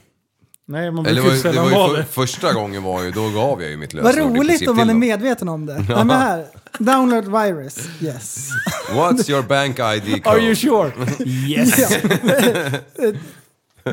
Nej, 0.67 0.91
man 0.91 1.07
Eller 1.07 1.23
det 1.23 1.29
brukar 1.29 1.29
var, 1.29 1.37
ju 1.37 1.37
det 1.37 1.43
sällan 1.43 1.65
var 1.71 1.79
vara 1.79 1.91
ju 1.91 1.97
det. 1.97 2.05
för, 2.05 2.13
första 2.13 2.53
gången 2.53 2.83
var 2.83 3.03
ju, 3.03 3.11
då 3.11 3.31
gav 3.31 3.63
jag 3.63 3.71
ju 3.71 3.77
mitt 3.77 3.95
Vad 3.95 4.05
lösenord 4.05 4.37
i 4.37 4.39
roligt 4.39 4.49
princip 4.49 4.69
om 4.69 4.77
man 4.77 4.89
är 4.89 4.93
dem. 4.93 5.01
medveten 5.01 5.49
om 5.49 5.67
det. 5.67 5.75
Nej, 5.89 6.05
men 6.05 6.11
här. 6.11 6.47
Download 6.79 7.25
virus. 7.43 7.79
Yes. 8.01 8.49
What's 8.91 9.31
your 9.31 9.43
bank 9.43 9.79
ID 9.79 10.25
code? 10.25 10.31
Are 10.37 10.41
you 10.41 10.55
sure? 10.55 10.93
Yes! 11.27 12.03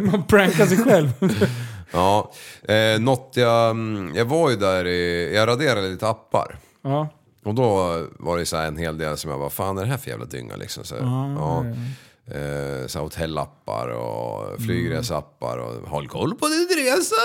man 0.02 0.24
prankar 0.24 0.66
sig 0.66 0.78
själv. 0.78 1.10
Ja, 1.92 2.32
eh, 2.68 3.00
något 3.00 3.32
jag, 3.36 3.70
mm, 3.72 4.12
jag 4.16 4.26
var 4.26 4.50
ju 4.50 4.56
där 4.56 4.88
i, 4.88 5.32
jag 5.36 5.48
raderade 5.48 5.90
lite 5.90 6.08
appar. 6.08 6.56
ja. 6.84 7.10
Och 7.46 7.56
då 7.56 7.66
var 8.20 8.38
det 8.38 8.46
så 8.46 8.58
här 8.58 8.68
en 8.68 8.78
hel 8.78 8.98
del 8.98 9.18
som 9.18 9.32
jag 9.32 9.40
bara, 9.40 9.50
fan 9.50 9.78
är 9.78 9.82
det 9.82 9.88
här 9.88 9.98
för 9.98 10.10
jävla 10.10 10.26
dynga 10.26 10.56
liksom? 10.56 10.84
Så, 10.84 10.96
ja. 10.96 11.66
Eh, 12.28 13.02
hotellappar 13.02 13.88
och 13.88 14.62
flygresappar 14.62 15.58
och 15.58 15.90
håll 15.90 16.08
koll 16.08 16.36
på 16.36 16.48
din 16.48 16.68
resa. 16.86 17.16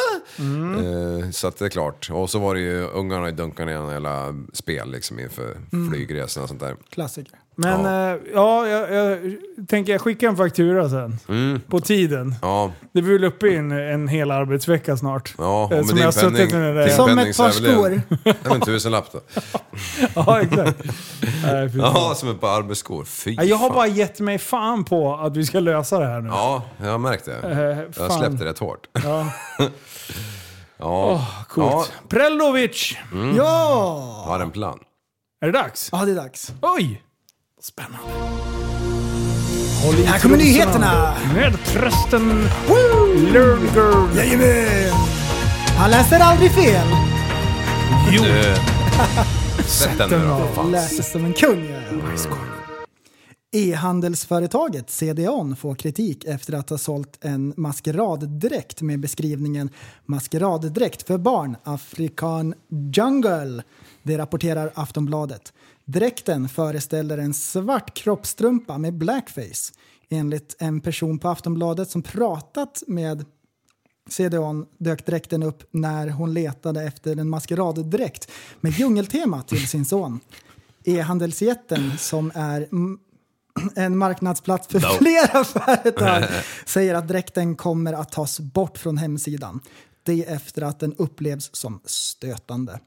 Eh, 0.79 1.31
så 1.31 1.49
att 1.49 1.59
det 1.59 1.65
är 1.65 1.69
klart. 1.69 2.11
Och 2.13 2.31
så 2.31 2.39
var 2.39 2.55
det 2.55 2.61
ju 2.61 2.83
ungarna 2.89 3.29
i 3.29 3.33
dunkarna 3.33 3.73
i 3.73 3.75
en 3.75 3.89
jävla 3.89 4.35
spel 4.53 4.91
liksom 4.91 5.19
inför 5.19 5.57
flygresorna 5.91 6.43
och 6.43 6.49
sånt 6.49 6.61
där. 6.61 6.77
Klassiker. 6.91 7.39
Men 7.59 7.85
ja, 7.85 8.19
ja 8.35 8.69
jag, 8.69 8.93
jag 8.95 9.19
tänker 9.69 9.93
jag 9.93 10.01
skickar 10.01 10.29
en 10.29 10.37
faktura 10.37 10.89
sen. 10.91 11.19
Mm. 11.29 11.61
På 11.69 11.81
tiden. 11.81 12.35
Ja, 12.43 12.73
Det 12.93 13.03
blir 13.03 13.13
väl 13.13 13.25
uppe 13.25 13.47
i 13.49 13.57
en, 13.57 13.73
en 13.73 14.09
hel 14.09 14.31
arbetsvecka 14.31 14.97
snart. 14.97 15.35
ja 15.39 15.65
och 15.65 15.73
Eh, 15.73 15.77
med 15.77 15.87
som 15.87 15.95
din 15.97 16.03
jag 16.03 16.07
har 16.07 16.13
suttit 16.13 16.37
penning, 16.51 16.61
med 16.61 16.75
det 16.75 16.81
där. 16.81 16.87
din 16.87 16.97
Som 16.97 17.07
penning 17.09 17.29
ett 17.29 17.37
så 17.37 17.43
par 17.43 17.51
skor. 17.51 18.03
Det 18.25 18.31
är 18.31 18.45
väl 18.45 18.53
en 18.53 18.61
tusenlapp 18.61 19.13
då. 19.13 19.21
Ja, 20.15 20.41
exakt. 20.41 20.83
Nej, 21.45 21.69
fy 21.73 21.79
fan. 21.81 21.93
Ja, 21.95 22.15
som 22.17 22.31
ett 22.31 22.41
par 22.41 22.59
arbetsskor. 22.59 23.05
Fy 23.05 23.35
Ja, 23.35 23.43
Jag 23.45 23.57
har 23.57 23.69
fan. 23.69 23.75
bara 23.77 23.87
gett 23.87 24.21
mig 24.21 24.39
fan 24.39 24.85
på 24.85 25.15
att 25.15 25.37
vi 25.37 25.47
ska 25.47 25.61
lösa 25.61 25.99
det 25.99 26.07
här 26.07 26.21
nu. 26.21 26.29
Ja, 26.29 26.63
jag 26.83 26.91
har 26.91 26.99
märkt 26.99 27.25
det. 27.25 27.39
Eh, 27.51 27.59
Jag 27.61 27.95
fan. 27.95 28.11
har 28.11 28.19
släppt 28.19 28.39
det 28.39 28.45
rätt 28.45 28.59
hårt. 28.59 28.87
Ja. 29.05 29.27
Ja, 30.79 31.11
Åh, 31.13 31.45
coolt. 31.49 31.93
Prelovic! 32.09 32.97
Ja! 33.37 34.25
har 34.27 34.41
en 34.41 34.51
plan. 34.51 34.79
Är 35.41 35.47
det 35.47 35.53
dags? 35.59 35.89
Ja, 35.93 36.05
det 36.05 36.11
är 36.11 36.17
dags. 36.17 36.53
Oj! 36.63 37.03
Spännande. 37.67 37.99
Här 40.07 40.19
kommer 40.19 40.37
nyheterna. 40.37 41.15
Med 41.35 41.53
prästen 41.65 42.49
Lundgren. 43.33 44.17
Jajamän! 44.17 44.93
Han 45.79 45.91
läser 45.91 46.21
aldrig 46.21 46.53
fel. 46.53 46.87
Jo. 48.13 48.23
För 50.09 50.55
fan. 50.55 50.71
Läser 50.71 51.03
som 51.03 51.25
en 51.25 51.33
kung. 51.33 51.69
E-handelsföretaget 53.53 54.91
CDON 54.91 55.57
får 55.57 55.75
kritik 55.75 56.25
efter 56.25 56.53
att 56.53 56.71
ha 56.71 56.79
sålt 56.79 57.19
en 57.21 57.55
maskeraddräkt 57.57 58.83
med 58.83 59.01
beskrivningen 59.01 59.71
maskeraddräkt 60.05 61.07
för 61.07 61.19
barn, 61.19 61.57
Afrikan 61.65 62.55
Jungle. 62.95 63.63
Det 64.03 64.19
rapporterar 64.19 64.73
Aftonbladet. 64.75 65.53
Dräkten 65.87 66.49
föreställer 66.49 67.19
en 67.19 67.35
svart 67.35 67.95
kroppstrumpa 67.95 68.79
med 68.79 68.95
blackface. 68.95 69.73
Enligt 70.09 70.57
en 70.59 70.81
person 70.81 71.19
på 71.19 71.29
Aftonbladet 71.29 71.91
som 71.91 72.03
pratat 72.03 72.83
med 72.87 73.25
CDON 74.11 74.67
dök 74.79 75.07
dräkten 75.07 75.43
upp 75.43 75.69
när 75.71 76.09
hon 76.09 76.35
letade 76.35 76.83
efter 76.83 77.17
en 77.17 77.29
maskeraddräkt 77.29 78.31
med 78.61 78.73
djungeltema 78.73 79.43
till 79.43 79.69
sin 79.69 79.85
son. 79.85 80.21
E-handelsjätten 80.85 81.99
som 81.99 82.33
är 82.35 82.69
en 83.75 83.97
marknadsplats 83.97 84.69
för 84.69 84.81
flera 84.81 85.45
företag 85.77 86.25
säger 86.67 86.95
att 86.95 87.09
dräkten 87.09 87.57
kommer 87.57 87.93
att 87.93 88.13
tas 88.13 88.41
bort 88.41 88.79
från 88.79 88.99
hemsidan. 88.99 89.61
Det 90.03 90.25
efter 90.25 90.63
att 90.63 90.81
den 90.81 90.95
upplevs 90.95 91.51
som 91.53 91.81
stötande. 91.85 92.81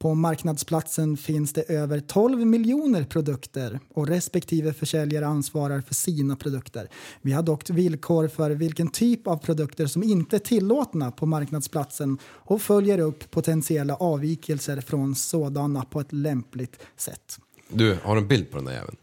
På 0.00 0.14
marknadsplatsen 0.14 1.16
finns 1.16 1.52
det 1.52 1.62
över 1.70 2.00
12 2.00 2.46
miljoner 2.46 3.04
produkter 3.04 3.80
och 3.94 4.08
respektive 4.08 4.72
försäljare 4.72 5.26
ansvarar 5.26 5.80
för 5.80 5.94
sina 5.94 6.36
produkter. 6.36 6.88
Vi 7.22 7.32
har 7.32 7.42
dock 7.42 7.70
villkor 7.70 8.28
för 8.28 8.50
vilken 8.50 8.88
typ 8.88 9.26
av 9.26 9.36
produkter 9.36 9.86
som 9.86 10.02
inte 10.02 10.36
är 10.36 10.40
tillåtna 10.40 11.10
på 11.10 11.26
marknadsplatsen 11.26 12.18
och 12.24 12.62
följer 12.62 12.98
upp 12.98 13.30
potentiella 13.30 13.94
avvikelser 13.94 14.80
från 14.80 15.14
sådana 15.14 15.84
på 15.84 16.00
ett 16.00 16.12
lämpligt 16.12 16.78
sätt. 16.96 17.38
Du, 17.68 17.96
har 18.02 18.16
en 18.16 18.28
bild 18.28 18.50
på 18.50 18.56
den 18.56 18.64
där 18.64 18.72
jäveln? 18.72 18.96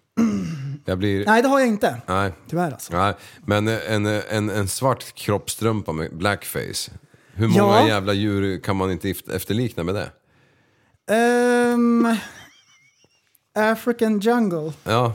Blir... 0.99 1.25
Nej, 1.25 1.41
det 1.41 1.47
har 1.47 1.59
jag 1.59 1.67
inte. 1.67 2.01
Nej. 2.07 2.31
Tyvärr 2.49 2.71
alltså. 2.71 2.97
Nej, 2.97 3.13
men 3.45 3.67
en, 3.67 4.05
en, 4.05 4.49
en 4.49 4.67
svart 4.67 5.13
kroppstrumpa 5.15 5.91
med 5.91 6.17
blackface. 6.17 6.91
Hur 7.33 7.47
många 7.47 7.57
Ja. 7.59 7.87
jävla 7.87 8.13
djur 8.13 8.59
kan 8.59 8.75
man 8.75 8.91
inte 8.91 9.07
eft- 9.07 9.31
efterlikna 9.35 9.83
med 9.83 9.95
det? 9.95 10.09
Ehm, 11.11 12.15
African 13.55 14.19
Jungle. 14.19 14.73
Ja, 14.83 15.13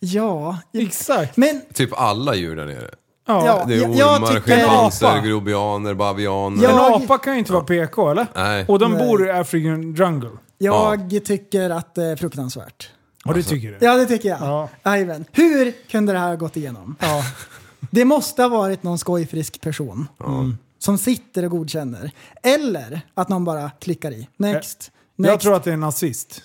Ja. 0.00 0.58
Exakt. 0.72 1.36
Men 1.36 1.62
typ 1.74 1.90
alla 1.92 2.34
djur 2.34 2.56
där 2.56 2.66
nere. 2.66 2.90
Ja. 3.26 3.46
Ja. 3.46 3.64
Det 3.68 3.74
är 3.74 3.78
jag- 3.80 3.94
jag 3.94 4.16
ormar, 4.16 4.26
tycker- 4.26 4.56
schimpanser, 4.56 5.06
Apa. 5.06 5.20
grobianer, 5.20 5.94
bavianer. 5.94 6.62
Ja. 6.62 6.70
En 6.70 6.76
Jag- 6.76 7.02
apa 7.02 7.18
kan 7.18 7.32
ju 7.32 7.38
inte 7.38 7.52
vara 7.52 7.64
PK 7.64 8.10
eller? 8.10 8.26
Nej. 8.34 8.64
Och 8.68 8.78
de 8.78 8.92
Nej. 8.92 9.06
bor 9.06 9.26
i 9.26 9.30
African 9.30 9.94
jungle. 9.94 10.30
jag 10.58 11.20
tycker 11.24 11.70
att 11.70 11.94
det 11.94 12.04
är 12.04 12.16
fruktansvärt. 12.16 12.90
Ja, 13.24 13.32
det 13.32 13.42
tycker 13.42 13.68
du? 13.68 13.86
Ja, 13.86 13.94
det 13.96 14.06
tycker 14.06 14.28
jag. 14.28 14.38
Ja. 14.40 14.68
Jajamän. 14.84 15.24
Hur 15.32 15.72
kunde 15.90 16.12
det 16.12 16.18
här 16.18 16.28
ha 16.28 16.36
gått 16.36 16.56
igenom? 16.56 16.96
Ja. 17.00 17.22
Det 17.90 18.04
måste 18.04 18.42
ha 18.42 18.48
varit 18.48 18.82
någon 18.82 18.98
skojfrisk 18.98 19.60
person 19.60 20.08
som 20.84 20.98
sitter 20.98 21.44
och 21.44 21.50
godkänner. 21.50 22.10
Eller 22.42 23.00
att 23.14 23.28
någon 23.28 23.44
bara 23.44 23.70
klickar 23.70 24.10
i. 24.10 24.28
Next. 24.36 24.90
Next. 25.16 25.30
Jag 25.32 25.40
tror 25.40 25.54
att 25.54 25.64
det 25.64 25.70
är 25.70 25.74
en 25.74 25.80
nazist. 25.80 26.42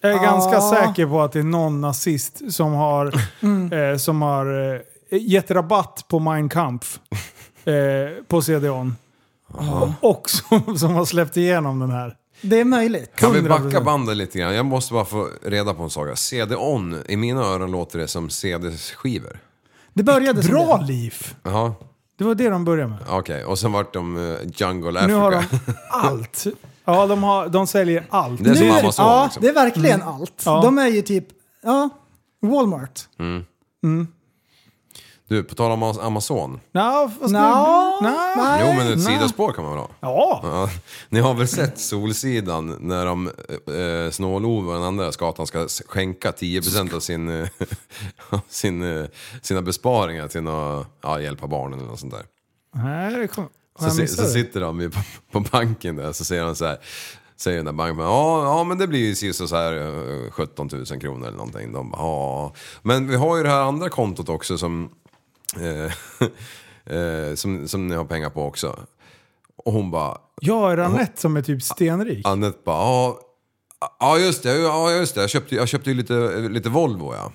Jag 0.00 0.10
är 0.12 0.16
Ja. 0.16 0.22
ganska 0.22 0.60
säker 0.60 1.06
på 1.06 1.20
att 1.22 1.32
det 1.32 1.38
är 1.38 1.42
någon 1.42 1.80
nazist 1.80 2.52
som 2.54 2.72
har, 2.72 3.20
Mm. 3.42 3.72
eh, 3.92 3.96
som 3.96 4.22
har 4.22 4.74
eh, 4.74 4.80
gett 5.22 5.50
rabatt 5.50 6.04
på 6.08 6.18
Mein 6.18 6.48
Kampf 6.48 7.00
eh, 7.64 7.74
på 8.28 8.42
CDON. 8.42 8.96
Och 10.00 10.30
som, 10.30 10.78
som 10.78 10.94
har 10.94 11.04
släppt 11.04 11.36
igenom 11.36 11.78
den 11.78 11.90
här. 11.90 12.16
Det 12.40 12.60
är 12.60 12.64
möjligt. 12.64 13.16
Kan 13.16 13.32
vi 13.32 13.40
100%. 13.40 13.48
backa 13.48 13.80
bandet 13.80 14.16
lite 14.16 14.38
grann? 14.38 14.54
Jag 14.54 14.66
måste 14.66 14.92
bara 14.94 15.04
få 15.04 15.28
reda 15.42 15.74
på 15.74 15.82
en 15.82 15.90
sak. 15.90 16.18
CD-ON, 16.18 17.02
i 17.08 17.16
mina 17.16 17.40
öron 17.40 17.70
låter 17.70 17.98
det 17.98 18.08
som 18.08 18.30
CD-skivor. 18.30 19.38
Det 19.92 20.02
började 20.02 20.42
som 20.42 20.52
Bra 20.52 20.76
det. 20.76 20.84
liv! 20.86 21.14
Jaha, 21.42 21.72
Det 22.18 22.24
var 22.24 22.34
det 22.34 22.48
de 22.48 22.64
började 22.64 22.90
med. 22.90 22.98
okej. 23.08 23.44
Och 23.44 23.58
sen 23.58 23.72
vart 23.72 23.92
de 23.94 24.16
uh, 24.16 24.38
Jungle 24.54 24.88
Africa. 25.00 25.06
Nu 25.06 25.14
har 25.14 25.30
de 25.30 25.42
allt. 25.90 26.46
Ja, 26.84 27.06
de, 27.06 27.22
har, 27.22 27.48
de 27.48 27.66
säljer 27.66 28.06
allt. 28.10 28.44
Det 28.44 28.50
är 28.50 28.54
som 28.54 28.66
Nu- 28.66 28.72
Amazon 28.72 29.06
Ja, 29.06 29.24
liksom. 29.24 29.42
det 29.42 29.48
är 29.48 29.54
verkligen 29.54 30.02
allt. 30.02 30.42
Ja. 30.46 30.60
De 30.62 30.78
är 30.78 30.86
ju 30.86 31.02
typ, 31.02 31.24
ja, 31.62 31.88
Walmart. 32.42 33.00
Du, 35.28 35.42
på 35.44 35.54
tal 35.54 35.72
om 35.72 35.82
Amazon. 35.82 36.60
Nå, 36.72 37.10
fast 37.20 37.32
Nå. 37.32 37.98
nej. 38.02 38.60
Jo, 38.60 38.66
men 38.66 38.92
ett 38.92 38.98
nej. 38.98 39.16
sidospår 39.16 39.52
kan 39.52 39.64
man 39.64 39.72
väl 39.72 39.80
ha? 39.82 39.90
Ja. 40.00 40.40
Ja, 40.42 40.70
ni 41.08 41.20
har 41.20 41.34
väl 41.34 41.48
sett 41.48 41.78
Solsidan 41.78 42.76
när 42.80 43.06
de, 43.06 43.26
eh, 43.26 44.10
Snål-Ove 44.10 44.68
och 44.68 44.74
den 44.74 44.82
andra 44.82 45.12
skatan 45.12 45.46
ska 45.46 45.68
skänka 45.68 46.30
10% 46.32 46.94
av 46.94 47.00
sin, 47.00 47.40
eh, 47.40 47.48
sin, 48.48 48.82
eh, 49.00 49.06
sina 49.42 49.62
besparingar 49.62 50.28
till 50.28 50.48
att 50.48 50.86
ja, 51.02 51.20
hjälpa 51.20 51.46
barnen 51.46 51.78
eller 51.78 51.88
något 51.90 52.00
sånt 52.00 52.12
där. 52.14 52.24
Nej, 52.74 53.14
det 53.16 53.28
kom, 53.28 53.48
Så, 53.78 53.90
si- 53.90 54.08
så 54.08 54.24
sitter 54.24 54.60
de 54.60 54.80
ju 54.80 54.90
på, 54.90 55.00
på 55.32 55.40
banken 55.40 55.96
där 55.96 56.12
så 56.12 56.24
säger 56.24 56.44
de 56.44 56.54
så 56.54 56.64
här 56.64 56.78
Säger 57.38 57.56
den 57.56 57.64
där 57.66 57.72
banken, 57.72 58.04
ja, 58.04 58.44
ja 58.44 58.64
men 58.64 58.78
det 58.78 58.86
blir 58.86 59.00
ju 59.06 59.14
sist 59.14 59.48
så 59.48 59.56
här 59.56 59.72
eh, 60.26 60.30
17 60.30 60.68
000 60.72 61.00
kronor 61.00 61.26
eller 61.26 61.36
någonting. 61.36 61.72
De 61.72 61.90
bara, 61.90 62.02
ja. 62.02 62.52
Men 62.82 63.08
vi 63.08 63.16
har 63.16 63.36
ju 63.36 63.42
det 63.42 63.48
här 63.48 63.60
andra 63.60 63.88
kontot 63.88 64.28
också 64.28 64.58
som, 64.58 64.84
eh, 64.84 64.88
eh, 64.88 64.90
som, 67.34 67.68
som 67.68 67.88
ni 67.88 67.94
har 67.94 68.04
pengar 68.04 68.30
på 68.30 68.42
också. 68.42 68.78
Och 69.56 69.72
hon 69.72 69.90
bara, 69.90 70.18
Ja, 70.40 70.72
är 70.72 70.76
det 70.76 70.86
Anette 70.86 71.20
som 71.20 71.36
är 71.36 71.42
typ 71.42 71.62
stenrik? 71.62 72.26
Anette 72.26 72.58
bara, 72.64 72.76
ja, 72.76 73.20
ja 74.00 74.18
just 74.18 74.42
det, 74.42 74.56
ja 74.58 74.90
just 74.90 75.14
det, 75.14 75.20
jag 75.20 75.30
köpte, 75.30 75.54
jag 75.54 75.68
köpte 75.68 75.90
ju 75.90 75.96
lite, 75.96 76.14
lite 76.48 76.68
Volvo 76.68 77.14
ja. 77.14 77.32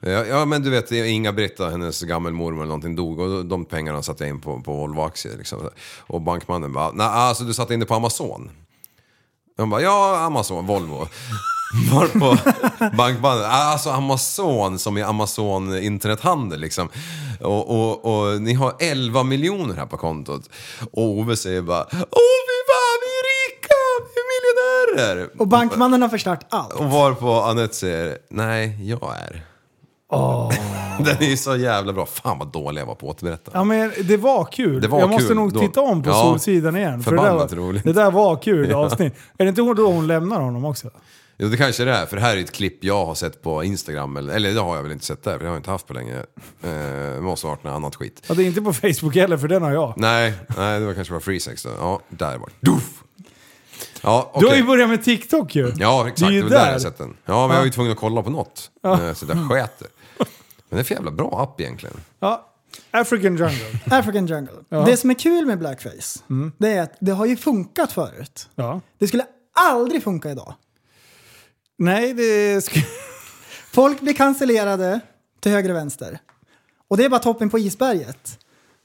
Ja, 0.00 0.24
ja 0.26 0.44
men 0.44 0.62
du 0.62 0.70
vet, 0.70 0.92
Inga-Britta, 0.92 1.70
hennes 1.70 2.02
gammelmormor 2.02 2.60
eller 2.60 2.66
någonting 2.66 2.96
dog 2.96 3.20
och 3.20 3.46
de 3.46 3.64
pengarna 3.64 4.02
satte 4.02 4.24
jag 4.24 4.28
in 4.30 4.40
på, 4.40 4.60
på 4.60 4.72
Volvo-aktier. 4.72 5.36
Liksom. 5.38 5.68
Och 5.98 6.20
bankmannen 6.20 6.72
bara, 6.72 6.92
nej 6.92 7.06
alltså 7.06 7.44
du 7.44 7.54
satte 7.54 7.74
in 7.74 7.80
det 7.80 7.86
på 7.86 7.94
Amazon. 7.94 8.50
De 9.56 9.70
bara, 9.70 9.80
ja 9.80 10.18
Amazon, 10.18 10.66
Volvo. 10.66 11.08
Varpå 11.92 12.36
bankmannen, 12.96 13.44
alltså 13.44 13.90
Amazon 13.90 14.78
som 14.78 14.96
är 14.96 15.04
Amazon 15.04 15.78
internethandel 15.78 16.60
liksom. 16.60 16.88
Och, 17.40 17.70
och, 17.70 18.04
och 18.04 18.42
ni 18.42 18.54
har 18.54 18.74
11 18.78 19.22
miljoner 19.22 19.74
här 19.74 19.86
på 19.86 19.96
kontot. 19.96 20.50
Och 20.92 21.02
Ove 21.08 21.36
säger 21.36 21.62
bara, 21.62 21.82
åh 21.92 22.38
fy 22.48 22.58
fan 22.68 22.98
vi 23.02 23.08
är 23.18 23.24
rika, 23.32 23.74
vi 24.14 24.20
är 24.20 24.96
miljonärer. 24.96 25.30
Och 25.38 25.48
bankmannen 25.48 26.02
har 26.02 26.08
förstört 26.08 26.46
allt. 26.48 26.72
Och 26.72 26.84
varpå 26.90 27.32
Anette 27.32 27.74
säger, 27.74 28.18
nej 28.30 28.78
jag 28.88 29.14
är. 29.28 29.42
Den 30.98 31.16
är 31.20 31.30
ju 31.30 31.36
så 31.36 31.56
jävla 31.56 31.92
bra. 31.92 32.06
Fan 32.06 32.38
vad 32.38 32.48
dålig 32.52 32.80
jag 32.80 32.86
var 32.86 32.94
på 32.94 33.10
att 33.10 33.16
återberätta. 33.16 33.50
Ja 33.54 33.64
men 33.64 33.92
det 34.04 34.16
var 34.16 34.44
kul. 34.44 34.80
Det 34.80 34.88
var 34.88 35.00
jag 35.00 35.10
måste 35.10 35.26
kul 35.28 35.36
nog 35.36 35.52
då. 35.52 35.60
titta 35.60 35.80
om 35.80 36.02
på 36.02 36.10
Ja. 36.10 36.14
Solsidan 36.22 36.76
igen. 36.76 37.02
För 37.02 37.10
det, 37.10 37.22
där 37.22 37.34
var, 37.34 37.48
roligt. 37.48 37.84
det 37.84 37.92
där 37.92 38.10
var 38.10 38.36
kul 38.36 38.68
Ja. 38.70 38.76
avsnitt. 38.76 39.14
Är 39.38 39.44
det 39.44 39.48
inte 39.48 39.62
då 39.62 39.86
hon 39.86 40.06
lämnar 40.06 40.40
honom 40.40 40.64
också? 40.64 40.90
Jo 41.42 41.48
det 41.48 41.56
kanske 41.56 41.84
det 41.84 41.92
är, 41.92 42.06
för 42.06 42.16
det 42.16 42.22
här 42.22 42.36
är 42.36 42.40
ett 42.40 42.52
klipp 42.52 42.84
jag 42.84 43.06
har 43.06 43.14
sett 43.14 43.42
på 43.42 43.64
Instagram. 43.64 44.16
Eller, 44.16 44.34
eller 44.34 44.54
det 44.54 44.60
har 44.60 44.76
jag 44.76 44.82
väl 44.82 44.92
inte 44.92 45.04
sett 45.04 45.22
där, 45.22 45.32
för 45.32 45.38
det 45.38 45.44
har 45.44 45.54
jag 45.54 45.58
inte 45.58 45.70
haft 45.70 45.86
på 45.86 45.94
länge. 45.94 46.16
Eh, 46.16 46.24
det 47.14 47.20
måste 47.20 47.46
ha 47.46 47.54
varit 47.54 47.64
något 47.64 47.72
annat 47.72 47.96
skit. 47.96 48.22
Ja, 48.26 48.34
det 48.34 48.42
är 48.42 48.46
inte 48.46 48.62
på 48.62 48.72
Facebook 48.72 49.14
heller 49.14 49.36
för 49.36 49.48
den 49.48 49.62
har 49.62 49.70
jag. 49.72 49.94
Nej, 49.96 50.34
nej 50.56 50.80
det 50.80 50.86
var 50.86 50.94
kanske 50.94 51.12
bara 51.12 51.20
Freesex 51.20 51.62
då. 51.62 51.70
Ja, 51.78 52.00
där 52.08 52.38
var 52.38 52.50
det. 52.60 52.70
Ja, 54.02 54.32
Du 54.40 54.46
har 54.46 54.54
ju 54.54 54.62
börjat 54.64 54.88
med 54.90 55.04
TikTok 55.04 55.54
ju. 55.56 55.72
Ja, 55.76 56.08
exakt. 56.08 56.20
Det 56.20 56.26
är 56.26 56.28
Det 56.30 56.34
ju 56.34 56.38
är 56.38 56.42
väl 56.42 56.50
där 56.50 56.58
där. 56.58 56.66
jag 56.66 56.72
har 56.72 56.78
sett 56.78 56.98
den. 56.98 57.16
Ja, 57.24 57.46
men 57.46 57.50
jag 57.54 57.60
var 57.60 57.64
ju 57.64 57.70
tvungen 57.70 57.92
att 57.92 57.98
kolla 57.98 58.22
på 58.22 58.30
något. 58.30 58.70
Ja. 58.82 59.14
Så 59.14 59.26
där 59.26 59.48
sket 59.48 59.78
det. 59.78 59.86
Men 60.18 60.26
det 60.76 60.78
är 60.78 60.84
för 60.84 60.94
jävla 60.94 61.10
bra 61.10 61.40
app 61.42 61.60
egentligen. 61.60 61.96
Ja. 62.20 62.48
African 62.90 63.36
Jungle. 63.36 63.80
African 63.90 64.26
Jungle. 64.26 64.52
Det 64.86 64.96
som 64.96 65.10
är 65.10 65.14
kul 65.14 65.46
med 65.46 65.58
Blackface, 65.58 66.20
det 66.58 66.68
är 66.72 66.82
att 66.82 66.96
det 67.00 67.12
har 67.12 67.26
ju 67.26 67.36
funkat 67.36 67.92
förut. 67.92 68.48
Ja. 68.54 68.80
Det 68.98 69.08
skulle 69.08 69.24
aldrig 69.70 70.02
funka 70.02 70.30
idag. 70.30 70.54
Nej, 71.84 72.14
det 72.14 72.68
Folk 73.72 74.00
blir 74.00 74.14
cancellerade 74.14 75.00
till 75.40 75.52
höger 75.52 75.70
och 75.70 75.76
vänster. 75.76 76.18
Och 76.88 76.96
det 76.96 77.04
är 77.04 77.08
bara 77.08 77.20
toppen 77.20 77.50
på 77.50 77.58
isberget. 77.58 78.38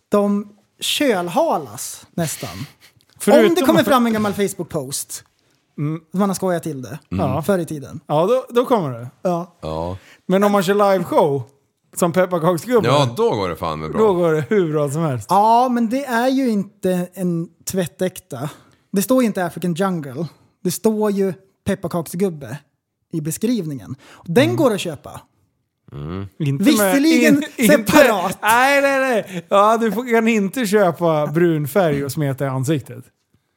De 0.10 0.50
kölhalas 0.80 2.08
nästan. 2.12 2.50
Om 2.58 2.66
Förutom 3.20 3.56
det 3.56 3.62
kommer 3.62 3.84
fram 3.84 4.06
en 4.06 4.14
gammal 4.14 4.34
Facebook-post. 4.34 5.24
Att 6.14 6.20
man 6.20 6.30
har 6.30 6.36
skojat 6.36 6.64
till 6.64 6.82
det. 6.82 7.00
Ja. 7.10 7.42
Förr 7.42 7.60
i 7.60 7.66
tiden. 7.66 8.00
Ja, 8.08 8.26
då, 8.28 8.46
då 8.50 8.66
kommer 8.66 8.92
det. 8.92 9.08
Ja. 9.22 9.58
Ja. 9.62 9.98
Men 10.26 10.44
om 10.44 10.52
man 10.52 10.64
kör 10.64 10.94
liveshow, 10.94 11.44
som 11.96 12.14
pepparkaksgubben, 12.14 12.92
Ja, 12.92 13.14
då 13.18 13.30
går 13.30 13.50
det 13.50 13.56
fan 13.56 13.80
med 13.80 13.92
bra. 13.92 14.02
då 14.02 14.14
går 14.14 14.34
det 14.34 14.46
hur 14.50 14.72
bra 14.72 14.90
som 14.90 15.02
helst. 15.02 15.28
ja, 15.30 15.70
men 15.70 15.90
det 15.90 16.06
är 16.06 16.28
ju 16.28 16.50
inte 16.50 17.08
en 17.14 17.48
tvättäkta. 17.66 18.50
Det 18.92 19.02
står 19.02 19.22
ju 19.22 19.28
inte 19.28 19.46
African 19.46 19.74
Jungle. 19.74 20.28
Det 20.64 20.72
står 20.72 21.12
ju 21.12 21.34
pepparkaksgubbe 21.66 22.58
i 23.14 23.22
beskrivningen. 23.22 23.96
Den 24.26 24.56
går 24.56 24.74
att 24.74 24.80
köpa. 24.80 25.22
Inte 26.40 26.64
Visserligen 26.64 27.44
separat. 27.68 28.38
Nej, 28.42 28.82
nej, 28.82 29.00
nej. 29.00 29.46
Ja, 29.50 29.78
du 29.78 29.92
får- 29.92 30.12
kan 30.14 30.28
inte 30.28 30.66
köpa 30.66 31.28
brun 31.28 31.68
färg 31.68 32.06
och 32.06 32.12
smeta 32.12 32.46
i 32.46 32.48
ansiktet. 32.48 33.04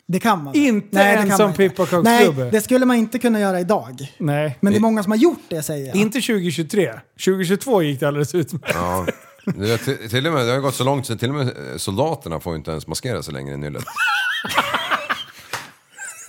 Det 0.09 0.20
kan 0.20 0.44
man. 0.44 0.55
Inte 0.55 0.88
Nej, 0.90 1.16
det 1.16 1.22
en 1.22 1.28
kan 1.28 1.36
som 1.36 1.44
man 1.44 1.51
inte. 1.62 1.68
pepparkaksgubbe. 1.68 2.42
Nej, 2.42 2.51
det 2.53 2.61
skulle 2.61 2.86
man 2.86 2.96
inte 2.96 3.18
kunna 3.18 3.40
göra 3.40 3.61
idag. 3.61 4.14
Nej. 4.18 4.59
Men 4.61 4.72
det 4.72 4.78
är 4.78 4.80
många 4.80 5.03
som 5.03 5.12
har 5.12 5.16
gjort 5.18 5.42
det 5.48 5.62
säger 5.62 5.86
jag. 5.86 5.96
Inte 5.96 6.20
2023. 6.20 6.92
2022 7.24 7.82
gick 7.82 8.01
det 8.01 8.09
alldeles 8.09 8.34
utmärkt. 8.34 8.74
Ja. 8.74 9.07
Det, 9.44 9.72
är 9.72 9.76
till, 9.78 10.11
till 10.11 10.26
och 10.26 10.32
med, 10.32 10.46
det 10.46 10.53
har 10.53 10.61
gått 10.61 10.74
så 10.74 10.84
långt 10.84 11.07
så 11.07 11.16
till 11.18 11.28
och 11.28 11.34
med 11.34 11.53
soldaterna 11.76 12.40
får 12.40 12.57
inte 12.57 12.70
ens 12.70 12.86
maskera 12.86 13.22
sig 13.22 13.34
längre 13.34 13.55
i 13.55 13.57
nyllet. 13.57 13.84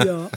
Ja. 0.08 0.30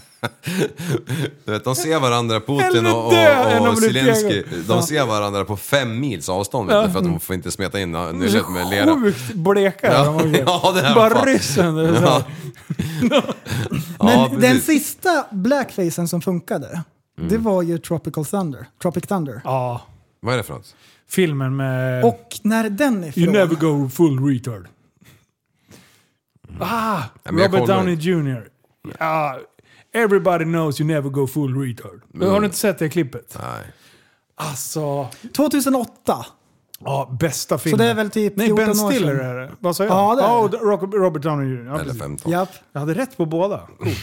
Du 1.45 1.53
vet, 1.53 1.65
de 1.65 1.75
ser 1.75 2.01
varandra, 2.01 2.41
Putin 2.41 2.87
och, 2.87 3.07
och, 3.07 3.69
och, 3.69 3.79
Zelensky. 3.79 4.43
De 4.69 4.83
ser 4.83 5.07
varandra 5.07 5.45
på 5.45 5.57
fem 5.57 6.01
mils 6.01 6.29
avstånd 6.29 6.71
vet 6.71 6.85
du, 6.87 6.91
för 6.93 6.99
att 6.99 7.05
de 7.05 7.21
får 7.21 7.35
inte 7.35 7.51
smeta 7.51 7.81
in 7.81 7.93
nyllet 7.93 8.49
med 8.49 8.71
lera. 8.71 8.95
Sjukt 8.95 9.35
bleka 9.35 9.93
Ja. 9.93 10.21
Ja, 10.47 10.73
det 10.75 10.81
här 10.81 10.95
var 10.95 11.11
Bara 11.11 11.25
ryssen. 11.25 11.77
Ja. 11.77 12.23
Men 13.01 13.23
Ja, 13.99 14.31
den 14.39 14.61
sista 14.61 15.27
blackfacen 15.31 16.09
som 16.09 16.23
funkade, 16.23 16.83
Mm. 17.19 17.29
det 17.29 17.39
var 17.39 17.63
ju 17.63 17.79
Tropical 17.79 18.25
Thunder. 18.25 18.67
Tropic 18.83 19.07
Thunder. 19.07 19.41
Ja. 19.45 19.83
Vad 20.21 20.35
är 20.35 20.39
det 20.39 20.43
för 20.45 20.55
något? 20.55 20.75
Filmen 21.09 21.57
med... 21.57 22.05
Och 22.05 22.39
när 22.43 22.71
den 22.71 22.99
är 23.05 23.07
You 23.07 23.09
ifrån... 23.09 23.33
never 23.35 23.55
go 23.55 23.89
full 23.89 24.27
retard. 24.27 24.69
Ah! 26.61 27.03
Ja, 27.23 27.33
men 27.33 27.39
jag 27.39 27.55
Robert 27.55 27.67
Downey 27.67 27.95
Jr. 27.95 28.49
Ja, 28.99 29.39
everybody 29.95 30.45
knows 30.45 30.81
you 30.81 30.87
never 30.87 31.11
go 31.11 31.27
full 31.27 31.61
retard. 31.63 32.03
Har 32.21 32.41
du 32.41 32.47
inte 32.47 32.59
sett 32.59 32.79
det 32.79 32.89
klippet? 32.89 33.39
Nej. 33.43 33.67
Alltså... 34.37 35.09
2008. 35.37 36.27
Ja, 36.81 37.17
bästa 37.21 37.55
Så 37.59 37.63
filmen. 37.63 37.79
det 37.87 37.91
är 37.91 37.95
väl 37.95 38.11
typ 38.11 38.37
Nej, 38.37 38.47
14 38.47 38.67
Ben 38.67 38.81
år 38.81 38.91
Stiller 38.91 39.17
sedan. 39.17 39.27
är 39.27 39.35
det. 39.35 39.51
Vad 39.61 39.77
sa 39.77 39.85
jag? 39.85 39.93
Ja, 39.93 40.15
det 40.17 40.23
är 40.23 40.59
det. 40.61 40.65
Rock- 40.71 40.95
Robert 40.95 41.23
Downey 41.23 41.49
Jr. 41.49 41.65
Ja, 41.67 41.75
Eller 41.75 41.85
precis. 41.85 42.01
15. 42.03 42.33
Japp. 42.33 42.49
Jag 42.73 42.81
hade 42.81 42.95
rätt 42.95 43.17
på 43.17 43.27
båda. 43.27 43.61
Coolt. 43.79 43.99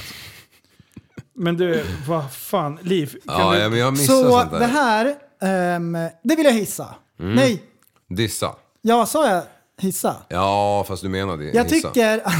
Men 1.36 1.58
du, 1.58 1.84
vad 2.08 2.32
fan. 2.34 2.80
Liv, 2.82 3.16
Ja, 3.24 3.52
du... 3.54 3.58
ja, 3.60 3.70
men 3.70 3.80
jag 3.80 3.92
missar 3.94 4.14
Så 4.14 4.30
sånt 4.40 4.52
där. 4.52 4.60
det 4.60 4.66
här, 4.66 5.16
ehm, 5.42 5.98
det 6.24 6.36
vill 6.36 6.46
jag 6.46 6.54
hissa. 6.54 6.96
Mm. 7.20 7.36
Nej, 7.36 7.64
Dissa. 8.10 8.56
ja 8.82 9.06
sa 9.06 9.30
jag 9.30 9.44
hissa? 9.82 10.16
Ja, 10.30 10.86
fast 10.88 11.04
du 11.04 11.10
menade 11.10 11.46
Jag 11.46 11.64
hissa. 11.64 11.88
tycker 11.90 12.18
att 12.26 12.34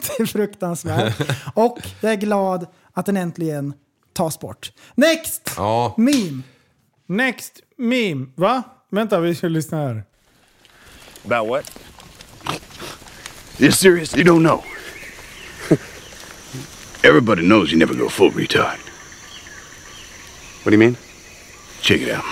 det 0.16 0.22
är 0.22 0.26
fruktansvärt. 0.26 1.14
Och 1.54 1.78
jag 2.00 2.12
är 2.12 2.16
glad 2.16 2.66
att 2.98 3.06
den 3.06 3.16
äntligen 3.16 3.74
tas 4.12 4.40
bort. 4.40 4.72
Next! 4.94 5.50
Ja, 5.56 5.94
Meme. 5.96 6.42
Next 7.06 7.60
meme. 7.76 8.26
Va? 8.34 8.62
Vänta, 8.90 9.20
vi 9.20 9.34
ska 9.34 9.48
lyssna 9.48 9.78
här. 9.78 10.04
About 11.24 11.48
what? 11.48 11.78
You're 13.58 13.70
serious? 13.70 14.16
You 14.16 14.24
don't 14.24 14.42
know. 14.42 14.64
Everybody 17.02 17.42
knows 17.42 17.72
you 17.72 17.78
never 17.78 17.94
go 17.94 18.08
full 18.08 18.30
retard. 18.30 18.78
What 20.64 20.70
do 20.70 20.72
you 20.72 20.78
mean? 20.78 20.96
Check 21.80 22.00
it 22.00 22.10
out. 22.10 22.24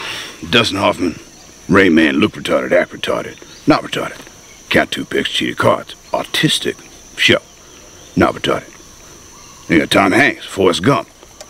Dustin 0.50 0.78
Hoffman, 0.78 1.14
Ray 1.68 1.90
Man, 1.90 2.14
look 2.16 2.32
retarded, 2.32 2.72
act 2.72 2.92
retarded, 2.92 3.36
not 3.66 3.82
retarded. 3.82 4.20
Count 4.68 4.90
two 4.90 5.04
picks, 5.04 5.30
cheated 5.30 5.58
cards. 5.58 5.94
Autistic, 6.12 6.76
sure, 7.16 7.42
not 8.16 8.34
retarded. 8.34 8.75
You 9.68 9.80
got 9.80 9.90
Tom 9.90 10.12
Hanks, 10.12 10.46
Forrest 10.46 10.82
Gump. 10.84 11.08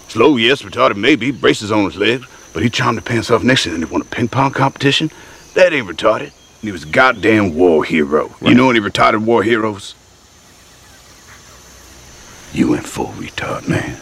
Slow, 0.09 0.37
yes, 0.37 0.63
retarded 0.63 0.97
maybe, 0.97 1.31
braces 1.31 1.71
on 1.71 1.85
his 1.85 1.97
legs, 1.97 2.27
but 2.55 2.63
he 2.63 2.71
charmed 2.71 2.97
the 2.97 3.03
pants 3.03 3.31
off 3.31 3.43
next 3.43 3.65
to 3.65 3.71
him 3.71 3.83
and 3.83 3.91
won 3.91 4.01
a 4.01 4.05
ping 4.05 4.29
pong 4.29 4.53
competition. 4.53 5.11
That 5.55 5.75
ain't 5.75 5.87
retarded. 5.87 6.31
And 6.31 6.63
he 6.63 6.73
was 6.73 6.85
a 6.85 6.87
goddamn 6.87 7.55
war 7.55 7.85
hero. 7.85 8.35
You 8.41 8.55
know 8.55 8.71
any 8.71 8.81
retarded 8.81 9.25
war 9.25 9.43
heroes? 9.43 9.95
You 12.55 12.71
went 12.71 12.87
full 12.87 13.09
retard, 13.09 13.69
man. 13.69 13.99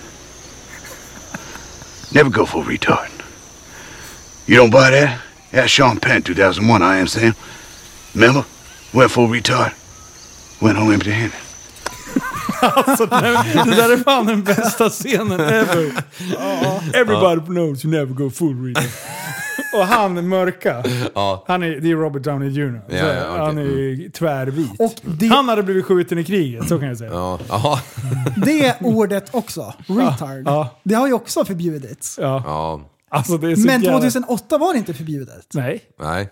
Never 2.14 2.30
go 2.30 2.46
full 2.46 2.62
retard. 2.62 3.10
You 4.46 4.56
don't 4.56 4.70
buy 4.70 4.90
that? 4.90 5.20
Ask 5.52 5.70
Sean 5.70 5.98
Penn, 5.98 6.22
2001, 6.22 6.82
I 6.82 6.98
am 6.98 7.08
Sam. 7.08 7.34
Remember? 8.14 8.44
Went 8.92 9.10
full 9.10 9.26
retard. 9.26 9.74
Went 10.62 10.78
home 10.78 10.92
empty 10.92 11.10
handed. 11.10 11.38
Alltså, 12.61 13.07
det 13.07 13.76
där 13.76 13.92
är 13.92 13.96
fan 14.05 14.26
den 14.26 14.42
bästa 14.44 14.88
scenen 14.90 15.40
ever. 15.40 15.92
Everybody 16.94 17.46
knows 17.46 17.84
you 17.84 17.90
never 17.94 18.14
go 18.14 18.30
full 18.30 18.64
retard. 18.66 18.84
Och 19.74 19.86
han 19.86 20.28
mörka, 20.28 20.84
ja. 21.14 21.44
han 21.46 21.62
är, 21.62 21.80
det 21.80 21.90
är 21.90 21.94
Robert 21.96 22.22
Downey 22.22 22.48
Jr. 22.48 22.80
Så 22.88 22.94
Ja, 22.96 23.07
ja, 23.07 23.12
okej. 23.30 23.38
Han 23.46 23.59
är 23.59 24.11
tvärvit. 24.11 24.70
Och 24.78 24.94
det, 25.02 25.26
Han 25.26 25.48
hade 25.48 25.62
blivit 25.62 25.84
skjuten 25.84 26.18
i 26.18 26.24
kriget, 26.24 26.68
så 26.68 26.78
kan 26.78 26.88
jag 26.88 26.98
säga. 26.98 27.11
Ja, 27.12 27.80
det 28.44 28.76
ordet 28.80 29.34
också, 29.34 29.74
retard, 29.86 30.42
Ja. 30.46 30.80
det 30.82 30.94
har 30.94 31.07
ju 31.07 31.12
också 31.12 31.44
förbjudits. 31.44 32.18
Ja. 32.22 32.42
ja. 32.46 32.80
Alltså 33.09 33.36
det 33.38 33.50
är 33.50 33.57
så 33.57 33.66
Men 33.66 33.82
jävla- 33.82 33.98
2008 33.98 34.59
var 34.59 34.72
det 34.72 34.78
inte 34.78 34.94
förbjudet. 34.94 35.46
Nej. 35.55 35.80
Nej. 36.00 36.28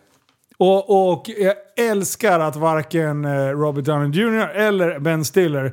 Och, 0.58 1.12
och 1.12 1.24
jag 1.38 1.54
älskar 1.90 2.40
att 2.40 2.56
varken 2.56 3.24
eh, 3.24 3.30
Robert 3.48 3.84
Downey 3.84 4.20
Jr. 4.22 4.48
eller 4.48 4.98
Ben 4.98 5.24
Stiller 5.24 5.72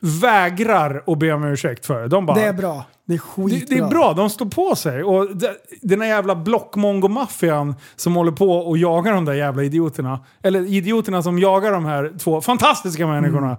vägrar 0.00 1.02
att 1.06 1.18
be 1.18 1.32
om 1.32 1.44
ursäkt 1.44 1.86
för 1.86 2.00
det. 2.02 2.08
De 2.08 2.26
bara, 2.26 2.36
Det 2.40 2.44
är 2.46 2.52
bra. 2.52 2.84
Det 3.04 3.14
är 3.14 3.18
skitbra. 3.18 3.58
Det, 3.58 3.74
det 3.74 3.80
är 3.80 3.88
bra, 3.88 4.12
de 4.12 4.30
står 4.30 4.46
på 4.46 4.76
sig. 4.76 5.02
Och 5.04 5.36
det, 5.36 5.56
den 5.82 6.00
här 6.00 6.08
jävla 6.08 6.34
blockmongo-maffian 6.34 7.74
som 7.96 8.14
håller 8.16 8.32
på 8.32 8.50
och 8.52 8.78
jagar 8.78 9.12
de 9.12 9.24
där 9.24 9.32
jävla 9.32 9.62
idioterna. 9.62 10.24
Eller 10.42 10.66
idioterna 10.72 11.22
som 11.22 11.38
jagar 11.38 11.72
de 11.72 11.84
här 11.84 12.12
två 12.18 12.40
fantastiska 12.40 13.06
människorna. 13.06 13.56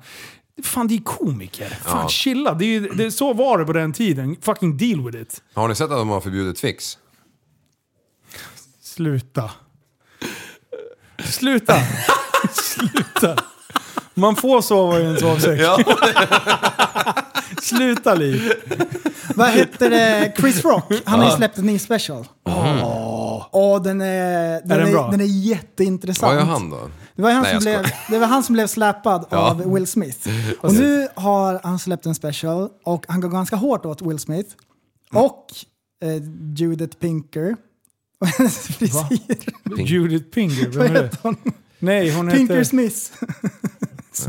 Fan, 0.63 0.87
det 0.87 0.95
är 0.95 1.03
komiker. 1.03 1.69
Fan, 1.69 1.99
Ja. 2.03 2.09
chilla. 2.09 2.53
Det 2.53 2.65
är, 2.65 2.67
ju- 2.79 2.89
det, 2.89 3.11
så 3.11 3.33
var 3.33 3.57
det 3.57 3.65
på 3.65 3.73
den 3.73 3.93
tiden. 3.93 4.35
Fucking 4.41 4.77
deal 4.77 5.05
with 5.05 5.17
it. 5.21 5.41
Har 5.53 5.67
ni 5.67 5.75
sett 5.75 5.91
att 5.91 5.97
de 5.97 6.09
har 6.09 6.21
förbjudit 6.21 6.57
Twix? 6.57 6.97
Sluta. 8.81 9.51
Sluta. 11.23 11.75
Sluta. 12.51 13.35
Man 14.13 14.35
får 14.35 14.61
sova 14.61 14.99
i 14.99 15.05
en 15.05 15.17
sovsäck. 15.19 15.61
Sluta 17.61 18.15
Liv. 18.15 18.51
Vad 19.35 19.47
hette 19.47 19.89
det? 19.89 20.33
Chris 20.37 20.65
Rock. 20.65 20.91
Han 21.05 21.19
har 21.19 21.31
ju 21.31 21.37
släppt 21.37 21.57
en 21.57 21.65
ny 21.65 21.79
special. 21.79 22.27
Åh, 23.51 23.81
den 23.83 24.01
är, 24.01 24.59
den, 24.59 24.67
den 24.67 24.87
är, 24.87 24.91
bra? 24.91 25.11
den 25.11 25.21
är 25.21 25.25
jätteintressant. 25.25 26.31
Vad 26.31 26.35
gör 26.35 26.45
han 26.51 26.69
då? 26.69 26.79
Det 27.15 27.21
var, 27.21 27.31
han 27.31 27.43
Nej, 27.43 27.51
som 27.53 27.59
blev, 27.59 27.85
det 28.09 28.19
var 28.19 28.27
han 28.27 28.43
som 28.43 28.53
blev 28.53 28.67
släpad 28.67 29.25
Ja. 29.29 29.37
av 29.37 29.73
Will 29.73 29.87
Smith. 29.87 30.29
Och 30.61 30.73
nu 30.73 31.07
har 31.15 31.59
han 31.63 31.79
släppt 31.79 32.05
en 32.05 32.15
special 32.15 32.69
och 32.83 33.05
han 33.07 33.21
går 33.21 33.29
ganska 33.29 33.55
hårt 33.55 33.85
åt 33.85 34.01
Will 34.01 34.19
Smith. 34.19 34.49
Och 35.13 35.45
eh, 36.03 36.23
Judith 36.55 36.97
Pinker. 36.97 37.55
Och 38.19 38.27
hennes 38.27 38.57
frisyr. 38.67 39.19
Judith 39.77 40.25
Pinger. 40.25 40.67
Vem 40.69 40.81
är 40.81 40.93
det? 40.93 41.03
heter 41.03 41.17
hon? 41.21 41.35
Nej, 41.79 42.11
hon 42.15 42.29
Pinker 42.31 42.53
heter 42.53 42.63
Smith. 42.69 42.95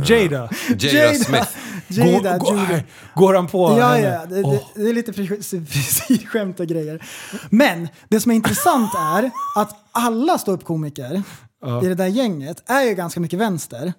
Jada. 0.05 0.51
Jada 0.79 1.15
Smith. 1.15 1.49
Jada, 1.89 2.39
går, 2.39 2.51
går, 2.53 2.61
Judith. 2.61 2.85
går 3.15 3.35
han 3.35 3.47
på 3.47 3.79
Ja, 3.79 3.89
henne? 3.89 4.09
ja. 4.09 4.27
Det, 4.27 4.43
Åh. 4.43 4.53
det, 4.53 4.61
det 4.83 4.89
är 4.91 4.95
lite 4.95 5.13
fri- 5.13 5.43
frisyrskämt 5.67 6.61
och 6.61 6.67
grejer. 6.67 7.07
Men 7.51 7.89
det 8.09 8.21
som 8.21 8.33
är 8.33 8.37
intressant 8.37 8.91
är 8.99 9.31
att 9.57 9.77
alla 9.93 10.39
ståuppkomiker 10.39 11.23
i 11.83 11.87
det 11.89 11.95
där 11.95 12.07
gänget 12.07 12.71
är 12.71 12.83
ju 12.83 12.95
ganska 12.95 13.21
mycket 13.21 13.39
vänster. 13.39 13.93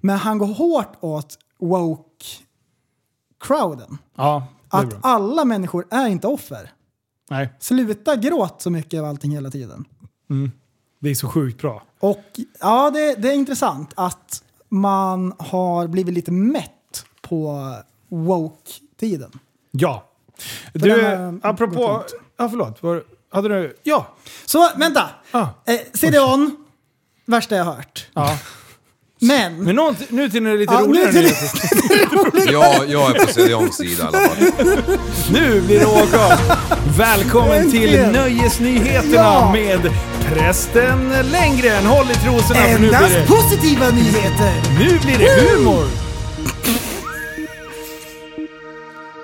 Men 0.00 0.18
han 0.18 0.38
går 0.38 0.46
hårt 0.46 0.92
åt 1.00 1.38
woke-crowden. 1.60 3.98
Ja, 4.16 4.46
Att 4.68 4.94
alla 5.00 5.44
människor 5.44 5.86
är 5.90 6.06
inte 6.08 6.26
offer. 6.26 6.70
Nej, 7.30 7.52
Sluta 7.60 8.16
gråt 8.16 8.62
så 8.62 8.70
mycket 8.70 9.00
av 9.00 9.06
allting 9.06 9.30
hela 9.32 9.50
tiden. 9.50 9.84
det 11.00 11.10
är 11.10 11.14
så 11.14 11.28
sjukt 11.28 11.60
bra. 11.60 11.82
Och 12.00 12.24
ja, 12.60 12.90
det, 12.90 13.14
det 13.14 13.28
är 13.30 13.34
intressant 13.34 13.92
att 13.96 14.42
man 14.74 15.32
har 15.38 15.86
blivit 15.86 16.14
lite 16.14 16.32
mätt 16.32 17.04
på 17.22 17.72
woke-tiden. 18.08 19.30
Ja. 19.70 20.08
den 20.72 20.82
Du, 20.82 21.30
gått 21.34 21.44
apropå... 21.44 21.80
långt. 21.80 22.14
Ja, 22.36 22.48
förlåt. 22.48 22.82
Var, 22.82 23.02
hade 23.32 23.48
du... 23.48 23.76
Ja. 23.82 24.06
Så 24.46 24.70
vänta! 24.76 25.08
Ah. 25.30 25.46
Eh, 25.66 25.80
CD-ON, 25.94 26.56
värsta 27.26 27.56
jag 27.56 27.64
hört. 27.64 28.06
ja. 28.14 28.38
Men, 29.20 29.64
Men 29.64 29.76
någon, 29.76 29.96
nu 30.08 30.30
till 30.30 30.42
något 30.42 30.58
lite 30.58 30.72
Ja, 30.74 30.80
nu 30.80 30.86
roligare 30.86 31.12
till- 31.12 31.22
nyheter. 31.22 32.52
Ja, 32.52 32.84
jag 32.88 33.16
är 33.16 33.26
på 33.26 33.32
CDONs 33.32 33.76
sida 33.76 34.02
i 34.02 34.06
alla 34.06 34.18
fall. 34.28 34.98
Nu 35.32 35.60
blir 35.60 35.78
det 35.80 35.86
åka. 35.86 36.38
Välkommen 36.98 37.70
till. 37.70 38.00
Nöjesnyheterna 38.12 39.14
Ja. 39.14 39.52
med 39.52 39.80
prästen 40.32 41.08
Längren. 41.08 41.86
Håll 41.86 42.10
i 42.10 42.14
trosorna 42.14 42.60
för 42.60 42.72
nu 42.72 42.78
blir, 42.78 42.86
endast 42.94 43.14
det, 43.14 43.26
positiva 43.26 43.90
nyheter! 43.90 44.54
nu 44.78 44.98
blir 44.98 45.18
det 45.18 45.40
humor. 45.40 45.84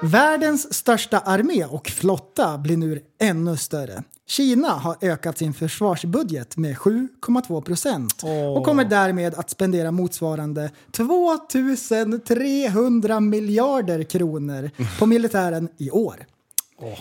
Världens 0.02 0.74
största 0.74 1.18
armé 1.18 1.64
och 1.64 1.88
flotta 1.88 2.58
blir 2.58 2.76
nu 2.76 3.00
ännu 3.20 3.56
större. 3.56 4.02
Kina 4.26 4.68
har 4.68 4.96
ökat 5.00 5.38
sin 5.38 5.54
försvarsbudget 5.54 6.56
med 6.56 6.76
7,2 6.76 7.62
procent 7.62 8.22
och 8.56 8.64
kommer 8.64 8.84
därmed 8.84 9.34
att 9.34 9.50
spendera 9.50 9.90
motsvarande 9.90 10.70
2300 10.92 13.20
miljarder 13.20 14.02
kronor 14.02 14.70
på 14.98 15.06
militären 15.06 15.68
i 15.78 15.90
år. 15.90 16.26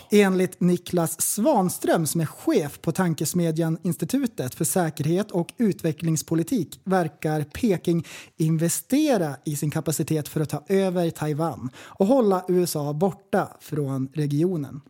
Enligt 0.09 0.59
Niklas 0.59 1.21
Svanström 1.21 2.07
som 2.07 2.21
är 2.21 2.25
chef 2.25 2.81
på 2.81 2.91
tankesmedjan 2.91 3.77
Institutet 3.83 4.55
för 4.55 4.65
säkerhet 4.65 5.31
och 5.31 5.53
utvecklingspolitik 5.57 6.81
verkar 6.83 7.43
Peking 7.43 8.07
investera 8.37 9.35
i 9.45 9.55
sin 9.55 9.71
kapacitet 9.71 10.27
för 10.27 10.41
att 10.41 10.49
ta 10.49 10.63
över 10.67 11.09
Taiwan 11.09 11.69
och 11.77 12.07
hålla 12.07 12.45
USA 12.47 12.93
borta 12.93 13.57
från 13.59 14.09
regionen. 14.13 14.81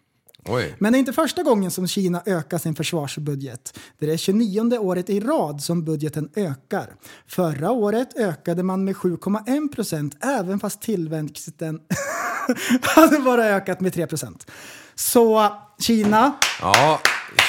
Oj. 0.45 0.76
Men 0.80 0.91
det 0.91 0.98
är 0.98 0.99
inte 0.99 1.14
första 1.14 1.44
gången 1.44 1.72
som 1.72 1.88
Kina 1.88 2.24
ökar 2.26 2.57
sin 2.57 2.76
försvarsbudget. 2.76 3.80
Det 3.99 4.06
är 4.06 4.11
det 4.11 4.18
29 4.18 4.78
året 4.78 5.10
i 5.10 5.20
rad 5.20 5.61
som 5.61 5.86
budgeten 5.86 6.30
ökar. 6.36 6.95
Förra 7.28 7.72
året 7.72 8.18
ökade 8.18 8.64
man 8.64 8.86
med 8.86 8.95
7,1 8.95 9.76
procent 9.76 10.18
även 10.22 10.60
fast 10.60 10.82
tillväxten 10.82 11.80
hade 12.82 13.20
bara 13.20 13.45
ökat 13.45 13.82
med 13.82 13.94
3 13.94 14.07
procent. 14.07 14.52
Så 15.00 15.48
Kina, 15.80 16.32
Ja. 16.62 17.00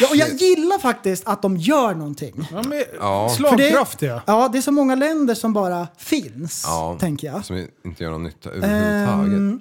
ja, 0.00 0.08
och 0.10 0.16
jag 0.16 0.28
gillar 0.28 0.78
faktiskt 0.78 1.26
att 1.26 1.42
de 1.42 1.56
gör 1.56 1.94
någonting. 1.94 2.48
Ja, 2.52 2.62
men, 2.68 2.82
Ja. 3.00 3.28
Slagkraftiga. 3.36 4.22
ja, 4.26 4.48
det 4.52 4.58
är 4.58 4.62
så 4.62 4.72
många 4.72 4.94
länder 4.94 5.34
som 5.34 5.52
bara 5.52 5.88
finns, 5.96 6.62
Ja. 6.66 6.96
tänker 7.00 7.26
jag. 7.26 7.44
Som 7.44 7.66
inte 7.84 8.02
gör 8.04 8.10
någon 8.10 8.22
nytta 8.22 8.50
överhuvudtaget. 8.50 9.34
Ehm, 9.38 9.60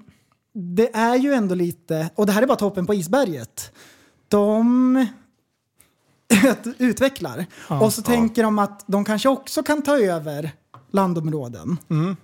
det 0.54 0.96
är 0.96 1.16
ju 1.16 1.34
ändå 1.34 1.56
lite, 1.56 2.10
och 2.16 2.26
det 2.26 2.32
här 2.32 2.42
är 2.42 2.48
bara 2.48 2.58
toppen 2.58 2.86
på 2.86 2.94
isberget. 2.94 3.72
De 4.28 5.08
utvecklar. 6.78 7.46
och 7.82 7.94
så 7.94 8.02
tänker 8.02 8.44
de 8.44 8.60
att 8.60 8.84
de 8.88 9.06
kanske 9.06 9.30
också 9.30 9.64
kan 9.64 9.82
ta 9.82 9.98
över 10.00 10.52
landområden. 10.92 11.78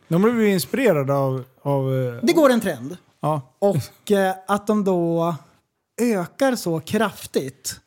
De 0.08 0.22
blir 0.22 0.34
ju 0.34 0.50
inspirerade 0.54 1.14
av... 1.14 1.44
av 1.62 1.94
eh, 1.96 2.14
Det 2.24 2.34
går 2.34 2.50
en 2.50 2.62
trend. 2.62 2.98
ja. 3.20 3.42
Och 3.60 4.12
eh, 4.12 4.36
att 4.48 4.68
de 4.68 4.84
då 4.84 5.36
ökar 6.02 6.56
så 6.56 6.80
kraftigt, 6.80 7.80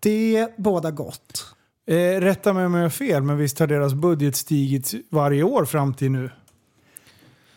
det 0.00 0.48
båda 0.58 0.90
gott. 0.90 1.46
Eh, 1.86 1.94
rätta 2.20 2.52
mig 2.52 2.66
om 2.66 2.74
jag 2.74 2.82
har 2.82 2.90
fel, 2.90 3.22
men 3.22 3.36
visst 3.36 3.58
har 3.58 3.66
deras 3.66 3.94
budget 3.94 4.36
stigit 4.36 4.92
varje 5.10 5.42
år 5.42 5.64
fram 5.64 5.94
till 5.94 6.10
nu? 6.10 6.30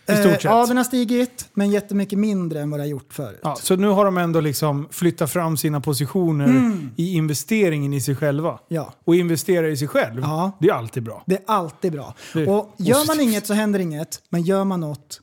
I 0.09 0.11
stort 0.11 0.25
Eh, 0.25 0.31
sett. 0.33 0.43
Ja, 0.43 0.65
den 0.65 0.77
har 0.77 0.83
stigit, 0.83 1.49
men 1.53 1.71
jättemycket 1.71 2.19
mindre 2.19 2.61
än 2.61 2.69
vad 2.69 2.79
det 2.79 2.83
har 2.83 2.87
gjort 2.89 3.13
förut. 3.13 3.39
Ja, 3.43 3.55
så 3.61 3.75
nu 3.75 3.87
har 3.87 4.05
de 4.05 4.17
ändå 4.17 4.39
liksom 4.39 4.87
flyttat 4.91 5.31
fram 5.31 5.57
sina 5.57 5.81
positioner 5.81 6.71
i 6.95 7.13
investeringen 7.15 7.93
i 7.93 8.01
sig 8.01 8.15
själva. 8.15 8.59
Ja. 8.67 8.93
Och 9.03 9.15
investera 9.15 9.69
i 9.69 9.77
sig 9.77 9.87
själv, 9.87 10.21
Ja. 10.21 10.51
det 10.59 10.67
är 10.69 10.73
alltid 10.73 11.03
bra. 11.03 11.23
Det 11.27 11.35
är 11.35 11.43
alltid 11.47 11.91
bra. 11.91 12.13
Är 12.35 12.49
Och 12.49 12.75
gör 12.77 13.07
man 13.07 13.19
inget 13.19 13.47
så 13.47 13.53
händer 13.53 13.79
inget, 13.79 14.21
men 14.29 14.41
gör 14.41 14.63
man 14.63 14.79
något 14.81 15.21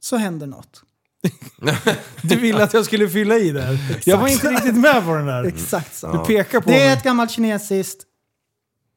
så 0.00 0.16
händer 0.16 0.46
något. 0.46 0.82
Du 2.22 2.36
ville 2.36 2.62
att 2.64 2.74
jag 2.74 2.84
skulle 2.84 3.08
fylla 3.08 3.36
i 3.38 3.50
där. 3.50 3.78
Jag 4.04 4.18
var 4.18 4.28
inte 4.28 4.50
riktigt 4.50 4.76
med 4.76 5.04
på 5.04 5.14
den 5.14 5.26
där. 5.26 5.44
Exakt 5.44 5.94
så. 5.96 6.12
Du 6.12 6.18
pekar 6.18 6.60
på 6.60 6.70
Det 6.70 6.76
är 6.80 6.86
mig. 6.86 6.92
ett 6.96 7.02
gammalt 7.02 7.30
kinesiskt 7.30 8.02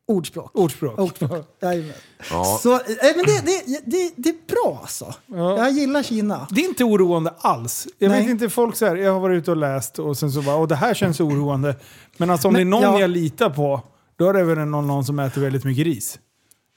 ordspråk. 0.08 0.52
ordspråk. 0.54 1.00
Ordspråk. 1.00 1.48
Jajamän. 1.62 1.94
Ja. 2.32 2.60
Så, 2.64 2.74
eh, 2.74 2.80
men 3.16 3.26
det, 3.26 3.42
det, 3.46 3.82
det, 3.86 4.12
det 4.16 4.30
är 4.30 4.48
bra 4.48 4.80
alltså. 4.82 5.14
Jag 5.28 5.72
gillar 5.72 6.04
Kina. 6.04 6.48
Det 6.52 6.62
är 6.62 6.68
inte 6.70 6.84
oroande 6.84 7.34
alls. 7.38 7.88
Jag 7.98 8.10
Nej. 8.10 8.22
vet 8.22 8.30
inte, 8.30 8.50
folk 8.50 8.76
så 8.76 8.86
här, 8.86 8.96
jag 8.96 9.14
har 9.14 9.20
varit 9.20 9.38
ute 9.42 9.52
och 9.52 9.58
läst 9.58 10.00
och 10.00 10.18
sen 10.18 10.32
så 10.32 10.42
bara, 10.42 10.56
och 10.56 10.68
det 10.68 10.76
här 10.76 10.94
känns 10.94 11.20
oroande. 11.20 11.76
Men 12.18 12.30
alltså 12.30 12.48
om 12.48 12.54
Men, 12.54 12.60
det 12.60 12.78
är 12.78 12.82
någon 12.82 12.94
ja. 12.94 13.00
jag 13.00 13.10
litar 13.10 13.50
på, 13.50 13.82
då 14.20 14.30
är 14.30 14.34
det 14.34 14.44
väl 14.44 14.58
någon, 14.58 14.88
någon 14.88 15.06
som 15.06 15.20
äter 15.20 15.42
väldigt 15.42 15.64
mycket 15.64 15.84
ris. 15.86 16.20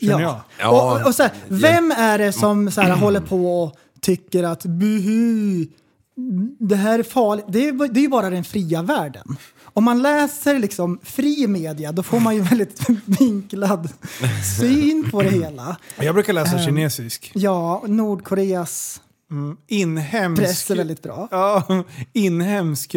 Känner 0.00 0.20
jag. 0.22 0.40
Ja. 0.58 0.68
Och, 0.68 1.00
och, 1.00 1.06
och 1.06 1.14
så 1.14 1.22
här, 1.22 1.32
vem 1.48 1.90
är 1.90 2.18
det 2.18 2.32
som 2.32 2.70
så 2.70 2.80
här, 2.80 2.90
håller 2.90 3.20
på 3.20 3.62
och 3.62 3.76
tycker 4.04 4.42
att 4.44 4.64
buhu, 4.64 5.66
det 6.58 6.76
här 6.76 6.98
är 6.98 7.02
farligt? 7.02 7.44
Det 7.48 7.68
är, 7.68 7.88
det 7.88 8.00
är 8.00 8.02
ju 8.02 8.08
bara 8.08 8.30
den 8.30 8.44
fria 8.44 8.82
världen. 8.82 9.36
Om 9.64 9.84
man 9.84 10.02
läser 10.02 10.58
liksom 10.58 10.98
fri 11.02 11.46
media 11.46 11.92
då 11.92 12.02
får 12.02 12.20
man 12.20 12.34
ju 12.34 12.40
väldigt 12.50 12.88
vinklad 13.20 13.88
syn 14.60 15.10
på 15.10 15.22
det 15.22 15.30
hela. 15.30 15.76
Jag 16.00 16.14
brukar 16.14 16.32
läsa 16.32 16.56
Ehm. 16.58 16.64
kinesisk. 16.64 17.32
Ja, 17.34 17.82
Nordkoreas 17.86 19.00
Inhemsk... 19.68 20.42
press 20.42 20.70
är 20.70 20.76
väldigt 20.76 21.02
bra. 21.02 21.28
Ja, 21.30 21.84
inhemsk, 22.12 22.94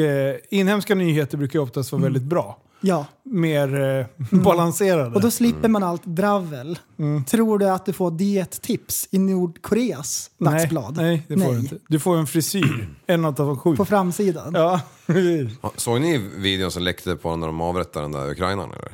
inhemska 0.49 0.95
nyheter 0.95 1.37
brukar 1.37 1.59
ju 1.59 1.63
oftast 1.63 1.91
vara 1.91 2.01
väldigt 2.03 2.23
bra. 2.23 2.59
Ja, 2.81 3.05
Mer 3.23 3.81
eh, 3.99 4.05
balanserade. 4.39 5.15
och 5.15 5.21
då 5.21 5.31
slipper 5.31 5.67
man 5.69 5.83
allt 5.83 6.05
dravel. 6.05 6.79
Tror 7.27 7.59
du 7.59 7.69
att 7.69 7.85
du 7.85 7.93
får 7.93 8.11
diettips 8.11 9.07
i 9.11 9.17
Nordkoreas 9.19 10.31
dagsblad? 10.37 10.95
Nej, 10.97 11.05
nej, 11.05 11.37
det 11.37 11.45
får 11.45 11.53
du 11.53 11.59
inte. 11.59 11.77
Du 11.87 11.99
får 11.99 12.17
en 12.17 12.27
frisyr. 12.27 12.89
En 13.07 13.25
av 13.25 13.57
sju. 13.57 13.75
På 13.75 13.85
framsidan? 13.85 14.51
Ja, 14.53 14.81
Ja, 15.61 15.71
Såg 15.75 16.01
ni 16.01 16.17
videon 16.17 16.71
som 16.71 16.83
läckte 16.83 17.15
på 17.15 17.35
när 17.35 17.47
de 17.47 17.61
avrättade 17.61 18.05
den 18.05 18.11
där 18.11 18.29
ukrainaren 18.29 18.71
eller? 18.71 18.91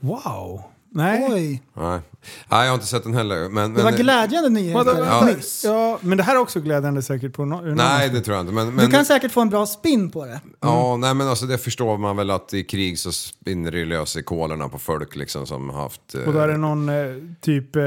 Wow. 0.00 0.62
Nej. 0.92 1.26
Oj, 1.32 1.62
Nej. 1.76 2.00
Nej, 2.48 2.60
jag 2.64 2.66
har 2.70 2.74
inte 2.74 2.86
sett 2.86 3.02
den 3.02 3.14
heller. 3.14 3.48
Men, 3.48 3.74
det 3.74 3.82
var 3.82 3.90
men, 3.90 4.00
glädjande 4.00 4.48
nyheter? 4.48 5.04
Ja. 5.06 5.24
nyss. 5.24 5.64
Ja, 5.64 5.98
men 6.00 6.18
det 6.18 6.24
här 6.24 6.34
är 6.34 6.38
också 6.38 6.60
glädjande 6.60 7.02
säkert 7.02 7.32
på 7.32 7.42
no- 7.42 7.74
Nej, 7.74 8.08
det 8.08 8.20
tror 8.20 8.36
jag 8.36 8.42
inte. 8.42 8.52
Men, 8.52 8.66
Du 8.66 8.72
men, 8.72 8.90
kan 8.90 9.04
säkert 9.04 9.32
få 9.32 9.40
en 9.40 9.50
bra 9.50 9.66
spin 9.66 10.10
på 10.10 10.24
det. 10.26 10.40
ja, 10.60 10.96
nej, 10.96 11.14
men 11.14 11.28
alltså, 11.28 11.46
det 11.46 11.58
förstår 11.58 11.98
man 11.98 12.16
väl 12.16 12.30
att 12.30 12.54
i 12.54 12.64
krig 12.64 12.98
så 12.98 13.12
spinner 13.12 13.70
det 13.70 13.84
lös 13.84 14.16
i 14.16 14.22
kolerna 14.22 14.68
på 14.68 14.78
folk 14.78 15.16
liksom, 15.16 15.46
som 15.46 15.70
haft... 15.70 16.14
eh, 16.14 16.20
Och 16.22 16.32
där 16.32 16.48
är 16.48 16.56
någon 16.56 16.88
eh, 16.88 17.14
typ 17.40 17.76
eh, 17.76 17.82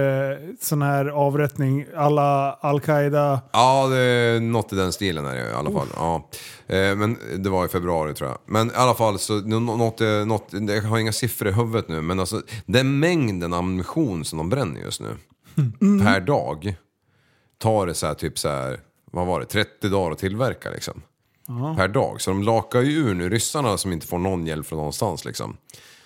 sån 0.62 0.82
här 0.82 1.06
avrättning 1.06 1.86
alla 1.98 2.54
Al-Qaida. 2.54 3.40
Ja, 3.52 3.88
det 3.88 3.98
är 3.98 4.40
något 4.40 4.74
i 4.74 4.76
den 4.76 4.94
stilen 4.94 5.26
är 5.26 5.36
det 5.36 5.50
i 5.50 5.54
alla 5.54 5.72
fall. 5.72 5.88
Ja. 5.96 6.30
Eh, 6.74 6.96
Men 6.96 7.18
det 7.44 7.50
var 7.50 7.66
i 7.66 7.68
februari 7.68 8.14
tror 8.14 8.30
jag. 8.30 8.38
Men 8.46 8.68
i 8.68 8.74
alla 8.76 8.94
fall, 8.94 9.20
så, 9.20 9.34
nå- 9.42 9.60
något, 9.60 10.02
eh, 10.02 10.26
något, 10.26 10.48
jag 10.52 10.82
har 10.82 10.98
inga 10.98 11.12
siffror 11.14 11.50
i 11.50 11.52
huvudet 11.52 11.88
nu, 11.90 12.02
men 12.02 12.20
alltså 12.20 12.42
den 12.66 13.00
mängden 13.00 13.54
ammunition 13.54 14.26
som 14.26 14.38
de 14.38 14.50
bränner 14.50 14.82
just 14.82 15.02
nu 15.02 15.18
per 16.04 16.20
dag 16.20 16.76
tar 17.58 17.88
det 17.88 17.94
så 17.94 18.08
här, 18.08 18.14
typ 18.14 18.40
så 18.40 18.50
här, 18.50 18.80
vad 19.12 19.28
var 19.28 19.40
det, 19.40 19.46
30 19.46 19.90
dagar 19.90 20.12
att 20.12 20.18
tillverka 20.18 20.70
liksom. 20.70 21.02
Per 21.78 21.88
dag. 21.88 22.22
Så 22.22 22.32
de 22.32 22.44
lakar 22.44 22.82
ju 22.82 22.92
ur 22.98 23.14
nu, 23.14 23.30
ryssarna 23.30 23.78
som 23.78 23.92
inte 23.92 24.08
får 24.08 24.18
någon 24.20 24.48
hjälp 24.48 24.66
från 24.68 24.78
någonstans 24.78 25.26
liksom. 25.26 25.58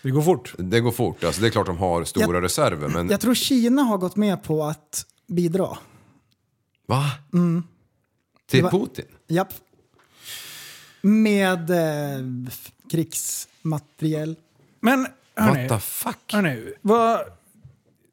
Det 0.01 0.11
går 0.11 0.21
fort. 0.21 0.53
Det 0.57 0.79
går 0.79 0.91
fort, 0.91 1.23
alltså, 1.23 1.41
det 1.41 1.47
är 1.47 1.51
klart 1.51 1.65
de 1.65 1.77
har 1.77 2.03
stora 2.03 2.25
Jag- 2.35 2.43
reserver, 2.43 2.87
men 2.87 3.09
Jag 3.09 3.21
tror 3.21 3.33
Kina 3.33 3.81
har 3.81 3.97
gått 3.97 4.15
med 4.15 4.43
på 4.43 4.63
att 4.63 5.05
bidra. 5.27 5.77
va? 6.87 7.03
Till 7.31 8.59
Det 8.59 8.61
var- 8.61 8.71
Putin? 8.71 9.05
Japp. 9.27 9.53
Med 11.07 11.69
eh, 11.69 12.25
krigsmateriel. 12.91 14.35
Men 14.79 15.07
hörni, 15.35 15.67
What 15.67 15.69
the 15.69 15.85
fuck? 15.85 16.33
hörni 16.33 16.73
vad, 16.81 17.19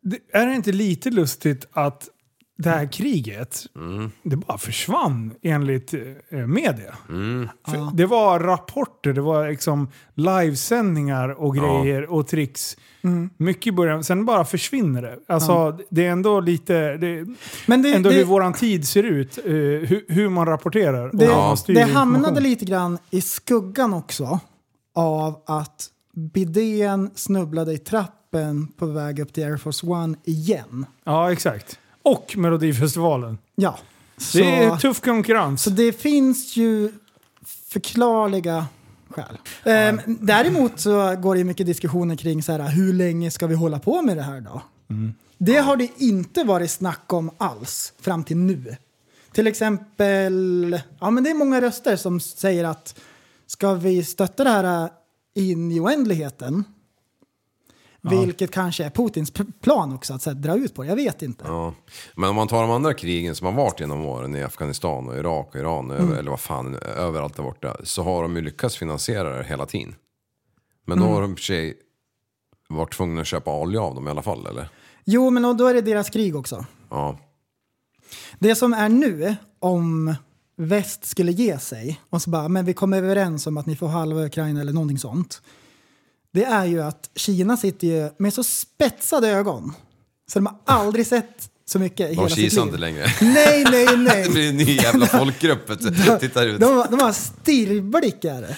det, 0.01 0.19
är 0.33 0.47
det 0.47 0.55
inte 0.55 0.73
lite 0.73 1.11
lustigt 1.11 1.67
att 1.73 2.09
det 2.57 2.71
här 2.71 2.93
kriget, 2.93 3.67
Mm. 3.77 4.11
det 4.23 4.37
bara 4.37 4.59
försvann 4.59 5.35
enligt 5.43 5.95
eh, 6.31 6.39
media? 6.47 6.95
Mm. 7.09 7.49
För 7.69 7.97
Det 7.97 8.07
var 8.07 8.41
rapporter, 8.41 9.13
det 9.13 9.21
var 9.21 9.49
liksom 9.49 9.89
livesändningar 10.15 11.29
och 11.29 11.57
grejer 11.57 12.11
och 12.13 12.27
tricks. 12.27 12.77
Mycket 13.37 13.67
i 13.67 13.73
början, 13.73 14.05
sen 14.05 14.25
bara 14.25 14.45
försvinner 14.45 15.03
det. 15.03 15.19
Alltså 15.29 15.79
det 15.91 16.07
är 16.07 16.11
ändå 16.11 16.41
lite, 16.41 16.97
det, 16.97 17.27
Men 17.67 17.83
det, 17.83 17.95
ändå 17.95 18.11
det, 18.11 18.17
hur 18.17 18.25
våran 18.25 18.53
tid 18.53 18.89
ser 18.89 19.03
ut, 19.03 19.39
eh, 19.39 19.53
hur, 19.53 20.05
hur 20.09 20.29
man 20.29 20.47
rapporterar. 20.47 21.11
det, 21.13 21.57
styr 21.57 21.75
det 21.75 21.83
hamnade 21.83 22.41
lite 22.41 22.65
grann 22.65 22.99
i 23.11 23.21
skuggan 23.21 23.95
också 23.95 24.41
av 24.95 25.43
att 25.47 25.87
bidén 26.15 27.11
snubblade 27.15 27.73
i 27.73 27.79
trappen 27.79 28.67
på 28.77 28.87
väg 28.87 29.19
upp 29.21 29.33
till 29.33 29.45
Air 29.45 29.57
Force 29.57 29.87
One 29.87 30.17
igen. 30.25 30.87
Ja, 31.05 31.33
exakt. 31.33 31.79
Och 32.05 32.35
Melodifestivalen. 32.37 33.39
Ja. 33.55 33.79
Det 34.33 34.43
är 34.57 34.71
Så- 34.71 34.77
tuff 34.77 35.01
konkurrens. 35.01 35.63
Så 35.63 35.71
det 35.71 35.93
finns 35.93 36.57
ju 36.57 36.93
förklarliga 37.69 38.67
skäl. 39.09 39.39
Ehm, 39.65 40.01
däremot 40.07 40.81
så 40.81 41.17
går 41.17 41.35
det 41.35 41.39
ju 41.39 41.45
mycket 41.45 41.67
diskussioner 41.67 42.17
kring 42.17 42.43
så 42.43 42.53
här, 42.53 42.69
hur 42.69 42.93
länge 42.93 43.31
ska 43.31 43.47
vi 43.47 43.55
hålla 43.55 43.79
på 43.79 44.03
med 44.03 44.17
det 44.17 44.23
här 44.23 44.41
då? 44.41 44.63
Det 45.39 45.57
har 45.57 45.77
det 45.77 45.89
inte 45.97 46.45
varit 46.45 46.71
snack 46.71 47.13
om 47.13 47.31
alls 47.39 47.93
fram 48.01 48.25
till 48.25 48.37
nu. 48.37 48.77
Till 49.33 49.47
exempel, 49.47 50.81
ja 51.01 51.11
men 51.11 51.25
det 51.25 51.31
är 51.31 51.35
många 51.35 51.61
röster 51.61 51.97
som 51.97 52.21
säger 52.21 52.65
att 52.65 53.01
ska 53.47 53.75
vi 53.75 54.05
stötta 54.05 54.45
det 54.45 54.51
här 54.51 54.89
in 55.35 55.73
i 55.73 55.81
oändligheten? 55.81 56.65
Vilket 58.11 58.51
kanske 58.51 58.85
är 58.85 58.91
Putins 58.91 59.33
plan 59.61 59.95
också, 59.95 60.15
att 60.15 60.25
här, 60.25 60.35
dra 60.35 60.57
ut 60.57 60.75
på 60.75 60.83
det. 60.83 60.89
Jag 60.89 60.97
vet 60.97 61.23
inte. 61.23 61.45
Ja. 61.47 61.75
Men 62.15 62.31
om 62.31 62.37
man 62.37 62.49
tar 62.49 62.63
de 62.63 62.71
andra 62.71 62.95
krigen 62.95 63.35
som 63.35 63.47
har 63.47 63.53
varit 63.53 63.81
genom 63.81 64.05
åren 64.05 64.37
i 64.37 64.43
Afghanistan 64.43 65.09
och 65.09 65.17
Irak 65.17 65.49
och 65.55 65.61
Iran, 65.61 65.91
över, 65.91 66.17
eller 66.17 66.31
vad 66.31 66.41
fan, 66.41 66.75
överallt 66.75 67.37
där 67.37 67.43
borta, 67.43 67.77
så 67.83 68.03
har 68.03 68.23
de 68.23 68.37
ju 68.37 68.43
lyckats 68.43 68.77
finansiera 68.77 69.39
det 69.39 69.45
hela 69.45 69.67
tiden. 69.67 69.95
Men 70.87 70.99
då 70.99 71.05
har 71.05 71.21
de 71.21 71.37
för 71.37 71.43
sig 71.43 71.75
varit 72.69 72.93
tvungna 72.93 73.21
att 73.21 73.27
köpa 73.27 73.61
olja 73.61 73.81
av 73.81 73.95
dem 73.95 74.07
i 74.09 74.11
alla 74.11 74.23
fall, 74.23 74.47
eller? 74.47 74.69
Jo, 75.05 75.31
men 75.31 75.57
då 75.57 75.67
är 75.67 75.75
det 75.75 75.81
deras 75.81 76.11
krig 76.11 76.37
också. 76.37 76.67
Ja. 76.91 77.19
Det 78.39 78.55
som 78.55 78.73
är 78.73 78.89
nu, 78.89 79.37
om 79.59 80.15
väst 80.57 81.05
skulle 81.05 81.33
ge 81.33 81.59
sig 81.59 82.01
och 82.11 82.23
så 82.23 82.31
bara, 82.31 82.49
men 82.49 82.65
vi 82.65 82.75
kommer 82.75 82.99
överens 82.99 83.47
om 83.47 83.57
att 83.57 83.67
ni 83.67 83.77
får 83.77 83.89
halva 83.89 84.25
Ukraina 84.25 84.61
eller 84.61 84.73
någonting 84.73 84.99
sånt. 84.99 85.43
Det 86.35 86.45
är 86.45 86.65
ju 86.65 86.83
att 86.83 87.11
Kina 87.15 87.57
sitter 87.57 87.87
ju 87.87 88.11
med 88.19 88.35
så 88.35 88.45
spetsade 88.45 89.29
ögon. 89.29 89.73
Så 90.33 90.39
de 90.39 90.47
har 90.47 90.57
aldrig 90.65 91.07
sett 91.07 91.51
så 91.67 91.79
mycket 91.79 92.11
i 92.11 92.15
De 92.15 92.17
hela 92.17 92.29
sitt 92.29 92.53
liv. 92.53 92.63
inte 92.63 92.77
längre. 92.79 93.07
Nej, 93.21 93.65
nej, 93.71 93.87
Det 93.91 93.97
nej. 93.97 94.31
blir 94.31 94.49
en 94.49 94.57
ny 94.57 94.65
jävla 94.77 95.07
folkgrupp, 95.07 95.67
tittar 96.21 96.47
ut. 96.47 96.61
De, 96.61 96.87
de 96.91 97.01
har 97.01 97.13
stirrblickar. 97.13 98.57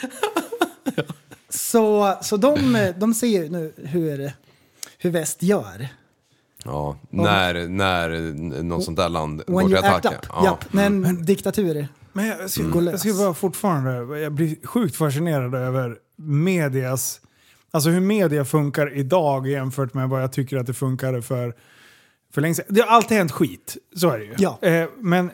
Så, 1.48 2.18
så 2.22 2.36
de, 2.36 2.92
de 2.98 3.14
ser 3.14 3.26
ju 3.26 3.48
nu 3.48 3.72
hur, 3.76 4.32
hur 4.98 5.10
väst 5.10 5.42
gör. 5.42 5.88
Ja, 6.64 6.96
när, 7.10 7.68
när 7.68 8.08
något 8.62 8.84
sånt 8.84 8.96
där 8.96 9.08
land 9.08 9.42
går 9.46 9.62
till 9.68 9.76
attack. 9.76 10.24
Ja. 10.28 10.44
Japp, 10.44 10.72
när 10.72 10.86
en 10.86 11.24
diktatur 11.24 11.88
Men 12.12 12.26
jag, 12.26 12.50
ska, 12.50 12.62
går 12.62 12.82
jag 12.84 13.00
ska 13.00 13.08
lös. 13.08 13.18
bara 13.18 13.34
fortfarande, 13.34 14.18
jag 14.18 14.32
blir 14.32 14.66
sjukt 14.66 14.96
fascinerad 14.96 15.54
över 15.54 15.96
medias, 16.16 17.20
alltså 17.70 17.90
hur 17.90 18.00
media 18.00 18.44
funkar 18.44 18.96
idag 18.96 19.46
jämfört 19.48 19.94
med 19.94 20.08
vad 20.08 20.22
jag 20.22 20.32
tycker 20.32 20.56
att 20.56 20.66
det 20.66 20.74
funkade 20.74 21.22
för, 21.22 21.54
för 22.34 22.40
länge 22.40 22.54
sedan. 22.54 22.64
Det 22.68 22.80
har 22.80 22.88
alltid 22.88 23.16
hänt 23.18 23.32
skit, 23.32 23.76
så 23.96 24.10
är 24.10 24.18
det 24.18 24.24
ju. 24.24 24.34
Ja. 24.38 24.58
Eh, 24.62 24.88
men 25.00 25.30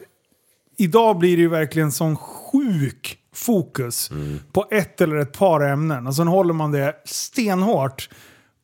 idag 0.76 1.18
blir 1.18 1.36
det 1.36 1.42
ju 1.42 1.48
verkligen 1.48 1.92
sån 1.92 2.16
sjuk 2.16 3.18
fokus 3.34 4.10
på 4.52 4.66
ett 4.70 5.00
eller 5.00 5.16
ett 5.16 5.32
par 5.38 5.60
ämnen. 5.60 6.06
Och 6.06 6.16
sen 6.16 6.28
håller 6.28 6.54
man 6.54 6.72
det 6.72 6.94
stenhårt. 7.04 8.09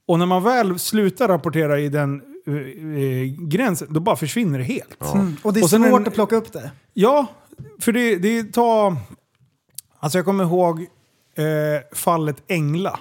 Och 0.07 0.19
när 0.19 0.27
man 0.27 0.43
väl 0.45 0.79
slutar 0.79 1.29
rapportera 1.29 1.81
i 1.81 1.89
den 1.89 2.23
eh, 2.47 2.55
eh, 2.55 3.25
gränsen, 3.49 3.89
då 3.91 4.01
bara 4.01 4.17
försvinner 4.17 4.59
det 4.59 4.65
helt. 4.65 5.13
Mm. 5.15 5.37
Och 5.43 5.53
det 5.53 5.61
är 5.61 5.65
Och 5.65 5.71
svårt 5.71 6.01
en- 6.01 6.07
att 6.09 6.15
plocka 6.15 6.37
upp 6.37 6.53
det. 6.53 6.71
Ja, 6.95 7.27
för 7.81 7.93
det, 7.93 8.17
det 8.17 8.53
tar... 8.53 8.97
Alltså 10.01 10.19
jag 10.19 10.25
kommer 10.25 10.45
ihåg 10.45 10.81
eh, 10.81 11.97
fallet 11.97 12.37
Engla. 12.49 13.01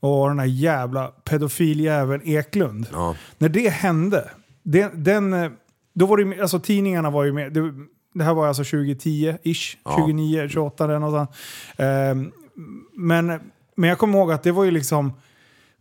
Och 0.00 0.28
den 0.28 0.38
här 0.38 0.46
jävla 0.46 1.08
pedofiljäveln 1.08 2.22
Eklund. 2.24 2.86
Ja. 2.92 3.16
När 3.38 3.48
det 3.48 3.68
hände, 3.68 4.30
det, 4.62 4.90
den, 4.94 5.32
eh, 5.32 5.50
då 5.94 6.06
var 6.06 6.16
det 6.16 6.40
alltså 6.42 6.60
tidningarna 6.60 7.10
var 7.10 7.24
ju 7.24 7.32
med. 7.32 7.52
Det, 7.52 7.72
det 8.14 8.24
här 8.24 8.34
var 8.34 8.46
alltså 8.46 8.62
2010-ish, 8.62 9.76
Ja. 9.84 9.96
29, 10.06 10.48
28 10.48 10.84
eller 10.84 10.98
något 10.98 11.12
sånt. 11.12 11.30
Ehm, 11.76 12.32
men, 12.92 13.26
men 13.74 13.88
jag 13.88 13.98
kommer 13.98 14.18
ihåg 14.18 14.32
att 14.32 14.42
det 14.42 14.52
var 14.52 14.64
ju 14.64 14.70
liksom 14.70 15.12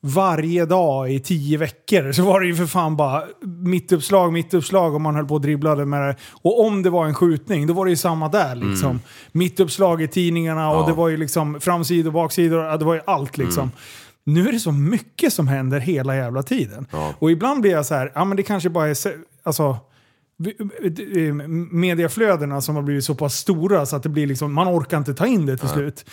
varje 0.04 0.66
dag 0.66 1.12
i 1.14 1.20
tio 1.20 1.58
veckor 1.58 2.12
så 2.12 2.24
var 2.24 2.40
det 2.42 2.48
ju 2.48 2.56
för 2.56 2.66
fan 2.66 2.96
bara 2.96 3.24
mittuppslag, 3.64 4.34
mittuppslag 4.34 4.96
och 4.96 5.02
man 5.02 5.16
höll 5.16 5.26
på 5.26 5.34
och 5.34 5.42
dribblade 5.42 5.86
med 5.86 6.02
det. 6.02 6.16
Och 6.42 6.66
om 6.66 6.84
det 6.84 6.90
var 6.90 7.06
en 7.06 7.14
skjutning, 7.16 7.68
då 7.68 7.74
var 7.74 7.86
det 7.86 7.92
ju 7.92 7.98
samma 7.98 8.30
där 8.30 8.56
liksom. 8.56 9.00
Mittuppslag 9.32 10.02
i 10.02 10.08
tidningarna 10.08 10.68
och 10.70 10.74
Mm. 10.76 10.84
Ja. 10.84 10.88
det 10.90 10.94
var 10.98 11.10
ju 11.10 11.18
liksom 11.18 11.60
framsidor, 11.62 12.12
baksidor, 12.12 12.78
det 12.78 12.86
var 12.86 12.94
ju 12.94 13.02
allt 13.06 13.38
liksom. 13.38 13.72
Nu 14.24 14.48
är 14.48 14.52
det 14.52 14.60
så 14.60 14.72
mycket 14.72 15.34
som 15.34 15.48
händer 15.48 15.80
hela 15.80 16.16
jävla 16.16 16.44
tiden. 16.44 16.86
Ja. 16.92 17.14
Och 17.20 17.32
ibland 17.32 17.62
blir 17.62 17.72
jag 17.72 17.86
så 17.86 17.96
här, 17.96 18.12
ja 18.16 18.26
men 18.26 18.38
det 18.38 18.44
kanske 18.44 18.70
bara 18.70 18.88
är, 18.88 18.96
alltså, 19.44 19.78
eh, 21.16 21.34
mediaflödena 21.72 22.62
som 22.62 22.76
har 22.76 22.84
blivit 22.84 23.04
så 23.04 23.16
pass 23.16 23.36
stora 23.36 23.86
så 23.86 23.96
att 23.96 24.04
det 24.04 24.10
blir 24.10 24.28
liksom, 24.28 24.54
man 24.54 24.68
orkar 24.68 24.98
inte 24.98 25.14
ta 25.14 25.26
in 25.28 25.46
det 25.46 25.58
till 25.58 25.70
slut. 25.70 26.06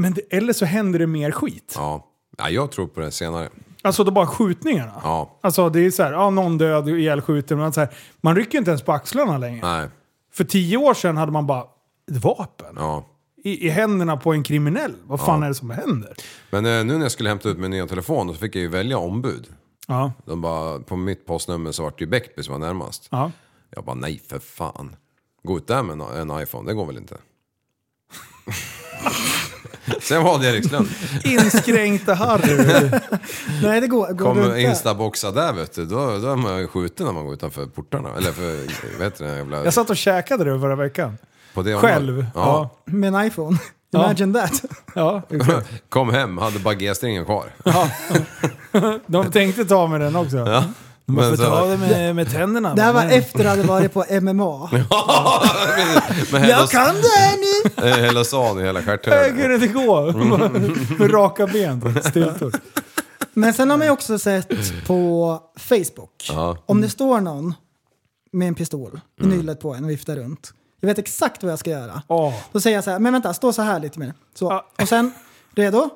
Men 0.00 0.12
det, 0.12 0.20
eller 0.36 0.52
så 0.52 0.64
händer 0.64 0.98
det 0.98 1.06
mer 1.06 1.30
skit. 1.30 1.72
Ja. 1.76 2.06
ja, 2.38 2.50
jag 2.50 2.70
tror 2.72 2.86
på 2.86 3.00
det 3.00 3.10
senare. 3.10 3.48
Alltså 3.82 4.04
då 4.04 4.10
bara 4.10 4.26
skjutningarna. 4.26 4.92
Ja, 5.02 5.38
Alltså 5.42 5.68
det 5.68 5.80
är 5.80 5.90
så 5.90 6.02
här, 6.02 6.12
ja 6.12 6.30
någon 6.30 6.58
död, 6.58 6.88
ihjälskjuten. 6.88 7.58
Men 7.58 7.72
så 7.72 7.80
här, 7.80 7.88
man 8.20 8.36
rycker 8.36 8.58
inte 8.58 8.70
ens 8.70 8.82
på 8.82 8.92
axlarna 8.92 9.38
längre. 9.38 9.60
nej. 9.78 9.88
För 10.32 10.44
tio 10.44 10.76
år 10.76 10.94
sedan 10.94 11.16
hade 11.16 11.32
man 11.32 11.46
bara 11.46 11.62
ett 12.10 12.24
vapen 12.24 12.74
Ja. 12.76 13.04
i, 13.44 13.66
i 13.66 13.70
händerna 13.70 14.16
på 14.16 14.32
en 14.32 14.42
kriminell. 14.42 14.94
Vad 15.06 15.20
fan 15.20 15.42
är 15.42 15.48
det 15.48 15.54
som 15.54 15.70
händer? 15.70 16.14
Men 16.50 16.66
eh, 16.66 16.84
nu 16.84 16.94
när 16.96 17.02
jag 17.02 17.12
skulle 17.12 17.28
hämta 17.28 17.48
ut 17.48 17.58
min 17.58 17.70
nya 17.70 17.86
telefon 17.86 18.28
så 18.28 18.34
fick 18.34 18.56
jag 18.56 18.62
ju 18.62 18.68
välja 18.68 18.98
ombud. 18.98 19.46
Ja, 19.88 20.12
De 20.26 20.40
bara, 20.40 20.78
på 20.80 20.96
mitt 20.96 21.26
postnummer 21.26 21.72
så 21.72 21.82
var 21.82 21.90
det 21.90 22.00
ju 22.00 22.06
Bäckby 22.06 22.42
som 22.42 22.52
var 22.52 22.58
närmast. 22.66 23.08
ja. 23.10 23.30
Jag 23.70 23.84
bara, 23.84 23.94
nej 23.94 24.22
för 24.28 24.38
fan. 24.38 24.96
Gå 25.42 25.56
ut 25.56 25.66
där 25.66 25.82
med 25.82 26.00
en, 26.18 26.30
en 26.30 26.42
iPhone, 26.42 26.70
det 26.70 26.74
går 26.74 26.86
väl 26.86 26.96
inte? 26.96 27.16
Sen 30.00 30.24
valde 30.24 30.46
jag 30.46 30.54
Erikslund. 30.54 30.88
Inskränkta 31.24 32.14
Harry. 32.14 32.90
Nej, 33.62 33.80
det 33.80 33.86
går, 33.86 34.12
går 34.12 34.24
Kommer 34.24 34.48
där. 34.48 34.56
instaboxa 34.56 35.30
där 35.30 35.52
vet 35.52 35.74
du, 35.74 35.86
då, 35.86 36.18
då 36.18 36.28
är 36.32 36.36
man 36.36 36.58
ju 36.58 36.66
skjuten 36.66 37.06
när 37.06 37.12
man 37.12 37.24
går 37.24 37.34
utanför 37.34 37.66
portarna. 37.66 38.08
Eller 38.16 38.32
för, 38.32 38.56
vad 38.98 39.04
heter 39.06 39.24
det, 39.24 39.36
jävla... 39.36 39.64
Jag 39.64 39.74
satt 39.74 39.90
och 39.90 39.96
käkade 39.96 40.44
det 40.44 40.60
förra 40.60 40.76
veckan. 40.76 41.18
på 41.54 41.62
det 41.62 41.76
Själv. 41.76 42.08
området. 42.08 42.30
Ja. 42.34 42.70
Med 42.84 43.14
en 43.14 43.26
iPhone. 43.26 43.58
Ja. 43.90 44.04
Imagine 44.04 44.34
that. 44.34 44.62
Ja, 44.94 45.22
exakt. 45.30 45.68
Kom 45.88 46.10
hem, 46.10 46.38
hade 46.38 46.58
bara 46.58 46.74
G-stringen 46.74 47.24
kvar. 47.24 47.44
De 49.06 49.30
tänkte 49.30 49.64
ta 49.64 49.86
med 49.86 50.00
den 50.00 50.16
också. 50.16 50.36
Ja. 50.36 50.64
Men 51.12 51.30
får 51.30 51.36
så- 51.44 51.50
ta 51.50 51.66
det 51.66 51.76
med, 51.76 52.16
med 52.16 52.30
tänderna. 52.30 52.74
Det 52.74 52.82
här 52.82 52.92
var 52.92 53.04
efter 53.04 53.40
att 53.40 53.46
hade 53.46 53.62
varit 53.62 53.92
på 53.92 54.04
MMA. 54.20 54.66
Hela, 56.32 56.48
Jag 56.48 56.70
kan 56.70 56.94
det 56.94 57.08
här 57.18 57.36
nu! 57.96 58.02
hela 58.06 58.24
stan 58.24 58.58
i 58.60 58.62
hela 58.62 58.78
Jag 58.80 58.86
stjärthörnet. 58.86 59.36
kunde 59.42 59.54
inte 59.54 59.66
gå. 59.68 60.12
Med 60.98 61.14
raka 61.14 61.46
ben. 61.46 62.02
Stiltor. 62.04 62.52
Men 63.32 63.54
sen 63.54 63.70
har 63.70 63.76
man 63.76 63.86
ju 63.86 63.90
också 63.92 64.18
sett 64.18 64.86
på 64.86 65.38
Facebook. 65.56 66.28
Ja. 66.28 66.56
Om 66.66 66.80
det 66.80 66.88
står 66.88 67.20
någon 67.20 67.54
med 68.32 68.48
en 68.48 68.54
pistol 68.54 69.00
i 69.22 69.26
nyllet 69.26 69.60
på 69.60 69.74
en 69.74 69.84
och 69.84 69.90
viftar 69.90 70.16
runt. 70.16 70.52
Jag 70.80 70.88
vet 70.88 70.98
exakt 70.98 71.42
vad 71.42 71.52
jag 71.52 71.58
ska 71.58 71.70
göra. 71.70 72.02
Åh. 72.08 72.34
Då 72.52 72.60
säger 72.60 72.76
jag 72.76 72.84
så 72.84 72.90
här, 72.90 72.98
men 72.98 73.12
vänta, 73.12 73.34
stå 73.34 73.52
så 73.52 73.62
här 73.62 73.80
lite 73.80 73.98
mer. 73.98 74.14
Så. 74.38 74.44
Ja. 74.44 74.66
Och 74.82 74.88
sen, 74.88 75.12
redo? 75.54 75.90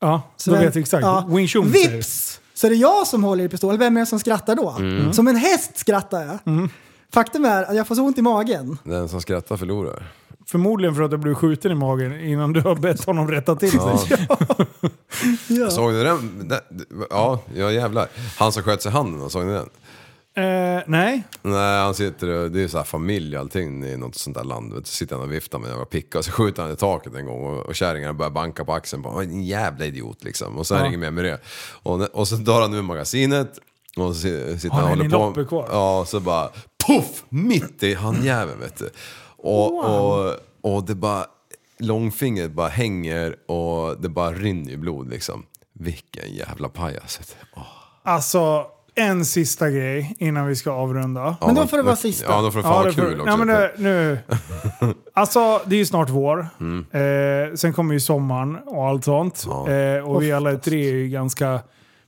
Ja, 0.00 0.22
så 0.36 0.50
Sven- 0.50 0.60
vet 0.64 0.74
jag 0.74 0.82
exakt. 0.82 1.02
Ja. 1.02 1.26
Wing 1.28 1.48
Chun. 1.48 1.70
Vips! 1.70 2.39
Så 2.60 2.66
är 2.66 2.70
det 2.70 2.76
jag 2.76 3.06
som 3.06 3.24
håller 3.24 3.44
i 3.44 3.48
pistolen. 3.48 3.78
Vem 3.78 3.96
är 3.96 4.00
det 4.00 4.06
som 4.06 4.20
skrattar 4.20 4.56
då? 4.56 4.70
Mm. 4.70 5.12
Som 5.12 5.28
en 5.28 5.36
häst 5.36 5.78
skrattar 5.78 6.22
jag. 6.22 6.68
Faktum 7.12 7.44
är 7.44 7.62
att 7.62 7.76
jag 7.76 7.86
får 7.86 7.94
så 7.94 8.02
ont 8.02 8.18
i 8.18 8.22
magen. 8.22 8.78
Den 8.84 9.08
som 9.08 9.20
skrattar 9.20 9.56
förlorar. 9.56 10.12
Förmodligen 10.46 10.94
för 10.94 11.02
att 11.02 11.10
du 11.10 11.16
blev 11.16 11.34
skjuten 11.34 11.72
i 11.72 11.74
magen 11.74 12.20
innan 12.20 12.52
du 12.52 12.60
har 12.60 12.74
bett 12.74 13.04
honom 13.04 13.30
rätta 13.30 13.56
till 13.56 13.70
sig. 13.70 14.26
Ja. 15.48 15.70
Såg 15.70 15.92
ni 15.92 16.02
den? 16.02 16.52
Ja, 17.10 17.40
ja 17.54 17.72
jävlar. 17.72 18.08
Han 18.38 18.52
som 18.52 18.62
sköt 18.62 18.82
sig 18.82 18.90
i 18.90 18.92
handen, 18.92 19.30
såg 19.30 19.46
ni 19.46 19.52
den? 19.52 19.68
Eh, 20.34 20.82
nej. 20.86 21.22
Nej, 21.42 21.78
han 21.82 21.94
sitter 21.94 22.28
och, 22.28 22.50
det 22.50 22.62
är 22.62 22.68
så 22.68 22.76
här 22.76 22.84
familj 22.84 23.36
och 23.36 23.40
allting 23.40 23.84
i 23.84 23.96
något 23.96 24.14
sånt 24.14 24.36
där 24.36 24.44
land. 24.44 24.72
Vet, 24.74 24.84
du, 24.84 24.90
sitter 24.90 25.16
han 25.16 25.24
och 25.24 25.32
viftar 25.32 25.58
med 25.58 25.66
en 25.66 25.72
jävla 25.72 25.84
picka 25.86 26.18
och 26.18 26.24
så 26.24 26.30
skjuter 26.32 26.62
han 26.62 26.72
i 26.72 26.76
taket 26.76 27.14
en 27.14 27.26
gång 27.26 27.44
och, 27.44 27.66
och 27.66 27.74
kärringarna 27.74 28.14
börjar 28.14 28.30
banka 28.30 28.64
på 28.64 28.72
axeln 28.72 29.02
på 29.02 29.08
en 29.08 29.42
jävla 29.44 29.84
idiot 29.86 30.24
liksom. 30.24 30.58
Och 30.58 30.66
så 30.66 30.74
är 30.74 30.78
det 30.78 30.84
Ja. 30.84 30.88
inget 30.88 31.00
mer 31.00 31.10
med 31.10 31.24
det. 31.24 31.40
Och, 31.82 32.00
och 32.02 32.28
så 32.28 32.36
drar 32.36 32.60
han 32.60 32.74
ur 32.74 32.82
magasinet 32.82 33.58
och 33.96 34.14
så 34.14 34.20
si- 34.20 34.58
sitter 34.58 34.74
han 34.76 34.84
och 34.84 34.88
håller 34.90 35.34
på. 35.34 35.44
kvar? 35.44 35.68
Ja, 35.70 36.00
och 36.00 36.08
så 36.08 36.20
bara 36.20 36.48
puff! 36.86 37.24
Mitt 37.28 37.82
i 37.82 37.94
handjäveln 37.94 38.60
vet 38.60 38.76
du. 38.78 38.90
Och, 39.36 39.84
och, 39.84 40.34
och 40.60 40.84
det 40.84 40.94
bara, 40.94 41.26
långfingret 41.78 42.50
bara 42.52 42.68
hänger 42.68 43.36
och 43.50 44.00
det 44.00 44.08
bara 44.08 44.32
rinner 44.32 44.72
i 44.72 44.76
blod 44.76 45.10
liksom. 45.10 45.44
Vilken 45.72 46.34
jävla 46.34 46.68
pajas. 46.68 47.20
vet 47.20 47.28
du. 47.40 47.46
Åh. 47.56 47.62
Alltså, 48.02 48.66
en 48.94 49.24
sista 49.24 49.70
grej 49.70 50.16
innan 50.18 50.46
vi 50.46 50.56
ska 50.56 50.70
avrunda. 50.72 51.36
Men 51.40 51.54
då 51.54 51.60
Ja, 51.62 51.66
får 51.66 51.76
det 51.76 51.82
vara 51.82 51.96
sista. 51.96 52.26
Ja, 52.32 52.42
då 52.42 52.50
får 52.50 52.58
det 52.58 52.62
fan 52.62 52.72
vara 52.72 52.84
det 52.86 52.92
får- 52.92 53.02
kul 53.02 53.20
också. 53.20 53.30
Ja, 53.32 53.36
men 53.36 53.46
det, 53.48 53.72
nu. 53.76 54.18
Alltså, 55.14 55.60
det 55.66 55.74
är 55.74 55.78
ju 55.78 55.86
snart 55.86 56.08
vår. 56.10 56.48
Mm. 56.60 56.86
Eh, 57.50 57.54
sen 57.54 57.72
kommer 57.72 57.94
ju 57.94 58.00
sommaren 58.00 58.56
och 58.66 58.86
allt 58.88 59.04
sånt. 59.04 59.44
Ja. 59.46 59.70
Eh, 59.70 60.08
och 60.10 60.22
vi 60.22 60.32
alla 60.32 60.56
tre 60.58 60.88
är 60.88 60.92
ju 60.94 61.08
ganska 61.08 61.60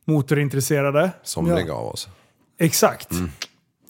motorintresserade. 0.04 1.10
Somliga 1.22 1.74
av 1.74 1.86
oss. 1.86 2.08
Exakt. 2.60 3.08
Mm. 3.12 3.30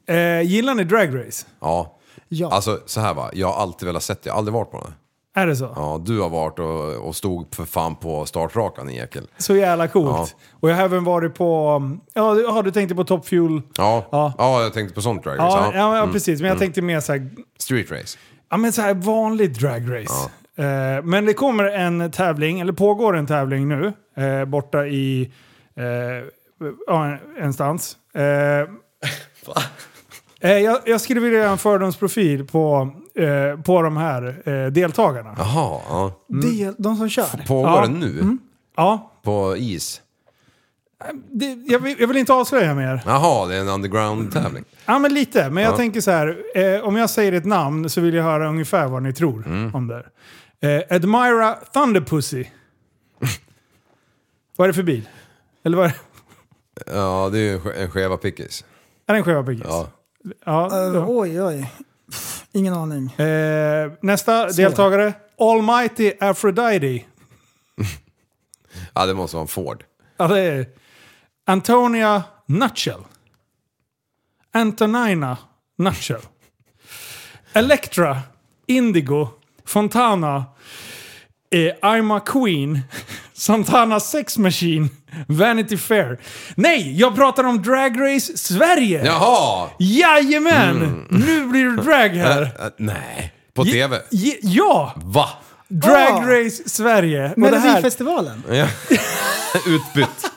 Eh, 0.06 0.48
gillar 0.51 0.74
ni 0.74 0.85
Drag 0.85 1.27
Race? 1.27 1.47
Ja. 1.60 1.98
Ja. 2.28 2.51
Alltså 2.51 2.81
så 2.86 3.01
här 3.01 3.14
va, 3.14 3.31
jag 3.32 3.47
har 3.52 3.62
alltid 3.62 3.86
velat 3.86 4.02
sett 4.02 4.23
det, 4.23 4.28
jag 4.28 4.35
har 4.35 4.39
aldrig 4.39 4.55
varit 4.55 4.70
på 4.70 4.78
det. 4.78 4.93
Är 5.34 5.46
det 5.46 5.56
så? 5.56 5.72
Ja, 5.76 6.02
du 6.06 6.20
har 6.20 6.28
varit 6.28 6.59
och, 6.59 7.09
och 7.09 7.16
stod 7.16 7.54
för 7.54 7.64
fan 7.64 7.96
på 7.96 8.26
startrakan 8.26 8.90
i 8.90 8.96
Ekel. 8.96 9.26
Så 9.38 9.56
jävla 9.56 9.88
coolt. 9.88 10.09
Ja. 10.16 10.26
Och 10.60 10.70
jag 10.70 10.76
har 10.76 10.84
även 10.84 11.04
varit 11.04 11.34
på... 11.34 11.82
Ja, 12.14 12.22
har 12.52 12.62
du 12.62 12.70
tänkt 12.70 12.96
på 12.96 13.04
Top 13.04 13.26
Fuel? 13.26 13.62
Ja, 13.78 14.06
Ja. 14.10 14.32
ja. 14.38 14.62
jag 14.62 14.72
tänkte 14.72 14.94
på 14.94 15.00
sånt 15.02 15.24
drag 15.24 15.38
race. 15.38 15.42
Ja, 15.59 15.59
Ja, 15.60 15.66
Mm. 15.68 15.78
ja, 15.78 15.96
ja 16.06 16.12
precis. 16.12 16.40
Men 16.40 16.48
jag 16.48 16.59
tänkte 16.59 16.82
mer 16.82 17.00
så 17.00 17.12
här... 17.12 17.30
Street 17.59 17.90
race. 17.90 18.18
Ja, 18.50 18.56
men 18.56 18.72
så 18.72 18.82
här 18.82 18.94
vanlig 18.94 19.54
drag 19.54 19.82
race. 20.00 20.30
Eh, 20.56 21.02
men 21.04 21.26
det 21.26 21.34
kommer 21.34 21.64
en 21.64 22.10
tävling, 22.10 22.60
eller 22.60 22.72
pågår 22.72 23.16
en 23.16 23.26
tävling 23.26 23.68
nu, 23.68 23.92
eh, 24.16 24.44
borta 24.44 24.86
i 24.86 25.32
eh, 25.76 25.84
ja, 26.86 27.16
enstans. 27.40 27.96
Eh, 28.14 28.68
eh, 30.50 30.59
jag, 30.59 30.78
jag 30.86 31.00
skulle 31.00 31.20
vilja 31.20 31.38
göra 31.38 31.50
en 31.50 31.59
fördomsprofil 31.59 32.46
på, 32.46 32.90
eh, 33.14 33.60
på 33.62 33.82
de 33.82 33.97
här 33.97 34.43
eh, 34.48 34.66
deltagarna. 34.72 35.34
Jaha, 35.39 35.80
ja. 35.89 36.12
Det, 36.28 36.74
de 36.78 36.97
som 36.97 37.09
kör. 37.09 37.47
Pågår 37.47 37.70
Ja. 37.70 37.80
den 37.80 38.01
nu? 38.01 38.36
Ja, 38.76 39.12
På 39.22 39.56
is? 39.56 40.01
det, 41.30 41.59
jag, 41.66 41.78
vill, 41.78 41.97
jag 42.01 42.09
vill 42.09 42.16
inte 42.16 42.32
avslöja 42.32 42.74
mer. 42.74 43.02
Jaha, 43.06 43.47
det 43.47 43.56
är 43.56 43.60
en 43.60 43.68
underground-tävling. 43.68 44.64
Ja, 44.86 44.98
men 44.98 45.14
lite. 45.14 45.51
Men 45.51 45.62
jag 45.64 45.72
Ja. 45.72 45.76
tänker 45.76 46.01
så 46.01 46.10
här. 46.10 46.36
Eh, 46.55 46.80
om 46.84 46.97
jag 46.97 47.10
säger 47.10 47.32
ett 47.32 47.44
namn 47.44 47.90
så 47.90 48.01
vill 48.01 48.14
jag 48.14 48.24
höra 48.24 48.48
ungefär 48.48 48.89
vad 48.89 49.02
ni 49.02 49.12
tror 49.12 49.47
Mm. 49.47 49.74
om 49.74 49.86
det. 49.86 50.06
Eh, 50.60 50.97
Admira 50.97 51.55
Thunderpussy. 51.72 52.44
vad 54.56 54.64
är 54.64 54.68
det 54.68 54.74
för 54.74 54.82
bil? 54.82 55.09
Eller 55.64 55.76
vad 55.76 55.86
är 55.86 55.90
det? 55.90 56.93
Ja, 56.93 57.28
det 57.32 57.39
är 57.39 57.43
ju 57.43 57.52
en 57.55 57.60
ske- 57.60 57.82
en 57.82 57.90
skeva 57.90 58.16
pickis. 58.16 58.64
Är 59.06 59.12
det 59.12 59.18
en 59.18 59.24
skeva 59.24 59.43
pickis? 59.43 59.66
Ja. 59.68 59.89
Ja, 60.44 60.86
Eh, 60.86 60.93
då. 60.93 61.05
oj, 61.09 61.43
oj. 61.43 61.72
Pff, 62.12 62.44
Ingen 62.52 62.74
aning. 62.74 63.12
Eh, 63.12 63.93
nästa 64.02 64.47
deltagare. 64.47 65.14
Almighty 65.39 66.12
Aphrodite. 66.20 66.86
ja, 68.94 69.06
det 69.06 69.14
måste 69.14 69.36
vara 69.36 69.43
en 69.43 69.48
Ford. 69.48 69.84
Ja, 70.16 70.28
det 70.28 70.40
är 70.40 70.66
Antonia 71.47 72.22
Nutshell. 72.47 73.01
Antonina 74.55 75.36
Nutshell. 75.78 76.20
Electra, 77.52 78.20
Indigo, 78.66 79.28
Fontana, 79.64 80.44
eh, 81.51 81.74
I'm 81.82 82.16
a 82.16 82.20
Queen, 82.20 82.80
Santana 83.43 84.01
Sex 84.01 84.39
Machine, 84.39 84.89
Vanity 85.28 85.77
Fair. 85.77 86.19
Nej, 86.55 86.98
jag 87.01 87.14
pratar 87.14 87.44
om 87.44 87.62
Drag 87.62 88.01
Race 88.01 88.36
Sverige! 88.36 89.05
Jaha! 89.05 89.69
Jajamän! 89.78 91.06
Nu 91.10 91.47
blir 91.47 91.64
det 91.64 91.82
drag 91.82 92.09
här. 92.09 92.43
Äh, 92.43 92.66
äh, 92.66 92.73
nej. 92.77 93.32
På 93.55 93.64
TV? 93.64 93.97
Ja! 94.43 94.93
Va? 94.97 95.28
Drag 95.69 96.12
Ah. 96.12 96.27
Race 96.27 96.69
Sverige. 96.69 97.32
Melodifestivalen. 97.36 98.43
Ja. 98.51 98.69
Utbytt. 99.66 100.31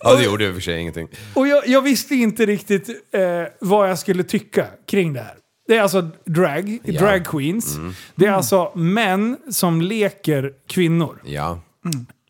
Ja, 0.00 0.14
det 0.14 0.24
gjorde 0.24 0.44
i 0.46 0.50
och 0.50 0.54
för 0.54 0.60
sig 0.60 0.80
ingenting. 0.80 1.08
Och 1.34 1.48
jag, 1.48 1.68
jag 1.68 1.82
visste 1.82 2.14
inte 2.14 2.46
riktigt 2.46 2.88
eh, 2.88 3.22
vad 3.60 3.90
jag 3.90 3.98
skulle 3.98 4.22
tycka 4.22 4.66
kring 4.90 5.12
det 5.12 5.20
här. 5.20 5.34
Det 5.68 5.76
är 5.76 5.82
alltså 5.82 6.10
drag, 6.26 6.78
Ja. 6.84 7.00
drag 7.00 7.26
queens. 7.26 7.76
Det 8.14 8.26
är 8.26 8.32
alltså 8.32 8.72
män 8.74 9.36
som 9.50 9.80
leker 9.80 10.50
kvinnor. 10.68 11.22
Ja. 11.24 11.60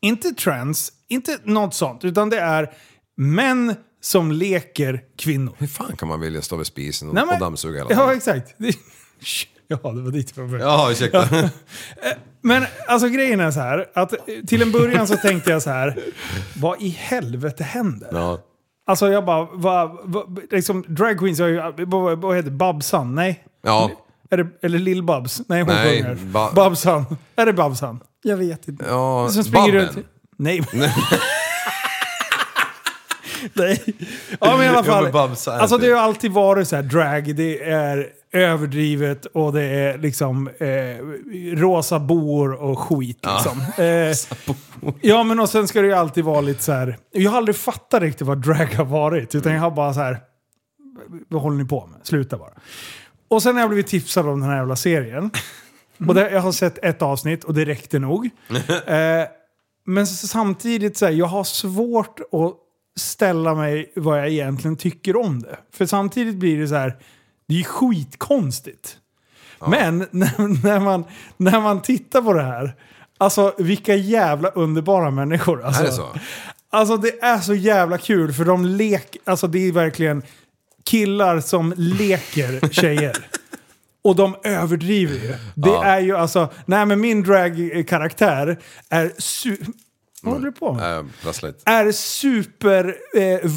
Inte 0.01 0.31
trans, 0.31 0.93
inte 1.09 1.39
något 1.45 1.75
sånt, 1.75 2.05
utan 2.05 2.31
det 2.31 2.39
är 2.41 2.71
män 3.17 3.75
som 4.01 4.33
leker 4.33 5.01
kvinnor. 5.19 5.55
Hur 5.59 5.67
fan 5.67 5.97
kan 5.97 6.09
man 6.09 6.21
vilja 6.21 6.43
stå 6.43 6.57
vid 6.57 6.67
spisen 6.67 7.09
och, 7.09 7.15
Nej, 7.15 7.25
men- 7.27 7.35
och 7.35 7.41
dammsuga 7.41 7.79
hela 7.79 7.91
Ja, 7.91 7.97
dagen? 7.97 8.17
exakt. 8.17 8.55
Ja, 9.69 9.77
det 9.93 10.01
var 10.03 10.11
dit 10.11 10.33
jag 10.37 10.49
började. 10.51 10.71
Ja, 10.71 10.89
ursäkta. 10.91 11.29
Men 12.41 12.65
alltså 12.89 13.09
grejen 13.09 13.41
är 13.41 13.51
så 13.51 13.61
här, 13.61 13.87
att 13.95 14.13
eh, 14.13 14.19
till 14.47 14.63
en 14.63 14.73
början 14.73 15.07
så 15.07 15.17
tänkte 15.17 15.51
jag 15.51 15.63
så 15.63 15.71
här, 15.71 15.99
vad 16.57 16.83
i 16.83 16.89
helvete 16.89 17.65
händer? 17.65 18.09
Ja. 18.13 18.39
Alltså 18.87 19.09
jag 19.09 19.25
bara, 19.25 19.49
vad, 19.53 19.99
vad, 20.03 20.41
liksom, 20.51 20.85
drag 20.89 21.19
queens 21.19 21.39
har 21.41 21.47
ju, 21.47 21.85
vad, 21.87 22.19
vad 22.21 22.37
heter 22.37 22.51
Babsan? 22.51 23.15
Nej? 23.15 23.45
Ja. 23.63 23.91
Är 24.31 24.37
det, 24.37 24.47
eller 24.63 24.79
Lill-Babs? 24.79 25.43
Nej, 25.49 25.63
hon 25.63 25.75
Nej, 25.75 26.03
sjunger. 26.03 26.15
Ba- 26.15 26.53
Babsan. 26.55 27.05
Är 27.37 27.47
det 27.47 27.53
Babsan? 27.53 28.01
Jag 28.27 28.37
vet 28.37 28.69
inte. 28.69 28.85
Ja, 28.89 29.29
Som 29.29 29.45
springer 29.45 29.73
Babben. 29.73 29.87
runt... 29.97 30.07
Nej. 30.37 30.63
Nej. 33.53 33.85
Ja 34.41 34.57
men 34.57 34.67
i 34.67 34.69
alla 34.69 34.79
Ja, 34.79 34.83
fall. 34.85 35.13
Babs 35.13 35.49
är 35.49 35.53
alltså 35.59 35.79
det 35.79 35.87
det. 35.89 35.93
har 35.95 36.03
alltid 36.03 36.33
varit 36.33 36.69
så 36.69 36.77
här 36.77 36.83
drag, 36.83 37.37
det 37.37 37.63
är 37.63 38.07
överdrivet 38.33 39.27
och 39.27 39.53
det 39.53 39.63
är 39.63 39.99
liksom 39.99 40.49
eh, 40.49 41.57
rosa 41.57 41.99
boor 41.99 42.53
och 42.53 42.79
skit 42.79 43.19
liksom. 43.27 43.63
Eh, 43.85 44.15
ja 45.01 45.23
men 45.23 45.41
och 45.41 45.49
sen 45.49 45.69
ska 45.69 45.81
det 45.81 45.87
ju 45.87 45.93
alltid 45.95 46.25
vara 46.25 46.41
lite 46.41 46.63
så 46.63 46.73
här. 46.73 46.99
jag 47.13 47.31
har 47.31 47.39
aldrig 47.39 47.57
fattat 47.57 48.03
riktigt 48.03 48.27
vad 48.27 48.39
drag 48.43 48.67
har 48.75 48.85
varit. 48.85 49.35
Utan 49.35 49.53
jag 49.53 49.61
har 49.61 49.71
bara 49.71 49.95
så 49.95 50.01
här. 50.01 50.19
vad 51.29 51.43
håller 51.43 51.57
ni 51.57 51.65
på 51.65 51.87
med? 51.87 52.01
Sluta 52.07 52.37
bara. 52.39 52.51
Och 53.29 53.43
sen 53.43 53.55
har 53.55 53.61
jag 53.63 53.69
blivit 53.71 53.87
tipsad 53.87 54.29
om 54.29 54.41
den 54.41 54.49
här 54.51 54.57
jävla 54.57 54.77
serien. 54.77 55.31
Och 56.09 56.15
det, 56.15 56.31
jag 56.31 56.41
har 56.41 56.53
sett 56.53 56.85
ett 56.85 57.03
avsnitt 57.03 57.45
och 57.45 57.55
det 57.55 57.65
räckte 57.65 57.99
nog. 57.99 58.31
Eh, 58.87 59.27
men 59.89 60.07
samtidigt, 60.07 60.97
så 60.97 61.07
här, 61.07 61.13
jag 61.13 61.27
har 61.27 61.45
svårt 61.45 62.21
att 62.21 62.55
ställa 63.01 63.55
mig 63.55 63.93
vad 63.97 64.19
jag 64.19 64.29
egentligen 64.29 64.77
tycker 64.77 65.17
om 65.17 65.43
det. 65.43 65.57
För 65.73 65.87
samtidigt 65.87 66.35
blir 66.35 66.59
det 66.59 66.69
så 66.69 66.75
här, 66.75 66.97
det 67.49 67.61
är 67.61 67.65
skitkonstigt. 67.65 68.97
Men 69.67 69.99
när, 70.11 70.63
när, 70.65 70.81
man, 70.81 71.05
när 71.37 71.61
man 71.61 71.83
tittar 71.83 72.23
på 72.23 72.33
det 72.33 72.43
här, 72.43 72.75
alltså 73.19 73.55
vilka 73.59 73.95
jävla 73.95 74.49
underbara 74.49 75.11
människor. 75.11 75.65
Alltså, 75.65 75.83
Är 75.83 75.87
det 75.87 75.93
så? 75.93 76.09
Alltså 76.71 76.97
det 76.97 77.23
är 77.23 77.39
så 77.39 77.55
jävla 77.55 77.99
kul 77.99 78.33
för 78.33 78.45
de 78.45 78.65
leker, 78.65 79.21
alltså 79.25 79.47
det 79.47 79.69
är 79.69 79.73
verkligen 79.73 80.23
killar 80.85 81.41
som 81.41 81.75
leker 81.77 82.69
tjejer. 82.69 83.17
Och 84.07 84.17
de 84.17 84.37
överdriver 84.45 85.15
ju. 85.15 85.35
Det 85.55 85.69
Ja. 85.69 85.85
är 85.85 86.01
ju 86.01 86.17
alltså, 86.17 86.53
nej 86.67 86.87
men 86.87 87.01
min 87.01 87.23
drag-karaktär 87.23 88.59
är. 88.91 89.13
Vad 90.27 90.35
håller 90.35 90.47
du 90.47 90.53
på 90.53 90.73
med? 90.73 90.99
Äh, 90.99 91.05
prassligt. 91.23 91.63
är 91.65 91.93
super 91.93 92.95
eh. 93.15 93.51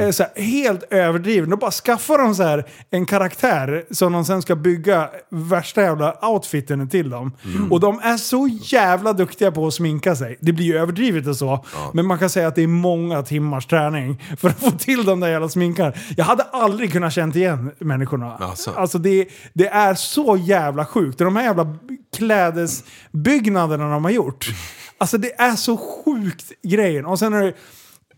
Eh, 0.00 0.10
så 0.10 0.22
här, 0.22 0.42
helt 0.42 0.82
överdriven. 0.90 1.50
Då 1.50 1.56
bara 1.56 1.70
skaffar 1.70 2.18
de 2.18 2.34
så 2.34 2.42
här 2.42 2.64
en 2.90 3.06
karaktär 3.06 3.84
som 3.90 4.12
de 4.12 4.24
sen 4.24 4.42
ska 4.42 4.56
bygga 4.56 5.10
värsta 5.30 5.82
jävla 5.82 6.28
outfiten 6.28 6.88
till 6.88 7.10
dem. 7.10 7.32
Och 7.70 7.80
de 7.80 8.00
är 8.02 8.16
så 8.16 8.48
jävla 8.62 9.12
duktiga 9.12 9.52
på 9.52 9.66
att 9.66 9.74
sminka 9.74 10.16
sig. 10.16 10.38
Det 10.40 10.52
blir 10.52 10.66
ju 10.66 10.76
överdrivet 10.78 11.26
och 11.26 11.36
så. 11.36 11.64
Men 11.92 12.06
man 12.06 12.18
kan 12.18 12.30
säga 12.30 12.48
att 12.48 12.54
det 12.54 12.62
är 12.62 12.66
många 12.66 13.22
timmars 13.22 13.66
träning 13.66 14.22
för 14.38 14.48
att 14.48 14.60
få 14.60 14.70
till 14.70 15.04
de 15.04 15.20
där 15.20 15.28
jävla 15.28 15.48
sminkarna. 15.48 15.92
Jag 16.16 16.24
hade 16.24 16.42
aldrig 16.42 16.92
kunnat 16.92 17.12
känt 17.12 17.36
igen 17.36 17.70
människorna. 17.78 18.36
Alltså. 18.36 18.70
Alltså 18.70 18.98
det, 18.98 19.28
det 19.52 19.68
är 19.68 19.94
så 19.94 20.36
jävla 20.36 20.84
sjukt. 20.84 21.18
De 21.18 21.36
här 21.36 21.42
jävla 21.44 21.76
klädesbyggnaderna 22.16 23.90
de 23.90 24.04
har 24.04 24.10
gjort. 24.10 24.48
Alltså 24.98 25.18
det 25.18 25.40
är 25.40 25.56
så 25.56 25.76
sjukt 25.76 26.52
grejen. 26.62 27.06
Och 27.06 27.18
sen 27.18 27.32
är 27.32 27.42
det, 27.42 27.54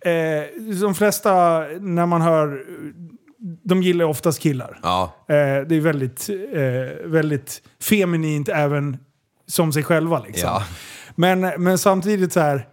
eh, 0.00 0.76
de 0.80 0.94
flesta, 0.94 1.60
när 1.80 2.06
man 2.06 2.22
hör, 2.22 2.64
de 3.62 3.82
gillar 3.82 4.04
oftast 4.04 4.40
killar. 4.40 4.80
Ja. 4.82 5.14
Eh, 5.28 5.34
det 5.68 5.76
är 5.76 5.80
väldigt, 5.80 6.28
eh, 6.52 7.10
väldigt 7.10 7.62
feminint 7.80 8.48
även 8.48 8.96
som 9.46 9.72
sig 9.72 9.82
själva 9.82 10.18
liksom. 10.18 10.48
Ja. 10.48 10.64
Men, 11.14 11.40
men 11.40 11.78
samtidigt 11.78 12.32
så 12.32 12.40
här, 12.40 12.68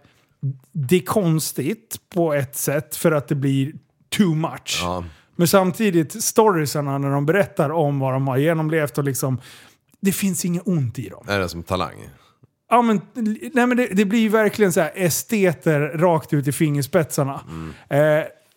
det 0.72 0.96
är 0.96 1.00
konstigt 1.00 1.96
på 2.14 2.34
ett 2.34 2.56
sätt 2.56 2.96
för 2.96 3.12
att 3.12 3.28
det 3.28 3.34
blir 3.34 3.72
too 4.16 4.34
much. 4.34 4.80
Ja. 4.82 5.04
Men 5.36 5.48
samtidigt, 5.48 6.24
storiesarna 6.24 6.98
när 6.98 7.10
de 7.10 7.26
berättar 7.26 7.70
om 7.70 7.98
vad 7.98 8.12
de 8.12 8.28
har 8.28 8.36
genomlevt 8.36 8.98
och 8.98 9.04
liksom, 9.04 9.40
det 10.00 10.12
finns 10.12 10.44
inget 10.44 10.62
ont 10.66 10.98
i 10.98 11.08
dem. 11.08 11.24
Är 11.28 11.38
det 11.38 11.48
som 11.48 11.62
talang? 11.62 12.08
Ja, 12.70 12.82
men, 12.82 13.00
nej, 13.52 13.66
men 13.66 13.76
det, 13.76 13.86
det 13.86 14.04
blir 14.04 14.18
ju 14.20 14.28
verkligen 14.28 14.72
så 14.72 14.80
här 14.80 14.92
esteter 14.94 15.80
rakt 15.80 16.32
ut 16.32 16.48
i 16.48 16.52
fingerspetsarna. 16.52 17.40
Eh, 17.88 17.98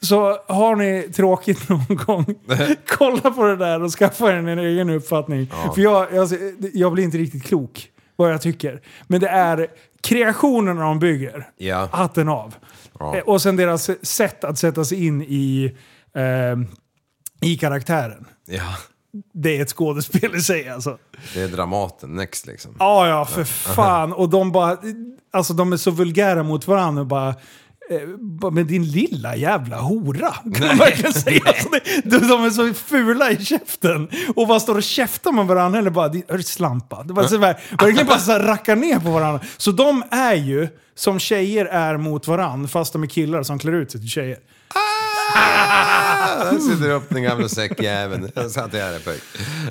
så 0.02 0.38
har 0.48 0.76
ni 0.76 1.10
tråkigt 1.16 1.70
någon 1.70 1.96
gång, 2.06 2.26
kolla 2.88 3.32
på 3.32 3.44
det 3.46 3.56
där 3.56 3.84
och 3.84 3.92
skaffa 3.92 4.30
er 4.32 4.34
en 4.36 4.60
egen 4.60 4.90
uppfattning. 4.90 5.48
För 5.76 5.82
jag, 5.82 6.08
jag, 6.14 6.30
jag 6.74 6.92
blir 6.94 7.04
inte 7.04 7.18
riktigt 7.18 7.44
klok 7.44 7.90
vad 8.16 8.32
jag 8.34 8.42
tycker. 8.42 8.82
Men 9.08 9.22
det 9.22 9.30
är 9.30 9.68
kreationerna 10.02 10.82
de 10.82 11.00
bygger, 11.00 11.50
Ja. 11.58 11.90
hatten 11.92 12.30
av. 12.30 12.56
Ja. 13.00 13.18
Eh, 13.18 13.24
och 13.24 13.42
sen 13.42 13.56
deras 13.56 13.90
sätt 14.08 14.44
att 14.44 14.58
sätta 14.60 14.86
sig 14.86 15.06
in 15.06 15.22
i, 15.22 15.76
eh, 16.16 16.60
i 17.50 17.58
karaktären. 17.58 18.26
Ja. 18.46 18.76
Det 19.34 19.58
är 19.58 19.62
ett 19.62 19.70
skådespel 19.70 20.36
i 20.36 20.42
sig 20.42 20.70
alltså. 20.70 20.98
Det 21.34 21.42
är 21.42 21.48
Dramaten 21.48 22.16
next 22.16 22.46
liksom. 22.48 22.76
Ja, 22.80 23.08
ja, 23.08 23.26
för 23.26 23.44
fan. 23.44 24.14
Och 24.14 24.30
de 24.30 24.52
bara... 24.52 24.78
Alltså 25.34 25.54
de 25.54 25.74
är 25.74 25.78
så 25.78 25.92
vulgära 25.92 26.44
mot 26.44 26.68
varandra 26.68 27.02
och 27.02 27.08
bara... 27.08 27.30
eh, 27.30 28.52
Men 28.52 28.68
din 28.68 28.84
lilla 28.92 29.36
jävla 29.36 29.78
hora. 29.82 30.32
Kan 30.56 30.68
man 30.68 30.78
verkligen 30.78 31.14
säga. 31.14 31.42
Alltså, 31.46 31.70
de, 32.04 32.18
de 32.18 32.46
är 32.46 32.50
så 32.50 32.74
fula 32.74 33.32
i 33.32 33.46
käften. 33.46 34.10
Och 34.36 34.48
bara 34.48 34.60
står 34.60 34.76
och 34.76 34.84
käftar 34.84 35.32
med 35.32 35.46
varandra. 35.48 35.80
Eller 35.80 35.90
bara, 35.92 36.10
"Din- 36.10 36.24
hör 36.28 36.38
du 36.38 36.44
slampa. 36.44 37.04
Det 37.04 37.14
var 37.14 37.24
så 37.24 37.38
här, 37.38 37.60
verkligen 37.80 38.08
bara 38.08 38.20
så 38.20 38.32
här 38.32 38.40
rackar 38.40 38.76
ner 38.76 39.00
på 39.00 39.12
varandra. 39.12 39.42
Så 39.58 39.72
de 39.72 40.04
är 40.12 40.34
ju 40.36 40.68
som 40.96 41.20
tjejer 41.20 41.66
är 41.66 41.98
mot 41.98 42.28
varandra. 42.28 42.68
Fast 42.68 42.94
de 42.94 43.04
är 43.04 43.08
killar 43.08 43.44
som 43.44 43.60
klär 43.60 43.74
ut 43.74 43.92
sig 43.92 44.02
till 44.02 44.10
tjejer. 44.10 44.38
Där 45.36 46.60
sitter 46.60 46.90
upp 46.90 47.04
den 47.10 47.24
gamla 47.24 47.50
säckjäveln. 47.50 48.32
Jag 48.36 48.52
satt 48.52 48.74
här 48.74 49.00
pöjk. 49.00 49.22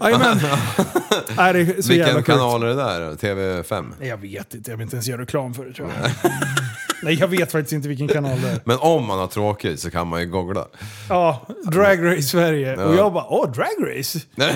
Jajamän. 0.00 0.40
Nej, 1.36 1.52
det 1.52 1.60
är 1.60 1.82
så 1.82 1.88
Vilken 1.88 2.22
kanal 2.22 2.62
är 2.62 2.66
det 2.66 2.74
där? 2.74 3.00
TV5? 3.12 3.92
Nej, 4.00 4.08
Jag 4.08 4.16
vet 4.16 4.54
inte, 4.54 4.70
jag 4.70 4.76
vill 4.76 4.84
inte 4.84 4.96
ens 4.96 5.06
göra 5.06 5.20
reklam 5.22 5.54
för 5.54 5.64
det 5.64 5.72
tror 5.72 5.90
jag. 6.02 6.32
Nej, 7.02 7.14
jag 7.14 7.28
vet 7.28 7.52
faktiskt 7.52 7.72
inte 7.72 7.88
vilken 7.88 8.08
kanal 8.08 8.40
det 8.40 8.48
är. 8.48 8.60
Men 8.64 8.78
om 8.80 9.06
man 9.06 9.18
har 9.18 9.26
tråkigt 9.26 9.80
så 9.80 9.90
kan 9.90 10.06
man 10.08 10.20
ju 10.20 10.26
googla. 10.26 10.66
Ja, 11.08 11.46
Drag 11.72 12.04
Race 12.06 12.22
Sverige. 12.22 12.76
Och 12.76 12.94
Ja. 12.94 12.96
jag 12.96 13.12
bara, 13.12 13.24
åh, 13.28 13.50
Drag 13.52 13.98
Race? 13.98 14.18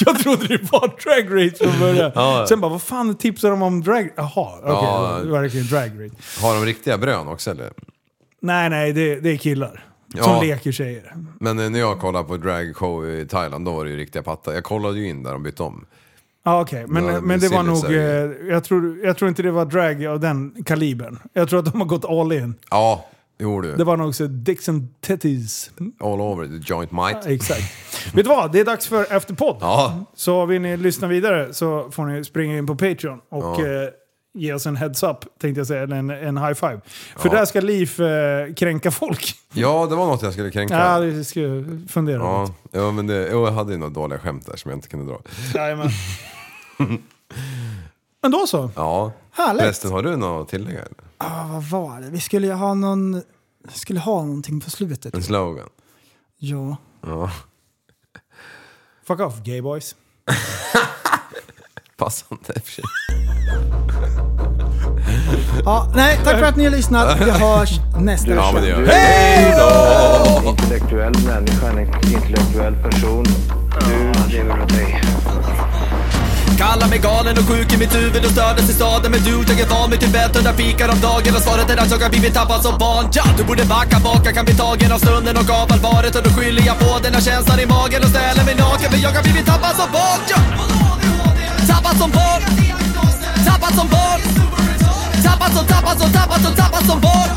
jag 0.00 0.18
trodde 0.18 0.46
det 0.46 0.72
var 0.72 0.80
Drag 1.04 1.46
Race 1.46 1.64
från 1.64 1.80
början. 1.80 2.12
Ja. 2.14 2.46
Sen 2.48 2.60
bara, 2.60 2.70
vad 2.70 2.82
fan 2.82 3.14
tipsar 3.14 3.50
de 3.50 3.62
om 3.62 3.82
Drag... 3.82 4.10
Jaha, 4.16 4.28
okej. 4.58 4.60
Ja. 4.64 5.20
det 5.24 5.30
var 5.30 5.40
verkligen 5.40 5.66
Drag 5.66 5.90
Race. 6.04 6.46
Har 6.46 6.54
de 6.54 6.64
riktiga 6.64 6.98
brön 6.98 7.28
också 7.28 7.50
eller? 7.50 7.70
Nej, 8.40 8.70
nej, 8.70 8.92
det, 8.92 9.20
det 9.20 9.30
är 9.30 9.36
killar. 9.36 9.84
Ja. 10.14 10.22
Som 10.22 10.40
leker 10.42 10.72
tjejer. 10.72 11.14
Men 11.40 11.58
eh, 11.58 11.70
när 11.70 11.78
jag 11.78 12.00
kollade 12.00 12.24
på 12.28 12.36
dragshow 12.36 13.08
i 13.08 13.26
Thailand, 13.26 13.64
då 13.64 13.72
var 13.72 13.84
det 13.84 13.90
ju 13.90 13.96
riktiga 13.96 14.22
pattar. 14.22 14.52
Jag 14.52 14.64
kollade 14.64 14.98
ju 14.98 15.08
in 15.08 15.22
där 15.22 15.32
de 15.32 15.42
bytte 15.42 15.62
om. 15.62 15.84
Ja, 16.44 16.60
okej. 16.60 16.84
Men, 16.88 17.04
Ja, 17.04 17.20
men 17.20 17.40
det 17.40 17.48
var 17.48 17.62
nog... 17.62 17.84
Eh, 17.84 18.50
jag, 18.54 18.64
tror, 18.64 18.98
jag 19.04 19.16
tror 19.16 19.28
inte 19.28 19.42
det 19.42 19.50
var 19.50 19.64
drag 19.64 20.06
av 20.06 20.20
den 20.20 20.64
kalibern. 20.64 21.18
Jag 21.32 21.48
tror 21.48 21.58
att 21.58 21.72
de 21.72 21.80
har 21.80 21.88
gått 21.88 22.04
all 22.04 22.32
in. 22.32 22.54
Ja, 22.70 23.06
jo 23.38 23.60
du. 23.60 23.76
Det 23.76 23.84
var 23.84 23.96
nog 23.96 24.14
så 24.14 24.26
Dixon 24.26 24.88
Titties. 25.00 25.70
All 26.00 26.20
over 26.20 26.46
the 26.46 26.72
joint 26.74 26.92
might. 26.92 27.16
Ja, 27.24 27.30
exakt. 27.30 27.62
Vet 28.14 28.24
du 28.24 28.28
vad? 28.28 28.52
Det 28.52 28.60
är 28.60 28.64
dags 28.64 28.86
för 28.88 29.12
Efterpodd. 29.12 29.56
Ja, 29.60 30.04
Så 30.14 30.46
vill 30.46 30.60
ni 30.62 30.76
lyssna 30.76 31.08
vidare 31.08 31.54
så 31.54 31.90
får 31.90 32.04
ni 32.06 32.24
springa 32.24 32.58
in 32.58 32.66
på 32.66 32.74
Patreon 32.76 33.18
och 33.30 33.44
Ja. 33.44 33.66
eh, 33.66 33.88
ge 34.34 34.52
oss 34.54 34.66
en 34.66 34.76
heads-up, 34.76 35.18
tänkte 35.40 35.60
jag 35.60 35.66
säga, 35.66 35.82
en, 35.82 36.10
en 36.10 36.38
high-five. 36.38 36.80
För 37.16 37.28
Ja. 37.28 37.34
där 37.34 37.44
ska 37.44 37.60
Liv 37.60 38.00
eh, 38.00 38.54
kränka 38.54 38.90
folk. 38.90 39.34
ja, 39.52 39.86
det 39.90 39.96
var 39.96 40.06
något 40.06 40.22
jag 40.22 40.32
skulle 40.32 40.50
kränka. 40.50 40.74
Ja, 40.78 40.98
det 41.00 41.24
ska 41.24 41.40
jag 41.40 41.86
fundera 41.90 42.16
Ja, 42.22 42.42
lite. 42.42 42.54
ja 42.70 42.90
men 42.90 43.06
det, 43.06 43.28
jag 43.28 43.52
hade 43.52 43.72
ju 43.72 43.78
några 43.78 43.92
dåliga 43.92 44.18
skämt 44.18 44.46
där 44.46 44.56
som 44.56 44.70
jag 44.70 44.78
inte 44.78 44.88
kunde 44.88 45.12
dra. 45.12 45.20
Jajamän. 45.54 45.88
Men 48.22 48.30
då 48.30 48.46
så. 48.46 48.70
Ja. 48.76 49.12
Härligt. 49.32 49.62
Förresten, 49.62 49.90
har 49.90 50.02
du 50.02 50.16
något 50.16 50.42
att 50.44 50.48
tillägga? 50.50 50.78
Eller? 50.78 50.94
Ah, 51.18 51.46
vad 51.52 51.62
var 51.62 52.00
det? 52.00 52.10
Vi 52.10 52.20
skulle 52.20 52.46
ju 52.46 52.52
ha 52.52 52.74
någon... 52.74 53.12
vi 53.68 53.72
skulle 53.74 54.00
ha 54.00 54.24
någonting 54.24 54.60
på 54.60 54.70
slutet. 54.70 55.14
En 55.14 55.22
slogan? 55.22 55.68
Ja. 56.38 56.76
Ja, 57.06 57.30
Fuck 59.06 59.20
off, 59.20 59.42
gay 59.42 59.62
boys. 59.62 59.96
passande 61.96 62.52
i 62.56 62.58
och 62.58 62.62
för 62.62 62.72
sig. 62.72 62.84
Ja. 65.64 65.86
Nej, 65.94 66.18
tack 66.24 66.38
för 66.38 66.46
att 66.46 66.56
ni 66.56 66.64
har 66.64 66.70
lyssnat. 66.70 67.20
Vi 67.20 67.30
hörs 67.30 67.70
nästa 67.98 68.30
Ja, 68.30 68.50
men 68.54 68.62
det 68.62 68.74
vecka. 68.74 68.80
gör 68.80 70.36
vi. 70.36 70.38
En 70.38 70.46
intellektuell 70.46 71.12
människa, 71.26 71.66
en 71.68 71.78
intellektuell 72.14 72.74
person. 72.74 73.24
Du 73.88 74.36
lever 74.36 74.62
åt 74.62 74.68
dig. 74.68 75.02
Kallar 76.58 76.88
mig 76.88 76.98
galen 76.98 77.38
och 77.38 77.44
sjuk 77.48 77.72
i 77.74 77.76
mitt 77.78 77.94
huvud 77.94 78.24
och 78.24 78.30
stördes 78.30 78.70
i 78.70 78.72
staden 78.72 79.10
Men 79.12 79.20
du, 79.20 79.30
jag 79.48 79.60
är 79.60 79.66
van 79.68 79.90
vid 79.90 80.00
Tibet 80.00 80.36
under 80.36 80.52
fikar 80.52 80.88
om 80.88 81.00
dagen 81.00 81.34
Och 81.36 81.42
svaret 81.42 81.70
är 81.70 81.76
att 81.76 81.90
jag 81.90 81.98
har 81.98 82.10
blivit 82.10 82.34
tappad 82.34 82.62
som 82.62 82.78
barn 82.78 83.08
ja, 83.12 83.24
Du 83.36 83.44
borde 83.44 83.64
backa 83.64 83.98
bak, 84.04 84.20
jag 84.24 84.34
kan 84.34 84.44
bli 84.44 84.54
tagen 84.54 84.92
av 84.92 84.98
stunden 84.98 85.36
och 85.36 85.50
av 85.50 85.72
allvaret 85.72 86.16
Och 86.16 86.22
då 86.22 86.30
skyller 86.30 86.62
jag 86.66 86.78
på 86.78 86.98
den 87.02 87.14
här 87.14 87.20
känslan 87.20 87.60
i 87.60 87.66
magen 87.66 88.02
och 88.04 88.10
ställer 88.14 88.44
mig 88.44 88.54
naken 88.54 88.90
För 88.92 88.98
jag 88.98 89.10
har 89.10 89.22
blivit 89.22 89.46
tappad 89.46 89.74
som 89.80 89.88
barn 89.92 90.20
ja. 90.32 90.38
Tappad 91.74 91.96
som 92.02 92.10
barn 92.10 92.42
Tappad 93.48 93.72
som 93.78 93.88
barn 93.88 94.20
Tappad 95.24 95.52
som, 95.56 95.66
tappad 95.66 96.00
som, 96.00 96.12
tappad 96.12 96.40
som, 96.42 96.54
tappad 96.54 96.84
som 96.86 97.00
barn 97.00 97.30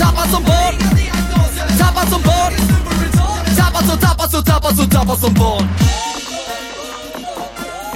Tappad 0.00 0.28
som 0.30 0.42
barn 0.42 0.74
Tappad 1.78 2.08
som 2.12 2.22
barn 2.22 2.52
Tappad 3.56 3.84
som, 3.88 3.98
tappad 3.98 4.30
som, 4.30 4.44
tappad 4.44 4.76
som, 4.76 4.90
tappad 4.90 5.18
som 5.18 5.34
barn 5.34 5.68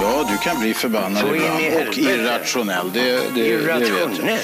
Ja, 0.01 0.25
du 0.31 0.37
kan 0.37 0.59
bli 0.59 0.73
förbannad 0.73 1.23
ibland 1.35 1.87
och 1.89 1.97
irrationell. 1.97 2.91
Det, 2.93 3.01
det, 3.01 3.19
det 3.35 3.57
vet 3.57 3.79
jag. 3.79 3.89
Irrationell. 3.89 4.39